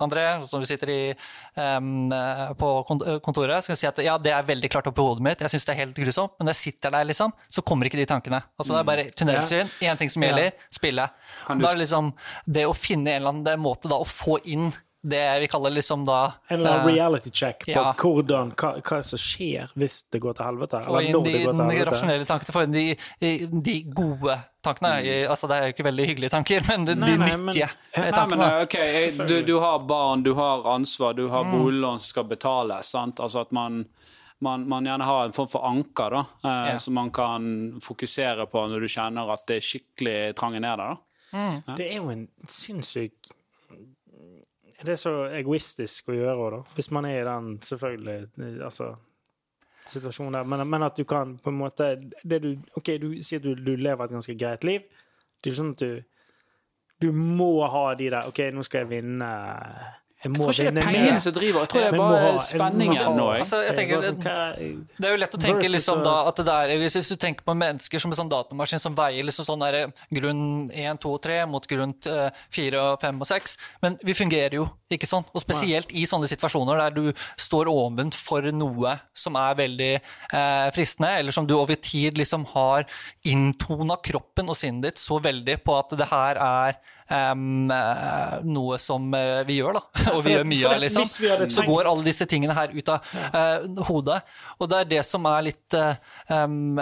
André, 0.04 0.26
som 0.50 0.64
vi 0.64 0.70
sitter 0.70 0.92
i, 0.94 1.00
eh, 1.12 1.80
på 2.60 2.72
eh, 2.82 3.20
kontoret, 3.24 3.62
så 3.62 3.72
kan 3.72 3.76
jeg 3.76 3.82
si 3.84 3.90
at 3.92 4.04
ja, 4.06 4.18
det 4.22 4.36
er 4.36 4.48
veldig 4.48 4.72
klart 4.74 4.92
opp 4.92 5.02
i 5.02 5.08
hodet 5.08 5.26
mitt, 5.26 5.44
jeg 5.46 5.56
syns 5.56 5.68
det 5.70 5.76
er 5.76 5.82
helt 5.84 6.04
grusomt, 6.04 6.36
men 6.38 6.50
når 6.50 6.58
jeg 6.58 6.62
sitter 6.76 6.96
der, 6.98 7.10
liksom, 7.12 7.36
så 7.48 7.66
kommer 7.66 7.90
ikke 7.90 8.02
de 8.02 8.08
tankene. 8.10 8.44
Altså 8.58 8.76
Det 8.76 8.84
er 8.84 8.92
bare 8.92 9.10
tunnelsyn, 9.16 9.74
én 9.88 10.00
ting 10.00 10.14
som 10.14 10.26
gjelder, 10.28 10.56
spille. 10.74 11.10
Da 11.48 11.58
er 11.58 11.68
det 11.68 11.84
liksom 11.86 12.14
det 12.46 12.68
å 12.70 12.78
finne 12.78 13.16
en 13.16 13.22
eller 13.22 13.36
annen 13.36 13.64
måte 13.64 13.92
da 13.92 14.00
å 14.02 14.08
få 14.08 14.40
inn 14.50 14.72
det 15.02 15.40
vi 15.42 15.48
kaller 15.50 15.72
liksom 15.74 16.04
da 16.06 16.18
En 16.48 16.60
eller 16.60 16.72
annen 16.72 16.90
eh, 16.90 16.94
reality 16.96 17.32
check 17.34 17.64
på 17.66 17.72
ja. 17.74 17.94
hvordan, 17.98 18.52
hva, 18.54 18.70
hva 18.86 19.00
som 19.04 19.18
skjer 19.18 19.72
hvis 19.74 19.96
det 20.14 20.20
går 20.22 20.36
til 20.38 20.46
helvete. 20.46 20.82
Få 20.86 21.02
inn 21.02 21.24
de, 21.26 21.34
de 21.48 21.80
rasjonelle 21.90 22.28
tankene, 22.30 22.54
få 22.54 22.64
inn 22.68 22.76
de, 22.76 23.32
de 23.66 23.76
gode 23.98 24.36
tankene. 24.62 24.92
Mm. 25.02 25.32
Altså, 25.34 25.50
det 25.50 25.58
er 25.58 25.66
jo 25.66 25.74
ikke 25.76 25.88
veldig 25.90 26.06
hyggelige 26.12 26.34
tanker, 26.36 26.68
men 26.70 26.86
de, 26.86 26.96
Nei, 27.02 27.10
de 27.10 27.18
nei, 27.18 27.32
nyttige 27.34 27.72
men, 27.98 28.14
tankene. 28.14 28.38
Nei, 28.38 28.46
men 28.46 28.46
eh, 28.60 28.68
ok, 28.68 28.78
jeg- 28.78 29.28
du, 29.32 29.36
du 29.50 29.56
har 29.64 29.80
barn, 29.90 30.22
du 30.28 30.34
har 30.38 30.70
ansvar, 30.76 31.18
du 31.18 31.26
har 31.34 31.50
boliglån 31.50 31.98
som 32.00 32.10
skal 32.14 32.30
betales. 32.30 32.94
Sant? 32.94 33.20
Altså 33.26 33.42
at 33.42 33.52
man, 33.58 33.82
man, 34.46 34.68
man 34.70 34.86
gjerne 34.86 35.10
har 35.10 35.26
en 35.32 35.34
form 35.34 35.50
for 35.50 35.66
anker 35.66 36.14
da, 36.20 36.24
eh, 36.46 36.72
Ja. 36.76 36.78
som 36.80 36.94
man 36.94 37.10
kan 37.12 37.80
fokusere 37.82 38.46
på 38.54 38.68
når 38.70 38.86
du 38.86 38.92
kjenner 39.00 39.34
at 39.34 39.48
det 39.50 39.58
er 39.64 39.66
skikkelig 39.74 40.20
trange 40.38 40.62
ned 40.62 40.78
der. 40.78 40.94
da. 41.32 41.76
Det 41.78 41.86
er 41.90 42.02
jo 42.04 42.10
en 42.12 42.28
sinnssyk 42.46 43.32
Det 44.82 44.96
er 44.96 45.00
så 45.00 45.14
egoistisk 45.38 46.10
å 46.10 46.18
gjøre 46.18 46.52
da. 46.56 46.60
Hvis 46.76 46.92
man 46.96 47.06
er 47.06 47.20
i 47.20 47.26
den, 47.28 47.56
selvfølgelig 47.62 48.20
Altså 48.66 48.96
situasjonen 49.86 50.34
der. 50.34 50.44
Men, 50.44 50.68
men 50.70 50.84
at 50.84 50.98
du 50.98 51.04
kan 51.10 51.36
på 51.42 51.50
en 51.50 51.58
måte 51.58 51.96
du, 52.24 52.52
OK, 52.78 52.96
du 53.02 53.10
sier 53.26 53.42
du, 53.44 53.54
du 53.56 53.76
lever 53.76 54.06
et 54.06 54.16
ganske 54.16 54.36
greit 54.38 54.66
liv. 54.68 54.86
Det 55.42 55.50
er 55.50 55.56
jo 55.56 55.62
sånn 55.62 55.76
at 55.76 55.86
du 55.86 56.02
Du 57.02 57.10
må 57.18 57.66
ha 57.66 57.96
de 57.98 58.12
der 58.14 58.28
OK, 58.30 58.44
nå 58.54 58.62
skal 58.62 58.84
jeg 58.84 58.92
vinne 58.92 59.30
jeg 60.24 60.32
Jeg 60.32 60.38
tror 60.38 60.52
ikke 60.54 60.74
det 60.76 60.84
er 60.84 60.86
pengene 60.86 61.22
som 61.22 61.34
driver, 61.34 61.60
jeg 61.66 61.70
tror 61.72 61.82
det 61.82 61.88
er 61.94 61.98
bare 61.98 62.20
ha- 62.22 62.38
spenningen 62.38 63.16
nå. 63.18 63.28
Altså, 63.40 63.58
tenker- 63.74 64.02
Det 65.02 65.06
er 65.08 65.12
jo 65.16 65.18
lett 65.18 65.34
å 65.34 65.40
tenke 65.42 65.70
liksom 65.72 66.04
da 66.04 66.28
at 66.28 66.36
det 66.36 66.46
der, 66.46 66.68
hvis 66.78 66.96
hvis 66.96 67.10
du 67.10 67.16
tenker 67.16 67.42
på 67.44 67.56
mennesker 67.58 68.00
som 68.00 68.12
en 68.12 68.18
sånn 68.20 68.30
datamaskin 68.30 68.80
som 68.80 68.94
veier 68.96 69.24
liksom 69.26 69.46
sånn 69.46 69.60
der, 69.66 69.92
grunn 70.14 70.70
1, 70.70 71.00
2 71.02 71.14
og 71.16 71.22
3 71.22 71.46
mot 71.50 71.66
grunn 71.68 71.94
4, 72.52 72.76
og 72.78 73.00
5 73.02 73.20
og 73.22 73.28
6, 73.28 73.58
men 73.82 73.98
vi 74.04 74.14
fungerer 74.14 74.54
jo 74.60 74.70
ikke 74.92 75.08
sånn. 75.10 75.26
Og 75.34 75.42
spesielt 75.42 75.92
i 75.92 76.04
sånne 76.06 76.28
situasjoner 76.30 76.78
der 76.78 76.90
du 76.92 77.14
står 77.38 77.66
åpent 77.72 78.14
for 78.14 78.42
noe 78.52 79.00
som 79.14 79.36
er 79.36 79.56
veldig 79.56 79.94
eh, 80.34 80.70
fristende, 80.72 81.18
eller 81.18 81.32
som 81.32 81.48
du 81.48 81.56
over 81.58 81.76
tid 81.76 82.14
liksom 82.18 82.46
har 82.54 82.86
inntona 83.26 83.98
kroppen 84.04 84.50
og 84.50 84.56
sinnet 84.60 84.82
ditt 84.92 85.02
så 85.02 85.20
veldig 85.22 85.64
på 85.64 85.78
at 85.80 85.90
det 85.98 86.08
her 86.12 86.36
er 86.38 86.78
eh, 87.12 88.36
noe 88.48 88.80
som 88.82 89.08
eh, 89.18 89.42
vi 89.48 89.60
gjør, 89.60 89.80
da. 89.80 89.84
Og 90.16 90.24
vi 90.26 90.36
gjør 90.36 90.48
mye 90.48 90.74
av, 90.74 90.82
liksom. 90.84 91.08
Så 91.52 91.66
går 91.68 91.90
alle 91.92 92.08
disse 92.08 92.28
tingene 92.30 92.56
her 92.58 92.74
ut 92.74 92.92
av 92.94 93.16
uh, 93.36 93.86
hodet. 93.90 94.22
Og 94.60 94.70
det 94.72 94.84
er 94.84 94.92
det 94.98 95.02
som 95.08 95.26
er 95.30 95.50
litt 95.50 95.78
uh, 95.78 95.96
um, 96.32 96.80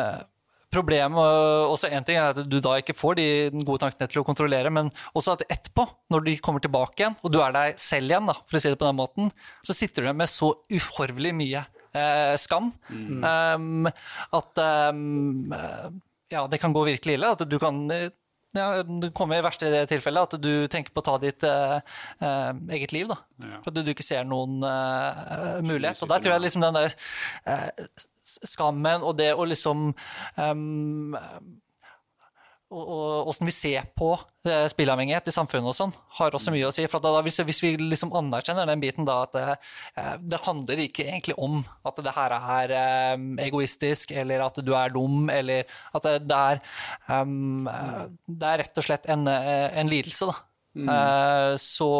Problemet 0.69 1.17
og 1.17 1.71
også 1.73 1.89
en 1.89 2.03
ting 2.05 2.19
er 2.21 2.29
at 2.29 2.43
du 2.45 2.59
da 2.61 2.75
ikke 2.77 2.93
får 2.93 3.15
de 3.17 3.25
gode 3.65 3.79
tankene 3.81 4.05
til 4.11 4.21
å 4.21 4.25
kontrollere, 4.25 4.69
men 4.69 4.91
også 5.17 5.33
at 5.33 5.47
etterpå, 5.47 5.87
når 6.13 6.27
de 6.27 6.35
kommer 6.45 6.61
tilbake 6.61 7.01
igjen, 7.01 7.15
og 7.25 7.33
du 7.33 7.39
er 7.41 7.55
deg 7.55 7.79
selv 7.81 8.13
igjen, 8.13 8.29
da, 8.29 8.35
for 8.45 8.59
å 8.59 8.61
si 8.61 8.69
det 8.69 8.77
på 8.77 8.85
den 8.85 8.99
måten, 8.99 9.31
så 9.65 9.73
sitter 9.73 10.05
du 10.05 10.11
med 10.13 10.29
så 10.29 10.51
uhorvelig 10.69 11.33
mye 11.39 11.63
eh, 11.97 12.35
skam 12.37 12.69
em, 12.91 13.89
at 14.37 14.61
em, 14.61 15.57
eh, 15.57 15.89
ja, 16.35 16.45
det 16.45 16.61
kan 16.61 16.73
gå 16.77 16.85
virkelig 16.85 17.17
ille. 17.17 17.33
At 17.33 17.41
du 17.49 17.57
kan 17.57 17.81
ja, 18.57 18.83
det 18.83 19.11
kommer 19.13 19.37
i 19.37 19.45
verste 19.45 19.69
tilfelle 19.89 20.23
at 20.25 20.33
du 20.41 20.67
tenker 20.71 20.93
på 20.93 21.03
å 21.03 21.05
ta 21.05 21.15
ditt 21.21 21.45
eh, 21.45 21.75
eh, 22.25 22.51
eget 22.77 22.93
liv. 22.95 23.09
da. 23.11 23.19
Ja. 23.43 23.59
For 23.61 23.71
at 23.71 23.85
du 23.85 23.91
ikke 23.93 24.05
ser 24.05 24.25
noen 24.27 24.63
eh, 24.65 25.59
mulighet. 25.65 26.01
Og 26.01 26.09
der 26.09 26.23
tror 26.23 26.35
jeg 26.35 26.45
liksom 26.47 26.65
den 26.65 26.79
der 26.79 26.95
eh, 27.45 27.97
skammen 28.49 29.05
og 29.05 29.17
det 29.19 29.31
å 29.37 29.45
liksom 29.47 29.91
um, 30.37 31.17
hvordan 32.69 33.47
vi 33.49 33.53
ser 33.53 33.87
på 33.97 34.11
spilleavhengighet 34.13 34.69
spillavhengighet 34.71 35.29
i 35.29 35.33
samfunnet 35.33 35.69
og 35.71 35.75
sånn, 35.75 35.93
har 36.19 36.35
også 36.35 36.53
mye 36.53 36.67
å 36.67 36.73
si. 36.73 36.85
For 36.89 37.01
da, 37.03 37.11
hvis, 37.25 37.39
hvis 37.47 37.61
vi 37.63 37.71
liksom 37.79 38.13
anerkjenner 38.15 38.69
den 38.69 38.81
biten 38.83 39.07
da, 39.07 39.23
at 39.25 39.33
det, 39.35 39.55
eh, 39.99 40.13
det 40.21 40.41
handler 40.45 40.83
ikke 40.85 41.07
egentlig 41.07 41.35
om 41.37 41.63
at 41.87 42.01
det 42.05 42.13
her 42.15 42.35
er 42.37 42.75
eh, 42.77 43.15
egoistisk, 43.47 44.13
eller 44.15 44.45
at 44.45 44.61
du 44.65 44.73
er 44.77 44.93
dum, 44.93 45.29
eller 45.33 45.65
at 45.93 46.05
det, 46.05 46.15
det 46.29 46.39
er 46.39 46.61
um, 47.09 47.67
eh, 47.67 48.05
Det 48.27 48.53
er 48.53 48.63
rett 48.63 48.81
og 48.81 48.85
slett 48.85 49.09
en, 49.09 49.27
eh, 49.27 49.67
en 49.79 49.91
lidelse, 49.91 50.29
da. 50.29 50.37
Eh, 50.79 51.55
så 51.57 51.91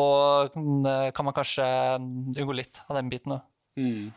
mm, 0.53 1.11
kan 1.15 1.25
man 1.25 1.35
kanskje 1.35 1.65
unngå 1.97 2.55
litt 2.55 2.81
av 2.87 2.99
den 2.99 3.09
biten 3.11 3.35
òg. 3.35 3.45
Mm. 3.79 4.09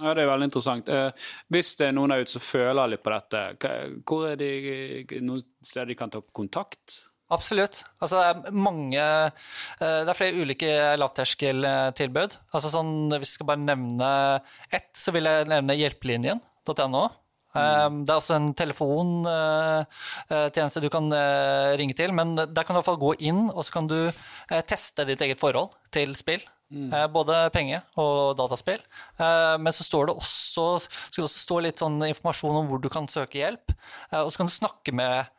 Ja, 0.00 0.14
Det 0.14 0.22
er 0.24 0.30
veldig 0.30 0.48
interessant. 0.48 0.88
Eh, 0.88 1.10
hvis 1.52 1.74
det 1.76 1.86
er 1.90 1.94
noen 1.96 2.10
der 2.14 2.22
ute 2.24 2.32
som 2.32 2.44
føler 2.44 2.90
litt 2.90 3.04
på 3.04 3.12
dette, 3.12 3.40
hvor 4.08 4.22
er 4.30 4.36
det 4.40 5.20
noen 5.20 5.42
steder 5.60 5.88
de 5.92 5.96
kan 5.98 6.12
ta 6.12 6.20
kontakt? 6.32 7.02
Absolutt. 7.30 7.84
Altså, 8.02 8.18
det 8.18 8.50
er 8.50 8.56
mange 8.58 8.98
eh, 8.98 9.30
Det 9.78 10.10
er 10.10 10.18
flere 10.18 10.40
ulike 10.42 10.70
lavterskeltilbud. 10.98 12.32
Altså, 12.50 12.68
sånn, 12.72 12.92
hvis 13.14 13.30
jeg 13.30 13.36
skal 13.38 13.50
bare 13.52 13.68
nevne 13.68 14.08
ett, 14.72 14.90
så 14.98 15.14
vil 15.14 15.24
jeg 15.30 15.46
nevne 15.50 15.78
hjelpelinjen.no. 15.78 17.04
Mm. 17.50 18.06
det 18.06 18.12
er 18.12 18.20
også 18.20 18.36
en 18.36 18.52
telefontjeneste 18.54 20.82
du 20.84 20.86
kan 20.94 21.10
eh, 21.10 21.74
ringe 21.80 21.96
til, 21.98 22.14
men 22.14 22.38
der 22.38 22.62
kan 22.62 22.70
du 22.70 22.76
i 22.76 22.78
hvert 22.78 22.92
fall 22.92 23.02
gå 23.02 23.10
inn 23.26 23.50
og 23.50 23.66
så 23.66 23.74
kan 23.74 23.90
du 23.90 24.06
eh, 24.06 24.62
teste 24.70 25.02
ditt 25.08 25.18
eget 25.26 25.42
forhold 25.42 25.74
til 25.90 26.14
spill. 26.14 26.38
Eh, 26.70 27.06
både 27.10 27.50
penge- 27.50 27.82
og 27.98 28.36
dataspill. 28.38 28.80
Eh, 29.18 29.56
men 29.58 29.74
så 29.74 29.82
står 29.82 30.06
det 30.06 30.14
også, 30.20 30.66
skal 30.86 31.24
det 31.24 31.26
også 31.26 31.42
stå 31.42 31.58
litt 31.64 31.82
sånn 31.82 31.98
informasjon 32.06 32.62
om 32.62 32.70
hvor 32.70 32.80
du 32.82 32.88
kan 32.92 33.10
søke 33.10 33.40
hjelp. 33.40 33.74
Eh, 34.12 34.20
og 34.22 34.30
så 34.30 34.40
kan 34.40 34.50
du 34.50 34.54
snakke 34.54 34.94
med 34.94 35.36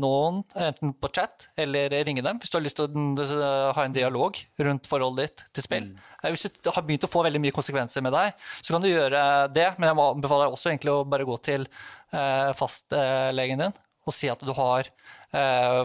noen, 0.00 0.38
enten 0.56 0.94
på 0.96 1.10
chat 1.12 1.50
eller 1.60 1.92
ringe 2.06 2.22
dem, 2.24 2.38
hvis 2.40 2.48
du 2.48 2.54
har 2.56 2.62
lyst 2.64 2.78
til 2.78 2.86
å 2.88 3.18
eh, 3.20 3.72
ha 3.76 3.82
en 3.84 3.92
dialog 3.92 4.38
rundt 4.64 4.88
forholdet 4.88 5.26
ditt 5.26 5.42
til 5.58 5.66
spill. 5.66 5.90
Mm. 5.90 6.30
Hvis 6.32 6.46
du 6.48 6.70
har 6.72 6.86
begynt 6.86 7.04
å 7.04 7.10
få 7.12 7.20
veldig 7.26 7.42
mye 7.44 7.52
konsekvenser 7.52 8.00
med 8.06 8.16
deg, 8.16 8.32
så 8.62 8.72
kan 8.72 8.80
du 8.80 8.88
gjøre 8.88 9.20
det, 9.52 9.66
men 9.76 9.90
jeg 9.90 9.98
anbefaler 10.06 10.48
deg 10.48 10.56
også 10.56 10.72
egentlig 10.72 10.94
å 10.94 11.04
bare 11.04 11.28
gå 11.28 11.36
til 11.44 11.68
fastlegen 12.56 13.60
din 13.66 13.76
og 14.08 14.16
si 14.16 14.32
at 14.32 14.40
du 14.40 14.54
har 14.56 14.88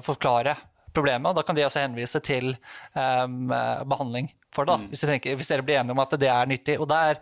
forklare 0.06 0.56
problemet, 0.96 1.30
og 1.30 1.38
da 1.38 1.44
kan 1.46 1.58
de 1.58 1.66
også 1.66 1.84
henvise 1.84 2.22
til 2.26 2.54
um, 2.96 3.52
behandling 3.90 4.32
for 4.54 4.66
det, 4.66 4.74
da, 4.74 4.90
hvis, 4.90 5.04
de 5.04 5.12
tenker, 5.12 5.38
hvis 5.38 5.50
dere 5.52 5.66
blir 5.66 5.80
enige 5.80 5.94
om 5.94 6.02
at 6.02 6.16
det 6.20 6.30
er 6.32 6.50
nyttig. 6.50 6.80
Og 6.82 6.90
der 6.90 7.20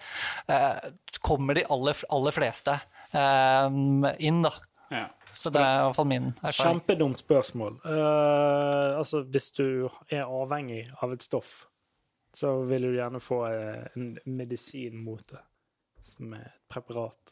uh, 0.51 1.20
kommer 1.26 1.57
de 1.57 1.65
aller, 1.74 2.03
aller 2.13 2.36
fleste 2.36 2.78
um, 3.11 4.07
inn, 4.18 4.41
da. 4.45 4.53
Ja. 4.91 5.05
Så 5.38 5.51
det 5.53 5.61
er 5.61 5.82
i 5.82 5.82
hvert 5.86 5.97
fall 5.99 6.07
min 6.09 6.30
erfaring. 6.32 6.80
Kjempedumt 6.80 7.20
spørsmål. 7.22 7.80
Uh, 7.86 8.97
altså, 8.97 9.22
hvis 9.28 9.51
du 9.57 9.68
er 10.09 10.24
avhengig 10.24 10.88
av 11.03 11.13
et 11.13 11.26
stoff, 11.26 11.68
så 12.34 12.53
vil 12.70 12.88
du 12.88 12.95
gjerne 12.95 13.20
få 13.24 13.38
eh, 13.49 13.86
en 13.97 14.11
medisin 14.30 14.99
mot 15.01 15.24
det, 15.32 15.39
som 16.05 16.34
er 16.38 16.43
et 16.51 16.59
preparat. 16.70 17.32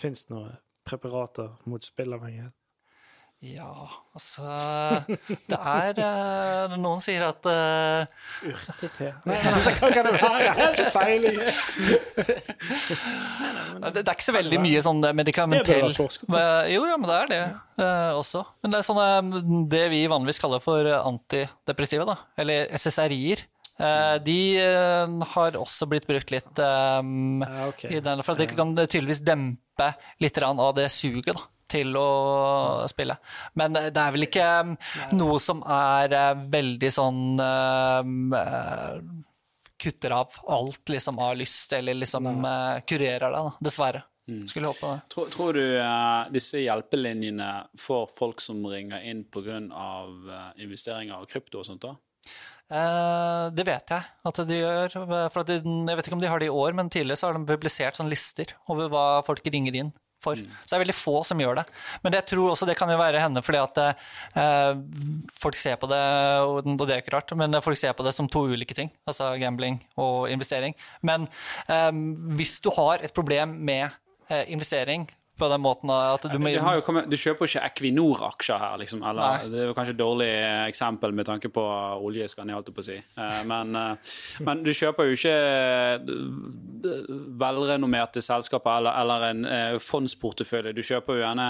Fins 0.00 0.24
det 0.26 0.34
noen 0.34 0.56
preparater 0.82 1.52
mot 1.70 1.84
spillavhengighet? 1.86 2.56
Ja, 3.44 3.88
altså 4.16 4.44
Det 5.50 5.56
er 5.58 5.98
uh, 6.00 6.76
Noen 6.80 7.02
sier 7.04 7.26
at 7.26 7.44
uh, 7.44 8.06
Urtete? 8.48 9.10
Nei, 9.28 9.36
altså, 9.50 9.74
hva 9.76 9.90
kan 9.92 10.06
det 10.06 10.14
være? 10.16 10.54
Det 10.56 10.64
er 10.64 10.76
så 10.78 10.86
feil. 10.94 11.26
det, 13.84 14.00
det 14.00 14.04
er 14.06 14.14
ikke 14.14 14.28
så 14.30 14.36
veldig 14.38 14.60
mye 14.64 14.84
sånn 14.86 15.02
Det 15.04 15.10
burde 15.10 15.20
medikamentell 15.20 15.88
Jo, 16.72 16.86
ja, 16.88 16.96
men 16.96 17.10
det 17.10 17.18
er 17.18 17.32
det 17.34 17.42
uh, 17.82 18.12
også. 18.16 18.44
Men 18.64 18.72
det 18.72 18.80
er 18.80 18.88
sånne 18.88 19.42
det 19.72 19.84
vi 19.92 20.04
vanligvis 20.10 20.40
kaller 20.40 20.62
for 20.64 20.88
antidepressiva, 21.02 22.06
da. 22.08 22.16
Eller 22.40 22.70
SSRI-er. 22.78 23.44
Uh, 23.74 24.16
de 24.22 24.38
uh, 24.62 25.10
har 25.34 25.56
også 25.58 25.88
blitt 25.90 26.06
brukt 26.06 26.30
litt 26.30 26.60
um, 26.62 27.42
Ja, 27.42 27.64
okay. 27.66 27.96
i 27.96 28.00
den, 28.00 28.22
for 28.22 28.36
at 28.36 28.44
det 28.44 28.52
kan 28.54 28.70
tydeligvis 28.78 29.24
dempe 29.26 29.88
litt 30.22 30.38
av 30.46 30.70
det 30.76 30.86
suget 30.94 31.34
da, 31.34 31.42
til 31.70 31.96
å 31.98 32.08
spille. 32.90 33.16
Men 33.58 33.76
det 33.76 34.00
er 34.00 34.14
vel 34.14 34.26
ikke 34.28 34.48
um, 34.64 34.72
noe 35.18 35.36
som 35.42 35.62
er 35.66 36.14
eh, 36.14 36.32
veldig 36.56 36.90
sånn 36.92 37.22
um, 37.40 38.34
eh, 38.38 38.98
Kutter 39.84 40.14
av 40.16 40.36
alt 40.54 40.88
liksom 40.88 41.18
av 41.20 41.34
lyst, 41.36 41.72
eller 41.76 41.96
liksom 41.98 42.28
uh, 42.46 42.78
kurerer 42.88 43.26
deg, 43.26 43.34
da. 43.34 43.64
Dessverre. 43.66 44.04
Skulle 44.48 44.70
håpe 44.70 44.88
det. 44.88 45.00
Tror, 45.12 45.26
tror 45.34 45.58
du 45.58 45.64
uh, 45.76 46.30
disse 46.32 46.62
hjelpelinjene 46.62 47.48
får 47.76 48.06
folk 48.16 48.40
som 48.40 48.62
ringer 48.70 49.02
inn 49.04 49.26
pga. 49.28 49.58
Uh, 49.68 50.46
investeringer 50.62 51.18
og 51.18 51.28
krypto 51.28 51.60
og 51.60 51.68
sånt? 51.68 51.84
da? 51.84 51.92
Uh, 52.72 53.50
det 53.52 53.66
vet 53.68 53.92
jeg 53.92 54.08
at 54.30 54.40
de 54.48 54.60
gjør. 54.62 54.96
For 55.34 55.42
at 55.42 55.52
de, 55.52 55.58
jeg 55.60 55.98
vet 55.98 56.08
ikke 56.08 56.16
om 56.16 56.24
de 56.24 56.32
har 56.32 56.40
det 56.40 56.48
i 56.48 56.56
år, 56.62 56.78
men 56.78 56.88
tidligere 56.88 57.20
så 57.20 57.28
har 57.28 57.36
de 57.36 57.44
publisert 57.50 58.00
sånne 58.00 58.14
lister 58.14 58.54
over 58.72 58.88
hva 58.94 59.04
folk 59.26 59.44
ringer 59.52 59.76
inn 59.82 59.92
for. 60.24 60.40
Så 60.40 60.72
det 60.72 60.78
er 60.78 60.84
veldig 60.84 60.96
få 60.96 61.16
som 61.26 61.40
gjør 61.42 61.60
det. 61.60 61.66
Men 62.04 62.16
jeg 62.18 62.28
tror 62.32 62.52
også 62.52 62.68
det 62.68 62.76
kan 62.78 62.90
jo 62.92 63.00
være 63.00 63.22
henne 63.22 63.42
fordi 63.44 63.60
at 63.60 63.80
eh, 63.84 64.70
folk 65.40 65.58
ser 65.60 65.78
på 65.80 65.90
det, 65.90 66.02
og 66.44 66.62
og 66.64 66.86
det 66.88 66.94
er 66.94 67.02
ikke 67.02 67.14
rart, 67.16 67.34
men 67.38 67.60
folk 67.64 67.78
ser 67.78 67.94
på 67.96 68.06
det 68.06 68.14
som 68.16 68.28
to 68.30 68.46
ulike 68.50 68.76
ting. 68.76 68.90
Altså 69.08 69.34
gambling 69.40 69.78
og 70.00 70.30
investering. 70.32 70.74
Men 71.02 71.28
eh, 71.68 71.92
hvis 72.38 72.58
du 72.64 72.72
har 72.76 73.04
et 73.04 73.14
problem 73.14 73.58
med 73.64 73.88
eh, 74.28 74.44
investering 74.52 75.06
på 75.38 75.48
den 75.50 75.60
måten 75.64 75.90
at 75.90 76.26
du 76.30 76.38
må 76.38 76.52
jo 76.52 76.82
kommet, 76.86 77.08
du 77.10 77.16
kjøper 77.18 77.42
jo 77.44 77.50
ikke 77.50 77.64
Equinor-aksjer 77.70 78.60
her, 78.62 78.76
liksom. 78.78 79.02
Eller, 79.02 79.48
det 79.50 79.62
er 79.64 79.66
jo 79.70 79.74
kanskje 79.74 79.94
et 79.96 79.98
dårlig 79.98 80.28
eksempel 80.68 81.14
med 81.16 81.26
tanke 81.26 81.50
på 81.50 81.64
oljeskann, 82.06 82.52
jeg 82.52 82.58
holdt 82.60 82.70
på 82.76 82.84
å 82.84 82.86
si. 82.86 82.98
Eh, 83.18 83.40
Men, 83.50 83.74
eh, 83.74 84.12
men 84.46 84.62
du 84.62 84.70
kjøper 84.70 85.10
jo 85.10 85.16
ikke 85.18 85.34
eh, 85.34 86.94
velrenommerte 87.42 88.22
selskaper 88.22 88.78
eller, 88.78 89.00
eller 89.02 89.26
en 89.32 89.80
fondsportefølje. 89.82 90.74
Du 90.76 90.82
kjøper 90.86 91.18
jo 91.18 91.24
gjerne 91.26 91.48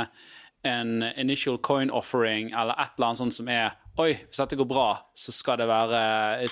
en 0.65 1.03
initial 1.21 1.59
coin 1.61 1.91
offering 1.93 2.49
eller 2.57 2.73
et 2.81 2.95
eller 2.97 3.11
annet 3.11 3.21
sånt 3.21 3.37
som 3.37 3.49
er 3.53 3.75
Oi, 3.95 4.09
hvis 4.27 4.41
dette 4.41 4.57
går 4.59 4.67
bra, 4.67 4.89
så 5.15 5.31
skal 5.31 5.61
det 5.61 5.69
være 5.71 6.49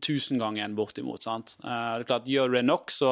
tusengangen 0.00 0.72
bortimot. 0.78 1.20
sant? 1.20 1.58
Det 1.60 1.68
er 1.68 2.04
klart, 2.08 2.24
Gjør 2.32 2.48
du 2.48 2.54
det 2.56 2.62
nok, 2.64 2.88
så, 2.88 3.10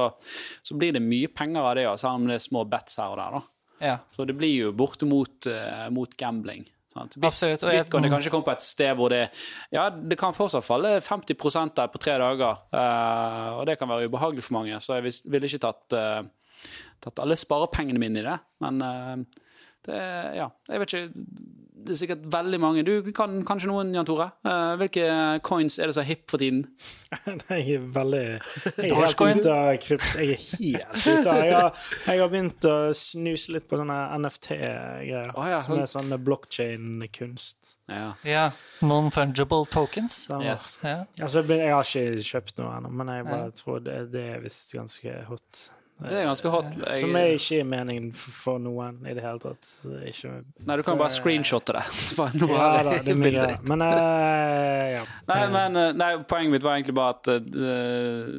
så 0.64 0.78
blir 0.80 0.94
det 0.96 1.02
mye 1.04 1.28
penger 1.28 1.60
av 1.60 1.74
det, 1.76 1.84
selv 2.00 2.22
om 2.22 2.24
det 2.30 2.38
er 2.38 2.46
små 2.46 2.62
bets 2.72 2.96
her 2.96 3.12
og 3.12 3.18
der. 3.20 3.36
da. 3.36 3.42
Ja. 3.80 3.98
Så 4.10 4.24
det 4.26 4.36
blir 4.38 4.54
jo 4.66 4.72
bortimot 4.72 5.46
uh, 5.50 5.88
mot 5.90 6.16
gambling. 6.16 6.64
Sant? 6.92 7.16
Bit- 7.16 7.28
Absolutt, 7.28 7.62
og 7.62 7.72
jeg- 7.74 7.84
Bitcoin 7.84 8.02
det 8.06 8.10
kanskje 8.12 8.30
komme 8.32 8.44
på 8.46 8.52
et 8.52 8.62
sted 8.64 8.96
hvor 8.96 9.10
det 9.12 9.30
Ja, 9.72 9.90
det 9.90 10.16
kan 10.18 10.32
fortsatt 10.32 10.64
falle 10.64 10.94
50 11.00 11.74
der 11.76 11.88
på 11.92 11.98
tre 12.00 12.16
dager. 12.18 12.56
uh, 12.72 13.58
og 13.60 13.66
det 13.66 13.78
kan 13.78 13.88
være 13.88 14.08
ubehagelig 14.08 14.44
for 14.44 14.54
mange, 14.54 14.78
så 14.80 14.94
jeg 15.00 15.12
ville 15.28 15.46
ikke 15.46 15.60
tatt, 15.66 15.92
uh, 15.92 16.22
tatt 17.00 17.18
alle 17.20 17.36
sparepengene 17.36 17.98
mine 18.00 18.18
i 18.18 18.22
det. 18.24 18.38
Men 18.60 18.80
eh, 18.82 19.16
det 19.86 20.00
Ja, 20.36 20.48
jeg 20.68 20.80
vet 20.80 20.94
ikke 20.94 21.12
det 21.87 21.95
er 21.95 21.99
sikkert 22.01 22.24
veldig 22.32 22.59
mange. 22.62 22.82
Du 22.87 23.11
kan 23.16 23.39
kanskje 23.47 23.70
noen, 23.70 23.93
Jan 23.95 24.07
Tore. 24.09 24.28
Eh, 24.47 24.72
hvilke 24.80 25.07
coins 25.47 25.78
er 25.78 25.91
det 25.91 25.97
som 25.97 26.03
er 26.03 26.09
hip 26.11 26.24
for 26.30 26.43
tiden? 26.43 26.64
Nei, 27.47 27.59
Jeg 27.62 27.78
er 27.78 27.84
veldig 27.95 28.22
Jeg 28.26 28.91
er 28.91 28.99
helt 28.99 29.22
ute 29.41 29.55
av 29.55 29.70
krypt... 29.84 30.09
Jeg 30.18 30.32
er 30.34 30.41
helt 30.43 31.07
ute 31.07 31.32
av 31.32 31.43
jeg, 31.47 31.70
jeg 32.11 32.22
har 32.22 32.32
begynt 32.32 32.68
å 32.68 32.76
snuse 32.99 33.55
litt 33.55 33.68
på 33.70 33.78
sånne 33.80 33.99
NFT-greier. 34.18 35.30
oh, 35.37 35.47
ja, 35.51 35.61
som 35.62 35.78
er 35.78 35.87
sånn 35.91 36.12
blockchain-kunst. 36.26 37.76
Ja. 37.93 38.11
Ja. 38.26 38.45
Non-fungible 38.82 39.64
tokens. 39.70 40.24
Yes. 40.43 40.68
Ja. 40.82 40.99
Altså, 41.20 41.45
jeg 41.47 41.72
har 41.72 41.87
ikke 41.87 42.26
kjøpt 42.32 42.61
noe 42.61 42.74
ennå, 42.80 42.93
men 42.99 43.14
jeg 43.14 43.28
bare 43.30 43.57
tror 43.57 43.82
det, 43.87 44.01
det 44.14 44.26
er 44.34 44.45
visst 44.45 44.74
ganske 44.76 45.20
hot. 45.30 45.66
Det 45.97 46.12
er 46.12 46.26
ganske 46.28 46.51
hot. 46.53 46.66
Jeg, 46.76 47.01
Som 47.01 47.14
er 47.16 47.30
ikke 47.38 47.62
meningen 47.64 48.11
for 48.12 48.61
noen 48.61 48.99
i 49.09 49.14
det 49.16 49.22
hele 49.24 49.40
tatt. 49.40 49.68
Ikke, 50.05 50.32
nei, 50.68 50.76
du 50.76 50.82
kan 50.82 50.90
så... 50.92 50.97
bare 51.01 51.14
screenshotte 51.14 51.72
det. 51.72 51.84
Ja 52.53 52.66
da, 52.84 52.99
det 53.01 53.14
er 53.14 53.20
mye. 53.20 53.47
Men 53.70 53.84
uh, 53.86 54.84
ja. 54.92 55.05
Nei, 55.30 55.38
men 55.55 55.80
eh, 55.80 55.94
nei, 55.97 56.11
Poenget 56.28 56.53
mitt 56.53 56.66
var 56.66 56.76
egentlig 56.76 56.97
bare 56.99 57.16
at 57.16 57.30
uh, 57.32 58.36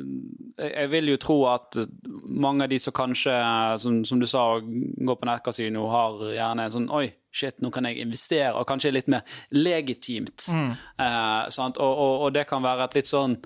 jeg- 0.61 0.91
vil 0.93 1.09
jo 1.11 1.17
tro 1.21 1.39
at 1.49 1.79
mange 2.23 2.67
av 2.67 2.69
de 2.71 2.77
som 2.79 2.93
kanskje, 2.95 3.33
eh, 3.33 3.73
som, 3.81 3.99
som 4.05 4.21
du 4.21 4.29
sa, 4.29 4.45
går 4.61 5.17
på 5.17 5.27
nettkasino, 5.29 5.87
har 5.91 6.21
gjerne 6.37 6.69
en 6.69 6.77
sånn 6.77 6.87
Oi, 6.93 7.07
shit, 7.33 7.57
nå 7.61 7.73
kan 7.73 7.89
jeg 7.89 8.01
investere, 8.05 8.53
og 8.53 8.69
kanskje 8.69 8.93
litt 8.93 9.09
mer 9.11 9.25
legitimt. 9.53 10.47
Eh, 10.53 11.43
sant? 11.53 11.81
Og, 11.81 11.93
og, 12.05 12.15
og 12.27 12.33
det 12.37 12.45
kan 12.49 12.63
være 12.65 12.85
et 12.87 13.01
litt 13.01 13.09
sånn 13.09 13.37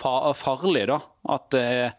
farlig, 0.00 0.86
da. 0.90 1.00
At 1.28 1.54
eh, 1.54 1.90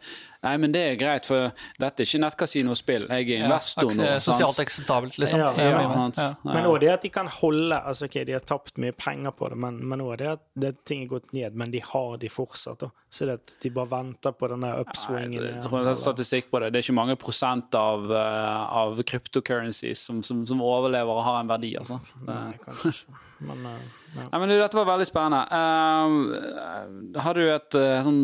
Nei, 0.41 0.55
men 0.57 0.71
det 0.73 0.79
er 0.81 0.95
greit, 0.97 1.27
for 1.29 1.51
dette 1.77 2.01
er 2.01 2.07
ikke 2.07 2.19
nettkasinospill. 2.23 3.03
Jeg 3.13 3.27
er 3.29 3.43
investor 3.45 3.91
nå. 3.93 4.07
Ak- 4.15 4.23
Sosialt 4.25 4.57
akseptabelt, 4.63 5.19
liksom. 5.21 5.37
Ja, 5.37 5.51
Ja, 5.53 5.67
ja, 5.69 6.07
ja, 6.17 6.29
Men 6.47 6.65
òg 6.65 6.79
det 6.81 6.89
at 6.89 7.03
de 7.05 7.11
kan 7.13 7.29
holde 7.29 7.77
altså 7.77 8.07
ok, 8.09 8.17
De 8.25 8.33
har 8.33 8.41
tapt 8.49 8.79
mye 8.81 8.95
penger 8.97 9.35
på 9.37 9.51
det, 9.53 9.59
men, 9.61 9.77
òg 10.01 10.17
det 10.17 10.31
at 10.31 10.41
det, 10.57 10.73
ting 10.89 11.03
er 11.05 11.11
gått 11.13 11.29
ned, 11.37 11.53
men 11.61 11.69
de 11.69 11.83
har 11.85 12.17
de 12.17 12.31
fortsatt. 12.33 12.81
Da. 12.81 12.89
Så 13.13 13.29
det 13.29 13.37
at 13.37 13.55
de 13.61 13.69
bare 13.69 13.91
venter 13.93 14.33
på 14.33 14.49
denne 14.49 14.73
upswingen. 14.81 15.37
Jeg 15.37 15.51
igjen, 15.51 15.61
tror 15.67 15.85
det 15.85 15.93
har 15.93 16.01
statistikk 16.07 16.49
på 16.49 16.63
det. 16.63 16.71
Det 16.73 16.81
er 16.81 16.87
ikke 16.89 16.99
mange 17.03 17.19
prosent 17.21 17.77
av, 17.77 18.09
eh, 18.09 18.77
av 18.81 18.97
cryptocurrencies 19.13 20.01
som, 20.09 20.23
som, 20.25 20.41
som 20.49 20.65
overlever 20.65 21.21
og 21.21 21.21
har 21.29 21.43
en 21.43 21.53
verdi. 21.53 21.75
Altså. 21.77 22.01
Det, 22.17 22.33
Nei, 22.33 22.57
kanskje 22.65 22.95
ikke. 22.97 23.21
Men 23.41 23.65
eh, 23.65 23.85
ja. 24.15 24.25
Nei, 24.27 24.39
men 24.41 24.51
du, 24.51 24.55
dette 24.59 24.77
var 24.77 24.89
veldig 24.91 25.07
spennende. 25.09 25.41
Uh, 25.49 27.19
har 27.25 27.37
du 27.37 27.43
et 27.47 27.77
uh, 27.79 28.01
sånn 28.05 28.23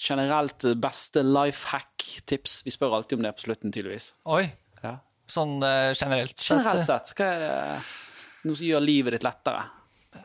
generelt 0.00 0.68
beste 0.82 1.24
life 1.26 1.72
hack-tips? 1.72 2.62
Vi 2.66 2.74
spør 2.74 2.98
alltid 2.98 3.18
om 3.18 3.26
det 3.26 3.34
på 3.36 3.46
slutten, 3.48 3.74
tydeligvis. 3.74 4.12
Oi. 4.32 4.44
Ja. 4.82 4.96
Sånn 5.30 5.58
uh, 5.64 5.92
generelt 5.92 6.36
sett. 6.38 6.52
Generelt 6.54 6.86
sett, 6.86 7.12
hva 7.18 7.32
er 7.34 7.44
det 7.44 8.46
noe 8.46 8.56
som 8.56 8.68
gjør 8.68 8.86
livet 8.86 9.18
ditt 9.18 9.26
lettere? 9.26 9.66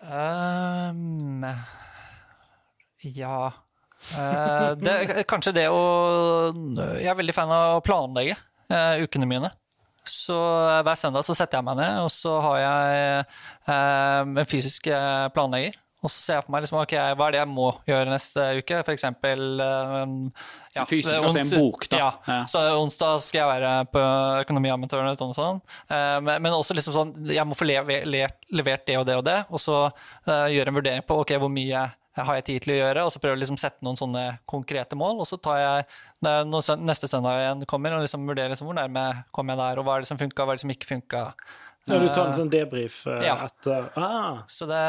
Um, 0.07 1.43
ja 3.01 3.49
Eh, 4.17 4.71
det, 4.81 5.23
Kanskje 5.29 5.53
det 5.55 5.67
å 5.69 5.81
Jeg 6.97 7.09
er 7.11 7.17
veldig 7.17 7.35
fan 7.35 7.51
av 7.53 7.77
å 7.77 7.83
planlegge 7.85 8.35
eh, 8.71 9.03
ukene 9.05 9.29
mine. 9.29 9.51
Så 10.07 10.35
hver 10.81 10.97
søndag 10.97 11.25
så 11.27 11.35
setter 11.37 11.59
jeg 11.59 11.67
meg 11.67 11.77
ned, 11.77 11.99
og 12.01 12.09
så 12.13 12.39
har 12.41 12.57
jeg 12.63 13.23
eh, 13.69 14.41
en 14.41 14.49
fysisk 14.49 14.87
eh, 14.89 15.27
planlegger. 15.35 15.77
Og 16.01 16.09
så 16.09 16.17
ser 16.17 16.39
jeg 16.39 16.45
for 16.47 16.53
meg 16.55 16.63
liksom, 16.63 16.79
okay, 16.81 17.11
hva 17.13 17.27
er 17.27 17.35
det 17.35 17.39
jeg 17.43 17.49
må 17.51 17.67
gjøre 17.85 18.09
neste 18.09 18.45
uke. 18.57 18.79
For 18.87 18.95
eksempel 18.95 19.61
eh, 19.61 20.15
ja, 20.73 20.85
Fysisk, 20.89 21.13
er 21.13 21.27
altså 21.27 21.43
en 21.43 21.51
bok, 21.53 21.85
da. 21.91 21.99
Ja. 21.99 22.07
Ja. 22.25 22.37
Så 22.49 22.63
onsdag 22.79 23.21
skal 23.21 23.43
jeg 23.43 23.51
være 23.51 23.73
på 23.93 24.01
Økonomiamatørene 24.41 25.13
og 25.13 25.35
sånn. 25.37 25.61
Eh, 25.85 26.17
Men, 26.25 26.41
men 26.41 26.57
også 26.57 26.73
liksom 26.73 26.97
sånn, 26.97 27.13
jeg 27.29 27.45
må 27.45 27.53
få 27.59 27.69
levert, 27.69 28.41
levert 28.49 28.87
det 28.89 28.97
og 28.97 29.05
det 29.05 29.19
og 29.21 29.25
det, 29.29 29.37
og 29.53 29.61
så 29.61 29.77
eh, 29.91 30.47
gjøre 30.57 30.73
en 30.73 30.79
vurdering 30.79 31.05
på 31.05 31.19
ok, 31.21 31.35
hvor 31.43 31.53
mye 31.53 31.85
har 32.17 32.37
jeg 32.39 32.45
tid 32.47 32.65
til 32.65 32.73
å 32.73 32.79
gjøre, 32.81 33.03
og 33.07 33.11
så 33.13 33.21
prøve 33.23 33.37
å 33.37 33.39
liksom 33.39 33.59
sette 33.59 33.85
noen 33.85 33.99
sånne 33.99 34.23
konkrete 34.49 34.97
mål. 34.99 35.21
Og 35.23 35.27
så 35.29 35.39
tar 35.39 35.61
jeg 35.61 35.85
når 36.25 36.83
neste 36.83 37.07
søndag 37.11 37.39
igjen 37.39 37.65
kommer, 37.71 37.95
og 37.95 38.03
liksom 38.03 38.27
vurderer 38.27 38.51
liksom 38.51 38.67
hvor 38.67 38.77
nærme 38.77 39.05
kom 39.31 39.51
jeg 39.51 39.61
der, 39.61 39.79
og 39.79 39.87
hva 39.87 39.95
er 39.95 40.03
det 40.03 40.11
som 40.11 40.19
funka, 40.19 40.43
hva 40.43 40.55
er 40.55 40.59
det 40.59 40.65
som 40.65 40.73
ikke 40.75 40.89
funka. 40.91 41.23
Ja, 41.89 41.97
du 41.97 42.07
tar 42.13 42.27
en 42.29 42.35
sånn 42.37 42.49
debrief 42.51 42.99
uh, 43.09 43.15
Ja. 43.25 43.33
etter 43.47 43.87
ah, 43.97 44.43
Så 44.51 44.67
det, 44.69 44.81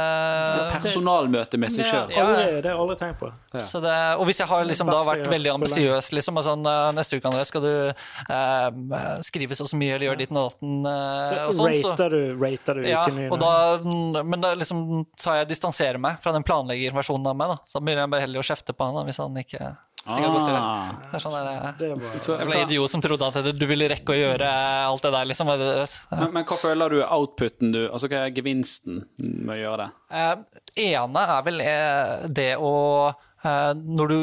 Personalmøte 0.74 1.56
med 1.60 1.72
seg 1.72 1.86
sjøl. 1.88 2.10
Ja. 2.12 2.26
Det 2.36 2.42
har 2.44 2.68
jeg 2.68 2.76
aldri 2.76 2.96
tenkt 3.00 3.22
på. 3.22 3.30
så 3.56 3.80
det, 3.80 3.94
og 4.20 4.26
hvis 4.28 4.42
jeg 4.42 4.48
har 4.50 4.66
liksom 4.68 4.90
da 4.92 4.98
vært 5.06 5.30
veldig 5.32 5.54
ambisiøs 5.54 6.10
liksom, 6.12 6.36
og 6.36 6.44
sånn, 6.44 6.66
eh, 6.68 6.90
Neste 6.96 7.16
uke 7.16 7.30
André, 7.30 7.46
skal 7.48 7.64
du 7.64 7.72
eh, 7.88 9.16
skrive 9.24 9.56
så 9.56 9.64
så 9.70 9.78
mye 9.80 9.96
eller 9.96 10.10
gjøre 10.10 10.20
ditt 10.20 10.34
og 10.34 10.50
datten, 10.50 10.74
eh, 10.90 11.22
Så 11.30 11.38
og 11.46 11.56
sånn, 11.56 11.72
rater 11.72 12.12
du, 12.12 12.20
rater 12.42 12.80
du 12.82 12.88
ja, 12.88 13.06
uken 13.06 13.22
din? 13.22 13.40
da, 13.40 14.22
men 14.28 14.44
da 14.44 14.52
liksom 14.58 15.06
tar 15.16 15.40
jeg 15.40 15.48
distanserer 15.54 16.00
meg 16.02 16.20
fra 16.20 16.36
den 16.36 16.44
planleggerversjonen 16.44 17.32
av 17.32 17.40
meg. 17.40 17.54
da 17.54 17.58
Så 17.64 17.78
da 17.78 17.86
begynner 17.86 18.04
jeg 18.04 18.14
bare 18.16 18.26
heller 18.26 18.44
å 18.44 18.48
kjefte 18.52 18.76
på 18.76 18.88
han 18.90 19.00
da, 19.00 19.06
hvis 19.08 19.22
han 19.22 19.40
ikke 19.40 19.72
Ah. 20.02 20.88
Det 21.12 21.14
er 21.14 21.22
sånn 21.22 21.34
der, 21.36 21.74
Det 21.78 21.88
var 21.94 22.40
jeg 22.40 22.48
ble 22.48 22.60
idiot 22.64 22.90
som 22.90 23.02
trodde 23.04 23.28
at 23.28 23.50
du 23.54 23.66
ville 23.70 23.86
rekke 23.92 24.10
å 24.10 24.16
gjøre 24.18 24.48
alt 24.88 25.04
det 25.04 25.12
der. 25.14 25.28
liksom. 25.30 25.52
Ja. 25.52 25.84
Men, 26.18 26.32
men 26.34 26.46
hva 26.48 26.58
føler 26.58 26.90
du 26.90 26.98
er 27.04 27.12
outputen 27.14 27.70
du 27.74 27.80
Altså 27.86 28.10
hva 28.10 28.24
er 28.26 28.34
gevinsten 28.34 29.04
med 29.22 29.54
å 29.54 29.60
gjøre 29.60 29.84
det? 29.84 29.90
Eh, 30.18 30.34
ene 30.88 31.26
er 31.36 31.44
vel 31.46 31.62
eh, 31.62 32.26
det 32.34 32.50
å 32.58 32.72
eh, 33.12 33.72
Når 33.78 34.10
du 34.10 34.18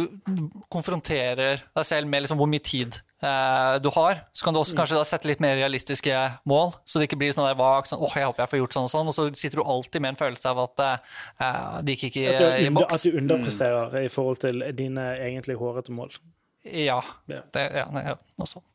konfronterer 0.74 1.64
deg 1.64 1.88
selv 1.88 2.12
med 2.12 2.26
liksom 2.26 2.42
hvor 2.42 2.50
mye 2.52 2.64
tid 2.66 3.00
eh, 3.00 3.06
du 3.20 3.90
har, 3.92 4.22
så 4.32 4.46
kan 4.46 4.56
du 4.56 4.62
også 4.62 4.78
kanskje 4.78 4.96
da 4.96 5.04
sette 5.04 5.28
litt 5.28 5.42
mer 5.44 5.58
realistiske 5.60 6.16
mål. 6.48 6.72
Så 6.88 7.02
det 7.02 7.10
ikke 7.10 7.20
blir 7.20 7.34
sånn 7.36 7.48
der 7.50 7.58
vagt 7.60 7.92
sånn, 7.92 8.00
åh, 8.00 8.16
jeg 8.16 8.30
håper 8.30 8.46
jeg 8.46 8.52
får 8.54 8.62
gjort 8.62 8.78
sånn 8.78 8.88
og 8.88 8.94
sånn, 8.94 9.12
og 9.12 9.18
så 9.18 9.26
sitter 9.36 9.60
du 9.60 9.66
alltid 9.66 10.06
med 10.06 10.14
en 10.14 10.20
følelse 10.22 10.54
av 10.54 10.62
at 10.64 10.84
eh, 10.86 11.78
det 11.84 11.98
gikk 11.98 12.10
ikke 12.10 12.24
i, 12.24 12.30
under, 12.32 12.58
i 12.64 12.74
boks. 12.80 12.96
at 12.96 13.08
du 13.08 13.20
underpresterer 13.20 13.98
i 14.06 14.12
forhold 14.14 14.40
til 14.46 14.64
dine 14.78 15.12
egentlig 15.20 15.60
hårete 15.60 15.96
mål. 15.96 16.16
Ja. 16.64 17.04
Ja. 17.32 17.42
Det, 17.54 17.66
ja, 17.76 17.86
nei, 17.94 18.04
ja 18.08 18.48
sånt. 18.48 18.66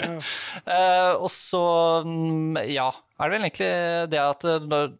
Ja. 0.00 0.20
Eh, 0.76 1.12
og 1.14 1.28
så, 1.30 1.62
mm, 2.04 2.56
ja, 2.72 2.88
er 2.90 3.28
det 3.28 3.36
vel 3.36 3.44
egentlig 3.46 3.72
det 4.10 4.22
at 4.22 4.46
eh, 4.48 4.64
når 4.66 4.94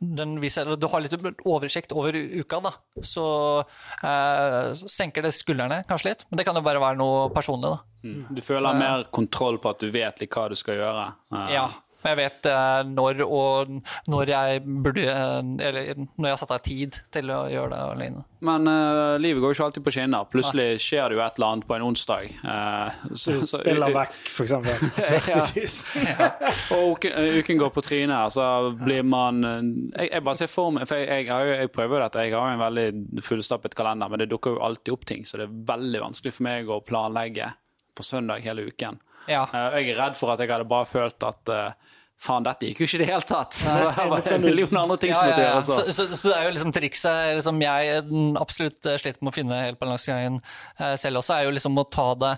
den 0.00 0.36
viser, 0.42 0.68
du 0.76 0.86
har 0.90 1.02
litt 1.02 1.14
oversikt 1.46 1.92
over 1.96 2.16
uka, 2.16 2.60
da, 2.64 2.72
så 3.06 3.26
eh, 3.62 4.72
så 4.78 4.90
senker 4.90 5.24
det 5.24 5.32
skuldrene 5.36 5.82
kanskje 5.88 6.12
litt. 6.12 6.26
Men 6.30 6.40
det 6.40 6.46
kan 6.48 6.58
jo 6.58 6.64
bare 6.66 6.82
være 6.82 7.00
noe 7.00 7.28
personlig, 7.34 7.72
da. 7.72 7.89
Du 8.02 8.40
føler 8.42 8.78
mer 8.80 9.04
kontroll 9.12 9.58
på 9.60 9.74
at 9.74 9.82
du 9.84 9.90
vet 9.92 10.20
litt 10.24 10.32
hva 10.34 10.48
du 10.48 10.58
skal 10.58 10.80
gjøre? 10.80 11.06
Eh, 11.36 11.54
Ja. 11.58 11.68
Men 12.00 12.14
jeg 12.14 12.16
vet 12.16 12.46
eh, 12.48 12.82
når 12.88 13.18
og 13.26 13.72
når 14.08 14.30
jeg 14.32 14.60
burde 14.64 15.02
eh, 15.04 15.50
Eller 15.68 15.90
når 16.00 16.26
jeg 16.30 16.32
har 16.32 16.38
satt 16.40 16.54
av 16.56 16.62
tid 16.64 16.96
til 17.12 17.28
å 17.28 17.42
gjøre 17.52 17.74
det 17.74 17.80
alene. 17.90 18.22
Men 18.40 18.64
uh, 18.64 19.18
livet 19.20 19.42
går 19.42 19.52
jo 19.52 19.56
ikke 19.58 19.66
alltid 19.66 19.84
på 19.84 19.92
skinner. 19.92 20.24
Plutselig 20.32 20.80
skjer 20.80 21.12
det 21.12 21.18
jo 21.18 21.20
et 21.26 21.36
eller 21.36 21.50
annet 21.50 21.66
på 21.68 21.76
en 21.76 21.84
onsdag. 21.90 22.30
Uh, 22.40 22.88
så, 23.12 23.34
Du 23.36 23.44
spiller 23.44 23.92
vekk, 23.92 24.16
for 24.32 24.46
eksempel. 24.46 24.80
40 24.96 25.60
000. 25.60 26.32
Og 26.78 26.96
uken, 26.96 27.18
eh, 27.20 27.36
uken 27.42 27.60
går 27.66 27.74
på 27.76 27.84
trynet, 27.84 28.32
så 28.32 28.48
blir 28.80 29.04
man 29.04 29.44
eh, 29.44 29.60
Jeg, 30.06 30.14
jeg 30.14 30.24
bare 30.30 30.40
ser 30.40 30.48
for 30.48 30.72
meg 30.72 30.88
For 30.88 30.96
jeg, 31.02 31.26
jeg, 31.26 31.28
har 31.34 31.44
jo, 31.50 31.56
jeg 31.66 31.74
prøver 31.76 31.98
jo 31.98 32.04
dette, 32.06 32.24
jeg 32.24 32.32
har 32.38 32.48
jo 32.48 32.56
en 32.56 32.64
veldig 32.64 33.24
fullstappet 33.28 33.76
kalender, 33.76 34.08
men 34.08 34.24
det 34.24 34.30
dukker 34.32 34.56
jo 34.56 34.64
alltid 34.70 34.96
opp 34.96 35.04
ting, 35.12 35.28
så 35.28 35.36
det 35.42 35.50
er 35.50 35.58
veldig 35.74 36.06
vanskelig 36.08 36.32
for 36.38 36.48
meg 36.48 36.72
å 36.72 36.80
planlegge 36.80 37.52
på 37.94 38.06
søndag 38.06 38.44
hele 38.46 38.66
uken. 38.70 39.00
Ja. 39.28 39.44
Eh, 39.52 39.80
Jeg 39.80 39.94
er 39.94 40.02
redd 40.04 40.18
for 40.20 40.32
at 40.34 40.40
jeg 40.42 40.50
hadde 40.52 40.68
bare 40.70 40.88
følt 40.88 41.26
at 41.28 41.52
eh, 41.54 41.96
faen, 42.20 42.44
dette 42.44 42.68
gikk 42.68 42.82
jo 42.82 42.88
ikke 42.88 42.98
i 42.98 43.02
det 43.04 43.10
hele 43.12 43.28
tatt. 43.28 43.60
Nei, 43.66 43.76
det 43.96 44.08
var 44.14 44.32
en 44.36 44.42
million 44.48 44.80
andre 44.82 44.98
ting 45.00 45.14
som 45.16 45.30
måtte 45.30 45.44
gjøres. 45.46 45.70
Så, 45.70 45.78
Så. 45.84 45.94
så, 46.00 46.08
så 46.22 46.32
det 46.32 46.34
er 46.40 46.48
jo 46.48 46.56
liksom 46.56 46.74
trikset 46.76 47.36
liksom 47.38 47.62
jeg 47.64 48.02
mm, 48.10 48.34
absolutt 48.40 48.90
eh, 48.90 48.98
sliter 49.00 49.24
med 49.24 49.32
å 49.32 49.38
finne 49.38 49.62
helt 49.66 49.80
balansegangen 49.80 50.42
eh, 50.80 50.96
selv 51.00 51.22
også, 51.22 51.38
er 51.38 51.48
jo 51.48 51.56
liksom 51.56 51.80
å 51.80 51.86
ta 51.88 52.10
det 52.24 52.34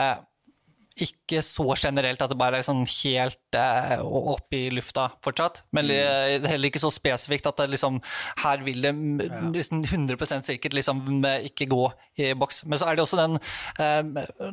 eh, 0.00 0.16
ikke 1.04 1.42
så 1.44 1.66
generelt 1.76 2.22
at 2.24 2.30
det 2.32 2.38
bare 2.40 2.56
er 2.56 2.64
sånn 2.64 2.86
helt 2.88 3.56
eh, 3.60 3.98
opp 4.00 4.54
i 4.56 4.62
lufta 4.72 5.10
fortsatt, 5.20 5.58
men 5.76 5.90
eh, 5.92 6.38
heller 6.48 6.70
ikke 6.70 6.80
så 6.80 6.88
spesifikt 6.94 7.50
at 7.50 7.60
det 7.60 7.66
liksom 7.74 7.98
her 8.40 8.64
vil 8.64 8.80
det 8.80 8.94
mm, 8.96 9.52
liksom 9.52 9.82
100 9.84 10.40
sikkert 10.48 10.72
liksom 10.78 11.04
ikke 11.50 11.68
gå 11.68 11.82
i 12.24 12.30
boks. 12.40 12.62
Men 12.64 12.80
så 12.80 12.88
er 12.88 12.96
det 12.96 13.04
også 13.04 13.20
den 13.20 13.36
eh, 13.36 14.48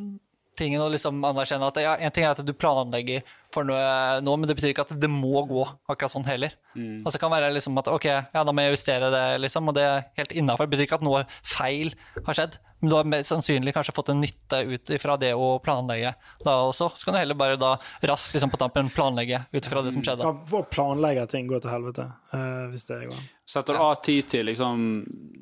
tingen 0.57 0.81
å 0.83 0.89
liksom 0.93 1.23
anerkjenne 1.25 1.69
at 1.69 1.79
ja, 1.81 1.93
en 1.97 2.13
ting 2.13 2.25
er 2.25 2.33
at 2.33 2.43
du 2.45 2.53
planlegger 2.53 3.23
for 3.53 3.67
noe 3.67 4.19
nå, 4.23 4.33
men 4.37 4.49
det 4.49 4.55
betyr 4.57 4.73
ikke 4.73 4.85
at 4.87 4.93
det 4.97 5.09
må 5.11 5.43
gå 5.49 5.63
akkurat 5.89 6.11
sånn 6.11 6.25
heller. 6.25 6.55
Altså, 6.73 7.15
det 7.15 7.21
kan 7.21 7.33
være 7.33 7.51
liksom 7.53 7.77
at 7.77 7.89
ok, 7.91 8.07
ja, 8.33 8.41
da 8.41 8.53
må 8.55 8.65
jeg 8.65 8.73
justere 8.73 9.11
det, 9.13 9.23
liksom, 9.43 9.69
og 9.69 9.77
det 9.77 9.83
er 9.85 10.05
helt 10.17 10.33
innafor. 10.33 10.65
Det 10.65 10.73
betyr 10.73 10.87
ikke 10.87 10.99
at 11.01 11.05
noe 11.05 11.23
feil 11.45 11.93
har 12.25 12.39
skjedd, 12.39 12.57
men 12.81 12.91
du 12.91 12.97
har 12.97 13.09
mest 13.13 13.29
sannsynlig 13.29 13.75
kanskje 13.75 13.95
fått 13.95 14.09
en 14.13 14.23
nytte 14.23 14.63
ut 14.73 14.93
fra 15.03 15.17
det 15.21 15.31
å 15.37 15.53
planlegge 15.63 16.15
da 16.45 16.57
også. 16.65 16.89
Så 16.97 17.07
kan 17.07 17.17
du 17.17 17.21
heller 17.21 17.37
bare 17.39 17.59
da 17.61 17.75
raskt 18.09 18.35
liksom, 18.35 18.51
på 18.53 18.61
tampen 18.61 18.89
planlegge 18.93 19.43
ut 19.53 19.69
fra 19.69 19.85
det 19.85 19.93
som 19.95 20.05
skjedde. 20.05 20.25
Ja, 20.25 20.49
for 20.49 20.65
å 20.65 20.69
planlegge 20.73 21.29
ting 21.31 21.49
går 21.51 21.63
til 21.63 21.75
helvete, 21.75 22.09
uh, 22.33 22.65
hvis 22.73 22.89
det 22.89 23.03
går 23.05 23.15
an. 23.15 23.31
Setter 23.53 23.77
du 23.77 23.85
av 23.85 23.95
tid 24.03 24.29
til 24.33 24.49
liksom 24.49 24.87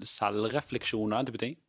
selvrefleksjoner, 0.06 1.30
type 1.32 1.42
ting? 1.42 1.60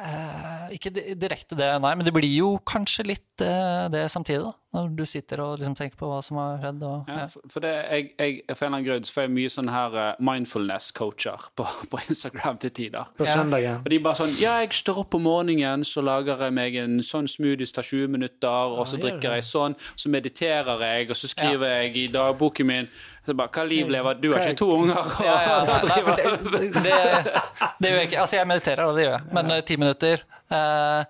Eh, 0.00 0.66
ikke 0.76 0.92
direkte 0.94 1.58
det, 1.58 1.68
nei, 1.82 1.92
men 1.98 2.06
det 2.06 2.14
blir 2.16 2.30
jo 2.32 2.54
kanskje 2.68 3.06
litt 3.10 3.44
eh, 3.44 3.86
det 3.92 4.06
samtidig, 4.12 4.48
da. 4.48 4.54
Når 4.72 4.92
du 4.94 5.02
sitter 5.08 5.40
og 5.42 5.58
liksom 5.58 5.74
tenker 5.74 5.98
på 5.98 6.06
hva 6.06 6.20
som 6.22 6.36
har 6.38 6.60
skjedd. 6.62 6.82
Og, 6.86 7.08
Ja, 7.10 7.14
ja. 7.20 7.26
for 7.26 7.40
for 7.50 7.60
det, 7.64 7.72
jeg, 7.90 8.12
jeg, 8.18 8.42
for 8.54 8.66
en 8.66 8.74
eller 8.74 8.76
annen 8.78 8.86
grunn 8.86 9.04
så 9.08 9.12
får 9.16 9.24
jeg 9.26 9.32
mye 9.34 9.50
sånne 9.50 9.72
her 9.74 9.96
eh, 9.98 10.20
mindfulness-coacher 10.28 11.48
på, 11.58 11.66
på 11.90 12.00
Instagram 12.08 12.58
til 12.62 12.70
tider. 12.70 13.04
På 13.18 13.26
Ja. 13.26 13.34
søndagen. 13.40 13.80
Og 13.84 13.90
de 13.90 13.98
bare 14.04 14.14
sånn 14.20 14.34
Ja, 14.40 14.58
jeg 14.62 14.72
står 14.78 14.98
opp 15.02 15.14
om 15.18 15.22
morgenen, 15.26 15.82
så 15.84 16.02
lager 16.06 16.38
jeg 16.46 16.52
meg 16.54 16.76
en 16.76 16.98
sånn 17.02 17.26
smoothies, 17.28 17.72
tar 17.74 17.82
20 17.82 18.08
minutter, 18.14 18.48
og 18.78 18.86
så 18.86 18.98
Ja, 18.98 19.08
drikker 19.08 19.34
jeg 19.38 19.44
sånn, 19.48 19.74
så 19.96 20.08
mediterer 20.12 20.80
jeg, 20.86 21.10
og 21.10 21.16
så 21.16 21.28
skriver 21.34 21.66
jeg 21.82 21.96
i 21.96 22.06
dagboken 22.08 22.66
min 22.66 22.88
så 23.26 23.34
bare, 23.36 23.48
Hva 23.52 23.66
liv 23.68 23.88
lever 23.90 24.14
du? 24.20 24.30
har 24.32 24.40
ikke 24.40 24.56
to 24.62 24.70
unger? 24.72 25.10
Ja, 25.20 25.36
ja, 25.44 25.80
nei, 25.90 26.00
det, 26.02 26.72
det, 26.82 27.40
det 27.80 27.90
gjør 27.90 27.98
jeg 27.98 28.08
ikke. 28.08 28.20
Altså, 28.22 28.36
jeg 28.38 28.46
mediterer, 28.48 28.84
og 28.86 28.96
det 28.96 29.04
gjør 29.04 29.16
jeg, 29.18 29.32
men 29.36 29.50
eh, 29.50 29.60
ti 29.66 29.76
minutter. 29.76 30.22
Eh, 30.50 31.04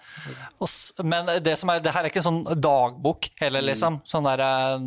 men 1.05 1.31
det 1.41 1.57
som 1.61 1.73
er, 1.73 1.81
det 1.81 1.95
her 1.95 2.05
er 2.05 2.11
ikke 2.11 2.21
en 2.21 2.29
sånn 2.29 2.61
dagbok 2.61 3.31
heller, 3.41 3.65
liksom. 3.65 4.01
Sånn 4.09 4.29
der 4.29 4.43
eh, 4.45 4.87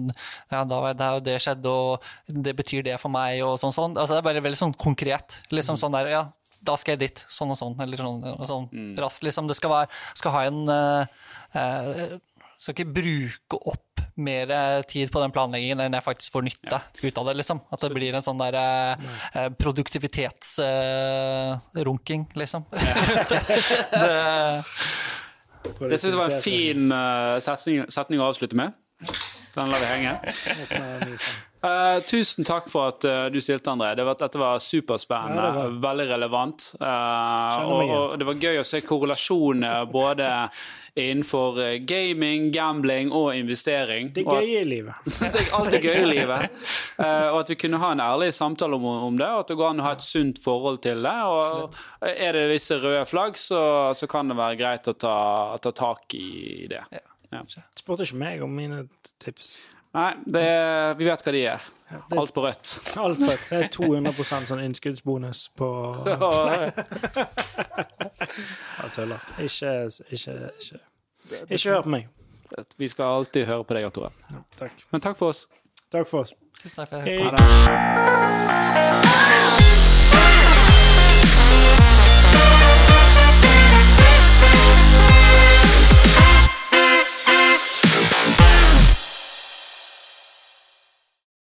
Ja, 0.53 0.63
da 0.69 0.81
var 0.85 0.97
det 0.97 1.09
det 1.25 1.39
skjedde, 1.43 1.73
og 1.73 2.37
det 2.47 2.55
betyr 2.57 2.85
det 2.85 2.99
for 3.01 3.13
meg, 3.13 3.41
og 3.45 3.57
sånn 3.61 3.75
sånn. 3.75 3.97
Altså, 3.97 4.15
det 4.15 4.23
er 4.23 4.29
bare 4.29 4.45
veldig 4.45 4.61
sånn 4.65 4.77
konkret. 4.77 5.39
Liksom 5.53 5.79
sånn 5.81 5.95
der, 5.97 6.11
ja, 6.13 6.25
da 6.63 6.77
skal 6.79 6.95
jeg 6.95 7.05
dit. 7.07 7.25
Sånn 7.33 7.53
og 7.53 7.59
sånn. 7.59 7.77
Eller 7.83 8.01
sånn, 8.01 8.21
og 8.35 8.45
sånn 8.49 8.69
raskt, 8.99 9.25
liksom. 9.27 9.49
Det 9.49 9.57
skal, 9.59 9.73
være, 9.73 10.03
skal 10.19 10.37
ha 10.37 10.45
en 10.49 10.61
uh, 10.69 11.25
uh, 11.57 12.19
skal 12.63 12.77
ikke 12.77 12.93
bruke 12.95 13.59
opp 13.73 13.92
mer 14.15 14.51
eh, 14.51 14.81
tid 14.89 15.11
på 15.11 15.21
den 15.23 15.31
planleggingen 15.33 15.79
enn 15.83 15.93
jeg 15.97 16.03
faktisk 16.05 16.31
får 16.35 16.41
nytte 16.47 16.77
ut 17.03 17.17
av 17.17 17.25
det. 17.29 17.35
liksom. 17.39 17.57
At 17.73 17.81
det 17.81 17.93
blir 17.95 18.13
en 18.13 18.25
sånn 18.25 18.41
der 18.41 18.53
eh, 18.59 18.95
produktivitetsrunking, 19.59 22.21
liksom. 22.33 22.61
det, 22.71 22.83
Det 25.79 25.97
syns 25.97 26.13
jeg 26.13 26.19
var 26.19 26.29
en 26.29 26.41
fin 26.43 26.91
uh, 26.91 27.39
setning, 27.43 27.85
setning 27.91 28.19
å 28.21 28.25
avslutte 28.31 28.55
med. 28.59 28.71
Den 29.53 29.69
lar 29.69 29.79
vi 29.79 29.85
henge. 29.85 30.19
Uh, 31.63 31.99
tusen 32.09 32.43
takk 32.47 32.69
for 32.71 32.87
at 32.89 33.05
uh, 33.05 33.25
du 33.29 33.41
stilte, 33.41 33.69
André. 33.69 33.95
Det 33.95 34.03
var, 34.07 34.15
dette 34.19 34.37
var 34.41 34.59
superspennende. 34.63 35.41
Ja, 35.41 35.51
det 35.51 35.57
var- 35.59 35.69
Veldig 35.87 36.07
relevant. 36.09 36.59
Uh, 36.81 36.87
og, 37.69 37.89
og 37.93 38.19
det 38.19 38.25
var 38.29 38.35
gøy 38.47 38.57
å 38.61 38.63
se 38.65 38.81
korrelasjonene 38.81 39.85
både 39.93 40.27
innenfor 40.95 41.61
eh, 41.61 41.73
gaming, 41.73 42.51
gambling 42.51 43.11
og 43.11 43.35
investering. 43.35 44.11
Det 44.13 44.25
gøye 44.27 44.61
i 44.61 44.67
livet. 44.67 44.95
det 45.69 45.79
er 45.79 45.87
gøy 45.87 46.01
i 46.03 46.09
livet. 46.11 46.49
Eh, 46.93 47.27
og 47.33 47.39
at 47.39 47.49
vi 47.49 47.55
kunne 47.57 47.79
ha 47.81 47.87
en 47.95 48.01
ærlig 48.03 48.27
samtale 48.37 48.77
om, 48.77 48.83
om 48.85 49.15
det, 49.17 49.25
og 49.25 49.39
at 49.41 49.49
det 49.49 49.55
går 49.57 49.71
an 49.71 49.81
å 49.81 49.85
ha 49.87 49.93
et 49.95 50.03
sunt 50.05 50.37
forhold 50.39 50.77
til 50.85 51.01
det. 51.01 51.13
Og 51.25 51.77
er 52.05 52.37
det 52.37 52.43
visse 52.51 52.77
røde 52.77 53.01
flagg, 53.09 53.39
så, 53.41 53.63
så 53.97 54.07
kan 54.07 54.29
det 54.29 54.37
være 54.37 54.59
greit 54.59 54.89
å 54.91 54.93
ta, 54.93 55.15
ta 55.63 55.71
tak 55.73 56.13
i 56.15 56.67
det. 56.69 56.83
Ja. 57.33 57.41
Spurte 57.79 58.05
ikke 58.05 58.19
meg 58.21 58.45
om 58.45 58.53
mine 58.53 58.83
tips. 59.23 59.55
Nei, 59.97 60.11
det, 60.37 60.45
vi 61.01 61.09
vet 61.09 61.25
hva 61.25 61.33
de 61.33 61.41
er. 61.55 61.65
Det- 62.09 62.17
Alt 62.19 62.33
på 62.33 62.41
rødt. 62.45 62.73
Alt 62.97 63.19
på 63.19 63.25
rødt. 63.29 63.45
det 63.49 63.63
er 63.63 63.67
200 63.67 64.45
sånn 64.49 64.61
innskuddsbonus 64.65 65.49
på 65.57 65.69
Jeg 68.83 68.91
tuller. 68.95 69.19
Ikke, 69.39 69.89
ikke, 70.11 70.33
ikke. 70.59 70.79
Ikke 71.49 71.69
hør 71.69 71.81
på 71.81 71.89
meg. 71.89 72.07
Vi 72.77 72.87
skal 72.87 73.05
alltid 73.19 73.45
høre 73.49 73.63
på 73.65 73.73
deg, 73.77 73.81
Jan 73.87 73.91
Tore. 73.95 74.11
Takk. 74.59 74.71
Men 74.91 75.01
takk 75.01 75.17
for 75.17 75.27
oss. 75.33 75.47
Takk 75.91 76.07
for 76.09 76.19
oss. 76.25 76.33
tusen 76.61 76.75
takk 76.81 76.89
for 76.89 76.97
Hei. 77.01 77.17
hørte 77.23 77.37
det. 79.77 79.82